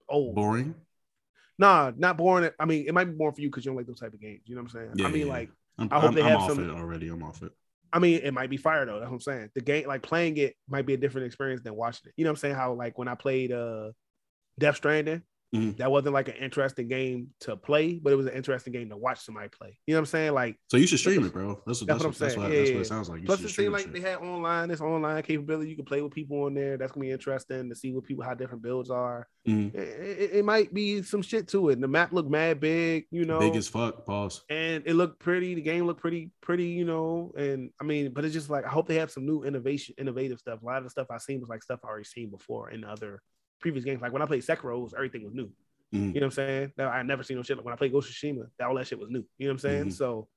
old. 0.07 0.35
Boring. 0.35 0.75
Nah, 1.57 1.91
not 1.97 2.17
boring. 2.17 2.49
I 2.59 2.65
mean, 2.65 2.85
it 2.87 2.93
might 2.93 3.05
be 3.05 3.11
boring 3.11 3.35
for 3.35 3.41
you 3.41 3.49
because 3.49 3.65
you 3.65 3.69
don't 3.69 3.77
like 3.77 3.87
those 3.87 3.99
type 3.99 4.13
of 4.13 4.21
games. 4.21 4.41
You 4.45 4.55
know 4.55 4.61
what 4.61 4.73
I'm 4.73 4.79
saying? 4.79 4.91
Yeah, 4.95 5.07
I 5.07 5.11
mean, 5.11 5.27
yeah. 5.27 5.33
like 5.33 5.49
I'm, 5.77 5.89
I 5.91 5.95
hope 5.95 6.03
I'm- 6.05 6.13
they 6.15 6.21
I'm 6.21 6.27
have 6.29 6.39
off 6.41 6.51
some- 6.53 6.69
it 6.69 6.73
already. 6.73 7.09
I'm 7.09 7.23
off 7.23 7.41
it. 7.43 7.51
I 7.91 7.97
mean, 7.97 8.21
it 8.23 8.35
might 8.35 8.51
be 8.51 8.57
fire 8.57 8.85
though. 8.85 8.99
That's 8.99 9.09
what 9.09 9.15
I'm 9.15 9.21
saying. 9.21 9.49
The 9.55 9.61
game, 9.61 9.87
like 9.87 10.03
playing 10.03 10.37
it, 10.37 10.55
might 10.69 10.85
be 10.85 10.93
a 10.93 10.97
different 10.97 11.25
experience 11.25 11.61
than 11.63 11.73
watching 11.75 12.07
it. 12.09 12.13
You 12.17 12.23
know 12.23 12.29
what 12.29 12.37
I'm 12.37 12.41
saying? 12.41 12.55
How 12.55 12.73
like 12.73 12.99
when 12.99 13.07
I 13.07 13.15
played 13.15 13.51
uh 13.51 13.91
Death 14.59 14.75
Stranding, 14.75 15.23
Mhm. 15.55 15.77
that 15.77 15.89
wasn't 15.91 16.13
like 16.13 16.27
an 16.27 16.35
interesting 16.35 16.87
game 16.87 17.29
to 17.41 17.57
play, 17.57 17.93
but 17.95 18.13
it 18.13 18.15
was 18.15 18.27
an 18.27 18.33
interesting 18.33 18.71
game 18.71 18.89
to 18.89 18.97
watch 18.97 19.19
somebody 19.21 19.49
play. 19.49 19.77
You 19.87 19.95
know 19.95 19.99
what 19.99 20.01
I'm 20.01 20.05
saying? 20.07 20.33
Like 20.33 20.57
So 20.69 20.77
you 20.77 20.85
should 20.85 20.99
stream 20.99 21.25
it, 21.25 21.33
bro. 21.33 21.61
That's 21.65 21.79
That's 21.79 21.81
what 21.81 21.87
that's, 21.87 21.89
what 21.89 22.05
I'm 22.05 22.09
what, 22.11 22.17
that's, 22.19 22.33
saying. 22.35 22.43
what, 22.43 22.51
Yeah, 22.53 22.59
that's 22.59 22.71
what 22.71 22.81
it 22.81 22.85
sounds 22.85 23.09
like. 23.09 23.19
You 23.21 23.25
Plus, 23.25 23.39
it 23.43 23.55
that 23.55 23.71
like 23.71 23.81
shit. 23.83 23.93
they 23.93 23.99
had 24.01 24.17
online, 24.19 24.69
this 24.69 24.79
online 24.81 25.23
capability. 25.23 25.69
You 25.71 25.75
can 25.75 25.85
play 25.85 26.01
with 26.03 26.13
people 26.13 26.43
on 26.43 26.53
there. 26.53 26.77
That's 26.77 26.91
gonna 26.91 27.03
be 27.03 27.11
interesting 27.11 27.67
to 27.69 27.75
see 27.75 27.91
what 27.93 28.03
people 28.05 28.23
how 28.23 28.35
different 28.35 28.61
builds 28.61 28.91
are. 28.91 29.27
Mhm. 29.47 29.73
It, 29.73 30.19
it- 30.21 30.29
it 30.39 30.45
might 30.45 30.71
be 30.73 31.01
some 31.01 31.23
shit 31.23 31.47
to 31.49 31.69
it. 31.69 31.73
And 31.73 31.83
the 31.83 31.87
map 31.87 32.13
looked 32.13 32.29
mad 32.29 32.59
big, 32.59 33.07
you 33.09 33.25
know, 33.25 33.39
Big 33.39 33.55
as 33.55 33.67
fuck. 33.67 34.05
Pause. 34.05 34.43
and 34.51 34.83
it 34.85 34.93
looked 34.93 35.19
pretty. 35.19 35.55
The 35.55 35.61
game 35.61 35.85
looked 35.87 36.01
pretty, 36.01 36.31
pretty, 36.41 36.67
you 36.67 36.85
know. 36.85 37.33
And 37.35 37.71
I 37.81 37.85
mean, 37.85 38.11
but 38.13 38.23
it's 38.23 38.33
just 38.35 38.51
like 38.51 38.65
I 38.65 38.69
hope 38.69 38.87
they 38.87 38.95
have 38.95 39.09
some 39.09 39.25
new 39.25 39.43
innovation, 39.43 39.95
innovative 39.97 40.37
stuff. 40.39 40.61
A 40.61 40.65
lot 40.65 40.77
of 40.77 40.83
the 40.83 40.89
stuff 40.91 41.07
I 41.09 41.17
seen 41.17 41.39
was 41.39 41.49
like 41.49 41.63
stuff 41.63 41.79
I 41.83 41.87
already 41.87 42.03
seen 42.05 42.29
before 42.29 42.69
in 42.69 42.83
other 42.83 43.21
previous 43.59 43.85
games. 43.85 44.01
Like 44.01 44.11
when 44.13 44.21
I 44.21 44.25
played 44.25 44.43
Sekiro, 44.43 44.91
everything 44.95 45.23
was 45.23 45.33
new. 45.33 45.49
Mhm. 45.93 45.93
You 45.93 45.99
know 45.99 46.11
what 46.13 46.23
I'm 46.25 46.31
saying? 46.31 46.73
Now 46.77 46.89
I 46.89 47.01
never 47.03 47.23
seen 47.23 47.37
no 47.37 47.43
shit. 47.43 47.57
Like 47.57 47.65
when 47.65 47.73
I 47.73 47.77
played 47.77 47.91
Ghost 47.91 48.09
of 48.09 48.15
Tsushima, 48.15 48.47
that 48.57 48.67
all 48.67 48.75
that 48.75 48.87
shit 48.87 48.99
was 48.99 49.09
new. 49.09 49.25
You 49.37 49.47
know 49.47 49.53
what 49.53 49.53
I'm 49.53 49.59
saying? 49.59 49.85
Mhm. 49.85 49.93
So 49.93 50.27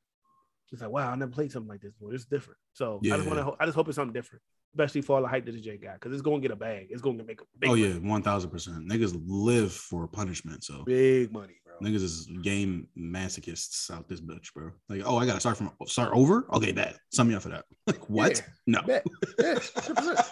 it's 0.72 0.80
like, 0.80 0.90
wow, 0.90 1.10
I 1.10 1.14
never 1.16 1.30
played 1.30 1.52
something 1.52 1.68
like 1.68 1.80
this 1.82 1.92
before. 1.92 2.14
It's 2.14 2.24
different. 2.24 2.58
So 2.72 2.98
I 3.04 3.08
just 3.16 3.26
want 3.28 3.38
to, 3.40 3.54
I 3.60 3.66
just 3.66 3.74
hope 3.76 3.88
it's 3.88 3.96
something 3.96 4.14
different, 4.14 4.42
especially 4.72 5.02
for 5.02 5.16
all 5.16 5.22
the 5.22 5.28
hype 5.28 5.44
that 5.44 5.52
the 5.52 5.60
J 5.60 5.76
got, 5.76 5.94
because 5.94 6.12
it's 6.14 6.22
going 6.22 6.40
to 6.40 6.48
get 6.48 6.52
a 6.54 6.56
bag. 6.56 6.86
It's 6.90 7.02
going 7.02 7.18
to 7.18 7.24
make 7.24 7.42
a 7.42 7.44
big, 7.58 7.68
Oh 7.70 7.74
yeah, 7.74 7.92
one 7.94 8.22
thousand 8.22 8.48
percent. 8.50 8.88
Niggas 8.88 9.20
live 9.26 9.70
for 9.72 10.06
punishment. 10.08 10.64
So 10.64 10.82
big 10.84 11.30
money, 11.30 11.56
bro. 11.66 11.86
niggas 11.86 11.96
is 12.02 12.26
game 12.40 12.88
masochists 12.98 13.90
out 13.90 14.08
this 14.08 14.22
bitch, 14.22 14.54
bro. 14.54 14.70
Like, 14.88 15.02
oh, 15.04 15.18
I 15.18 15.26
gotta 15.26 15.40
start 15.40 15.58
from 15.58 15.72
start 15.86 16.12
over. 16.14 16.46
Okay, 16.54 16.72
bet. 16.72 16.98
Sum 17.12 17.28
me 17.28 17.34
up 17.34 17.42
for 17.42 17.50
that. 17.50 17.66
Like, 17.86 18.08
what? 18.08 18.38
Yeah. 18.38 18.80
No. 18.80 18.82
Bet. 18.86 19.04
Yeah, 19.38 19.54
100%. 19.58 20.31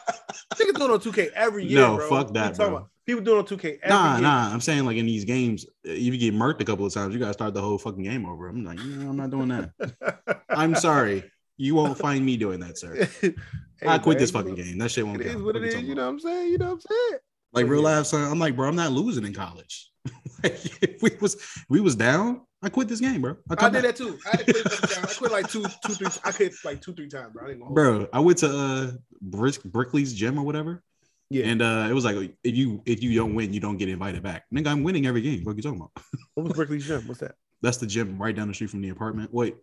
Niggas 0.54 0.74
doing 0.78 0.90
on 0.90 0.98
2K 1.00 1.30
every 1.34 1.64
year. 1.66 1.80
No, 1.80 1.96
bro. 1.96 2.08
fuck 2.08 2.32
that, 2.34 2.56
bro. 2.56 2.66
about 2.68 2.88
People 3.06 3.22
doing 3.24 3.38
on 3.38 3.44
2K 3.44 3.78
every 3.82 3.88
Nah, 3.88 4.12
year. 4.14 4.22
nah. 4.22 4.52
I'm 4.52 4.60
saying 4.60 4.84
like 4.84 4.96
in 4.96 5.06
these 5.06 5.24
games, 5.24 5.66
if 5.84 5.98
you 6.14 6.16
get 6.18 6.34
murked 6.34 6.60
a 6.60 6.64
couple 6.64 6.86
of 6.86 6.92
times, 6.94 7.12
you 7.14 7.20
gotta 7.20 7.32
start 7.32 7.54
the 7.54 7.60
whole 7.62 7.78
fucking 7.78 8.02
game 8.02 8.24
over. 8.26 8.48
I'm 8.48 8.64
like, 8.64 8.78
no, 8.78 9.08
I'm 9.10 9.16
not 9.16 9.30
doing 9.30 9.48
that. 9.48 10.44
I'm 10.50 10.74
sorry. 10.74 11.24
You 11.56 11.74
won't 11.74 11.98
find 11.98 12.24
me 12.24 12.36
doing 12.36 12.60
that, 12.60 12.78
sir. 12.78 13.08
Hey, 13.82 13.88
I 13.88 13.96
quit 13.96 14.16
man, 14.16 14.20
this 14.20 14.30
fucking 14.30 14.54
game. 14.56 14.76
That 14.76 14.90
shit 14.90 15.06
won't 15.06 15.22
It 15.22 15.26
is 15.28 15.32
count. 15.32 15.44
what 15.46 15.54
What 15.54 15.64
it 15.64 15.72
you 15.72 15.88
You 15.88 15.94
know 15.94 16.02
what 16.04 16.10
I'm 16.10 16.20
saying? 16.20 16.52
You 16.52 16.58
know 16.58 16.66
what 16.66 16.72
I'm 16.72 16.80
saying? 16.82 17.18
Like 17.54 17.66
real 17.66 17.80
life, 17.80 18.04
son. 18.04 18.30
I'm 18.30 18.38
like, 18.38 18.54
bro, 18.54 18.68
I'm 18.68 18.76
not 18.76 18.92
losing 18.92 19.24
in 19.24 19.32
college. 19.32 19.90
like, 20.44 20.82
if 20.82 21.00
we 21.00 21.12
was 21.18 21.42
we 21.70 21.80
was 21.80 21.96
down, 21.96 22.42
I 22.62 22.68
quit 22.68 22.88
this 22.88 23.00
game, 23.00 23.22
bro. 23.22 23.36
I, 23.48 23.54
I 23.66 23.68
did 23.70 23.72
back. 23.72 23.82
that 23.82 23.96
too. 23.96 24.18
I 24.26 24.36
had 24.36 24.46
to 24.46 24.52
quit, 24.52 24.66
a 24.66 24.68
couple 24.68 24.88
times. 24.88 25.06
I 25.12 25.14
quit 25.18 25.32
like 25.32 25.48
two, 25.50 25.64
two, 25.86 25.94
three. 25.94 26.06
I 26.24 26.32
quit 26.32 26.52
like 26.64 26.80
two, 26.82 26.92
three 26.92 27.08
times, 27.08 27.32
bro. 27.32 27.44
I 27.44 27.48
didn't 27.48 27.74
bro. 27.74 28.06
I 28.12 28.20
went 28.20 28.38
to 28.38 28.48
uh 28.50 28.90
Brick, 29.22 29.62
Brickley's 29.64 30.12
gym 30.14 30.38
or 30.38 30.42
whatever, 30.42 30.82
Yeah. 31.30 31.46
and 31.46 31.62
uh 31.62 31.86
it 31.88 31.94
was 31.94 32.04
like 32.04 32.16
if 32.44 32.54
you 32.56 32.82
if 32.84 33.02
you 33.02 33.14
don't 33.14 33.34
win, 33.34 33.52
you 33.54 33.60
don't 33.60 33.76
get 33.78 33.88
invited 33.88 34.22
back. 34.22 34.44
Nigga, 34.54 34.66
I'm 34.68 34.82
winning 34.82 35.06
every 35.06 35.22
game. 35.22 35.42
What 35.44 35.56
you 35.56 35.62
talking 35.62 35.78
about? 35.78 35.92
What 36.34 36.44
was 36.48 36.52
Berkeley's 36.52 36.86
gym? 36.86 37.06
What's 37.08 37.20
that? 37.20 37.34
That's 37.62 37.76
the 37.78 37.86
gym 37.86 38.20
right 38.20 38.34
down 38.36 38.48
the 38.48 38.54
street 38.54 38.70
from 38.70 38.80
the 38.82 38.88
apartment. 38.90 39.32
Wait, 39.34 39.56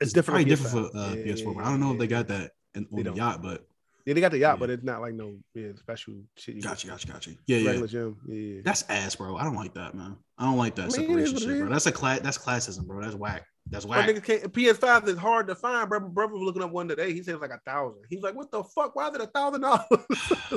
It's 0.00 0.12
different 0.12 0.38
on 0.40 0.44
Probably 0.44 0.44
different 0.44 0.88
PS5. 0.88 0.92
for 0.92 0.98
uh, 0.98 1.14
Yeah, 1.14 1.32
PS4. 1.32 1.38
yeah, 1.38 1.52
but 1.56 1.64
I 1.64 1.70
don't 1.70 1.80
know 1.80 1.92
if 1.92 1.98
they 1.98 2.06
got 2.06 2.28
that 2.28 2.50
in, 2.74 2.82
They 2.82 2.88
on 2.90 2.96
the 2.98 3.02
don't. 3.04 3.16
yacht, 3.16 3.42
but 3.42 3.66
Yeah, 4.06 4.12
they 4.14 4.20
got 4.20 4.32
the 4.32 4.38
yacht, 4.38 4.56
Yeah. 4.56 4.60
but 4.60 4.70
it's 4.70 4.84
not 4.84 5.00
like 5.00 5.14
no 5.14 5.34
yeah, 5.54 5.68
special 5.76 6.14
shit. 6.36 6.56
You 6.56 6.62
gotcha, 6.62 6.86
gotcha, 6.86 7.06
gotcha. 7.08 7.30
Yeah, 7.46 7.56
yeah. 7.58 7.66
Regular 7.70 7.86
gym. 7.88 8.16
Yeah, 8.26 8.34
yeah. 8.56 8.60
That's 8.64 8.82
ass, 8.90 9.16
bro. 9.16 9.36
I 9.36 9.44
don't 9.44 9.54
like 9.56 9.72
that, 9.74 9.94
man. 9.94 10.16
I 10.36 10.44
don't 10.44 10.58
like 10.58 10.74
that 10.76 10.82
I 10.82 10.84
mean, 10.84 11.08
separation 11.08 11.36
shit, 11.38 11.60
bro. 11.60 11.68
That's 11.70 11.86
a 11.86 11.92
class. 11.92 12.20
That's 12.20 12.36
classism, 12.38 12.86
bro. 12.86 13.00
That's 13.02 13.14
whack. 13.14 13.44
That's 13.70 13.86
My 13.86 13.96
whack. 13.98 14.10
niggas 14.10 14.24
can't. 14.24 14.52
PS5 14.52 15.08
is 15.08 15.16
hard 15.16 15.46
to 15.46 15.54
find, 15.54 15.88
bro. 15.88 16.00
Brother 16.00 16.34
was 16.34 16.42
looking 16.42 16.62
up 16.62 16.70
one 16.70 16.86
today. 16.86 17.14
He 17.14 17.22
said 17.22 17.32
it's 17.34 17.40
like 17.40 17.50
a 17.50 17.60
thousand. 17.64 18.02
He's 18.10 18.20
like, 18.22 18.34
"What 18.34 18.50
the 18.50 18.62
fuck? 18.62 18.94
Why 18.94 19.08
is 19.08 19.14
it 19.14 19.22
a 19.22 19.26
thousand 19.28 19.62
dollars?" 19.62 19.86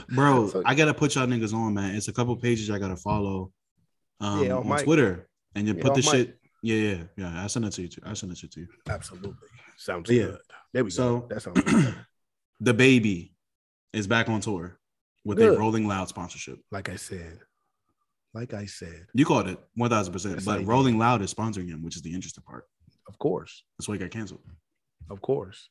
bro. 0.09 0.49
So- 0.49 0.61
I 0.65 0.75
gotta 0.75 0.93
put 0.93 1.15
y'all 1.15 1.25
niggas 1.25 1.53
on, 1.53 1.73
man. 1.73 1.95
It's 1.95 2.09
a 2.09 2.13
couple 2.13 2.35
pages 2.35 2.69
I 2.69 2.79
gotta 2.79 2.97
follow 2.97 3.53
um, 4.19 4.43
Yeah, 4.43 4.51
on 4.53 4.57
on 4.63 4.67
Mike. 4.67 4.83
Twitter, 4.83 5.29
and 5.55 5.65
you 5.67 5.73
Yeah, 5.73 5.81
put 5.83 5.91
on 5.91 5.95
this 5.95 6.05
Mike. 6.07 6.15
shit. 6.15 6.39
Yeah, 6.63 6.75
yeah, 6.75 7.03
yeah. 7.15 7.43
I 7.43 7.47
send 7.47 7.63
it 7.63 7.71
to 7.73 7.81
you. 7.83 7.87
Too. 7.87 8.01
I 8.05 8.13
send 8.13 8.33
it 8.33 8.39
to 8.51 8.59
you. 8.59 8.67
Absolutely. 8.89 9.35
Sounds 9.77 10.09
Yeah. 10.11 10.23
good. 10.23 10.37
There 10.73 10.83
we 10.83 10.89
So- 10.91 11.19
go. 11.21 11.27
That 11.29 11.41
sounds 11.41 11.61
good. 11.61 11.95
The 12.59 12.73
baby 12.73 13.35
is 13.93 14.07
back 14.07 14.29
on 14.29 14.41
tour 14.41 14.79
with 15.25 15.37
Good. 15.37 15.55
a 15.55 15.59
Rolling 15.59 15.87
Loud 15.87 16.07
sponsorship. 16.09 16.59
like 16.71 16.89
I 16.89 16.95
said. 16.95 17.39
Like 18.33 18.53
I 18.53 18.65
said, 18.65 19.07
You 19.13 19.25
called 19.25 19.47
it 19.47 19.57
one 19.75 19.89
thousand 19.89 20.13
percent, 20.13 20.45
but. 20.45 20.65
Rolling 20.65 20.97
Loud 20.99 21.21
is 21.21 21.33
sponsoring 21.33 21.67
him, 21.69 21.81
which 21.83 21.95
is 21.95 22.01
the 22.01 22.13
interesting 22.13 22.43
part. 22.43 22.65
of 23.07 23.17
course, 23.19 23.63
That's 23.77 23.87
why 23.87 23.95
he 23.95 23.99
got 23.99 24.11
canceled. 24.11 24.41
of 25.09 25.21
course. 25.21 25.69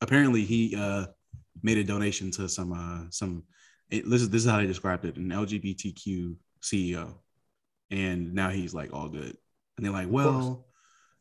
apparently 0.00 0.44
he 0.44 0.76
uh 0.76 1.06
made 1.62 1.78
a 1.78 1.84
donation 1.84 2.30
to 2.32 2.48
some 2.48 2.72
uh 2.72 3.04
some 3.10 3.42
it, 3.90 4.08
this 4.08 4.20
is 4.22 4.28
this 4.30 4.44
is 4.44 4.50
how 4.50 4.58
they 4.58 4.66
described 4.66 5.04
it 5.04 5.16
an 5.16 5.28
lgbtq 5.30 6.36
ceo 6.62 7.14
and 7.90 8.34
now 8.34 8.50
he's 8.50 8.74
like 8.74 8.92
all 8.92 9.08
good 9.08 9.36
and 9.76 9.84
they're 9.84 9.92
like 9.92 10.08
well 10.10 10.66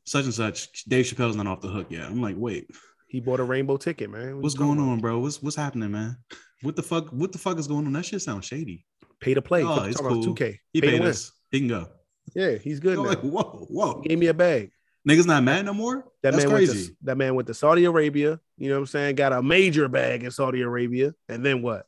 such 0.06 0.26
and 0.26 0.34
such 0.34 0.84
dave 0.86 1.06
chappelle's 1.06 1.36
not 1.36 1.48
off 1.48 1.62
the 1.62 1.68
hook 1.68 1.88
yet 1.90 2.06
i'm 2.06 2.22
like 2.22 2.36
wait 2.38 2.70
He 3.14 3.20
bought 3.20 3.40
a 3.40 3.44
rainbow 3.44 3.78
ticket, 3.78 4.10
man. 4.10 4.34
What 4.36 4.44
what's 4.44 4.56
going 4.56 4.80
on 4.80 5.00
bro 5.00 5.20
what's 5.20 5.42
what's 5.42 5.56
happening 5.56 5.92
man 5.92 6.18
what 6.64 6.76
the 6.76 6.82
fuck 6.84 7.10
what 7.14 7.32
the 7.32 7.38
fuck 7.38 7.60
is 7.60 7.68
going 7.68 7.86
on 7.86 7.94
that 7.94 8.04
shit 8.06 8.22
sounds 8.24 8.46
shady 8.46 8.86
Pay 9.20 9.36
to 9.36 9.42
play. 9.42 9.64
Oh, 9.64 9.84
it's 9.84 10.02
cool. 10.02 10.36
2K. 10.36 10.58
he 10.74 10.82
Pay 10.82 10.90
paid 10.98 11.02
us 11.04 11.32
he 11.52 11.60
can 11.60 11.68
go 11.70 11.88
Yeah, 12.36 12.56
he's 12.58 12.80
good 12.80 12.98
now. 12.98 13.04
like 13.06 13.22
whoa 13.22 13.68
whoa 13.70 14.02
Gave 14.02 14.18
me 14.18 14.28
a 14.28 14.34
bag. 14.34 14.72
niggas 15.08 15.28
not 15.28 15.44
mad 15.44 15.64
no 15.66 15.74
more 15.76 15.98
That 16.24 16.32
that's 16.34 16.46
man 16.46 16.54
went 16.54 16.72
to 16.72 16.90
that 17.04 17.18
man 17.18 17.36
went 17.36 17.48
to 17.48 17.54
Saudi 17.54 17.86
Arabia. 17.86 18.40
You 18.58 18.70
know 18.70 18.76
what 18.76 18.80
I'm 18.82 18.86
saying? 18.88 19.16
Got 19.16 19.32
a 19.32 19.44
major 19.44 19.88
bag 19.88 20.24
in 20.24 20.32
Saudi 20.32 20.62
Arabia, 20.62 21.14
and 21.30 21.46
then 21.46 21.62
what? 21.62 21.86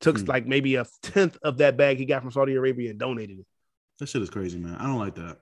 Took 0.00 0.18
Hmm. 0.20 0.26
like 0.26 0.46
maybe 0.46 0.76
a 0.76 0.86
tenth 1.02 1.36
of 1.42 1.58
that 1.58 1.76
bag 1.76 1.98
he 1.98 2.04
got 2.04 2.22
from 2.22 2.30
Saudi 2.30 2.54
Arabia 2.54 2.90
and 2.90 2.98
donated 3.00 3.40
it. 3.40 3.46
that 3.98 4.08
shit 4.08 4.22
is 4.22 4.30
crazy 4.30 4.58
man 4.58 4.76
i 4.76 4.84
don't 4.86 4.98
like 5.00 5.16
that 5.16 5.38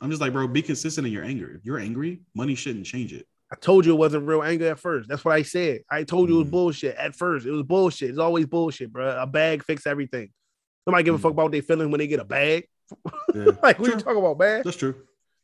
i'm 0.00 0.10
just 0.10 0.20
like 0.20 0.32
bro 0.32 0.48
be 0.48 0.62
consistent 0.62 1.06
in 1.06 1.12
your 1.12 1.22
anger 1.22 1.52
if 1.54 1.64
you're 1.64 1.78
angry 1.78 2.20
money 2.34 2.56
shouldn't 2.56 2.84
change 2.84 3.12
it 3.12 3.24
I 3.52 3.56
told 3.56 3.84
you 3.84 3.92
it 3.94 3.98
wasn't 3.98 4.26
real 4.28 4.42
anger 4.42 4.68
at 4.70 4.78
first. 4.78 5.08
That's 5.08 5.24
what 5.24 5.34
I 5.34 5.42
said. 5.42 5.80
I 5.90 6.04
told 6.04 6.28
you 6.28 6.36
it 6.36 6.38
was 6.38 6.48
Mm. 6.48 6.52
bullshit 6.52 6.96
at 6.96 7.16
first. 7.16 7.46
It 7.46 7.50
was 7.50 7.64
bullshit. 7.64 8.10
It's 8.10 8.18
always 8.18 8.46
bullshit, 8.46 8.92
bro. 8.92 9.20
A 9.20 9.26
bag 9.26 9.64
fix 9.64 9.86
everything. 9.86 10.30
Nobody 10.86 11.02
give 11.04 11.14
a 11.14 11.18
Mm. 11.18 11.22
fuck 11.22 11.32
about 11.32 11.50
their 11.52 11.62
feeling 11.62 11.90
when 11.90 11.98
they 11.98 12.06
get 12.06 12.20
a 12.20 12.24
bag. 12.24 12.66
Yeah. 13.34 13.46
like, 13.62 13.78
what 13.78 13.88
you 13.88 13.96
talking 13.96 14.18
about, 14.18 14.38
bag? 14.38 14.64
That's 14.64 14.76
true. 14.76 14.94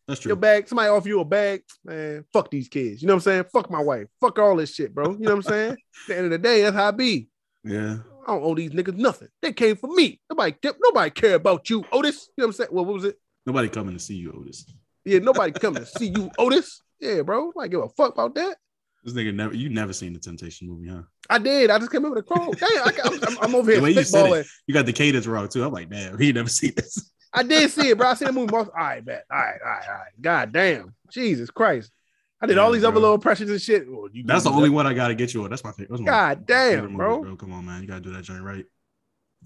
That's 0.09 0.21
true. 0.21 0.31
Your 0.31 0.37
bag, 0.37 0.69
somebody 0.69 0.89
offer 0.89 1.09
you 1.09 1.19
a 1.21 1.25
bag, 1.25 1.63
man. 1.85 2.25
Fuck 2.33 2.51
these 2.51 2.69
kids. 2.69 3.03
You 3.03 3.09
know 3.09 3.15
what 3.15 3.19
I'm 3.19 3.23
saying? 3.23 3.45
Fuck 3.53 3.71
my 3.71 3.81
wife. 3.83 4.07
Fuck 4.21 4.39
all 4.39 4.55
this 4.57 4.73
shit, 4.75 4.95
bro. 4.95 5.11
You 5.13 5.19
know 5.19 5.35
what 5.37 5.47
I'm 5.47 5.51
saying? 5.51 5.71
At 5.73 5.77
the 6.09 6.17
end 6.17 6.25
of 6.27 6.31
the 6.31 6.39
day, 6.39 6.63
that's 6.63 6.77
how 6.77 6.89
I 6.89 6.91
be. 6.93 7.29
Yeah. 7.65 7.99
I 8.27 8.33
don't 8.33 8.43
owe 8.45 8.55
these 8.55 8.71
niggas 8.71 8.97
nothing. 8.97 9.29
They 9.43 9.53
came 9.53 9.75
for 9.77 9.89
me. 9.89 10.21
Nobody, 10.31 10.55
nobody 10.81 11.11
care 11.11 11.35
about 11.35 11.69
you, 11.71 11.85
Otis. 11.93 12.29
You 12.37 12.43
know 12.43 12.47
what 12.47 12.47
I'm 12.47 12.53
saying? 12.53 12.71
Well, 12.73 12.85
what 12.85 12.95
was 12.95 13.05
it? 13.05 13.19
Nobody 13.47 13.69
coming 13.69 13.95
to 13.95 14.01
see 14.01 14.15
you, 14.15 14.33
Otis. 14.33 14.65
Yeah, 15.05 15.19
nobody 15.21 15.53
coming 15.53 15.83
to 15.85 15.87
see 15.89 16.07
you, 16.09 16.31
Otis. 16.39 16.83
Yeah, 17.01 17.23
bro. 17.23 17.53
I 17.61 17.69
give 17.69 17.81
a 17.81 17.89
fuck 17.89 18.15
about 18.15 18.35
that. 18.35 18.57
This 19.05 19.15
nigga 19.15 19.35
never 19.35 19.55
you 19.55 19.69
never 19.69 19.93
seen 19.93 20.13
the 20.13 20.19
Temptation 20.19 20.69
movie, 20.69 20.89
huh? 20.89 21.03
I 21.31 21.39
did. 21.39 21.71
I 21.71 21.79
just 21.79 21.93
came 21.93 22.03
with 22.03 22.19
a 22.19 22.23
quote. 22.23 22.59
Damn, 22.59 22.71
I, 22.71 23.45
am 23.45 23.55
over 23.55 23.71
here 23.71 23.81
The 23.81 23.85
way 23.85 23.91
you 23.93 24.03
said 24.03 24.33
it, 24.33 24.47
you 24.67 24.75
got 24.75 24.87
the 24.87 24.93
cadence 24.93 25.27
wrong 25.27 25.49
too. 25.49 25.65
I'm 25.65 25.73
like, 25.73 25.89
damn, 25.89 26.19
he 26.19 26.33
never 26.33 26.49
seen 26.49 26.73
this. 26.77 27.11
I 27.33 27.43
did 27.43 27.71
see 27.71 27.91
it, 27.91 27.99
bro. 27.99 28.09
I 28.09 28.15
seen 28.15 28.27
the 28.27 28.33
movie. 28.33 28.53
Most, 28.53 28.71
all 28.71 28.77
right, 28.77 29.05
bet. 29.05 29.25
All 29.31 29.39
right, 29.39 29.59
all 29.63 29.71
right, 29.71 29.89
all 29.89 29.95
right. 29.95 30.13
God 30.21 30.53
damn. 30.53 30.95
Jesus 31.11 31.51
Christ. 31.51 31.93
I 32.41 32.47
did 32.47 32.59
all 32.59 32.71
these 32.71 32.85
other 32.85 33.01
little 33.01 33.15
impressions 33.15 33.51
and 33.51 33.61
shit. 33.61 33.91
Well, 33.91 34.09
you 34.13 34.25
That's 34.25 34.45
the 34.45 34.51
only 34.51 34.69
that. 34.69 34.75
one 34.75 34.87
I 34.87 34.93
gotta 34.93 35.15
get 35.15 35.33
you 35.33 35.45
on. 35.45 35.51
That's 35.51 35.65
my 35.65 35.71
favorite. 35.71 35.91
That's 35.91 36.01
my 36.03 36.07
God 36.07 36.47
damn, 36.47 36.83
movie, 36.85 36.97
bro. 36.97 37.37
Come 37.37 37.53
on, 37.53 37.65
man. 37.65 37.83
You 37.83 37.89
gotta 37.89 38.01
do 38.01 38.13
that 38.13 38.25
joint 38.25 38.43
right. 38.43 38.65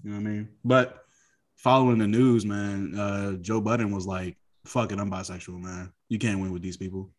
You 0.03 0.09
know 0.09 0.17
what 0.17 0.21
I 0.21 0.29
mean? 0.29 0.49
But 0.65 1.05
following 1.55 1.99
the 1.99 2.07
news, 2.07 2.45
man, 2.45 2.97
uh, 2.97 3.33
Joe 3.33 3.61
Budden 3.61 3.91
was 3.91 4.05
like, 4.05 4.37
fuck 4.65 4.91
it, 4.91 4.99
I'm 4.99 5.11
bisexual, 5.11 5.61
man. 5.61 5.93
You 6.09 6.19
can't 6.19 6.39
win 6.39 6.51
with 6.51 6.61
these 6.61 6.77
people. 6.77 7.11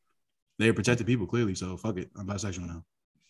They're 0.62 0.72
protected 0.74 1.06
people, 1.06 1.26
clearly. 1.26 1.54
So 1.54 1.76
fuck 1.76 1.96
it. 1.98 2.10
I'm 2.16 2.26
bisexual 2.26 2.66
now. 2.66 2.84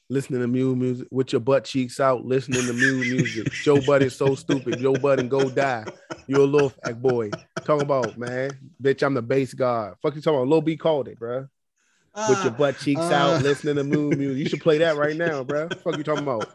Listening 0.08 0.40
to 0.40 0.46
Mew 0.46 0.76
music 0.76 1.08
with 1.10 1.32
your 1.32 1.40
butt 1.40 1.64
cheeks 1.64 1.98
out, 1.98 2.24
listening 2.26 2.66
to 2.66 2.72
Mew 2.74 2.96
music. 2.98 3.50
Joe 3.52 3.80
Budden's 3.80 4.14
so 4.14 4.34
stupid. 4.34 4.78
Joe 4.78 4.92
Budden 4.94 5.28
go 5.28 5.48
die. 5.48 5.84
You're 6.26 6.40
a 6.40 6.44
little 6.44 6.68
fat 6.68 7.00
boy. 7.00 7.30
Talking 7.64 7.82
about, 7.82 8.18
man. 8.18 8.50
Bitch, 8.82 9.02
I'm 9.02 9.14
the 9.14 9.22
based 9.22 9.56
god. 9.56 9.94
Fuck 10.02 10.14
you 10.14 10.20
talking 10.20 10.38
about. 10.38 10.48
Lil 10.48 10.60
B 10.60 10.76
called 10.76 11.08
it, 11.08 11.18
bro. 11.18 11.46
With 12.28 12.42
your 12.44 12.52
butt 12.52 12.76
cheeks 12.78 13.00
uh. 13.00 13.10
out, 13.14 13.42
listening 13.42 13.76
to 13.76 13.84
Moon 13.84 14.18
music. 14.18 14.36
You 14.38 14.48
should 14.50 14.60
play 14.60 14.76
that 14.78 14.96
right 14.96 15.16
now, 15.16 15.44
bro. 15.44 15.68
Fuck 15.82 15.96
you 15.96 16.04
talking 16.04 16.24
about. 16.24 16.46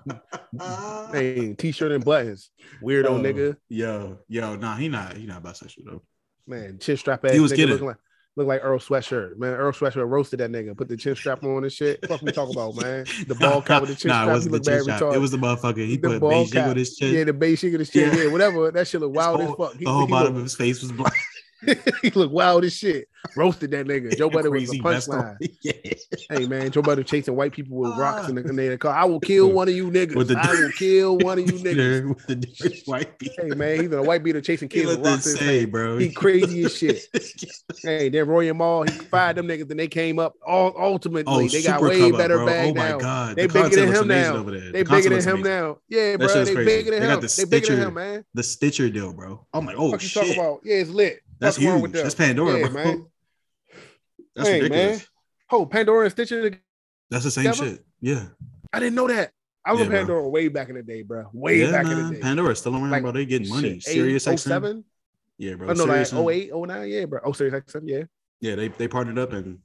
Hey, 1.12 1.56
t-shirt 1.56 1.92
and 1.92 2.06
buttons. 2.06 2.52
Weirdo 2.84 3.06
Oh, 3.06 3.20
nigga. 3.20 3.58
Yo, 3.70 4.20
yo, 4.28 4.56
nah, 4.56 4.76
he 4.76 4.88
not 4.88 5.18
he 5.18 5.26
not 5.26 5.42
bisexual 5.42 5.86
though. 5.86 6.02
Man, 6.46 6.78
chin 6.80 6.96
strap 6.98 7.26
ass 7.26 7.32
He 7.34 7.40
was 7.40 7.52
nigga 7.52 7.56
kidding. 7.56 7.72
looking 7.72 7.88
like 7.88 7.98
look 8.38 8.48
like 8.48 8.62
Earl 8.64 8.80
Sweatshirt. 8.80 9.38
Man, 9.38 9.54
Earl 9.54 9.74
Sweatshirt 9.74 10.08
roasted 10.08 10.40
that 10.40 10.52
nigga. 10.52 10.78
Put 10.78 10.88
the 10.88 10.96
chin 10.96 11.16
strap 11.16 11.44
on 11.44 11.64
and 11.64 11.74
shit. 11.74 12.06
Fuck 12.08 12.22
we 12.22 12.32
talk 12.32 12.50
about, 12.50 12.76
man. 12.82 13.06
The 13.28 13.36
ball 13.40 13.62
cap 13.62 13.82
with 13.82 13.90
the 13.90 13.96
chin 13.98 14.10
nah, 14.10 14.22
it 14.22 14.24
strap. 14.24 14.28
He 14.28 14.34
wasn't 14.34 14.52
the 14.64 14.72
chin 14.72 14.84
strap. 14.84 15.02
retarded. 15.02 15.16
It 15.16 15.20
was 15.20 15.32
the 15.32 15.38
motherfucker. 15.38 15.86
He 15.88 15.98
The 15.98 16.08
put 16.20 16.22
Beijing 16.22 16.68
with 16.70 16.78
his 16.78 16.96
chin. 16.96 17.14
Yeah, 17.14 17.24
the 17.26 17.34
Beijing 17.34 17.74
of 17.74 17.80
his 17.80 17.90
chin. 17.90 18.14
Yeah. 18.16 18.24
Yeah. 18.24 18.32
whatever. 18.32 18.72
That 18.72 18.88
shit 18.88 19.02
look 19.02 19.14
wild 19.14 19.42
whole- 19.42 19.50
as 19.52 19.58
fuck. 19.58 19.78
He- 19.80 19.86
the 19.86 19.92
whole 19.92 20.08
bottom 20.08 20.34
look- 20.34 20.38
of 20.38 20.44
his 20.44 20.56
face 20.56 20.82
was 20.82 20.92
black. 20.94 21.14
he 22.02 22.10
looked 22.12 22.34
wild 22.34 22.64
as 22.66 22.74
shit. 22.74 23.08
Roasted 23.36 23.72
that 23.72 23.88
nigga. 23.88 24.16
Joe 24.18 24.30
Budden 24.32 24.52
was 24.52 24.64
a 24.64 24.80
Crazy 24.80 24.82
vest 24.82 25.10
on. 25.10 25.38
punchline. 25.42 25.56
yeah. 25.62 25.94
Hey 26.30 26.46
man, 26.46 26.72
Joe 26.72 26.82
Budden 26.82 27.04
chasing 27.04 27.36
white 27.36 27.52
people 27.52 27.78
with 27.78 27.92
uh. 27.94 27.96
rocks 28.00 28.30
in 28.30 28.36
the, 28.36 28.42
in 28.48 28.56
their 28.56 28.78
car. 28.78 28.96
I 28.96 29.06
will 29.06 29.20
kill 29.20 29.52
one 29.52 29.68
of 29.68 29.74
you 29.76 29.90
niggas. 29.90 30.16
With 30.16 30.28
the- 30.30 30.38
I 30.40 30.52
will 30.52 30.72
kill 30.72 31.18
one 31.18 31.40
of 31.40 31.46
you 31.48 31.54
niggas. 31.58 32.08
With 32.08 32.28
the 32.28 32.36
different 32.36 32.76
white 32.86 33.18
people. 33.20 33.46
Hey 33.48 33.56
man, 33.56 33.80
he's 33.82 33.92
a 33.92 34.02
white 34.02 34.24
beater 34.24 34.40
chasing 34.42 34.70
kids 34.70 34.88
with 34.88 35.06
rocks 35.06 35.24
this 35.26 35.34
in 35.34 35.40
his 35.40 35.48
say, 35.48 35.66
bro. 35.66 35.98
He 35.98 36.12
crazy 36.12 36.64
as 36.64 36.78
shit. 36.78 37.02
Hey, 37.84 38.10
then 38.10 38.28
Rory 38.28 38.50
and 38.50 38.58
Mal, 38.58 38.84
he 38.84 38.92
fired 38.92 39.36
them 39.38 39.48
niggas, 39.48 39.68
then 39.68 39.78
they 39.78 39.88
came 39.88 40.20
up. 40.20 40.34
All 40.46 40.74
ultimately, 40.78 41.24
Oh, 41.28 41.48
they 41.48 41.64
got 41.64 41.82
way 41.82 42.00
come 42.00 42.14
up, 42.14 42.18
better 42.20 42.38
bro. 42.38 42.46
bag 42.46 42.70
Oh 42.70 42.74
my 42.80 42.90
now. 42.90 42.98
God. 43.00 43.36
They 43.36 43.48
The 43.48 43.54
bigger 43.54 43.76
than 43.76 43.94
him 43.94 44.08
now. 44.08 44.44
They 44.44 44.84
The 44.84 44.90
bigger 44.90 45.10
than 45.10 45.22
him 45.22 45.28
amazing. 45.28 45.44
now. 45.44 45.78
Yeah, 45.90 46.18
bro. 46.18 46.28
They 46.28 46.56
bigger 46.56 46.92
than 46.92 47.00
They 47.02 47.08
got 47.08 47.14
him. 47.16 47.22
the 47.22 47.34
They 47.36 47.44
bigger 47.46 47.66
than 47.68 47.76
Stitcher- 47.76 47.78
him, 47.88 47.94
man. 47.96 48.26
The 48.36 48.44
Stitcher 48.44 48.90
deal, 48.90 49.14
bro. 49.14 49.46
I'm 49.54 49.66
like, 49.66 49.76
oh 49.78 49.98
shit. 49.98 50.36
Yeah, 50.38 50.54
it's 50.64 50.90
lit. 50.90 51.20
That's 51.40 51.58
What's 51.60 51.82
huge. 51.82 51.92
That's 51.92 52.16
Pandora, 52.16 52.60
yeah, 52.60 52.68
bro. 52.68 52.84
man. 52.84 53.06
That's 54.36 54.50
hey, 54.50 54.62
ridiculous. 54.62 54.98
man. 55.00 55.06
Oh, 55.52 55.66
Pandora 55.66 56.04
and 56.06 56.12
Stitcher. 56.12 56.62
That's 57.10 57.24
the 57.24 57.32
same 57.32 57.46
Together? 57.52 57.70
shit. 57.72 57.86
Yeah. 58.02 58.26
I 58.74 58.80
didn't 58.80 58.96
know 58.96 59.08
that. 59.08 59.32
I 59.66 59.72
was 59.72 59.80
Yeah, 59.80 59.86
on 59.86 59.90
bro. 59.92 60.00
Pandora 60.00 60.30
way 60.30 60.48
back 60.50 60.70
in 60.70 60.76
the 60.76 60.84
day, 60.84 61.02
bro. 61.04 61.26
Way 61.34 61.60
yeah, 61.62 61.72
back 61.72 61.86
man. 61.86 61.98
in 62.00 62.08
the 62.10 62.14
day. 62.16 62.22
Pandora's 62.22 62.60
still 62.60 62.74
around, 62.76 62.90
Like, 62.92 63.02
bro. 63.04 63.12
They 63.12 63.26
getting 63.26 63.50
money. 63.50 63.80
Shit, 63.80 63.84
Sirius 63.94 64.28
8, 64.28 64.34
XM. 64.36 64.40
07? 64.40 64.86
Yeah, 65.38 65.54
bro. 65.56 65.70
Oh, 65.70 65.74
no, 65.74 65.84
like 65.86 66.06
Sirius 66.06 66.12
XM. 66.14 66.32
08, 66.34 66.68
09, 66.68 66.90
yeah, 66.90 67.06
bro. 67.06 67.20
Oh, 67.24 67.32
Sirius 67.32 67.64
XM, 67.66 67.82
yeah. 67.86 68.04
Yeah, 68.40 68.56
they 68.56 68.68
they 68.68 68.88
partnered 68.88 69.18
up 69.18 69.34
and 69.34 69.58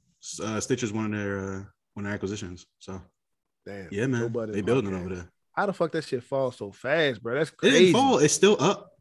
uh, 0.42 0.58
Stitcher's 0.58 0.92
one 0.94 1.04
of 1.06 1.10
their 1.12 1.38
uh, 1.38 1.62
one 1.92 1.98
of 1.98 2.04
their 2.04 2.12
acquisitions. 2.14 2.64
So 2.78 3.02
Damn. 3.66 3.88
yeah, 3.90 4.06
man, 4.06 4.28
Budden 4.32 4.54
they 4.54 4.62
building 4.62 4.90
my 4.92 4.98
over 5.00 5.14
there. 5.14 5.30
How 5.52 5.66
the 5.66 5.74
fuck 5.74 5.92
that 5.92 6.04
shit 6.04 6.22
fall 6.22 6.50
so 6.52 6.72
fast, 6.72 7.22
bro? 7.22 7.34
That's 7.34 7.50
It 7.50 7.56
crazy. 7.58 7.78
didn't 7.78 7.92
fall. 7.92 8.18
It's 8.18 8.32
still 8.32 8.56
up. 8.60 8.91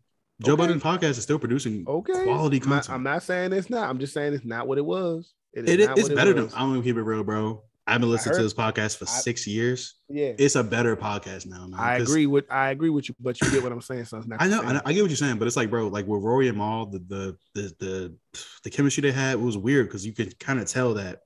Joe 0.44 0.54
Okay. 0.54 0.62
Budden 0.64 0.80
podcast 0.82 1.12
is 1.12 1.22
still 1.24 1.39
producing 1.39 1.84
Okay. 1.88 2.24
quality 2.24 2.58
I'm 2.62 2.70
not, 2.70 2.76
content. 2.84 2.96
I'm 2.96 3.04
not 3.04 3.24
saying 3.24 3.54
it's 3.54 3.70
not. 3.70 3.89
I'm 3.89 4.00
just 4.00 4.14
saying 4.14 4.34
it's 4.34 4.46
not 4.46 4.68
what 4.68 4.78
it 4.78 4.86
was. 4.86 5.34
It 5.54 5.68
is 5.68 5.88
It 5.88 5.98
it's 5.98 6.10
better 6.10 6.32
it 6.32 6.36
than. 6.36 6.50
I'm 6.56 6.70
gonna 6.72 6.82
keep 6.84 6.96
it 6.98 7.02
real, 7.04 7.24
bro. 7.24 7.64
I've 7.88 8.00
been 8.00 8.10
listening 8.10 8.36
to 8.38 8.44
this 8.44 8.54
podcast 8.54 8.98
for 8.98 9.06
I- 9.06 9.08
six 9.12 9.46
years. 9.48 9.96
Yeah. 10.08 10.34
It's 10.38 10.56
a 10.56 10.64
better 10.64 10.96
podcast 10.96 11.46
now, 11.48 11.68
man. 11.68 11.80
I 11.80 11.98
agree 11.98 12.26
with 12.26 12.46
I 12.50 12.70
agree 12.70 12.89
with 12.89 13.10
you, 13.10 13.16
but 13.20 13.39
you 13.42 13.52
get 13.52 13.62
what 13.64 13.72
I'm 13.72 13.82
saying. 13.82 14.06
So 14.06 14.18
it's 14.18 14.28
not 14.28 14.42
I 14.42 14.48
know. 14.48 14.62
I 14.62 14.74
know, 14.74 14.82
I 14.86 14.94
get 14.94 15.02
what 15.02 15.10
you're 15.10 15.18
saying, 15.18 15.38
but 15.39 15.48
it's 15.48 15.58
like, 15.58 15.70
bro, 15.70 15.88
like 15.88 16.08
with 16.08 16.22
Rory 16.22 16.48
and 16.48 16.58
Mal, 16.58 16.86
the 16.86 17.00
the 17.00 17.38
the 17.56 17.76
the, 17.80 18.16
the 18.64 18.70
chemistry 18.70 19.02
they 19.02 19.12
had 19.12 19.38
was 19.39 19.58
weird 19.58 19.88
because 19.88 20.06
you 20.06 20.14
could 20.14 20.39
kind 20.39 20.60
of 20.60 20.68
tell 20.68 20.94
that 20.96 21.20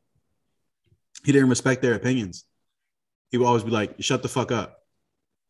he 1.23 1.31
didn't 1.31 1.49
respect 1.49 1.81
their 1.81 1.93
opinions. 1.93 2.45
He 3.31 3.37
would 3.37 3.45
always 3.47 3.63
be 3.63 3.71
like, 3.71 4.01
"Shut 4.01 4.23
the 4.23 4.29
fuck 4.29 4.51
up," 4.51 4.79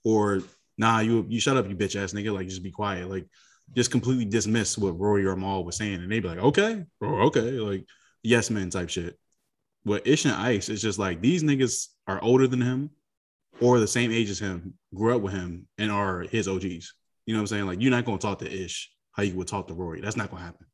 or 0.04 0.42
"Nah, 0.78 1.00
you 1.00 1.26
you 1.30 1.40
shut 1.40 1.56
up, 1.56 1.70
you 1.70 1.76
bitch 1.76 1.96
ass 2.02 2.14
nigga." 2.14 2.34
Like, 2.34 2.48
just 2.48 2.64
be 2.64 2.72
quiet. 2.72 3.10
Like, 3.10 3.28
just 3.74 3.92
completely 3.92 4.26
dismiss 4.26 4.78
what 4.78 5.00
Rory 5.00 5.26
or 5.26 5.36
Mal 5.36 5.64
was 5.64 5.78
saying, 5.78 6.02
and 6.02 6.12
they'd 6.12 6.22
be 6.22 6.28
like, 6.28 6.40
"Okay, 6.40 6.86
oh, 7.02 7.28
okay," 7.28 7.52
like 7.52 7.86
yes 8.24 8.50
men 8.50 8.70
type 8.70 8.90
shit. 8.90 9.18
But 9.86 10.08
Ish 10.08 10.26
and 10.26 10.34
Ice 10.34 10.70
is 10.70 10.82
just 10.82 10.98
like 11.00 11.22
these 11.22 11.44
niggas 11.44 11.88
are 12.08 12.22
older 12.24 12.48
than 12.48 12.62
him 12.62 12.90
or 13.62 13.80
the 13.80 13.88
same 13.88 14.12
age 14.12 14.30
as 14.30 14.40
him, 14.40 14.74
grew 14.94 15.16
up 15.16 15.22
with 15.22 15.34
him, 15.34 15.68
and 15.78 15.92
are 15.92 16.22
his 16.22 16.48
OGs. 16.48 16.94
You 17.26 17.34
know 17.34 17.40
what 17.40 17.42
I'm 17.42 17.48
saying? 17.48 17.66
Like, 17.66 17.82
you're 17.82 17.92
not 17.92 18.06
gonna 18.06 18.18
talk 18.18 18.40
to 18.40 18.52
Ish 18.52 18.92
how 19.12 19.24
you 19.24 19.36
would 19.36 19.48
talk 19.48 19.68
to 19.68 19.74
Rory. 19.74 20.02
That's 20.02 20.18
not 20.18 20.30
gonna 20.30 20.44
happen. 20.44 20.66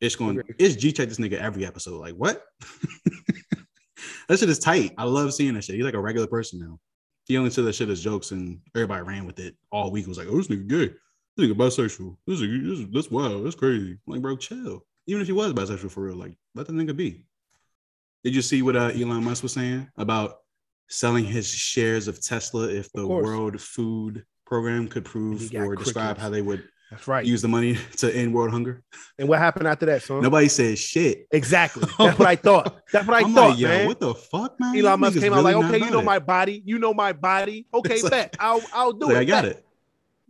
Ish 0.00 0.16
going 0.16 0.40
Okay. 0.40 0.54
Ish 0.58 0.76
G 0.76 0.92
check 0.92 1.08
this 1.08 1.18
nigga 1.18 1.38
every 1.38 1.64
episode. 1.64 2.00
Like, 2.00 2.14
what? 2.14 2.42
that 4.28 4.38
shit 4.38 4.48
is 4.48 4.58
tight. 4.58 4.92
I 4.98 5.04
love 5.04 5.32
seeing 5.32 5.54
that 5.54 5.64
shit. 5.64 5.76
He's 5.76 5.84
like 5.84 5.94
a 5.94 6.00
regular 6.00 6.26
person 6.26 6.58
now. 6.58 6.78
He 7.26 7.38
only 7.38 7.50
said 7.50 7.64
that 7.66 7.74
shit 7.74 7.88
as 7.88 8.02
jokes, 8.02 8.32
and 8.32 8.60
everybody 8.74 9.02
ran 9.02 9.26
with 9.26 9.38
it 9.38 9.56
all 9.70 9.92
week. 9.92 10.04
It 10.04 10.08
Was 10.08 10.18
like, 10.18 10.26
oh, 10.28 10.36
this 10.36 10.48
nigga 10.48 10.66
gay. 10.66 10.94
This 11.36 11.48
nigga 11.48 11.54
bisexual. 11.54 12.16
This 12.26 12.40
nigga, 12.40 12.68
this, 12.68 12.88
that's 12.92 13.10
wild. 13.10 13.44
That's 13.44 13.54
crazy. 13.54 13.92
I'm 13.92 13.98
like, 14.12 14.22
bro, 14.22 14.36
chill. 14.36 14.84
Even 15.06 15.22
if 15.22 15.26
he 15.26 15.32
was 15.32 15.52
bisexual 15.52 15.90
for 15.90 16.02
real, 16.02 16.16
like, 16.16 16.36
let 16.54 16.66
the 16.66 16.72
nigga 16.72 16.96
be. 16.96 17.24
Did 18.24 18.34
you 18.34 18.42
see 18.42 18.62
what 18.62 18.76
uh, 18.76 18.90
Elon 18.94 19.24
Musk 19.24 19.42
was 19.42 19.52
saying 19.52 19.88
about 19.96 20.36
selling 20.88 21.24
his 21.24 21.48
shares 21.50 22.06
of 22.08 22.20
Tesla 22.22 22.68
if 22.68 22.92
the. 22.92 23.06
World 23.06 23.60
Food 23.60 24.24
Program 24.46 24.86
could 24.88 25.04
prove 25.04 25.52
or 25.54 25.74
describe 25.76 26.18
how 26.18 26.28
they 26.28 26.42
would 26.42 26.62
That's 26.90 27.08
right. 27.08 27.24
use 27.24 27.40
the 27.42 27.48
money 27.48 27.78
to 27.96 28.14
end 28.14 28.32
world 28.34 28.50
hunger? 28.50 28.82
and 29.18 29.26
what 29.28 29.38
happened 29.38 29.66
after 29.66 29.86
that, 29.86 30.02
son? 30.02 30.22
Nobody 30.22 30.46
said 30.48 30.78
shit. 30.78 31.26
Exactly. 31.32 31.82
That's 31.98 32.18
what 32.18 32.28
I 32.28 32.36
thought. 32.36 32.82
That's 32.92 33.06
what 33.08 33.16
I 33.16 33.26
I'm 33.26 33.32
thought, 33.34 33.50
like, 33.50 33.58
yo, 33.58 33.68
man. 33.68 33.86
what 33.88 33.98
the 34.00 34.14
fuck, 34.14 34.60
man? 34.60 34.76
Elon 34.76 35.00
Musk 35.00 35.18
came 35.18 35.32
out 35.32 35.42
like, 35.42 35.54
really 35.56 35.62
not 35.68 35.74
okay, 35.76 35.84
you 35.86 35.90
know 35.90 36.00
it. 36.00 36.04
my 36.04 36.18
body. 36.18 36.62
You 36.66 36.78
know 36.78 36.92
my 36.94 37.12
body. 37.14 37.66
Okay, 37.74 37.94
It's 37.94 38.02
like- 38.04 38.12
bet. 38.12 38.36
I'll 38.38 38.62
I'll 38.74 38.92
do 38.92 39.06
Like, 39.06 39.16
it. 39.16 39.18
I 39.20 39.24
got 39.24 39.42
bet. 39.44 39.52
it. 39.52 39.66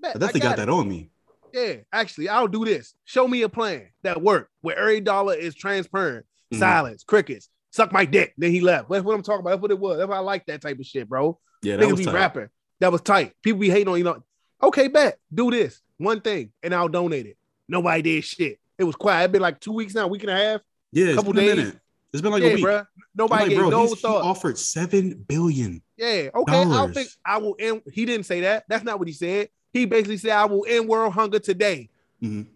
Bet. 0.03 0.17
I 0.17 0.19
definitely 0.19 0.41
got, 0.41 0.57
that 0.57 0.69
on 0.69 0.89
me. 0.89 1.11
Yeah, 1.53 1.75
actually, 1.93 2.29
I'll 2.29 2.49
do 2.49 2.65
this. 2.65 2.95
Show 3.05 3.29
me 3.29 3.43
a 3.43 3.49
plan 3.49 3.89
that 4.03 4.21
work 4.21 4.51
where 4.63 4.77
every 4.77 5.01
dollar 5.01 5.35
is 5.35 5.55
transparent. 5.55 6.27
Mhm. 6.53 6.59
Silence, 6.59 7.05
crickets. 7.05 7.49
Suck 7.71 7.93
my 7.93 8.05
dick. 8.05 8.35
Then 8.37 8.51
he 8.51 8.61
left. 8.61 8.91
That's 8.91 9.05
what 9.05 9.15
I'm 9.15 9.23
talking 9.23 9.41
about. 9.41 9.51
That's 9.51 9.63
what 9.63 9.71
it 9.71 9.79
was. 9.79 9.99
That's 9.99 10.09
why 10.09 10.17
I 10.17 10.21
like 10.21 10.45
that 10.47 10.61
type 10.61 10.79
of 10.79 10.85
shit, 10.85 11.09
bro. 11.09 11.39
Yeah, 11.63 11.77
that 11.77 11.87
Niggas 11.87 11.91
was 11.93 12.01
be 12.01 12.05
tight. 12.07 12.15
rapping. 12.15 12.49
That 12.81 12.93
was 12.93 13.01
tight. 13.01 13.33
People 13.43 13.61
be 13.61 13.71
hating 13.71 13.89
on 13.89 13.99
you 13.99 14.05
know. 14.05 14.23
Okay, 14.63 14.89
bet. 14.89 15.19
Do 15.33 15.51
this 15.51 15.81
one 15.99 16.21
thing, 16.21 16.53
and 16.63 16.75
I'll 16.75 16.89
donate 16.89 17.27
it. 17.27 17.37
Nobody 17.69 18.03
did 18.03 18.25
shit. 18.25 18.59
It 18.79 18.85
was 18.85 18.97
quiet. 18.97 19.25
It's 19.27 19.33
been 19.33 19.43
like 19.43 19.61
two 19.61 19.73
weeks 19.73 19.95
now, 19.95 20.09
week 20.09 20.23
and 20.23 20.31
a 20.31 20.37
half. 20.37 20.61
Yeah, 20.91 21.15
couple 21.15 21.33
days. 21.33 21.57
minute. 21.57 21.79
It's 22.13 22.21
been 22.21 22.33
like 22.33 22.43
yeah, 22.43 22.51
a 22.51 22.55
week. 22.55 22.65
bro. 22.65 22.83
Nobody 23.15 23.43
like, 23.43 23.51
gave 23.51 23.59
bro, 23.59 23.71
no 23.71 23.87
he's- 23.87 24.01
he 24.01 24.07
offered 24.07 24.59
seven 24.59 25.25
billion. 25.27 25.83
Yeah, 25.97 26.29
okay. 26.35 26.65
Dollars. 26.65 26.95
think 26.95 27.09
I 27.25 27.39
will 27.39 27.57
end. 27.59 27.83
He 27.91 28.05
didn't 28.05 28.27
say 28.27 28.43
that. 28.43 28.65
That's 28.69 28.85
not 28.85 28.99
what 28.99 29.09
he 29.09 29.15
said. 29.15 29.49
He 29.73 29.87
basically 29.87 30.19
said, 30.19 30.33
I 30.33 30.45
will 30.45 30.67
end 30.69 30.89
world 30.89 31.13
hunger 31.13 31.39
today. 31.39 31.89
Mhm. 32.23 32.47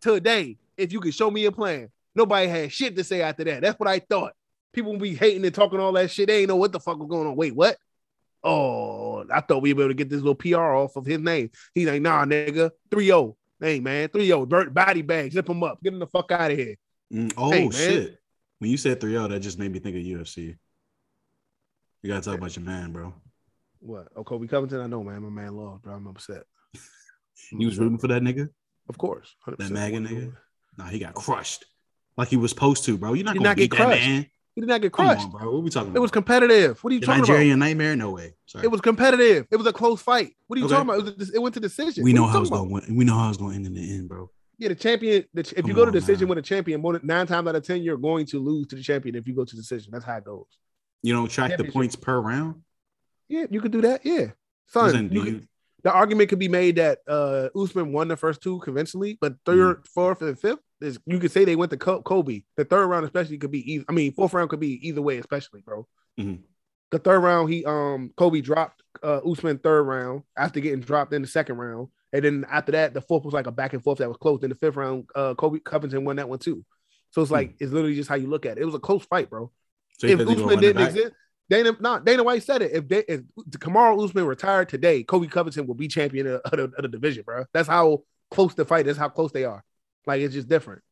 Today, 0.00 0.58
if 0.76 0.92
you 0.92 1.00
can 1.00 1.10
show 1.10 1.30
me 1.30 1.44
a 1.46 1.52
plan. 1.52 1.90
Nobody 2.14 2.48
had 2.48 2.72
shit 2.72 2.96
to 2.96 3.04
say 3.04 3.22
after 3.22 3.44
that. 3.44 3.62
That's 3.62 3.78
what 3.78 3.88
I 3.88 4.00
thought. 4.00 4.34
People 4.72 4.96
be 4.98 5.14
hating 5.14 5.44
and 5.44 5.54
talking 5.54 5.80
all 5.80 5.92
that 5.92 6.10
shit. 6.10 6.28
They 6.28 6.40
ain't 6.40 6.48
know 6.48 6.56
what 6.56 6.72
the 6.72 6.80
fuck 6.80 6.98
was 6.98 7.08
going 7.08 7.26
on. 7.26 7.36
Wait, 7.36 7.54
what? 7.54 7.76
Oh, 8.42 9.24
I 9.32 9.40
thought 9.40 9.62
we 9.62 9.72
were 9.72 9.84
able 9.84 9.90
to 9.90 9.94
get 9.94 10.08
this 10.08 10.20
little 10.20 10.34
PR 10.34 10.58
off 10.58 10.96
of 10.96 11.06
his 11.06 11.18
name. 11.18 11.50
He's 11.74 11.88
like, 11.88 12.02
nah, 12.02 12.24
nigga, 12.24 12.70
3-0. 12.90 13.36
Hey, 13.60 13.80
man, 13.80 14.08
3-0. 14.08 14.48
Dirt 14.48 14.72
body 14.72 15.02
bag. 15.02 15.32
Zip 15.32 15.48
him 15.48 15.62
up. 15.62 15.82
Get 15.82 15.92
him 15.92 15.98
the 15.98 16.06
fuck 16.06 16.30
out 16.30 16.50
of 16.50 16.56
here. 16.58 16.76
Mm, 17.12 17.32
oh 17.36 17.50
Hey, 17.50 17.70
shit! 17.70 18.18
When 18.58 18.70
you 18.70 18.76
said 18.76 19.00
3-0, 19.00 19.30
that 19.30 19.40
just 19.40 19.58
made 19.58 19.72
me 19.72 19.78
think 19.78 19.96
of 19.96 20.02
UFC. 20.02 20.56
You 22.02 22.08
gotta 22.12 22.20
talk 22.20 22.38
about 22.38 22.54
your 22.54 22.64
man, 22.64 22.92
bro. 22.92 23.14
What? 23.80 24.08
Oh, 24.14 24.24
Colby 24.24 24.46
Covington? 24.46 24.80
I 24.80 24.86
know, 24.86 25.02
man. 25.02 25.22
My 25.22 25.30
man 25.30 25.56
lost, 25.56 25.82
bro. 25.82 25.94
I'm 25.94 26.06
upset. 26.06 26.44
You 27.52 27.66
was 27.66 27.78
rooting 27.78 27.98
for 27.98 28.08
that 28.08 28.22
nigga, 28.22 28.48
Of 28.88 28.98
course. 28.98 29.34
100%. 29.46 29.56
that 29.58 29.70
MAGA 29.70 29.98
nigga. 29.98 30.32
Nah, 30.76 30.86
he 30.86 30.98
got 30.98 31.14
crushed 31.14 31.64
like 32.16 32.28
he 32.28 32.36
was 32.36 32.50
supposed 32.50 32.84
to, 32.84 32.96
bro. 32.96 33.12
You're 33.14 33.24
not 33.24 33.34
gonna 33.34 33.48
not 33.48 33.56
beat 33.56 33.70
get 33.70 33.78
that 33.78 33.86
crushed. 33.86 34.06
man. 34.06 34.26
He 34.54 34.60
did 34.62 34.68
not 34.68 34.80
get 34.80 34.90
crushed. 34.92 35.24
on, 35.26 35.30
bro. 35.30 35.52
What 35.54 35.62
we 35.62 35.70
talking 35.70 35.90
about? 35.90 35.98
It 35.98 36.02
was 36.02 36.10
competitive. 36.10 36.82
What 36.82 36.90
are 36.90 36.94
you 36.94 37.00
the 37.00 37.06
talking 37.06 37.20
Nigerian 37.22 37.58
nightmare. 37.60 37.94
No 37.94 38.10
way. 38.10 38.34
Sorry. 38.46 38.60
about? 38.62 38.64
It 38.64 38.70
was 38.72 38.80
competitive. 38.80 39.46
It 39.50 39.56
was 39.56 39.66
a 39.68 39.72
close 39.72 40.02
fight. 40.02 40.32
What 40.48 40.56
are 40.56 40.60
you 40.60 40.66
Okay. 40.66 40.74
talking 40.74 40.88
about? 40.90 41.08
It, 41.08 41.18
was 41.18 41.30
it 41.34 41.38
went 41.40 41.54
to 41.54 41.60
decision. 41.60 42.02
we 42.02 42.12
What 42.12 42.16
know 42.20 42.26
how 42.26 42.40
it's 42.40 42.50
gonna 42.50 42.64
win. 42.68 42.96
We 42.96 43.04
know 43.04 43.14
how 43.14 43.28
it's 43.28 43.38
gonna 43.38 43.54
end 43.54 43.66
in 43.66 43.74
the 43.74 43.94
end, 43.94 44.08
bro. 44.08 44.30
Yeah, 44.58 44.68
the 44.70 44.74
champion. 44.74 45.24
The, 45.32 45.40
if 45.42 45.52
you 45.58 45.62
Come 45.62 45.72
go 45.74 45.84
to 45.84 45.86
on, 45.88 45.92
decision 45.92 46.22
man. 46.22 46.30
with 46.30 46.38
a 46.38 46.42
champion, 46.42 46.82
nine 47.04 47.26
times 47.28 47.46
out 47.46 47.54
of 47.54 47.62
ten, 47.64 47.82
you're 47.82 47.96
going 47.96 48.26
to 48.26 48.40
lose 48.40 48.66
to 48.68 48.76
the 48.76 48.82
champion 48.82 49.14
if 49.14 49.28
you 49.28 49.34
go 49.34 49.44
to 49.44 49.54
decision. 49.54 49.90
That's 49.92 50.04
how 50.04 50.16
it 50.16 50.24
goes. 50.24 50.46
You 51.02 51.12
don't 51.14 51.30
track 51.30 51.56
the 51.56 51.64
points 51.70 51.94
per 51.94 52.18
round. 52.20 52.62
Yeah, 53.28 53.46
you 53.50 53.60
could 53.60 53.70
do 53.70 53.82
that. 53.82 54.04
Yeah, 54.04 54.32
son. 54.66 55.10
you 55.12 55.22
you- 55.22 55.32
could- 55.32 55.48
the 55.84 55.92
argument 55.92 56.28
could 56.28 56.38
be 56.38 56.48
made 56.48 56.76
that 56.76 56.98
uh 57.06 57.48
Usman 57.56 57.92
won 57.92 58.08
the 58.08 58.16
first 58.16 58.40
two 58.42 58.58
conventionally, 58.60 59.16
but 59.20 59.32
Mm-hmm. 59.44 59.50
third, 59.50 59.86
fourth, 59.86 60.22
and 60.22 60.38
fifth 60.38 60.58
is 60.80 60.98
you 61.06 61.18
could 61.18 61.30
say 61.30 61.44
they 61.44 61.56
went 61.56 61.70
to 61.70 61.76
Colby. 61.76 62.44
The 62.56 62.64
third 62.64 62.86
round, 62.86 63.04
especially, 63.04 63.38
could 63.38 63.50
be. 63.50 63.72
Either, 63.72 63.84
I 63.88 63.92
mean, 63.92 64.12
fourth 64.12 64.32
round 64.34 64.50
could 64.50 64.60
be 64.60 64.86
either 64.88 65.02
way, 65.02 65.18
especially, 65.18 65.60
bro. 65.60 65.86
Mhm. 66.18 66.40
The 66.90 66.98
third 66.98 67.20
round, 67.20 67.52
he 67.52 67.64
um 67.64 68.12
Colby 68.16 68.40
dropped 68.40 68.82
uh 69.02 69.20
Usman 69.28 69.58
third 69.58 69.82
round 69.82 70.22
after 70.36 70.60
getting 70.60 70.80
dropped 70.80 71.12
in 71.12 71.22
the 71.22 71.28
second 71.28 71.56
round, 71.58 71.88
and 72.12 72.24
then 72.24 72.46
after 72.50 72.72
that, 72.72 72.94
the 72.94 73.00
fourth 73.00 73.24
was 73.24 73.34
like 73.34 73.46
a 73.46 73.52
back 73.52 73.72
and 73.72 73.82
forth 73.82 73.98
that 73.98 74.08
was 74.08 74.16
close. 74.16 74.42
In 74.42 74.48
the 74.50 74.56
fifth 74.56 74.76
round, 74.76 75.08
uh 75.14 75.34
Colby 75.34 75.60
Covington 75.60 76.04
won 76.04 76.16
that 76.16 76.28
one 76.28 76.38
too. 76.38 76.64
So 77.10 77.22
it's 77.22 77.30
like 77.30 77.54
it's 77.60 77.72
literally 77.72 77.94
just 77.96 78.08
how 78.08 78.16
you 78.16 78.26
look 78.28 78.46
at 78.46 78.58
it. 78.58 78.62
It 78.62 78.66
was 78.66 78.74
a 78.74 78.80
close 78.80 79.04
fight, 79.04 79.30
bro. 79.30 79.46
Hmm. 79.46 79.50
So 79.98 80.06
if 80.06 80.20
Usman 80.28 80.60
didn't 80.60 80.82
exist, 80.86 81.12
Dana 81.50 81.76
not 81.80 82.04
Dana 82.04 82.22
White 82.22 82.42
said 82.42 82.62
it. 82.62 82.72
If 82.72 82.88
they 82.88 83.04
if 83.08 83.22
Kamaru 83.50 84.04
Usman 84.04 84.26
retired 84.26 84.68
today, 84.68 85.02
Colby 85.02 85.28
Covington 85.28 85.66
will 85.66 85.74
be 85.74 85.88
champion 85.88 86.26
of, 86.26 86.40
of 86.44 86.50
the, 86.50 86.64
of 86.64 86.82
the 86.82 86.88
division, 86.88 87.22
bro. 87.24 87.44
That's 87.52 87.68
how 87.68 88.02
close 88.30 88.54
the 88.54 88.64
fight 88.64 88.86
is. 88.86 88.96
How 88.96 89.08
close 89.08 89.32
they 89.32 89.44
are. 89.44 89.64
Like 90.06 90.20
it's 90.20 90.34
just 90.34 90.48
different. 90.48 90.82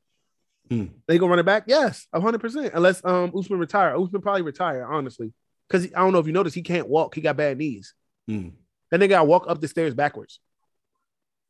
Hmm. 0.71 0.87
They 1.07 1.19
gonna 1.19 1.31
run 1.31 1.39
it 1.39 1.47
back? 1.47 1.65
Yes, 1.67 2.07
hundred 2.15 2.41
percent. 2.41 2.73
Unless 2.75 3.05
um 3.05 3.33
Usman 3.37 3.59
retire. 3.59 3.97
Usman 3.97 4.23
probably 4.23 4.43
retire, 4.43 4.87
honestly, 4.87 5.33
because 5.69 5.87
I 5.87 6.01
don't 6.01 6.13
know 6.13 6.19
if 6.19 6.27
you 6.27 6.33
noticed 6.33 6.57
he 6.57 6.63
can't 6.63 6.89
walk. 6.89 7.15
He 7.15 7.21
got 7.21 7.37
bad 7.37 7.59
knees. 7.59 7.95
Hmm. 8.27 8.49
That 8.91 9.01
nigga 9.01 9.11
got 9.11 9.19
to 9.21 9.25
walk 9.25 9.47
up 9.49 9.61
the 9.61 9.69
stairs 9.69 9.95
backwards. 9.95 10.41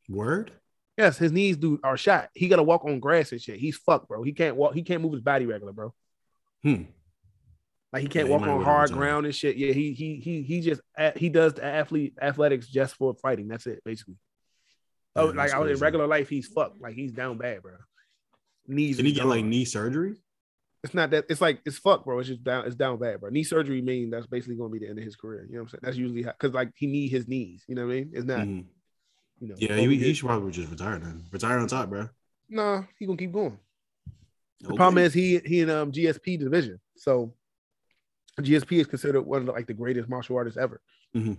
Word. 0.08 0.52
Yes, 0.96 1.18
his 1.18 1.32
knees 1.32 1.58
do 1.58 1.78
are 1.84 1.96
shot. 1.96 2.30
He 2.34 2.48
got 2.48 2.56
to 2.56 2.62
walk 2.62 2.84
on 2.84 3.00
grass 3.00 3.32
and 3.32 3.40
shit. 3.40 3.60
He's 3.60 3.76
fucked, 3.76 4.08
bro. 4.08 4.22
He 4.22 4.32
can't 4.32 4.56
walk. 4.56 4.74
He 4.74 4.82
can't 4.82 5.02
move 5.02 5.12
his 5.12 5.20
body 5.20 5.44
regular, 5.44 5.72
bro. 5.72 5.94
Hmm. 6.62 6.84
Like 7.96 8.02
he 8.02 8.08
can't 8.10 8.28
Yeah, 8.28 8.32
walk 8.34 8.42
might 8.42 8.50
on 8.50 8.62
hard 8.62 8.92
ground 8.92 9.24
and 9.24 9.34
shit. 9.34 9.56
Yeah, 9.56 9.72
he 9.72 9.94
he 9.94 10.20
he 10.20 10.42
he 10.42 10.60
just 10.60 10.82
he 11.16 11.30
does 11.30 11.54
the 11.54 11.64
athlete 11.64 12.12
athletics 12.20 12.66
just 12.66 12.94
for 12.94 13.14
fighting. 13.14 13.48
That's 13.48 13.66
it, 13.66 13.80
basically. 13.86 14.16
Oh, 15.14 15.22
Yeah, 15.22 15.26
like 15.28 15.36
that's 15.36 15.54
out 15.54 15.70
in 15.70 15.78
regular 15.78 16.06
life, 16.06 16.28
he's 16.28 16.46
fucked. 16.46 16.78
Like 16.78 16.92
he's 16.94 17.12
down 17.12 17.38
bad, 17.38 17.62
bro. 17.62 17.72
knees. 18.66 18.98
Did 18.98 19.06
he 19.06 19.12
get 19.12 19.24
like 19.24 19.46
knee 19.46 19.64
surgery? 19.64 20.16
It's 20.84 20.92
not 20.92 21.08
that. 21.12 21.24
It's 21.30 21.40
like 21.40 21.62
it's 21.64 21.78
fuck, 21.78 22.04
bro. 22.04 22.18
It's 22.18 22.28
just 22.28 22.44
down. 22.44 22.66
It's 22.66 22.76
down 22.76 22.98
bad, 22.98 23.18
bro. 23.22 23.30
Knee 23.30 23.44
surgery 23.44 23.80
mean 23.80 24.10
that's 24.10 24.26
basically 24.26 24.56
gonna 24.56 24.68
be 24.68 24.80
the 24.80 24.88
end 24.88 24.98
of 24.98 25.04
his 25.06 25.16
career. 25.16 25.46
You 25.48 25.54
know 25.54 25.60
what 25.60 25.62
I'm 25.62 25.68
saying? 25.70 25.80
That's 25.82 25.96
usually 25.96 26.22
because 26.22 26.52
like 26.52 26.72
he 26.74 26.86
need 26.88 27.08
his 27.08 27.26
knees. 27.26 27.64
You 27.66 27.76
know 27.76 27.86
what 27.86 27.92
I 27.92 27.96
mean? 27.96 28.10
It's 28.12 28.26
not. 28.26 28.46
Mhm. 28.46 28.66
You 29.40 29.48
know. 29.48 29.54
Yeah, 29.56 29.76
he, 29.76 29.96
he 29.96 30.12
should 30.12 30.26
probably 30.26 30.52
just 30.52 30.70
retire 30.70 30.98
then. 30.98 31.24
Retire 31.32 31.60
on 31.60 31.66
top, 31.66 31.88
bro. 31.88 32.10
Nah, 32.50 32.82
he 32.98 33.06
gonna 33.06 33.16
keep 33.16 33.32
going. 33.32 33.58
The 34.60 34.68
Okay. 34.68 34.76
problem 34.76 35.02
is 35.02 35.14
he 35.14 35.38
he 35.46 35.60
in 35.60 35.70
um 35.70 35.92
GSP 35.92 36.38
division. 36.38 36.78
So 36.94 37.32
GSP 38.42 38.78
is 38.80 38.86
considered 38.86 39.22
one 39.22 39.40
of 39.40 39.46
the, 39.46 39.52
like 39.52 39.66
the 39.66 39.74
greatest 39.74 40.08
martial 40.08 40.36
artists 40.36 40.58
ever, 40.58 40.80
Mhm. 41.14 41.38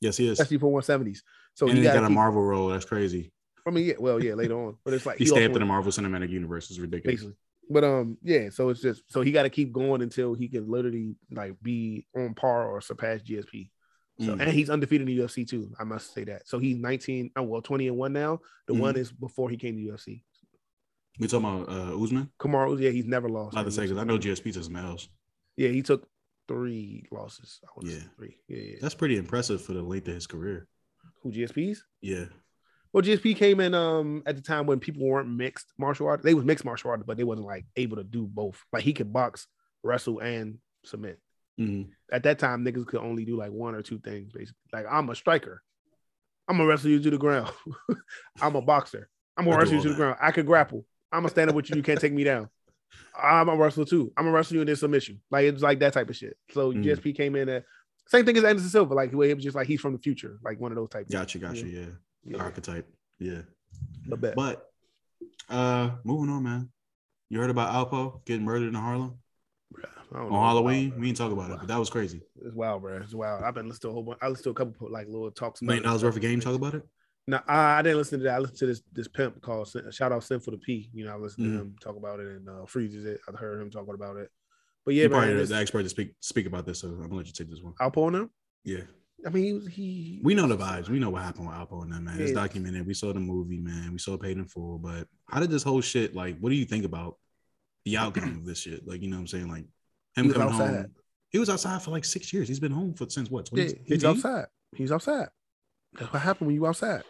Yes, 0.00 0.16
he 0.16 0.26
is. 0.26 0.32
especially 0.40 0.58
for 0.58 0.70
170s. 0.72 1.22
So 1.54 1.66
and 1.68 1.76
he 1.76 1.84
he's 1.84 1.92
got 1.92 2.04
a 2.04 2.08
Marvel 2.10 2.42
role. 2.42 2.68
That's 2.68 2.84
crazy. 2.86 3.32
I 3.66 3.70
mean, 3.70 3.84
yeah, 3.86 3.94
well, 3.98 4.22
yeah, 4.22 4.34
later 4.34 4.58
on, 4.58 4.76
but 4.84 4.94
it's 4.94 5.04
like 5.04 5.18
He 5.18 5.24
also 5.24 5.34
stamped 5.36 5.56
in 5.56 5.60
the 5.60 5.66
Marvel 5.66 5.92
Cinematic 5.92 6.30
Universe. 6.30 6.70
It's 6.70 6.78
ridiculous. 6.78 7.20
basically. 7.20 7.36
But 7.68 7.84
um, 7.84 8.16
yeah. 8.22 8.48
So 8.50 8.70
it's 8.70 8.80
just 8.80 9.02
so 9.08 9.20
he 9.20 9.30
got 9.32 9.42
to 9.44 9.50
keep 9.50 9.72
going 9.72 10.00
until 10.02 10.34
he 10.34 10.48
can 10.48 10.68
literally 10.68 11.14
like 11.30 11.60
be 11.62 12.06
on 12.16 12.34
par 12.34 12.66
or 12.68 12.80
surpass 12.80 13.20
GSP. 13.22 13.70
So 14.18 14.34
Mm. 14.34 14.40
and 14.40 14.50
he's 14.50 14.68
undefeated 14.70 15.08
in 15.08 15.14
the 15.16 15.22
UFC 15.22 15.46
too. 15.48 15.72
I 15.78 15.84
must 15.84 16.12
say 16.12 16.24
that. 16.24 16.48
So 16.48 16.58
he's 16.58 16.76
19, 16.78 17.30
oh, 17.36 17.42
well, 17.42 17.62
20 17.62 17.88
and 17.88 17.96
one 17.96 18.12
now. 18.12 18.40
The 18.66 18.74
one 18.74 18.94
Mhm. 18.94 18.98
is 18.98 19.12
before 19.12 19.48
he 19.50 19.56
came 19.56 19.76
to 19.76 19.82
UFC. 19.82 20.24
We 21.18 21.28
talking 21.28 21.48
about 21.48 21.68
uh, 21.68 22.02
Usman? 22.02 22.30
Kamaru, 22.40 22.80
yeah, 22.80 22.90
he's 22.90 23.04
never 23.06 23.28
lost. 23.28 23.54
Not 23.54 23.64
to 23.64 23.70
say 23.70 23.82
because 23.82 23.98
I 23.98 24.04
know 24.04 24.18
GSP 24.18 24.52
took 24.52 24.64
some 24.64 24.76
L's. 24.76 25.08
Yeah, 25.56 25.68
he 25.68 25.82
took 25.82 26.08
three 26.50 27.04
losses. 27.12 27.60
Yeah. 27.82 27.98
say 27.98 28.04
three. 28.16 28.36
Yeah, 28.48 28.56
yeah. 28.58 28.76
That's 28.80 28.94
pretty 28.94 29.16
impressive 29.16 29.62
for 29.62 29.72
the 29.72 29.82
length 29.82 30.08
of 30.08 30.14
his 30.14 30.26
career. 30.26 30.66
Who 31.22 31.30
GSP's? 31.30 31.84
Yeah. 32.00 32.24
Well, 32.92 33.04
GSP 33.04 33.36
came 33.36 33.60
in 33.60 33.72
um 33.72 34.22
at 34.26 34.34
the 34.34 34.42
time 34.42 34.66
when 34.66 34.80
people 34.80 35.06
weren't 35.06 35.28
mixed 35.28 35.72
martial 35.78 36.08
arts. 36.08 36.24
They 36.24 36.34
was 36.34 36.44
mixed 36.44 36.64
martial 36.64 36.90
arts, 36.90 37.04
but 37.06 37.16
they 37.16 37.24
wasn't 37.24 37.46
like 37.46 37.66
able 37.76 37.96
to 37.98 38.04
do 38.04 38.26
both. 38.26 38.60
Like 38.72 38.82
he 38.82 38.92
could 38.92 39.12
box, 39.12 39.46
wrestle, 39.84 40.18
and 40.18 40.58
submit. 40.84 41.20
Mhm. 41.58 41.90
At 42.10 42.24
that 42.24 42.38
time, 42.40 42.64
niggas 42.64 42.86
could 42.86 43.00
only 43.00 43.24
do 43.24 43.36
like 43.36 43.52
one 43.52 43.74
or 43.76 43.82
two 43.82 43.98
things, 43.98 44.32
basically. 44.32 44.58
Like 44.72 44.86
I'm 44.90 45.08
a 45.08 45.14
striker. 45.14 45.62
I'm 46.48 46.56
gonna 46.56 46.68
wrestle 46.68 46.90
you 46.90 47.00
to 47.00 47.10
the 47.10 47.18
ground. 47.18 47.52
I'm 48.40 48.56
a 48.56 48.62
boxer. 48.62 49.08
I'm 49.36 49.44
gonna 49.44 49.56
wrestle 49.56 49.76
you 49.76 49.82
to 49.82 49.88
the 49.90 49.94
ground. 49.94 50.16
I 50.20 50.32
could 50.32 50.46
grapple. 50.46 50.84
I'm 51.12 51.20
gonna 51.20 51.28
stand 51.28 51.50
up 51.50 51.56
with 51.56 51.70
you. 51.70 51.76
You 51.76 51.82
can't 51.84 52.00
take 52.00 52.12
me 52.12 52.24
down. 52.24 52.48
I'm 53.20 53.48
a 53.48 53.56
wrestler 53.56 53.84
too. 53.84 54.12
I'm 54.16 54.24
gonna 54.24 54.36
wrestle 54.36 54.54
you 54.56 54.60
and 54.62 54.68
then 54.68 54.76
submit 54.76 55.08
you. 55.08 55.16
Like 55.30 55.44
it's 55.44 55.62
like 55.62 55.78
that 55.80 55.92
type 55.92 56.08
of 56.10 56.16
shit. 56.16 56.36
So 56.52 56.72
Mm. 56.72 56.82
GSP 56.84 57.14
came 57.16 57.36
in 57.36 57.48
at 57.48 57.64
same 58.08 58.24
thing 58.24 58.36
as 58.36 58.44
Anderson 58.44 58.68
Silva. 58.70 58.94
Like 58.94 59.12
where 59.12 59.28
it 59.30 59.34
was 59.34 59.44
just 59.44 59.56
like 59.56 59.66
he's 59.66 59.80
from 59.80 59.92
the 59.92 59.98
future, 59.98 60.38
like 60.44 60.58
one 60.60 60.72
of 60.72 60.76
those 60.76 60.88
types. 60.90 61.10
Gotcha, 61.12 61.38
gotcha. 61.38 61.66
Yeah. 61.66 61.86
The 62.24 62.36
Yeah. 62.36 62.42
archetype. 62.42 62.86
Yeah. 63.18 63.42
I 64.12 64.16
bet. 64.16 64.34
But 64.34 64.66
uh 65.48 65.90
moving 66.04 66.30
on, 66.30 66.42
man. 66.42 66.70
You 67.28 67.38
heard 67.40 67.50
about 67.50 67.72
Alpo 67.72 68.24
getting 68.24 68.44
murdered 68.44 68.68
in 68.68 68.74
Harlem 68.74 69.18
on. 70.12 70.30
Halloween? 70.32 70.90
Wild, 70.90 71.00
we 71.00 71.06
didn't 71.06 71.18
talk 71.18 71.30
about 71.30 71.50
it, 71.52 71.58
but 71.60 71.68
that 71.68 71.78
was 71.78 71.88
crazy. 71.90 72.20
It's 72.44 72.54
wild, 72.54 72.82
bro. 72.82 72.96
It's 72.96 73.14
wild. 73.14 73.44
I've 73.44 73.54
been 73.54 73.68
listening 73.68 73.82
to 73.82 73.88
a 73.90 73.92
whole 73.92 74.02
bunch. 74.02 74.18
I 74.20 74.28
listened 74.28 74.44
to 74.44 74.50
a 74.50 74.54
couple 74.54 74.90
like 74.90 75.06
little 75.06 75.30
talks. 75.30 75.62
Million 75.62 75.84
dollars 75.84 76.02
worth 76.02 76.16
of 76.16 76.22
game. 76.22 76.40
Talk 76.40 76.56
about 76.56 76.74
it. 76.74 76.82
No, 77.30 77.40
I, 77.46 77.78
I 77.78 77.82
didn't 77.82 77.98
listen 77.98 78.18
to 78.18 78.24
that. 78.24 78.34
I 78.34 78.38
listened 78.40 78.58
to 78.58 78.66
this 78.66 78.82
this 78.92 79.06
pimp 79.06 79.40
called 79.40 79.72
shout 79.92 80.10
out 80.10 80.24
Sinful 80.24 80.52
to 80.52 80.58
P. 80.58 80.90
You 80.92 81.04
know, 81.04 81.12
I 81.12 81.16
listened 81.16 81.46
Mhm. 81.46 81.52
to 81.52 81.60
him 81.60 81.76
talk 81.80 81.96
about 81.96 82.18
it 82.18 82.26
and 82.26 82.48
uh, 82.48 82.66
freezes 82.66 83.04
it. 83.04 83.20
I 83.28 83.36
heard 83.36 83.60
him 83.62 83.70
talking 83.70 83.94
about 83.94 84.16
it. 84.16 84.30
But 84.84 84.94
yeah, 84.94 85.04
man, 85.04 85.10
probably 85.10 85.44
the, 85.44 85.54
expert 85.54 85.84
to 85.84 85.88
speak 85.88 86.14
speak 86.20 86.46
about 86.46 86.66
this, 86.66 86.80
so 86.80 86.88
I'm 86.88 87.02
gonna 87.02 87.14
let 87.14 87.26
you 87.26 87.32
take 87.32 87.48
this 87.48 87.62
one. 87.62 87.74
Alpo 87.80 88.06
on 88.06 88.14
him. 88.16 88.30
Yeah. 88.64 88.82
I 89.24 89.28
mean, 89.28 89.44
he 89.44 89.52
was 89.52 89.66
he. 89.68 90.20
We 90.24 90.34
know 90.34 90.48
the 90.48 90.56
vibes. 90.56 90.88
We 90.88 90.98
know 90.98 91.10
what 91.10 91.22
happened 91.22 91.46
with 91.46 91.54
Alpo 91.54 91.82
and 91.82 91.92
that 91.92 92.00
man. 92.00 92.20
It's 92.20 92.32
documented. 92.32 92.84
We 92.84 92.94
saw 92.94 93.12
the 93.12 93.20
movie, 93.20 93.58
man. 93.58 93.92
We 93.92 93.98
saw 93.98 94.16
Paid 94.16 94.38
in 94.38 94.46
Full. 94.46 94.78
But 94.78 95.06
how 95.28 95.38
did 95.38 95.50
this 95.50 95.62
whole 95.62 95.82
shit 95.82 96.16
like? 96.16 96.38
What 96.40 96.48
do 96.50 96.56
you 96.56 96.64
think 96.64 96.84
about 96.84 97.16
the 97.84 97.96
outcome 97.98 98.38
of 98.38 98.44
this 98.44 98.58
shit? 98.58 98.88
Like, 98.88 99.02
you 99.02 99.08
know 99.08 99.16
what 99.18 99.20
I'm 99.20 99.26
saying? 99.28 99.48
Like 99.48 99.66
him 100.16 100.32
coming 100.32 100.48
outside. 100.48 100.74
home. 100.74 100.86
He 101.28 101.38
was 101.38 101.48
outside 101.50 101.80
for 101.82 101.92
like 101.92 102.04
six 102.04 102.32
years. 102.32 102.48
He's 102.48 102.58
been 102.58 102.72
home 102.72 102.94
for 102.94 103.08
since 103.08 103.30
what? 103.30 103.48
Yeah, 103.52 103.64
2015? 103.68 103.84
he's 103.94 104.04
outside. 104.04 104.46
He's 104.74 104.90
outside. 104.90 105.28
That's 105.92 106.12
what 106.12 106.22
happened 106.22 106.48
when 106.48 106.56
you 106.56 106.66
outside. 106.66 107.02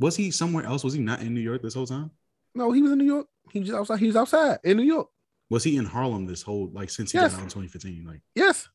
Was 0.00 0.16
he 0.16 0.30
somewhere 0.30 0.64
else? 0.64 0.82
Was 0.84 0.94
he 0.94 1.00
not 1.00 1.20
in 1.20 1.34
New 1.34 1.40
York 1.40 1.62
this 1.62 1.74
whole 1.74 1.86
time? 1.86 2.10
No, 2.54 2.72
he 2.72 2.82
was 2.82 2.92
in 2.92 2.98
New 2.98 3.04
York. 3.04 3.26
He 3.52 3.60
was 3.60 3.70
outside. 3.72 3.98
He 3.98 4.06
was 4.06 4.16
outside 4.16 4.58
in 4.64 4.76
New 4.76 4.82
York. 4.84 5.08
Was 5.50 5.62
he 5.64 5.76
in 5.76 5.84
Harlem 5.84 6.26
this 6.26 6.42
whole 6.42 6.70
like 6.72 6.90
since 6.90 7.12
he 7.12 7.18
Yes. 7.18 7.32
got 7.32 7.38
out 7.40 7.44
in 7.44 7.48
2015? 7.50 8.04
Like, 8.04 8.20
Yes. 8.34 8.68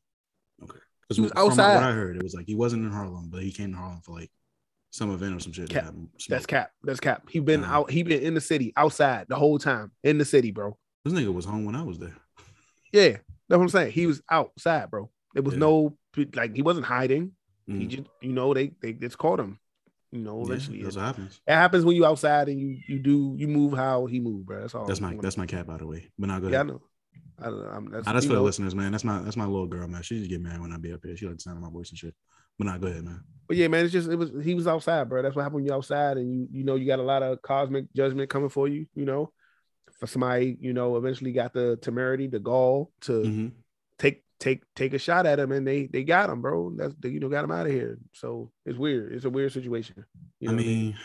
Okay. 0.63 0.79
Because 1.01 1.17
He 1.17 1.21
was 1.21 1.31
from 1.31 1.41
outside. 1.49 1.75
what 1.75 1.83
I 1.83 1.91
heard, 1.93 2.15
it 2.17 2.23
was 2.23 2.33
like 2.33 2.45
he 2.45 2.55
wasn't 2.55 2.85
in 2.85 2.91
Harlem, 2.91 3.29
but 3.29 3.41
he 3.41 3.51
came 3.51 3.71
to 3.71 3.77
Harlem 3.77 4.01
for 4.01 4.13
like 4.19 4.31
some 4.91 5.11
event 5.11 5.35
or 5.35 5.39
some 5.39 5.51
shit. 5.51 5.69
Cap. 5.69 5.93
That's 6.29 6.45
cap. 6.45 6.71
That's 6.83 6.99
cap. 6.99 7.27
He 7.29 7.39
been 7.39 7.61
Nah. 7.61 7.79
out. 7.79 7.91
He 7.91 8.03
been 8.03 8.21
in 8.21 8.33
the 8.33 8.41
city, 8.41 8.73
outside 8.77 9.27
the 9.27 9.35
whole 9.35 9.59
time, 9.59 9.91
in 10.03 10.17
the 10.17 10.25
city, 10.25 10.51
bro. 10.51 10.77
This 11.03 11.13
nigga 11.13 11.33
was 11.33 11.45
home 11.45 11.65
when 11.65 11.75
I 11.75 11.83
was 11.83 11.99
there. 11.99 12.15
Yeah, 12.91 13.09
that's 13.09 13.23
what 13.49 13.61
I'm 13.61 13.69
saying. 13.69 13.91
He 13.91 14.05
was 14.07 14.21
outside, 14.29 14.89
bro. 14.91 15.09
There 15.33 15.43
was 15.43 15.53
Yeah. 15.55 15.59
no 15.59 15.97
like 16.35 16.55
he 16.55 16.61
wasn't 16.61 16.85
hiding. 16.85 17.31
He 17.67 17.73
Mhm. 17.73 17.87
just, 17.89 18.07
you 18.21 18.33
know, 18.33 18.53
they 18.53 18.69
they 18.81 18.93
just 18.93 19.17
caught 19.17 19.39
him. 19.39 19.59
You 20.11 20.21
know, 20.21 20.39
Yeah, 20.39 20.45
eventually 20.45 20.81
that's 20.81 20.95
it, 20.95 20.99
what 20.99 21.05
happens. 21.05 21.41
it 21.45 21.53
happens 21.53 21.85
when 21.85 21.95
you 21.95 22.05
outside 22.05 22.49
and 22.49 22.59
you 22.59 22.77
you 22.87 22.99
do 22.99 23.35
you 23.37 23.47
move 23.47 23.73
how 23.73 24.05
he 24.07 24.19
moved, 24.19 24.47
bro. 24.47 24.61
That's 24.61 24.73
all. 24.73 24.85
That's 24.85 25.01
my 25.01 25.15
that's 25.21 25.37
my 25.37 25.45
cat, 25.45 25.67
by 25.67 25.77
the 25.77 25.85
way. 25.85 26.09
But 26.17 26.27
not 26.27 26.41
good. 26.41 26.51
yeah, 26.51 26.61
I 26.61 26.63
know. 26.63 26.81
I 27.41 27.45
don't 27.45 27.59
know. 27.59 27.69
I'm, 27.69 27.91
that's, 27.91 28.23
you 28.23 28.29
for 28.29 28.35
the 28.35 28.41
listeners, 28.41 28.75
man. 28.75 28.91
That's 28.91 29.03
my 29.03 29.21
that's 29.21 29.37
my 29.37 29.45
little 29.45 29.67
girl, 29.67 29.87
man. 29.87 30.01
She 30.01 30.17
just 30.19 30.29
get 30.29 30.41
mad 30.41 30.59
when 30.59 30.73
I 30.73 30.77
be 30.77 30.91
up 30.91 31.01
here. 31.03 31.15
She 31.15 31.25
like 31.27 31.35
the 31.37 31.41
sound 31.41 31.57
of 31.57 31.63
my 31.63 31.69
voice 31.69 31.89
and 31.89 31.97
shit. 31.97 32.15
But 32.57 32.65
not 32.65 32.81
go 32.81 32.87
ahead, 32.87 33.03
man. 33.05 33.21
But 33.47 33.57
yeah, 33.57 33.67
man, 33.67 33.85
it's 33.85 33.93
just 33.93 34.09
it 34.09 34.15
was 34.15 34.31
he 34.43 34.55
was 34.55 34.67
outside, 34.67 35.07
bro. 35.09 35.21
That's 35.21 35.35
what 35.35 35.43
happened 35.43 35.55
when 35.57 35.65
you 35.65 35.73
outside 35.73 36.17
and 36.17 36.31
you 36.33 36.47
you 36.51 36.63
know 36.63 36.75
you 36.75 36.85
got 36.87 36.99
a 36.99 37.03
lot 37.03 37.23
of 37.23 37.41
cosmic 37.41 37.85
judgment 37.95 38.29
coming 38.29 38.49
for 38.49 38.67
you, 38.67 38.87
you 38.95 39.05
know. 39.05 39.31
For 39.99 40.07
somebody, 40.07 40.57
you 40.59 40.71
know, 40.73 40.95
eventually 40.97 41.33
got 41.33 41.53
the 41.53 41.77
temerity, 41.77 42.27
the 42.27 42.39
gall 42.39 42.91
to 43.01 43.11
Mhm. 43.11 43.51
Take 44.39 44.63
take 44.75 44.93
a 44.93 44.99
shot 44.99 45.25
at 45.25 45.39
him 45.39 45.51
and 45.51 45.67
they 45.67 45.87
they 45.87 46.03
got 46.03 46.29
him, 46.29 46.41
bro. 46.41 46.73
That's 46.75 46.95
they, 46.99 47.09
you 47.09 47.19
know 47.19 47.29
got 47.29 47.43
him 47.43 47.51
out 47.51 47.65
of 47.65 47.71
here. 47.71 47.97
So 48.13 48.51
it's 48.65 48.77
weird. 48.77 49.13
It's 49.13 49.25
a 49.25 49.29
weird 49.29 49.51
situation. 49.51 50.05
You 50.39 50.49
I 50.49 50.51
know 50.51 50.57
what 50.57 50.65
mean, 50.65 50.97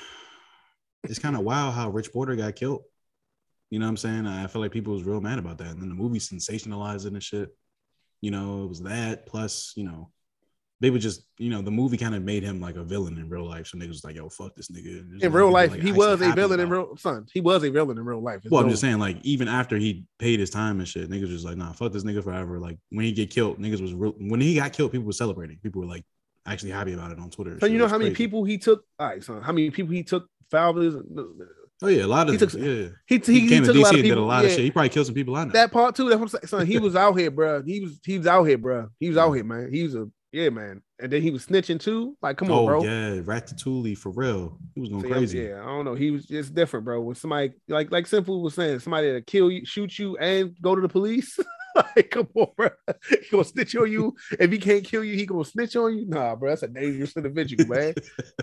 it's 1.04 1.18
kind 1.18 1.36
of 1.36 1.42
wild 1.42 1.74
how 1.74 1.90
Rich 1.90 2.12
Porter 2.12 2.36
got 2.36 2.56
killed. 2.56 2.82
You 3.70 3.78
know 3.78 3.86
what 3.86 3.90
I'm 3.90 3.96
saying? 3.96 4.26
I 4.26 4.46
feel 4.46 4.62
like 4.62 4.72
people 4.72 4.94
was 4.94 5.04
real 5.04 5.20
mad 5.20 5.38
about 5.38 5.58
that. 5.58 5.68
And 5.68 5.82
then 5.82 5.88
the 5.88 5.94
movie 5.94 6.18
sensationalized 6.18 7.06
it 7.06 7.12
and 7.12 7.22
shit. 7.22 7.48
You 8.20 8.30
know, 8.30 8.62
it 8.62 8.68
was 8.68 8.82
that 8.82 9.26
plus, 9.26 9.72
you 9.76 9.84
know, 9.84 10.10
they 10.80 10.90
would 10.90 11.00
just, 11.00 11.24
you 11.38 11.50
know, 11.50 11.62
the 11.62 11.70
movie 11.70 11.96
kind 11.96 12.14
of 12.14 12.22
made 12.22 12.42
him 12.42 12.60
like 12.60 12.76
a 12.76 12.82
villain 12.82 13.16
in 13.16 13.28
real 13.28 13.48
life. 13.48 13.68
So 13.68 13.78
niggas 13.78 13.88
was 13.88 14.04
like, 14.04 14.16
yo, 14.16 14.28
fuck 14.28 14.54
this 14.56 14.68
nigga. 14.68 15.04
There's 15.08 15.22
in 15.22 15.32
real 15.32 15.50
life, 15.50 15.70
like, 15.70 15.80
he 15.80 15.92
was 15.92 16.20
a 16.20 16.32
villain 16.32 16.60
in 16.60 16.68
real 16.68 16.96
son. 16.96 17.26
He 17.32 17.40
was 17.40 17.62
a 17.64 17.70
villain 17.70 17.96
in 17.96 18.04
real 18.04 18.20
life. 18.22 18.42
There's 18.42 18.50
Well, 18.50 18.62
I'm 18.62 18.68
just 18.68 18.80
saying, 18.82 18.98
like, 18.98 19.18
even 19.22 19.48
after 19.48 19.76
he 19.76 20.04
paid 20.18 20.40
his 20.40 20.50
time 20.50 20.80
and 20.80 20.88
shit, 20.88 21.08
niggas 21.08 21.30
was 21.32 21.44
like, 21.44 21.56
nah, 21.56 21.72
fuck 21.72 21.92
this 21.92 22.04
nigga 22.04 22.22
forever. 22.22 22.58
Like, 22.58 22.78
when 22.90 23.04
he 23.04 23.12
get 23.12 23.30
killed, 23.30 23.58
niggas 23.58 23.80
was 23.80 23.94
real. 23.94 24.14
When 24.18 24.40
he 24.40 24.56
got 24.56 24.72
killed, 24.72 24.92
people 24.92 25.06
were 25.06 25.12
celebrating. 25.12 25.58
People 25.62 25.80
were 25.82 25.88
like 25.88 26.04
actually 26.46 26.72
happy 26.72 26.92
about 26.92 27.12
it 27.12 27.18
on 27.18 27.30
Twitter. 27.30 27.58
So 27.60 27.66
you 27.66 27.78
know 27.78 27.88
how 27.88 27.96
many 27.98 28.10
people 28.12 28.44
he 28.44 28.58
took? 28.58 28.84
All 28.98 29.06
right, 29.08 29.22
son. 29.22 29.42
How 29.42 29.52
many 29.52 29.70
people 29.70 29.92
he 29.94 30.02
took 30.02 30.26
foulers? 30.50 30.94
Oh 31.82 31.88
yeah, 31.88 32.04
a 32.04 32.06
lot 32.06 32.28
of 32.28 32.32
He 32.34 32.38
took- 32.38 32.52
yeah. 32.54 32.88
He, 33.06 33.18
he, 33.18 33.32
He, 33.32 33.40
he 33.40 33.48
came 33.48 33.62
to 33.64 33.72
took 33.72 33.76
a 33.76 33.78
DC 33.78 33.82
lot 33.82 33.94
of 33.94 33.94
and 33.94 34.02
did 34.02 34.10
a 34.10 34.14
people. 34.14 34.26
lot 34.26 34.44
of 34.44 34.50
shit. 34.50 34.60
He 34.60 34.70
probably 34.70 34.88
killed 34.90 35.06
some 35.06 35.14
people 35.14 35.36
I 35.36 35.44
know. 35.44 35.52
That 35.52 35.72
part 35.72 35.94
too. 35.94 36.08
That's 36.08 36.16
what 36.20 36.22
I'm 36.24 36.28
saying. 36.28 36.46
Son, 36.46 36.66
he 36.66 36.78
was 36.78 36.94
out 36.96 37.14
here, 37.18 37.30
bro. 37.30 37.62
He 37.62 37.80
was 37.80 37.98
he 38.04 38.18
was 38.18 38.26
out 38.26 38.44
here, 38.44 38.58
bro. 38.58 38.88
He 39.00 39.08
was 39.08 39.16
out 39.16 39.32
here, 39.32 39.44
man. 39.44 39.72
He 39.72 39.82
was 39.84 39.94
a 39.94 40.08
yeah, 40.34 40.50
man. 40.50 40.82
And 40.98 41.12
then 41.12 41.22
he 41.22 41.30
was 41.30 41.46
snitching 41.46 41.78
too. 41.78 42.16
Like, 42.20 42.36
come 42.36 42.50
on, 42.50 42.58
oh 42.58 42.66
bro. 42.66 42.82
yeah, 42.82 43.20
Ratatouille 43.20 43.96
for 43.96 44.10
real. 44.10 44.58
He 44.74 44.80
was 44.80 44.90
going 44.90 45.02
See, 45.02 45.08
crazy. 45.08 45.38
yeah, 45.38 45.62
I 45.62 45.66
don't 45.66 45.84
know. 45.84 45.94
He 45.94 46.10
was 46.10 46.26
just 46.26 46.56
different, 46.56 46.84
bro. 46.84 47.00
When 47.02 47.14
somebody 47.14 47.52
like 47.68 47.92
like 47.92 48.08
Simple 48.08 48.42
was 48.42 48.54
saying, 48.54 48.80
somebody 48.80 49.12
to 49.12 49.22
kill 49.22 49.48
you, 49.48 49.64
shoot 49.64 49.96
you, 49.96 50.16
and 50.16 50.56
go 50.60 50.74
to 50.74 50.80
the 50.80 50.88
police. 50.88 51.38
like, 51.76 52.10
come 52.10 52.26
on, 52.34 52.48
bro. 52.56 52.70
He 53.08 53.16
gonna 53.30 53.44
snitch 53.44 53.76
on 53.76 53.92
you. 53.92 54.16
If 54.40 54.50
he 54.50 54.58
can't 54.58 54.84
kill 54.84 55.04
you, 55.04 55.14
he 55.14 55.24
gonna 55.24 55.44
snitch 55.44 55.76
on 55.76 55.96
you. 55.96 56.06
Nah, 56.08 56.34
bro. 56.34 56.50
That's 56.50 56.64
a 56.64 56.68
dangerous 56.68 57.16
individual, 57.16 57.68
man. 57.68 57.94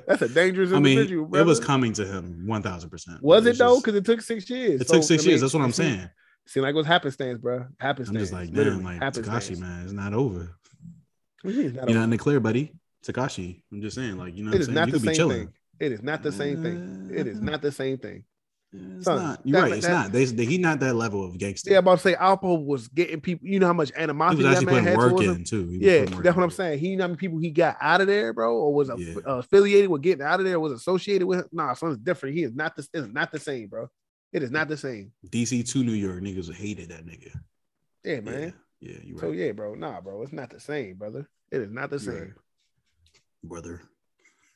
That's 0.07 0.21
a 0.21 0.29
dangerous 0.33 0.71
I 0.71 0.79
mean, 0.79 0.97
individual, 0.97 1.27
bro. 1.27 1.41
it 1.41 1.45
was 1.45 1.59
coming 1.59 1.91
to 1.93 2.05
him 2.05 2.47
one 2.47 2.63
thousand 2.63 2.89
percent. 2.89 3.21
Was 3.21 3.45
it 3.45 3.57
though? 3.57 3.81
Because 3.81 3.95
it 3.95 4.05
took 4.05 4.21
six 4.21 4.49
years. 4.49 4.79
It 4.79 4.87
took 4.87 5.03
six 5.03 5.23
I 5.23 5.25
mean, 5.25 5.29
years. 5.31 5.41
That's 5.41 5.53
what 5.53 5.63
I'm 5.63 5.73
saying. 5.73 6.09
Seemed 6.47 6.63
like 6.63 6.73
it 6.73 6.77
was 6.77 6.87
happenstance, 6.87 7.39
bro. 7.39 7.65
Happenstance. 7.79 8.17
I'm 8.17 8.21
just 8.21 8.33
like, 8.33 8.53
damn, 8.53 8.83
like. 8.83 8.99
Tekashi, 8.99 9.59
man, 9.59 9.83
it's 9.83 9.93
not 9.93 10.13
over. 10.13 10.57
You 11.43 11.51
You're 11.51 11.71
not 11.73 12.03
in 12.03 12.09
the 12.11 12.17
clear, 12.17 12.39
buddy. 12.39 12.71
Tekashi. 13.05 13.63
I'm 13.71 13.81
just 13.81 13.95
saying, 13.95 14.17
like, 14.17 14.35
you 14.35 14.43
know, 14.43 14.51
what 14.51 14.55
It 14.55 14.59
I'm 14.59 14.65
saying? 14.65 14.75
not 14.75 14.87
you 14.89 14.93
the 14.93 14.99
same 14.99 15.15
chilling. 15.15 15.37
thing. 15.47 15.53
It 15.79 15.91
is 15.91 16.03
not 16.03 16.21
the 16.23 16.31
same 16.31 16.61
thing. 16.61 17.11
It 17.13 17.25
is 17.27 17.41
not 17.41 17.61
the 17.61 17.71
same 17.71 17.97
thing. 17.97 18.23
It's 18.73 19.03
Son, 19.05 19.17
not. 19.17 19.41
You're 19.43 19.59
that- 19.61 19.67
right. 19.67 19.77
It's 19.77 19.87
that- 19.87 19.91
not. 19.91 20.11
They, 20.11 20.23
they, 20.25 20.45
he 20.45 20.57
not 20.59 20.79
that 20.79 20.93
level 20.93 21.25
of 21.25 21.37
gangster. 21.37 21.71
Yeah, 21.71 21.79
about 21.79 21.95
to 21.97 22.01
say 22.03 22.13
Alpo 22.13 22.63
was 22.63 22.87
getting 22.87 23.19
people. 23.19 23.47
You 23.47 23.59
know 23.59 23.67
how 23.67 23.73
much 23.73 23.89
he 23.89 23.95
animosity 23.95 24.43
was 24.43 24.45
that 24.45 24.57
actually 24.61 24.65
man 24.67 24.83
putting 24.83 24.87
had 24.87 24.97
work 24.97 25.09
towards 25.09 25.25
him. 25.25 25.35
in 25.37 25.43
too. 25.43 25.65
Yeah, 25.71 26.05
that's 26.05 26.37
what. 26.37 26.43
I'm 26.43 26.51
saying. 26.51 26.79
He 26.79 26.89
you 26.89 26.95
know 26.97 27.03
how 27.03 27.07
many 27.09 27.17
people 27.17 27.39
he 27.39 27.49
got 27.49 27.75
out 27.81 27.99
of 27.99 28.07
there, 28.07 28.31
bro, 28.31 28.55
or 28.55 28.73
was 28.73 28.89
Yeah. 28.95 29.15
uh, 29.27 29.37
affiliated 29.39 29.89
with 29.89 30.01
getting 30.03 30.23
out 30.23 30.39
of 30.39 30.45
there, 30.45 30.57
was 30.59 30.71
associated 30.73 31.25
with. 31.27 31.51
Nah, 31.51 31.73
son's 31.73 31.97
different. 31.97 32.35
He 32.35 32.43
is 32.43 32.53
not 32.53 32.75
this. 32.77 32.87
Is 32.93 33.07
not 33.09 33.31
the 33.33 33.39
same, 33.39 33.67
bro. 33.67 33.89
It 34.31 34.41
is 34.43 34.51
not 34.51 34.69
the 34.69 34.77
same. 34.77 35.11
DC 35.27 35.69
to 35.73 35.83
New 35.83 35.91
York 35.91 36.21
niggas 36.21 36.53
hated 36.53 36.89
that 36.89 37.05
nigga. 37.05 37.31
Yeah, 38.05 38.21
man. 38.21 38.41
Yeah, 38.41 38.49
you 38.81 39.17
So 39.19 39.31
yeah, 39.31 39.51
bro. 39.51 39.75
Nah, 39.75 40.01
bro. 40.01 40.21
It's 40.23 40.33
not 40.33 40.49
the 40.49 40.59
same, 40.59 40.95
brother. 40.95 41.29
It 41.51 41.61
is 41.61 41.71
not 41.71 41.89
the 41.89 41.99
same. 41.99 42.15
right. 42.15 42.31
brother. 43.43 43.81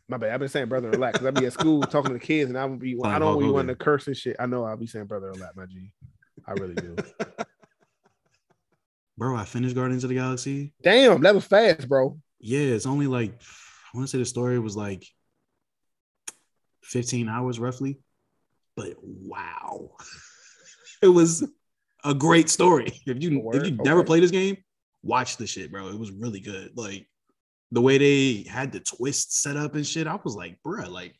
My 0.07 0.17
bad. 0.17 0.31
I've 0.31 0.39
been 0.39 0.49
saying 0.49 0.67
brother 0.67 0.91
a 0.91 0.97
lot 0.97 1.13
because 1.13 1.25
I 1.25 1.31
be 1.31 1.45
at 1.45 1.53
school 1.53 1.81
talking 1.81 2.09
to 2.09 2.13
the 2.13 2.25
kids, 2.25 2.49
and 2.49 2.57
I 2.59 2.65
would 2.65 2.79
be. 2.79 2.97
I 3.03 3.19
don't 3.19 3.39
be 3.39 3.45
Hogan. 3.45 3.67
to 3.67 3.75
curse 3.75 4.07
and 4.07 4.17
shit. 4.17 4.35
I 4.39 4.45
know 4.45 4.63
I'll 4.63 4.77
be 4.77 4.87
saying 4.87 5.05
brother 5.05 5.29
a 5.29 5.37
lot, 5.37 5.55
my 5.55 5.65
G. 5.65 5.91
I 6.47 6.51
really 6.53 6.75
do. 6.75 6.95
Bro, 9.17 9.37
I 9.37 9.45
finished 9.45 9.75
Guardians 9.75 10.03
of 10.03 10.09
the 10.09 10.15
Galaxy. 10.15 10.73
Damn, 10.83 11.21
that 11.21 11.33
was 11.33 11.45
fast, 11.45 11.87
bro. 11.87 12.19
Yeah, 12.39 12.59
it's 12.59 12.85
only 12.85 13.07
like 13.07 13.31
I 13.31 13.97
want 13.97 14.09
to 14.09 14.11
say 14.11 14.17
the 14.17 14.25
story 14.25 14.59
was 14.59 14.75
like 14.75 15.05
15 16.83 17.29
hours 17.29 17.57
roughly. 17.57 17.99
But 18.75 18.95
wow. 19.01 19.91
it 21.01 21.07
was 21.07 21.47
a 22.05 22.13
great 22.13 22.49
story. 22.49 22.91
If 23.05 23.21
you 23.21 23.39
Word, 23.39 23.55
if 23.55 23.65
you 23.65 23.77
never 23.83 23.99
okay. 23.99 24.07
played 24.07 24.23
this 24.23 24.31
game, 24.31 24.57
watch 25.03 25.37
the 25.37 25.47
shit, 25.47 25.71
bro. 25.71 25.89
It 25.89 25.99
was 25.99 26.11
really 26.11 26.39
good. 26.39 26.71
Like 26.75 27.07
the 27.71 27.81
way 27.81 27.97
they 27.97 28.49
had 28.49 28.71
the 28.71 28.79
twist 28.79 29.41
set 29.41 29.57
up 29.57 29.75
and 29.75 29.85
shit, 29.85 30.07
I 30.07 30.17
was 30.23 30.35
like, 30.35 30.57
bruh, 30.65 30.89
like 30.89 31.15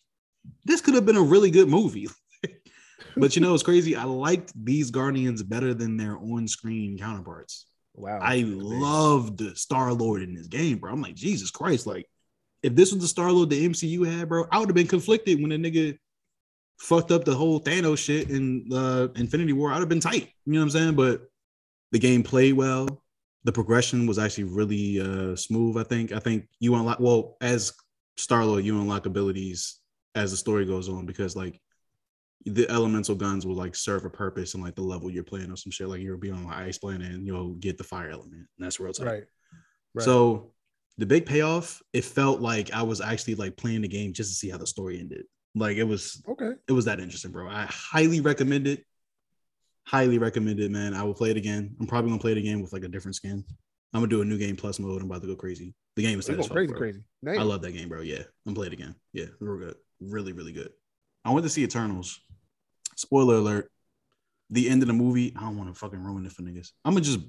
this 0.63 0.81
could 0.81 0.93
have 0.93 1.05
been 1.05 1.17
a 1.17 1.21
really 1.21 1.51
good 1.51 1.67
movie. 1.67 2.07
but 3.17 3.36
you 3.36 3.41
know, 3.41 3.53
it's 3.53 3.63
crazy. 3.63 3.95
I 3.95 4.03
liked 4.03 4.53
these 4.55 4.91
Guardians 4.91 5.43
better 5.43 5.73
than 5.73 5.97
their 5.97 6.17
on-screen 6.17 6.97
counterparts. 6.97 7.65
Wow. 7.93 8.19
I 8.21 8.43
loved 8.45 9.57
Star 9.57 9.93
Lord 9.93 10.21
in 10.21 10.36
this 10.36 10.47
game, 10.47 10.79
bro. 10.79 10.91
I'm 10.91 11.01
like, 11.01 11.15
Jesus 11.15 11.49
Christ, 11.49 11.88
like 11.88 12.05
if 12.61 12.75
this 12.75 12.91
was 12.91 13.01
the 13.01 13.07
Star 13.07 13.31
Lord 13.31 13.49
the 13.49 13.69
MCU 13.69 14.05
had, 14.05 14.27
bro, 14.27 14.45
I 14.51 14.59
would 14.59 14.69
have 14.69 14.75
been 14.75 14.88
conflicted 14.88 15.39
when 15.39 15.49
the 15.49 15.57
nigga 15.57 15.97
fucked 16.80 17.11
up 17.11 17.26
the 17.26 17.36
whole 17.36 17.59
Thanos 17.59 17.97
shit 17.97 18.30
in 18.30 18.67
uh, 18.71 19.07
Infinity 19.15 19.53
War. 19.53 19.71
I'd 19.71 19.80
have 19.80 19.89
been 19.89 19.99
tight. 19.99 20.30
You 20.45 20.53
know 20.53 20.59
what 20.59 20.63
I'm 20.63 20.69
saying? 20.69 20.95
But 20.95 21.21
the 21.91 21.99
game 21.99 22.23
played 22.23 22.53
well. 22.53 23.01
The 23.43 23.51
progression 23.51 24.07
was 24.07 24.17
actually 24.17 24.45
really 24.45 24.99
uh, 24.99 25.36
smooth. 25.36 25.78
I 25.78 25.84
think. 25.84 26.11
I 26.11 26.19
think 26.19 26.47
you 26.59 26.76
unlock 26.76 26.99
well 26.99 27.38
as 27.41 27.73
Star 28.17 28.45
Lord, 28.45 28.63
you 28.63 28.80
unlock 28.80 29.05
abilities 29.05 29.80
as 30.15 30.32
the 30.32 30.38
story 30.38 30.65
goes 30.65 30.89
on 30.89 31.05
because 31.05 31.36
like 31.36 31.59
the 32.45 32.69
elemental 32.69 33.15
guns 33.15 33.45
will 33.45 33.55
like 33.55 33.76
serve 33.76 34.05
a 34.05 34.09
purpose 34.09 34.53
in 34.53 34.61
like 34.61 34.76
the 34.76 34.82
level 34.82 35.09
you're 35.09 35.23
playing 35.23 35.51
or 35.51 35.57
some 35.57 35.71
shit. 35.71 35.88
Like 35.88 36.01
you'll 36.01 36.17
be 36.17 36.32
on 36.32 36.45
like 36.45 36.57
ice 36.57 36.78
planet 36.78 37.11
and 37.11 37.26
you'll 37.26 37.55
get 37.55 37.78
the 37.78 37.84
fire 37.84 38.09
element. 38.09 38.34
And 38.34 38.47
that's 38.65 38.80
real 38.80 38.93
tight. 38.93 39.05
Right. 39.05 39.23
Right. 39.93 40.05
So 40.05 40.51
the 40.97 41.05
big 41.05 41.26
payoff, 41.26 41.82
it 41.91 42.05
felt 42.05 42.41
like 42.41 42.71
I 42.71 42.84
was 42.84 43.01
actually 43.01 43.36
like 43.36 43.57
playing 43.57 43.82
the 43.82 43.88
game 43.88 44.13
just 44.13 44.30
to 44.32 44.36
see 44.36 44.49
how 44.49 44.57
the 44.57 44.67
story 44.67 44.99
ended. 44.99 45.26
Like 45.55 45.77
it 45.77 45.83
was 45.83 46.21
okay. 46.27 46.51
it 46.67 46.73
was 46.73 46.85
that 46.85 46.99
interesting, 46.99 47.31
bro. 47.31 47.47
I 47.47 47.65
highly 47.69 48.19
recommend 48.19 48.67
it. 48.67 48.85
Highly 49.87 50.17
recommend 50.17 50.59
it, 50.59 50.69
man. 50.69 50.93
I 50.93 51.03
will 51.03 51.13
play 51.13 51.31
it 51.31 51.37
again. 51.37 51.75
I'm 51.79 51.87
probably 51.87 52.09
gonna 52.09 52.21
play 52.21 52.33
it 52.33 52.37
again 52.37 52.61
with 52.61 52.73
like 52.73 52.83
a 52.83 52.89
different 52.89 53.15
skin. 53.15 53.43
I'm 53.93 54.01
gonna 54.01 54.09
do 54.09 54.21
a 54.21 54.25
new 54.25 54.37
game 54.37 54.57
plus 54.57 54.79
mode. 54.79 55.01
I'm 55.01 55.09
about 55.09 55.21
to 55.21 55.27
go 55.27 55.35
crazy. 55.35 55.73
The 55.95 56.01
game 56.01 56.19
is 56.19 56.29
oh, 56.29 56.35
going 56.35 56.49
crazy, 56.49 56.71
bro. 56.71 56.77
crazy. 56.77 57.03
I 57.27 57.43
love 57.43 57.61
that 57.61 57.71
game, 57.71 57.87
bro. 57.87 58.01
Yeah, 58.01 58.23
I'm 58.45 58.53
play 58.53 58.67
it 58.67 58.73
again. 58.73 58.95
Yeah, 59.13 59.27
real 59.39 59.57
good. 59.57 59.75
Really, 60.01 60.33
really 60.33 60.51
good. 60.51 60.69
I 61.23 61.31
went 61.31 61.45
to 61.45 61.49
see 61.49 61.63
Eternals. 61.63 62.19
Spoiler 62.97 63.35
alert. 63.35 63.71
The 64.49 64.69
end 64.69 64.83
of 64.83 64.87
the 64.87 64.93
movie. 64.93 65.33
I 65.37 65.41
don't 65.41 65.57
want 65.57 65.73
to 65.73 65.79
fucking 65.79 66.03
ruin 66.03 66.25
it 66.25 66.33
for 66.33 66.41
niggas. 66.41 66.71
I'm 66.83 66.93
gonna 66.93 67.05
just 67.05 67.19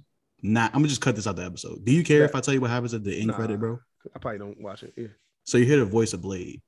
not. 0.43 0.73
I'm 0.75 0.81
gonna 0.81 0.89
just 0.89 1.01
cut 1.01 1.15
this 1.15 1.29
out 1.29 1.37
the 1.37 1.45
episode. 1.45 1.85
Do 1.85 1.93
you 1.93 2.03
care 2.03 2.25
if 2.25 2.35
I 2.35 2.41
tell 2.41 2.53
you 2.53 2.61
what 2.61 2.71
happens 2.71 2.95
at 2.95 3.05
the 3.05 3.17
end 3.17 3.29
Nah. 3.29 3.35
credit, 3.35 3.61
bro? 3.61 3.79
I 4.15 4.19
probably 4.19 4.39
don't 4.39 4.61
watch 4.61 4.83
it. 4.83 4.93
Yeah. 4.97 5.09
So 5.45 5.59
you 5.59 5.67
hear 5.67 5.79
the 5.79 5.85
voice 5.85 6.13
of 6.13 6.23
Blade. 6.23 6.61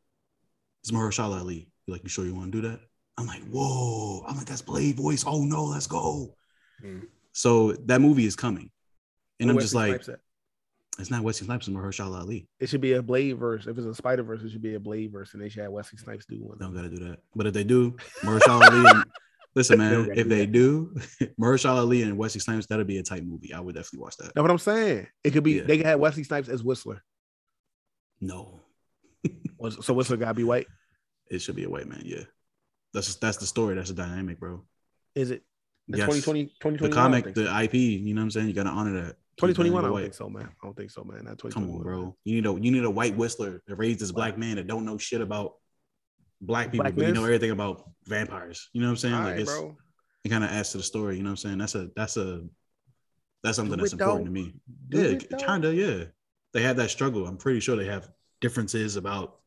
It's 0.88 0.96
Mahershala 0.96 1.40
Ali. 1.40 1.68
You're 1.86 1.96
like, 1.96 2.02
you 2.02 2.08
sure 2.08 2.24
you 2.24 2.34
want 2.34 2.50
to 2.50 2.62
do 2.62 2.68
that? 2.68 2.80
I'm 3.18 3.26
like, 3.26 3.42
whoa. 3.50 4.24
I'm 4.26 4.38
like, 4.38 4.46
that's 4.46 4.62
Blade 4.62 4.96
voice. 4.96 5.22
Oh 5.26 5.44
no, 5.44 5.64
let's 5.64 5.86
go. 5.86 6.34
Mm. 6.82 7.08
So 7.32 7.72
that 7.72 8.00
movie 8.00 8.24
is 8.24 8.34
coming, 8.34 8.70
and 9.38 9.50
I'm 9.50 9.58
just 9.58 9.74
like, 9.74 10.02
Snipes 10.02 10.08
at? 10.08 10.20
it's 10.98 11.10
not 11.10 11.22
Wesley 11.22 11.44
Snipes, 11.44 11.68
it's 11.68 11.76
Mahershala 11.76 12.20
Ali. 12.20 12.48
it 12.58 12.70
should 12.70 12.80
be 12.80 12.94
a 12.94 13.02
Blade 13.02 13.38
verse. 13.38 13.66
If 13.66 13.76
it's 13.76 13.86
a 13.86 13.94
Spider 13.94 14.22
verse, 14.22 14.42
it 14.42 14.50
should 14.50 14.62
be 14.62 14.76
a 14.76 14.80
Blade 14.80 15.12
verse, 15.12 15.34
and 15.34 15.42
they 15.42 15.50
should 15.50 15.62
have 15.62 15.72
Wesley 15.72 15.98
Snipes 15.98 16.24
do 16.24 16.36
one. 16.36 16.56
Don't 16.58 16.74
gotta 16.74 16.88
do 16.88 17.04
that. 17.06 17.18
But 17.36 17.46
if 17.46 17.52
they 17.52 17.64
do, 17.64 17.94
Mahershala 18.22 18.62
Ali 18.62 18.88
and 18.88 19.04
listen, 19.54 19.78
man, 19.78 20.10
if 20.14 20.26
they 20.26 20.46
that. 20.46 20.52
do, 20.52 20.96
Mahershala 21.38 21.80
Ali 21.80 22.00
and 22.00 22.16
Wesley 22.16 22.40
Snipes, 22.40 22.66
that'll 22.66 22.86
be 22.86 22.96
a 22.96 23.02
tight 23.02 23.26
movie. 23.26 23.52
I 23.52 23.60
would 23.60 23.74
definitely 23.74 24.00
watch 24.00 24.16
that. 24.16 24.32
That's 24.34 24.42
what 24.42 24.50
I'm 24.50 24.56
saying? 24.56 25.06
It 25.22 25.32
could 25.32 25.44
be. 25.44 25.52
Yeah. 25.52 25.64
They 25.64 25.76
could 25.76 25.86
have 25.86 26.00
Wesley 26.00 26.24
Snipes 26.24 26.48
as 26.48 26.64
Whistler. 26.64 27.04
No, 28.22 28.62
Was- 29.58 29.84
So 29.84 29.94
Whistler 29.94 30.16
gotta 30.16 30.34
be 30.34 30.44
white. 30.44 30.66
it 31.30 31.40
should 31.40 31.56
be 31.56 31.64
a 31.64 31.70
white 31.70 31.86
man. 31.88 32.02
Yeah, 32.04 32.24
that's 32.94 33.06
just, 33.06 33.20
that's 33.20 33.36
the 33.36 33.46
story. 33.46 33.74
That's 33.74 33.88
the 33.90 33.94
dynamic, 33.96 34.38
bro. 34.40 34.64
Is 35.14 35.30
it? 35.30 35.42
The 35.88 35.98
Yes. 35.98 36.06
2020, 36.06 36.78
The 36.78 36.88
comic, 36.90 37.34
the 37.34 37.44
think 37.46 37.64
IP. 37.64 37.74
You 37.74 38.14
know 38.14 38.20
what 38.20 38.24
I'm 38.24 38.30
saying? 38.30 38.48
You 38.48 38.52
gotta 38.54 38.70
honor 38.70 38.92
that. 39.02 39.16
2021. 39.38 39.84
I 39.84 39.88
don't 39.88 40.00
think 40.02 40.14
so, 40.14 40.28
man. 40.28 40.48
I 40.48 40.66
don't 40.66 40.76
think 40.76 40.90
so, 40.90 41.04
man. 41.04 41.24
Not 41.24 41.38
Come 41.52 41.70
on, 41.70 41.82
bro. 41.82 42.16
You 42.24 42.34
need 42.34 42.46
a 42.46 42.52
you 42.52 42.70
need 42.72 42.84
a 42.84 42.90
white 42.90 43.16
whistler 43.16 43.62
that 43.66 43.76
raised 43.76 44.00
this 44.00 44.12
black 44.12 44.36
man 44.36 44.56
that 44.56 44.66
don't 44.66 44.84
know 44.84 44.98
shit 44.98 45.20
about 45.20 45.54
black 46.40 46.70
people, 46.72 46.90
but 46.90 47.06
you 47.06 47.12
know 47.12 47.24
everything 47.24 47.50
about 47.52 47.88
vampires. 48.06 48.68
You 48.72 48.80
know 48.80 48.88
what 48.88 48.92
I'm 48.92 48.96
saying? 48.96 49.14
All 49.14 49.20
like 49.20 49.30
right, 49.32 49.40
it's 49.40 49.50
bro. 49.50 49.76
it 50.24 50.28
kind 50.28 50.44
of 50.44 50.50
adds 50.50 50.72
to 50.72 50.78
the 50.78 50.82
story. 50.82 51.16
You 51.16 51.22
know 51.22 51.28
what 51.30 51.44
I'm 51.44 51.56
saying? 51.56 51.58
That's 51.58 51.74
a 51.76 51.88
that's 51.96 52.16
a 52.16 52.44
that's 53.42 53.56
something 53.56 53.76
Do 53.76 53.82
that's 53.82 53.92
important 53.92 54.26
though. 54.26 54.34
to 54.34 54.46
me. 54.46 54.54
Do 54.88 55.18
yeah, 55.30 55.38
kinda. 55.38 55.72
Yeah, 55.74 56.04
they 56.52 56.62
have 56.62 56.76
that 56.76 56.90
struggle. 56.90 57.26
I'm 57.26 57.36
pretty 57.38 57.60
sure 57.60 57.76
they 57.76 57.86
have 57.86 58.10
differences 58.40 58.96
about 58.96 59.38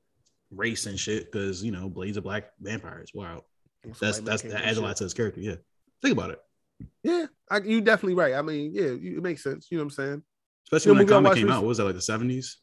race 0.51 0.85
and 0.85 0.99
shit 0.99 1.31
because 1.31 1.63
you 1.63 1.71
know 1.71 1.89
Blade's 1.89 2.17
a 2.17 2.21
black 2.21 2.51
vampire. 2.59 2.99
It's 2.99 3.13
wild. 3.13 3.43
That's 3.99 4.19
that's 4.19 4.43
that 4.43 4.65
adds 4.65 4.77
a 4.77 4.81
lot 4.81 4.95
to 4.97 5.03
his 5.05 5.13
character. 5.13 5.41
Yeah, 5.41 5.55
think 6.01 6.13
about 6.13 6.31
it. 6.31 6.39
Yeah, 7.03 7.25
I, 7.49 7.59
you 7.59 7.81
definitely 7.81 8.15
right. 8.15 8.33
I 8.33 8.41
mean, 8.41 8.71
yeah, 8.73 8.91
you, 8.91 9.17
it 9.17 9.23
makes 9.23 9.43
sense. 9.43 9.67
You 9.69 9.77
know 9.77 9.83
what 9.83 9.85
I'm 9.85 9.89
saying? 9.91 10.23
Especially 10.65 10.91
when 10.91 11.01
You 11.01 11.05
know, 11.05 11.21
movie 11.21 11.27
I 11.27 11.29
comic 11.29 11.43
came 11.43 11.51
out. 11.51 11.63
What 11.63 11.67
was 11.69 11.77
that 11.77 11.85
like 11.85 11.95
the 11.95 11.99
70s, 11.99 12.55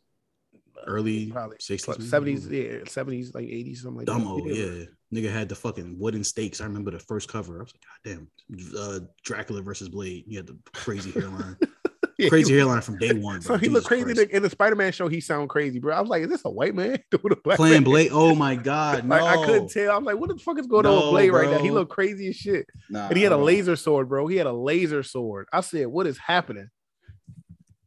early 0.87 1.31
Probably 1.31 1.57
60s, 1.59 1.89
maybe? 1.89 2.05
seventies, 2.05 2.49
yeah, 2.49 2.79
seventies, 2.87 3.35
like 3.35 3.47
eighties, 3.47 3.83
something 3.83 3.99
like 3.99 4.07
that. 4.07 4.13
Dumbo, 4.13 4.45
that. 4.45 4.55
yeah. 4.55 4.85
Nigga 5.13 5.33
had 5.33 5.49
the 5.49 5.55
fucking 5.55 5.97
wooden 5.99 6.23
stakes. 6.23 6.61
I 6.61 6.65
remember 6.65 6.91
the 6.91 6.99
first 6.99 7.29
cover. 7.31 7.59
I 7.59 7.63
was 7.63 7.73
like, 8.05 8.15
God 8.15 8.29
damn, 8.75 8.77
uh, 8.79 9.01
Dracula 9.25 9.63
versus 9.63 9.89
Blade. 9.89 10.25
You 10.27 10.39
had 10.39 10.47
the 10.47 10.59
crazy 10.75 11.11
hairline. 11.13 11.57
Yeah, 12.19 12.29
crazy 12.29 12.51
he- 12.53 12.59
hairline 12.59 12.83
from 12.83 12.99
day 12.99 13.13
one. 13.15 13.41
So 13.43 13.51
Bro. 13.51 13.59
he 13.59 13.69
looked 13.69 13.87
crazy 13.87 14.13
Christ. 14.13 14.31
in 14.31 14.43
the 14.43 14.51
Spider-Man 14.51 14.91
show. 14.93 15.07
He 15.09 15.21
sound 15.21 15.49
crazy, 15.49 15.79
bro. 15.79 15.95
I 15.95 16.01
was 16.01 16.11
like, 16.11 16.23
"Is 16.25 16.29
this 16.29 16.45
a 16.45 16.51
white 16.51 16.75
man 16.75 16.99
doing 17.13 17.33
a 17.33 17.37
black 17.37 17.57
Playing 17.57 17.75
man? 17.75 17.85
Blade. 17.85 18.11
Oh 18.13 18.35
my 18.35 18.57
God. 18.73 19.05
No. 19.05 19.17
Like 19.17 19.23
I 19.39 19.45
couldn't 19.47 19.69
tell. 19.69 19.97
I'm 19.97 20.05
like, 20.05 20.19
what 20.19 20.29
the 20.29 20.37
fuck 20.37 20.59
is 20.59 20.67
going 20.67 20.85
on 20.85 20.95
with 20.97 21.05
No, 21.05 21.11
Blade 21.13 21.31
right 21.31 21.49
now? 21.51 21.59
He 21.59 21.71
looked 21.71 21.93
crazy 21.93 22.29
as 22.29 22.37
shit. 22.37 22.67
Nah, 22.91 23.07
and 23.09 23.17
he 23.17 23.23
had 23.23 23.33
a 23.33 23.37
laser 23.37 23.77
sword, 23.77 24.09
bro. 24.09 24.27
He 24.27 24.37
had 24.37 24.47
a 24.49 24.53
laser 24.53 25.03
sword. 25.03 25.47
I 25.53 25.61
said, 25.61 25.87
what 25.87 26.07
is 26.09 26.19
happening? 26.19 26.69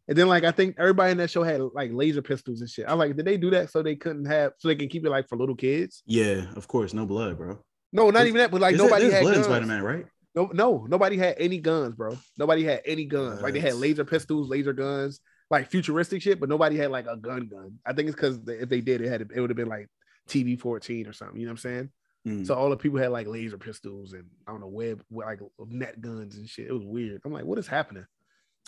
And 0.08 0.18
then 0.18 0.28
like 0.28 0.44
I 0.44 0.52
think 0.52 0.76
everybody 0.80 1.12
in 1.12 1.18
that 1.20 1.30
show 1.30 1.44
had 1.44 1.62
like 1.74 1.92
laser 1.94 2.22
pistols 2.22 2.60
and 2.62 2.70
shit. 2.70 2.86
I 2.88 2.92
am 2.92 2.98
like, 3.00 3.16
did 3.16 3.26
they 3.26 3.38
do 3.38 3.50
that 3.52 3.70
so 3.70 3.82
they 3.84 3.96
couldn't 3.96 4.26
have 4.26 4.54
so 4.58 4.68
they 4.68 4.76
can 4.76 4.90
keep 4.90 5.06
it 5.06 5.10
like 5.10 5.28
for 5.30 5.38
little 5.38 5.56
kids? 5.56 6.04
Yeah, 6.06 6.46
of 6.56 6.68
course. 6.68 6.94
No 6.94 7.06
blood, 7.06 7.38
bro. 7.38 7.60
No, 7.94 8.10
not 8.10 8.26
even 8.26 8.38
that, 8.38 8.52
but 8.52 8.62
like 8.62 8.76
nobody 8.76 9.10
had 9.10 9.22
blood 9.24 9.38
in. 9.38 9.44
Spider-Man, 9.44 9.84
right? 9.84 10.06
No, 10.34 10.50
no, 10.54 10.86
nobody 10.90 11.18
had 11.18 11.36
any 11.40 11.58
guns, 11.60 11.96
bro. 11.96 12.18
Nobody 12.38 12.64
had 12.64 12.82
any 12.86 13.06
guns. 13.06 13.42
Like 13.42 13.54
they 13.54 13.60
had 13.60 13.76
laser 13.76 14.06
pistols, 14.06 14.50
laser 14.50 14.72
guns, 14.74 15.20
like 15.50 15.70
futuristic 15.70 16.22
shit, 16.22 16.40
but 16.40 16.48
nobody 16.48 16.78
had 16.78 16.90
like 16.92 17.06
a 17.08 17.18
gun 17.18 17.48
gun. 17.48 17.80
I 17.86 17.94
think 17.94 18.08
it's 18.08 18.16
because 18.16 18.40
if 18.48 18.70
they 18.70 18.80
did, 18.82 19.02
it 19.02 19.10
had 19.10 19.22
it 19.22 19.40
would 19.42 19.50
have 19.50 19.58
been 19.58 19.68
like 19.68 19.90
TV 20.30 20.58
14 20.60 21.08
or 21.08 21.14
something. 21.14 21.38
You 21.40 21.46
know 21.48 21.52
what 21.52 21.54
I'm 21.54 21.58
saying? 21.58 21.90
Mm. 22.28 22.48
So 22.48 22.54
all 22.54 22.70
the 22.70 22.78
people 22.78 23.00
had 23.00 23.12
like 23.12 23.28
laser 23.28 23.58
pistols 23.58 24.14
and 24.14 24.26
I 24.48 24.52
don't 24.52 24.62
know 24.62 24.68
web 24.68 25.04
like 25.10 25.40
net 25.68 26.00
guns 26.00 26.36
and 26.38 26.48
shit. 26.48 26.68
It 26.68 26.74
was 26.74 26.86
weird. 26.86 27.22
I'm 27.26 27.34
like, 27.34 27.46
what 27.46 27.58
is 27.60 27.68
happening? 27.68 28.06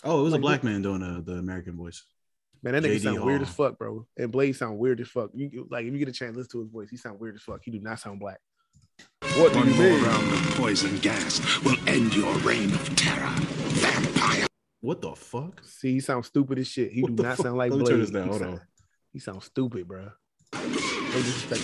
Oh, 0.03 0.19
it 0.19 0.23
was 0.23 0.33
Like, 0.33 0.39
a 0.39 0.41
black 0.41 0.63
man 0.63 0.81
doing 0.81 1.03
uh, 1.03 1.21
the 1.23 1.33
American 1.33 1.77
voice. 1.77 2.03
Man, 2.61 2.73
that 2.73 2.83
nigga 2.83 3.01
sound 3.01 3.23
weird 3.23 3.41
as 3.41 3.49
fuck, 3.49 3.77
bro. 3.77 4.05
And 4.17 4.31
Blade 4.31 4.53
sound 4.53 4.79
weird 4.79 4.99
as 5.01 5.07
fuck. 5.07 5.29
You- 5.33 5.67
like 5.69 5.85
if 5.85 5.93
you 5.93 5.99
get 5.99 6.07
a 6.07 6.13
chance, 6.13 6.35
listen 6.35 6.51
to 6.51 6.59
his 6.61 6.69
voice. 6.69 6.89
He 6.89 6.97
sound 6.97 7.19
weird 7.19 7.35
as 7.35 7.41
fuck. 7.41 7.61
He 7.63 7.71
do 7.71 7.79
not 7.79 7.99
sound 7.99 8.19
black. 8.19 8.39
What 9.37 9.53
do 9.53 9.59
One 9.59 9.69
you 9.69 9.73
more 9.75 9.83
mean? 9.89 10.03
round 10.03 10.31
of 10.33 10.39
poison 10.55 10.97
gas 10.99 11.41
will 11.63 11.77
end 11.87 12.15
your 12.15 12.33
reign 12.39 12.71
of 12.73 12.95
terror. 12.95 13.29
Vampire. 13.81 14.47
What 14.81 15.01
the 15.01 15.15
fuck? 15.15 15.61
See, 15.63 15.93
he 15.93 15.99
sounds 16.01 16.27
stupid 16.27 16.59
as 16.59 16.67
shit. 16.67 16.91
He 16.91 17.01
What 17.01 17.15
do 17.15 17.23
not 17.23 17.37
fuck? 17.37 17.45
sound 17.45 17.57
like 17.57 17.71
Let 17.71 17.77
me 17.79 17.83
Blade. 17.85 17.91
turn 17.91 17.99
this 18.01 18.09
down. 18.11 18.23
He 18.23 18.29
Hold 18.29 18.41
sound- 18.41 18.53
on. 18.55 18.61
He 19.13 19.19
sounds 19.19 19.45
stupid, 19.45 19.87
bro. 19.87 20.09
No 20.53 20.59
disrespect. 21.13 21.61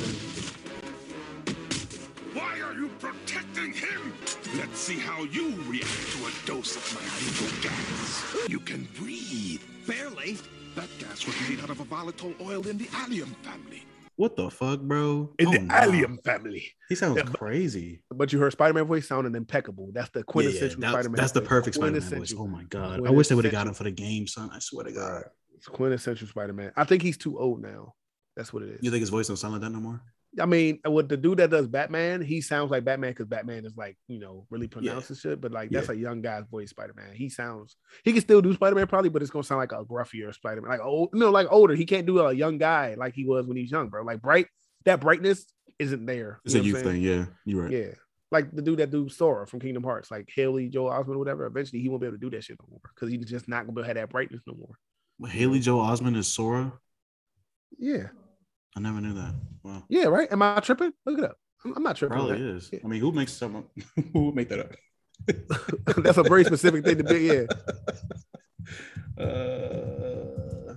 Why 2.33 2.61
are 2.61 2.73
you 2.73 2.89
protecting 2.99 3.73
him? 3.73 4.13
Let's 4.57 4.79
see 4.79 4.97
how 4.99 5.23
you 5.23 5.55
react 5.67 6.11
to 6.13 6.25
a 6.27 6.31
dose 6.45 6.75
of 6.75 6.93
my 6.95 7.01
lethal 7.01 7.61
gas. 7.69 8.49
You 8.49 8.59
can 8.59 8.87
breathe. 8.99 9.61
Barely. 9.87 10.37
That 10.75 10.87
gas 10.99 11.25
was 11.25 11.35
made 11.49 11.59
out 11.61 11.69
of 11.71 11.79
a 11.79 11.83
volatile 11.83 12.33
oil 12.41 12.67
in 12.67 12.77
the 12.77 12.87
allium 12.93 13.35
family. 13.41 13.83
What 14.19 14.35
the 14.35 14.49
fuck, 14.49 14.81
bro? 14.81 15.33
In 15.39 15.47
Oh, 15.47 15.51
the 15.53 15.59
nah. 15.59 15.73
Allium 15.75 16.19
family. 16.25 16.73
He 16.89 16.95
sounds 16.95 17.15
Yeah, 17.15 17.23
crazy. 17.23 18.03
But 18.11 18.33
you 18.33 18.39
heard 18.39 18.51
Spider-Man 18.51 18.83
voice 18.83 19.07
sounding 19.07 19.33
impeccable. 19.33 19.91
That's 19.93 20.09
the 20.09 20.19
Yeah, 20.19 20.23
yeah, 20.27 20.31
quintessential 20.33 20.81
that- 20.81 20.91
Spider-Man. 20.91 21.15
that's 21.15 21.31
the 21.31 21.41
perfect 21.41 21.75
Spider-Man 21.75 22.01
voice. 22.01 22.33
Oh 22.37 22.45
my 22.45 22.65
god! 22.65 23.07
I 23.07 23.11
wish 23.11 23.29
they 23.29 23.35
would 23.35 23.45
have 23.45 23.53
got 23.53 23.65
him 23.67 23.73
for 23.73 23.85
the 23.85 23.91
game, 23.91 24.27
son. 24.27 24.49
I 24.51 24.59
swear 24.59 24.83
to 24.83 24.91
God. 24.91 25.23
It's 25.55 25.67
quintessential 25.69 26.27
Spider-Man. 26.27 26.73
I 26.75 26.83
think 26.83 27.01
he's 27.01 27.17
too 27.17 27.39
old 27.39 27.61
now. 27.61 27.93
That's 28.35 28.51
what 28.51 28.63
it 28.63 28.71
is. 28.71 28.79
You 28.83 28.91
think 28.91 28.99
his 28.99 29.09
voice 29.09 29.27
don't 29.29 29.37
sound 29.37 29.53
like 29.53 29.61
that 29.61 29.69
no 29.71 29.79
more? 29.79 30.01
I 30.39 30.45
mean, 30.45 30.79
with 30.85 31.09
the 31.09 31.17
dude 31.17 31.39
that 31.39 31.49
does 31.49 31.67
Batman, 31.67 32.21
he 32.21 32.39
sounds 32.41 32.69
like 32.69 32.85
Batman 32.85 33.11
because 33.11 33.25
Batman 33.25 33.65
is 33.65 33.75
like, 33.75 33.97
you 34.07 34.19
know, 34.19 34.45
really 34.51 34.67
pronounced 34.67 35.09
and 35.09 35.17
shit. 35.17 35.41
But 35.41 35.51
like, 35.51 35.71
that's 35.71 35.87
Yeah. 35.87 35.95
a 35.95 35.97
young 35.97 36.21
guy's 36.21 36.45
voice, 36.51 36.69
Spider 36.69 36.93
Man. 36.95 37.15
He 37.15 37.29
sounds, 37.29 37.75
he 38.03 38.11
can 38.13 38.21
still 38.21 38.39
do 38.41 38.53
Spider 38.53 38.75
Man 38.75 38.85
probably, 38.85 39.09
but 39.09 39.23
it's 39.23 39.31
gonna 39.31 39.43
sound 39.43 39.59
like 39.59 39.71
a 39.71 39.83
gruffier 39.83 40.31
Spider 40.33 40.61
Man, 40.61 40.69
like 40.69 40.81
old, 40.81 41.09
no, 41.13 41.31
like 41.31 41.47
older. 41.49 41.73
He 41.73 41.85
can't 41.85 42.05
do 42.05 42.19
a 42.19 42.31
young 42.31 42.59
guy 42.59 42.93
like 42.95 43.15
he 43.15 43.25
was 43.25 43.47
when 43.47 43.57
he 43.57 43.63
was 43.63 43.71
young, 43.71 43.89
bro. 43.89 44.03
Like 44.03 44.21
bright, 44.21 44.45
that 44.85 45.01
brightness 45.01 45.45
isn't 45.79 46.05
there. 46.05 46.39
It's 46.45 46.53
You 46.53 46.61
a 46.61 46.63
youth 46.63 46.83
thing. 46.83 47.01
Yeah, 47.01 47.25
you're 47.45 47.63
right. 47.63 47.71
Yeah. 47.71 47.93
like 48.31 48.51
the 48.55 48.61
dude 48.61 48.77
that 48.77 48.91
do 48.91 49.09
Sora 49.09 49.47
from 49.47 49.59
Kingdom 49.59 49.83
Hearts, 49.83 50.11
like 50.11 50.29
Haley 50.35 50.69
Joel 50.69 50.91
Osment 50.91 51.15
or 51.15 51.17
whatever. 51.17 51.47
Eventually, 51.47 51.81
he 51.81 51.89
won't 51.89 52.01
be 52.01 52.07
able 52.07 52.17
to 52.17 52.21
do 52.21 52.29
that 52.29 52.43
shit 52.43 52.57
no 52.61 52.67
more 52.69 52.81
because 52.93 53.09
he's 53.09 53.25
just 53.25 53.47
not 53.47 53.61
gonna 53.65 53.71
be 53.71 53.81
able 53.81 53.81
to 53.81 53.87
have 53.87 53.95
that 53.95 54.09
brightness 54.11 54.41
no 54.45 54.53
more. 54.53 55.29
Haley 55.31 55.59
Joel 55.59 55.87
Osment 55.87 56.15
is 56.15 56.27
Sora. 56.27 56.71
Yeah, 57.79 58.09
I 58.75 58.79
never 58.79 59.01
knew 59.01 59.13
that. 59.13 59.35
Wow. 59.63 59.83
yeah, 59.89 60.05
right. 60.05 60.31
Am 60.31 60.41
I 60.41 60.59
tripping? 60.59 60.93
Look 61.05 61.19
it 61.19 61.25
up. 61.25 61.37
I'm, 61.65 61.83
not 61.83 61.97
tripping. 61.97 62.17
Probably 62.17 62.37
that. 62.37 62.55
is. 62.55 62.71
I 62.83 62.87
mean, 62.87 63.01
who 63.01 63.11
makes 63.11 63.33
something? 63.33 63.65
who 64.13 64.27
would 64.27 64.35
make 64.35 64.49
that 64.49 64.59
up? 64.59 64.75
That's 66.03 66.17
a 66.17 66.23
very 66.23 66.45
specific 66.45 66.85
thing 66.85 66.97
to 66.97 67.03
be. 67.03 67.19
Yeah. 67.19 67.45
Uh, 69.17 70.75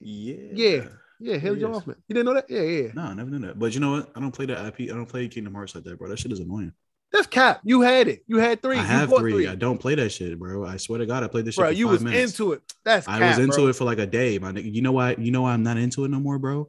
yeah. 0.00 0.34
Yeah. 0.52 0.84
Yeah, 1.20 1.36
Haley 1.36 1.58
It 1.58 1.60
Joel. 1.60 1.80
Osment. 1.80 1.96
You 2.08 2.14
didn't 2.14 2.24
know 2.24 2.34
that? 2.34 2.46
Yeah, 2.48 2.62
yeah. 2.62 2.88
No, 2.94 3.02
I 3.02 3.14
never 3.14 3.30
knew 3.30 3.46
that. 3.46 3.58
But 3.58 3.74
you 3.74 3.80
know 3.80 3.92
what? 3.92 4.10
I 4.16 4.20
don't 4.20 4.32
play 4.32 4.46
that 4.46 4.66
IP. 4.66 4.90
I 4.90 4.94
don't 4.96 5.06
play 5.06 5.28
Kingdom 5.28 5.54
Hearts 5.54 5.74
like 5.74 5.84
that, 5.84 5.98
bro. 5.98 6.08
That 6.08 6.18
shit 6.18 6.32
is 6.32 6.40
annoying. 6.40 6.72
That's 7.12 7.26
cap. 7.26 7.60
You 7.64 7.80
had 7.80 8.06
it. 8.08 8.22
You 8.28 8.38
had 8.38 8.62
three. 8.62 8.76
I 8.76 8.82
have 8.82 9.10
bought 9.10 9.20
three. 9.20 9.48
I 9.48 9.56
don't 9.56 9.78
play 9.78 9.96
that 9.96 10.10
shit, 10.10 10.38
bro. 10.38 10.64
I 10.64 10.76
swear 10.76 10.98
to 11.00 11.06
God, 11.06 11.24
I 11.24 11.28
played 11.28 11.44
this 11.44 11.54
shit. 11.56 11.62
Bro, 11.62 11.70
you 11.70 11.88
was 11.88 12.02
minutes. 12.02 12.38
into 12.38 12.52
it. 12.52 12.62
That's 12.84 13.08
I 13.08 13.18
cap, 13.18 13.30
was 13.30 13.44
into 13.44 13.56
bro. 13.56 13.66
it 13.68 13.76
for 13.76 13.84
like 13.84 13.98
a 13.98 14.06
day, 14.06 14.38
my 14.38 14.52
nigga. 14.52 14.72
You 14.72 14.82
know 14.82 14.92
why? 14.92 15.16
You 15.18 15.32
know 15.32 15.42
why 15.42 15.52
I'm 15.52 15.62
not 15.64 15.76
into 15.76 16.04
it 16.04 16.08
no 16.08 16.20
more, 16.20 16.38
bro? 16.38 16.68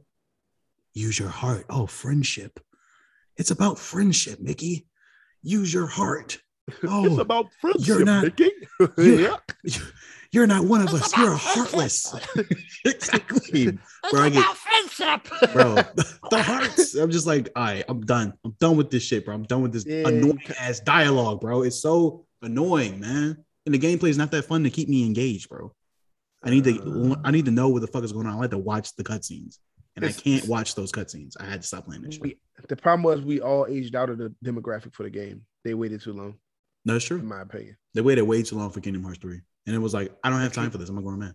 Use 0.94 1.18
your 1.18 1.28
heart. 1.28 1.66
Oh, 1.70 1.86
friendship. 1.86 2.58
It's 3.36 3.50
about 3.50 3.78
friendship, 3.78 4.40
Mickey. 4.40 4.86
Use 5.42 5.72
your 5.72 5.86
heart. 5.86 6.38
Oh, 6.84 7.04
it's 7.06 7.18
about 7.18 7.46
friendship. 7.60 7.86
you're 7.86 8.04
not- 8.04 8.22
Mickey. 8.24 8.50
yeah. 8.98 9.36
You're 10.32 10.46
not 10.46 10.64
one 10.64 10.80
of 10.80 10.94
us. 10.94 11.14
You're 11.16 11.34
a 11.34 11.36
heartless. 11.36 12.14
exactly. 12.86 13.78
Bro, 14.10 14.20
I 14.22 14.30
get, 14.30 14.56
friendship. 14.56 15.52
bro, 15.52 15.74
the 16.30 16.42
hearts. 16.42 16.94
I'm 16.94 17.10
just 17.10 17.26
like, 17.26 17.50
all 17.54 17.64
right, 17.64 17.84
I'm 17.86 18.00
done. 18.00 18.32
I'm 18.44 18.56
done 18.58 18.78
with 18.78 18.90
this 18.90 19.02
shit, 19.02 19.26
bro. 19.26 19.34
I'm 19.34 19.42
done 19.42 19.60
with 19.60 19.72
this 19.72 19.84
Yeah, 19.84 20.08
annoying 20.08 20.40
ass 20.58 20.80
dialogue, 20.80 21.42
bro. 21.42 21.62
It's 21.62 21.80
so 21.80 22.24
annoying, 22.40 22.98
man. 22.98 23.44
And 23.66 23.74
the 23.74 23.78
gameplay 23.78 24.08
is 24.08 24.16
not 24.16 24.30
that 24.30 24.46
fun 24.46 24.64
to 24.64 24.70
keep 24.70 24.88
me 24.88 25.04
engaged, 25.04 25.50
bro. 25.50 25.74
I 26.42 26.50
need 26.50 26.64
to 26.64 27.12
uh. 27.12 27.20
I 27.24 27.30
need 27.30 27.44
to 27.44 27.50
know 27.50 27.68
what 27.68 27.82
the 27.82 27.86
fuck 27.86 28.02
is 28.02 28.12
going 28.12 28.26
on. 28.26 28.34
I 28.34 28.38
like 28.38 28.50
to 28.50 28.58
watch 28.58 28.96
the 28.96 29.04
cutscenes. 29.04 29.58
And 29.94 30.06
I 30.06 30.12
can't 30.12 30.48
watch 30.48 30.74
those 30.74 30.90
cutscenes. 30.90 31.34
I 31.38 31.44
had 31.44 31.60
to 31.60 31.66
stop 31.66 31.84
playing 31.84 32.02
this 32.02 32.14
shit. 32.14 32.38
The 32.66 32.76
problem 32.76 33.02
was 33.02 33.20
we 33.20 33.42
all 33.42 33.66
aged 33.68 33.94
out 33.94 34.08
of 34.08 34.16
the 34.16 34.34
demographic 34.42 34.94
for 34.94 35.02
the 35.02 35.10
game. 35.10 35.42
They 35.64 35.74
waited 35.74 36.00
too 36.00 36.14
long, 36.14 36.36
That's 36.86 37.04
true. 37.04 37.18
in 37.18 37.26
my 37.26 37.42
opinion. 37.42 37.76
They 37.92 38.00
waited 38.00 38.22
way 38.22 38.42
too 38.42 38.56
long 38.56 38.70
for 38.70 38.80
Kingdom 38.80 39.04
Hearts 39.04 39.18
3. 39.18 39.42
And 39.66 39.74
it 39.76 39.78
was 39.78 39.94
like, 39.94 40.12
I 40.24 40.30
don't 40.30 40.40
have 40.40 40.52
time 40.52 40.70
for 40.70 40.78
this. 40.78 40.88
I'm 40.88 40.98
a 40.98 41.02
grown 41.02 41.18
man. 41.20 41.34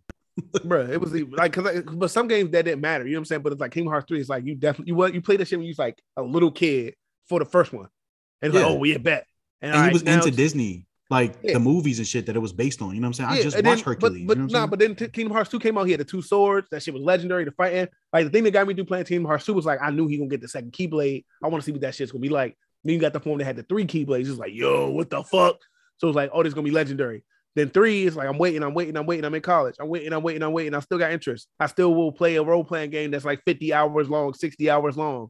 bro. 0.66 0.86
It 0.86 1.00
was 1.02 1.14
like, 1.14 1.54
cause 1.54 1.64
like, 1.64 1.86
but 1.94 2.12
some 2.12 2.28
games 2.28 2.52
that 2.52 2.66
didn't 2.66 2.82
matter. 2.82 3.06
You 3.06 3.12
know 3.14 3.18
what 3.18 3.22
I'm 3.22 3.26
saying? 3.26 3.42
But 3.42 3.54
it's 3.54 3.62
like 3.62 3.72
Kingdom 3.72 3.92
Hearts 3.92 4.06
three. 4.08 4.20
It's 4.20 4.30
like 4.30 4.46
you 4.46 4.56
definitely 4.56 4.90
you 4.92 4.96
what 4.96 5.14
you 5.14 5.22
played 5.22 5.40
that 5.40 5.48
shit 5.48 5.58
when 5.58 5.66
you 5.66 5.72
was 5.72 5.80
like 5.80 6.00
a 6.16 6.22
little 6.22 6.52
kid 6.52 6.94
for 7.28 7.40
the 7.40 7.46
first 7.46 7.74
one, 7.74 7.88
and 8.42 8.54
Yeah. 8.54 8.62
like 8.68 8.70
oh 8.72 8.84
yeah, 8.84 8.98
bet. 8.98 9.26
And 9.62 9.74
he 9.74 9.80
right, 9.80 9.94
was 9.94 10.04
into 10.04 10.30
Disney, 10.30 10.86
like 11.10 11.34
Yeah. 11.42 11.54
the 11.54 11.60
movies 11.60 11.98
and 11.98 12.08
shit 12.08 12.28
that 12.28 12.36
it 12.36 12.40
was 12.40 12.54
based 12.54 12.84
on. 12.84 12.94
You 12.94 13.02
know 13.02 13.08
what 13.08 13.20
I'm 13.20 13.26
saying? 13.28 13.40
I 13.40 13.42
just 13.42 13.58
and 13.58 13.66
watched 13.66 13.84
then- 13.86 13.94
Hercules. 13.96 14.12
But, 14.12 14.14
you 14.14 14.20
know 14.20 14.28
but 14.28 14.38
what 14.38 14.44
I'm 14.44 14.62
nah, 14.62 14.68
but 14.68 14.80
then 14.80 14.96
T- 14.96 15.08
Kingdom 15.08 15.34
Hearts 15.34 15.50
2 15.50 15.60
came 15.60 15.76
out. 15.78 15.86
He 15.86 15.92
had 15.92 16.00
the 16.02 16.06
two 16.06 16.22
swords. 16.22 16.68
That 16.70 16.84
shit 16.84 16.94
was 16.94 17.02
legendary 17.02 17.46
to 17.46 17.52
fight 17.52 17.74
in. 17.74 17.90
Like 18.14 18.26
the 18.26 18.30
thing 18.30 18.44
that 18.44 18.52
got 18.52 18.68
me 18.68 18.76
through 18.76 18.86
playing 18.86 19.06
Kingdom 19.06 19.26
Hearts 19.26 19.46
2 19.46 19.54
was 19.54 19.66
like 19.66 19.80
I 19.82 19.90
knew 19.90 20.08
he 20.08 20.18
gonna 20.18 20.30
get 20.30 20.42
the 20.42 20.48
second 20.48 20.72
keyblade. 20.74 21.26
I 21.44 21.48
want 21.48 21.64
to 21.64 21.66
see 21.66 21.72
what 21.72 21.82
that 21.82 21.96
shit's 21.96 22.12
gonna 22.12 22.22
be 22.22 22.30
like. 22.30 22.56
Then 22.84 22.94
you 22.94 23.00
got 23.00 23.14
the 23.14 23.20
form 23.20 23.40
that 23.40 23.46
had 23.46 23.56
the 23.56 23.64
three 23.64 23.86
keyblades. 23.86 24.30
It's 24.30 24.38
like, 24.38 24.54
yo, 24.54 24.92
what 24.92 25.10
the 25.10 25.24
fuck? 25.24 25.58
So 25.98 26.08
it's 26.10 26.16
like, 26.16 26.30
oh, 26.32 26.44
this 26.44 26.52
is 26.52 26.54
gonna 26.54 26.64
be 26.66 26.72
legendary. 26.72 27.24
Then 27.58 27.72
three 27.72 28.06
is 28.06 28.16
like, 28.16 28.30
I'm 28.30 28.38
waiting, 28.38 28.62
I'm 28.62 28.76
waiting, 28.76 28.96
I'm 28.96 29.08
waiting. 29.08 29.26
I'm 29.26 29.34
in 29.34 29.42
college. 29.42 29.74
I'm 29.80 29.90
waiting, 29.90 30.14
I'm 30.14 30.22
waiting, 30.22 30.44
I'm 30.44 30.54
waiting. 30.54 30.76
I 30.76 30.80
still 30.80 31.00
got 31.00 31.12
interest. 31.12 31.48
I 31.60 31.66
still 31.66 31.96
will 31.96 32.12
play 32.12 32.36
a 32.36 32.44
role 32.44 32.64
playing 32.64 32.92
game 32.92 33.10
that's 33.10 33.26
like 33.26 33.42
50 33.48 33.74
hours 33.74 34.08
long, 34.12 34.36
60 34.36 34.70
hours 34.70 34.96
long. 34.96 35.30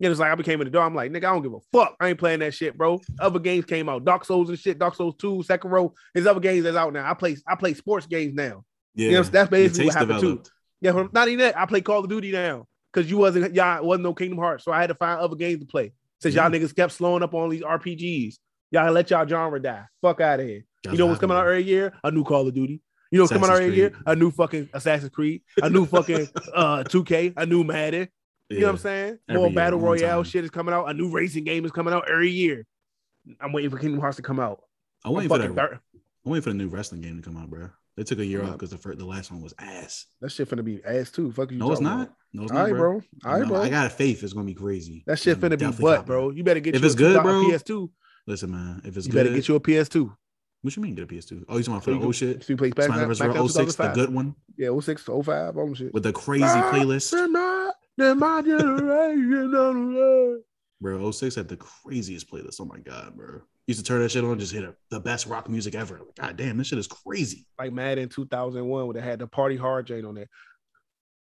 And 0.00 0.08
it's 0.12 0.20
like 0.20 0.30
I 0.30 0.36
became 0.36 0.60
an 0.60 0.68
adult. 0.68 0.86
I'm 0.86 0.94
like, 0.94 1.10
nigga, 1.10 1.24
I 1.24 1.32
don't 1.32 1.42
give 1.42 1.52
a 1.52 1.58
fuck. 1.72 1.96
I 1.98 2.10
ain't 2.10 2.18
playing 2.20 2.38
that 2.40 2.54
shit, 2.54 2.78
bro. 2.78 3.00
Other 3.18 3.40
games 3.40 3.64
came 3.64 3.88
out, 3.88 4.04
Dark 4.04 4.24
Souls 4.24 4.50
and 4.50 4.56
shit, 4.56 4.78
Dark 4.78 4.94
Souls 4.94 5.16
2, 5.18 5.42
Sekiro. 5.48 5.90
There's 6.14 6.28
other 6.28 6.38
games 6.38 6.62
that's 6.62 6.76
out 6.76 6.92
now. 6.92 7.10
I 7.10 7.14
play, 7.14 7.36
I 7.44 7.56
play 7.56 7.74
sports 7.74 8.06
games 8.06 8.34
now. 8.34 8.62
Yeah, 8.94 9.08
You 9.08 9.14
know, 9.16 9.22
that's 9.24 9.50
basically 9.50 9.86
what 9.86 9.94
happened 9.94 10.20
too. 10.20 10.26
developed. 10.26 10.52
Yeah, 10.80 10.92
but 10.92 11.12
not 11.12 11.26
even 11.26 11.40
that. 11.40 11.58
I 11.58 11.66
play 11.66 11.80
Call 11.80 12.04
of 12.04 12.08
Duty 12.08 12.30
now 12.30 12.66
because 12.92 13.10
you 13.10 13.18
wasn't 13.18 13.52
y'all 13.52 13.84
wasn't 13.84 14.04
no 14.04 14.14
Kingdom 14.14 14.38
Hearts, 14.38 14.64
so 14.64 14.70
I 14.70 14.80
had 14.80 14.86
to 14.88 14.94
find 14.94 15.18
other 15.18 15.34
games 15.34 15.58
to 15.58 15.66
play. 15.66 15.92
Since 16.20 16.36
y'all 16.36 16.50
niggas 16.50 16.74
kept 16.74 16.92
slowing 16.92 17.24
up 17.24 17.34
on 17.34 17.50
these 17.50 17.62
RPGs, 17.62 18.36
y'all 18.70 18.92
let 18.92 19.10
y'all 19.10 19.26
genre 19.26 19.60
die. 19.60 19.84
Fuck 20.02 20.20
out 20.20 20.38
of 20.38 20.46
here. 20.46 20.64
That's 20.84 20.92
you 20.94 20.98
know 20.98 21.06
what's 21.06 21.20
coming 21.20 21.36
out 21.36 21.46
every 21.46 21.62
year? 21.64 21.92
A 22.04 22.10
new 22.10 22.24
Call 22.24 22.46
of 22.46 22.54
Duty. 22.54 22.80
You 23.10 23.18
know 23.18 23.24
what's 23.24 23.32
coming 23.32 23.50
out 23.50 23.60
every 23.60 23.74
year? 23.74 23.92
A 24.06 24.14
new 24.14 24.30
fucking 24.30 24.68
Assassin's 24.72 25.10
Creed. 25.10 25.42
A 25.62 25.70
new 25.70 25.86
fucking 25.94 26.28
uh 26.54 26.84
2K. 26.84 27.34
A 27.36 27.46
new 27.46 27.64
Madden. 27.64 28.08
You 28.50 28.60
know 28.60 28.66
what 28.66 28.72
I'm 28.72 28.78
saying? 28.78 29.18
Every 29.28 29.40
More 29.40 29.48
year, 29.50 29.54
battle 29.56 29.78
royale 29.78 30.22
shit 30.24 30.44
is 30.44 30.50
coming 30.50 30.74
out. 30.74 30.88
A 30.88 30.94
new 30.94 31.10
racing 31.10 31.44
game 31.44 31.64
is 31.64 31.70
coming 31.72 31.92
out 31.92 32.08
every 32.10 32.30
year. 32.30 32.64
I'm 33.40 33.52
waiting 33.52 33.70
for 33.70 33.78
Kingdom 33.78 34.00
Hearts 34.00 34.16
to 34.16 34.22
come 34.22 34.40
out. 34.40 34.62
I'm 35.04 35.12
waiting 35.12 35.28
for 35.28 35.38
that. 35.38 35.54
thir- 35.54 35.80
I'm 36.24 36.32
waiting 36.32 36.42
for 36.42 36.50
the 36.50 36.54
new 36.56 36.68
wrestling 36.68 37.00
game 37.02 37.16
to 37.16 37.22
come 37.22 37.36
out, 37.36 37.50
bro. 37.50 37.68
They 37.96 38.04
took 38.04 38.20
a 38.20 38.24
year 38.24 38.40
Yeah. 38.42 38.46
off 38.48 38.52
because 38.52 38.70
the 38.70 38.78
first, 38.78 38.98
the 38.98 39.04
last 39.04 39.30
one 39.30 39.42
was 39.42 39.52
ass. 39.58 40.06
That 40.20 40.30
shit 40.30 40.48
finna 40.48 40.64
be 40.64 40.82
ass 40.84 41.10
too. 41.10 41.32
Fuck 41.32 41.50
you. 41.50 41.58
No, 41.58 41.72
it's 41.72 41.80
not. 41.80 42.02
about? 42.02 42.14
No, 42.32 42.42
it's 42.44 42.52
All 42.52 42.58
not, 42.58 42.64
right, 42.64 42.74
bro. 42.74 42.92
All 43.24 43.32
right, 43.32 43.42
No, 43.42 43.48
bro. 43.48 43.62
I 43.62 43.68
got 43.68 43.86
a 43.86 43.90
faith 43.90 44.22
it's 44.22 44.32
gonna 44.32 44.46
be 44.46 44.54
crazy. 44.54 45.02
That 45.06 45.18
shit 45.18 45.38
finna 45.40 45.58
be 45.58 45.82
butt, 45.82 46.06
bro. 46.06 46.30
You 46.30 46.44
better 46.44 46.60
get 46.60 46.74
If 46.74 46.80
you 46.82 46.86
it's 46.86 46.94
a, 46.94 46.98
good, 46.98 47.22
bro. 47.22 47.42
PS2. 47.44 47.90
Listen, 48.26 48.50
man. 48.52 48.82
If 48.84 48.96
it's 48.96 49.06
You 49.06 49.12
good, 49.12 49.24
better 49.24 49.34
get 49.34 49.48
you 49.48 49.56
a 49.56 49.60
PS2. 49.60 50.14
What 50.62 50.74
you 50.76 50.82
mean 50.82 50.94
get 50.96 51.04
a 51.04 51.06
PS2? 51.06 51.44
Oh, 51.48 51.56
you 51.56 51.62
talking 51.62 51.74
about 51.74 51.84
for 51.84 51.90
the 51.92 52.00
old 52.00 52.14
shit? 52.16 52.42
so 52.42 52.52
you 52.52 52.56
play 52.56 52.70
Smackdown- 52.70 53.06
vs. 53.06 53.20
Smackdown 53.20 53.48
06, 53.50 53.74
the 53.76 53.88
good 53.88 54.12
one 54.12 54.34
Yeah, 54.56 54.70
06 54.80 55.04
to 55.04 55.22
05, 55.22 55.56
all 55.56 55.74
shit. 55.74 55.94
with 55.94 56.02
the 56.02 56.12
crazy 56.12 56.44
Ah, 56.44 56.70
playlist. 56.72 57.10
they're 57.12 57.28
my- 57.28 57.70
they're 57.96 58.14
my 58.14 58.42
generation 58.42 59.54
on 59.54 59.92
the 59.94 59.98
road. 60.00 60.40
Bro, 60.80 61.10
06 61.10 61.34
had 61.36 61.48
the 61.48 61.56
craziest 61.56 62.30
playlist. 62.30 62.60
Oh 62.60 62.64
my 62.64 62.78
god, 62.78 63.16
bro. 63.16 63.40
Used 63.66 63.80
to 63.80 63.84
turn 63.84 64.00
that 64.00 64.10
shit 64.10 64.24
on, 64.24 64.38
just 64.38 64.52
hit 64.52 64.64
a, 64.64 64.74
the 64.90 65.00
best 65.00 65.26
rock 65.26 65.48
music 65.48 65.74
ever. 65.74 65.98
Like, 65.98 66.14
god 66.16 66.36
damn, 66.36 66.56
this 66.56 66.68
shit 66.68 66.78
is 66.78 66.86
crazy. 66.86 67.46
Like 67.58 67.72
Madden 67.72 68.08
2001, 68.08 68.86
where 68.86 68.94
they 68.94 69.00
had 69.00 69.18
the 69.18 69.26
Party 69.26 69.56
Hard 69.56 69.86
Jane 69.86 70.04
on 70.04 70.14
there. 70.14 70.28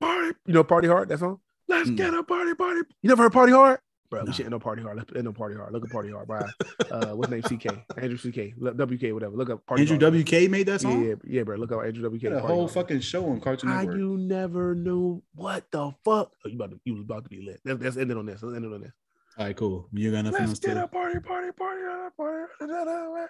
Party, 0.00 0.32
you 0.46 0.54
know 0.54 0.64
Party 0.64 0.88
Hard? 0.88 1.08
That 1.10 1.18
song? 1.18 1.38
Let's 1.68 1.88
Mm. 1.90 1.96
get 1.96 2.14
a 2.14 2.22
party, 2.22 2.54
party. 2.54 2.80
You 3.02 3.08
never 3.08 3.24
heard 3.24 3.32
Party 3.32 3.52
Hard? 3.52 3.78
Bro, 4.12 4.20
Nah. 4.20 4.26
we 4.26 4.32
should 4.34 4.44
end 4.44 4.52
on 4.52 4.60
Party 4.60 4.82
Hard. 4.82 4.98
Let's 4.98 5.10
end 5.16 5.26
on 5.26 5.32
Party 5.32 5.56
Hard. 5.56 5.72
Look 5.72 5.84
at 5.86 5.90
Party 5.90 6.10
Hard, 6.10 6.26
bro. 6.28 6.40
uh, 6.90 7.06
what's 7.16 7.30
name? 7.30 7.40
CK. 7.40 7.66
Andrew 7.96 8.18
CK. 8.18 8.52
WK, 8.60 9.14
whatever. 9.14 9.34
Look 9.34 9.48
up 9.48 9.64
Party 9.64 9.84
Andrew 9.84 9.98
Hard. 9.98 10.26
WK 10.28 10.50
made 10.50 10.66
that 10.66 10.82
song? 10.82 11.02
Yeah, 11.02 11.14
yeah, 11.26 11.42
bro. 11.44 11.56
Look 11.56 11.72
up 11.72 11.82
Andrew 11.82 12.06
WK. 12.10 12.20
He 12.20 12.26
had 12.26 12.36
a 12.36 12.40
whole 12.40 12.66
Hard. 12.68 12.72
fucking 12.72 13.00
show 13.00 13.24
on 13.30 13.40
Cartoon 13.40 13.70
How 13.70 13.78
Network. 13.78 13.96
you 13.96 14.18
never 14.18 14.74
knew 14.74 15.22
what 15.34 15.64
the 15.70 15.92
fuck? 16.04 16.30
Oh, 16.44 16.48
you 16.48 16.56
about 16.56 16.72
to 16.72 16.80
you 16.84 16.92
was 16.92 17.04
about 17.04 17.22
to 17.24 17.30
be 17.30 17.40
lit. 17.40 17.60
Let's, 17.64 17.80
let's 17.82 17.96
end 17.96 18.10
it 18.10 18.18
on 18.18 18.26
this. 18.26 18.42
Let's 18.42 18.54
end 18.54 18.66
it 18.66 18.74
on 18.74 18.82
this. 18.82 18.92
All 19.38 19.46
right, 19.46 19.56
cool. 19.56 19.88
You 19.94 20.10
got 20.12 20.26
nothing 20.26 20.40
Let's 20.40 20.50
else 20.50 20.58
get 20.58 20.74
to 20.74 20.84
a 20.84 20.88
party, 20.88 21.18
party, 21.20 21.50
party, 21.52 21.80
party. 22.14 22.66
da. 22.66 23.26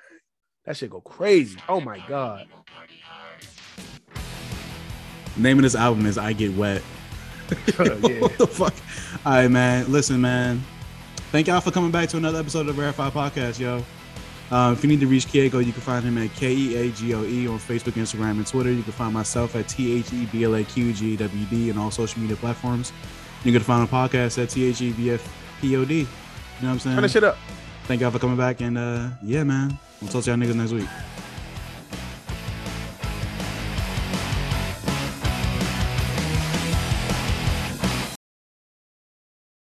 That 0.65 0.77
shit 0.77 0.91
go 0.91 1.01
crazy. 1.01 1.59
Oh 1.69 1.81
my 1.81 2.03
god. 2.09 2.49
Name 5.37 5.59
of 5.59 5.63
this 5.63 5.77
album 5.77 6.07
is 6.07 6.19
I 6.19 6.33
Get 6.33 6.57
Wet. 6.57 6.83
yeah. 7.79 8.21
what 8.21 8.39
the 8.39 8.47
fuck? 8.47 8.75
All 9.25 9.33
right, 9.33 9.51
man. 9.51 9.91
Listen, 9.91 10.21
man. 10.21 10.63
Thank 11.31 11.47
y'all 11.47 11.61
for 11.61 11.71
coming 11.71 11.91
back 11.91 12.09
to 12.11 12.17
another 12.17 12.39
episode 12.39 12.61
of 12.61 12.67
the 12.67 12.73
Verified 12.73 13.13
Podcast, 13.13 13.59
yo. 13.59 13.83
Um, 14.51 14.75
if 14.75 14.83
you 14.85 14.89
need 14.89 15.01
to 15.01 15.07
reach 15.07 15.27
Keagoe, 15.27 15.65
you 15.65 15.73
can 15.73 15.81
find 15.81 16.05
him 16.05 16.19
at 16.19 16.35
K 16.35 16.53
E 16.53 16.77
A 16.77 16.91
G 16.91 17.15
O 17.15 17.25
E 17.25 17.49
on 17.49 17.59
Facebook, 17.59 17.93
Instagram, 17.93 18.33
and 18.33 18.47
Twitter. 18.47 18.71
You 18.71 18.83
can 18.83 18.93
find 18.93 19.15
myself 19.15 19.57
at 19.57 19.67
T 19.67 19.99
H 19.99 20.13
E 20.13 20.27
B 20.27 20.45
L 20.45 20.55
A 20.55 20.65
Q 20.65 20.93
G 20.93 21.17
W 21.17 21.47
D 21.47 21.71
on 21.71 21.79
all 21.79 21.91
social 21.91 22.21
media 22.21 22.37
platforms. 22.37 22.93
You 23.45 23.53
can 23.53 23.63
find 23.63 23.89
a 23.89 23.91
podcast 23.91 24.43
at 24.43 24.51
T 24.51 24.65
H 24.67 24.83
E 24.83 24.93
B 24.93 25.11
F 25.11 25.27
P 25.61 25.75
O 25.77 25.87
D. 25.87 26.01
You 26.01 26.05
know 26.05 26.09
what 26.61 26.69
I'm 26.69 26.79
saying? 26.81 26.97
Turn 26.97 27.05
it 27.05 27.25
up. 27.25 27.39
Thank 27.85 28.03
y'all 28.03 28.11
for 28.11 28.19
coming 28.19 28.37
back, 28.37 28.61
and 28.61 28.77
uh, 28.77 29.09
yeah, 29.23 29.43
man. 29.43 29.79
We'll 30.03 30.11
talk 30.11 30.25
to 30.25 30.31
y'all 30.31 30.39
niggas 30.39 30.55
next 30.55 30.73
week. 30.73 30.89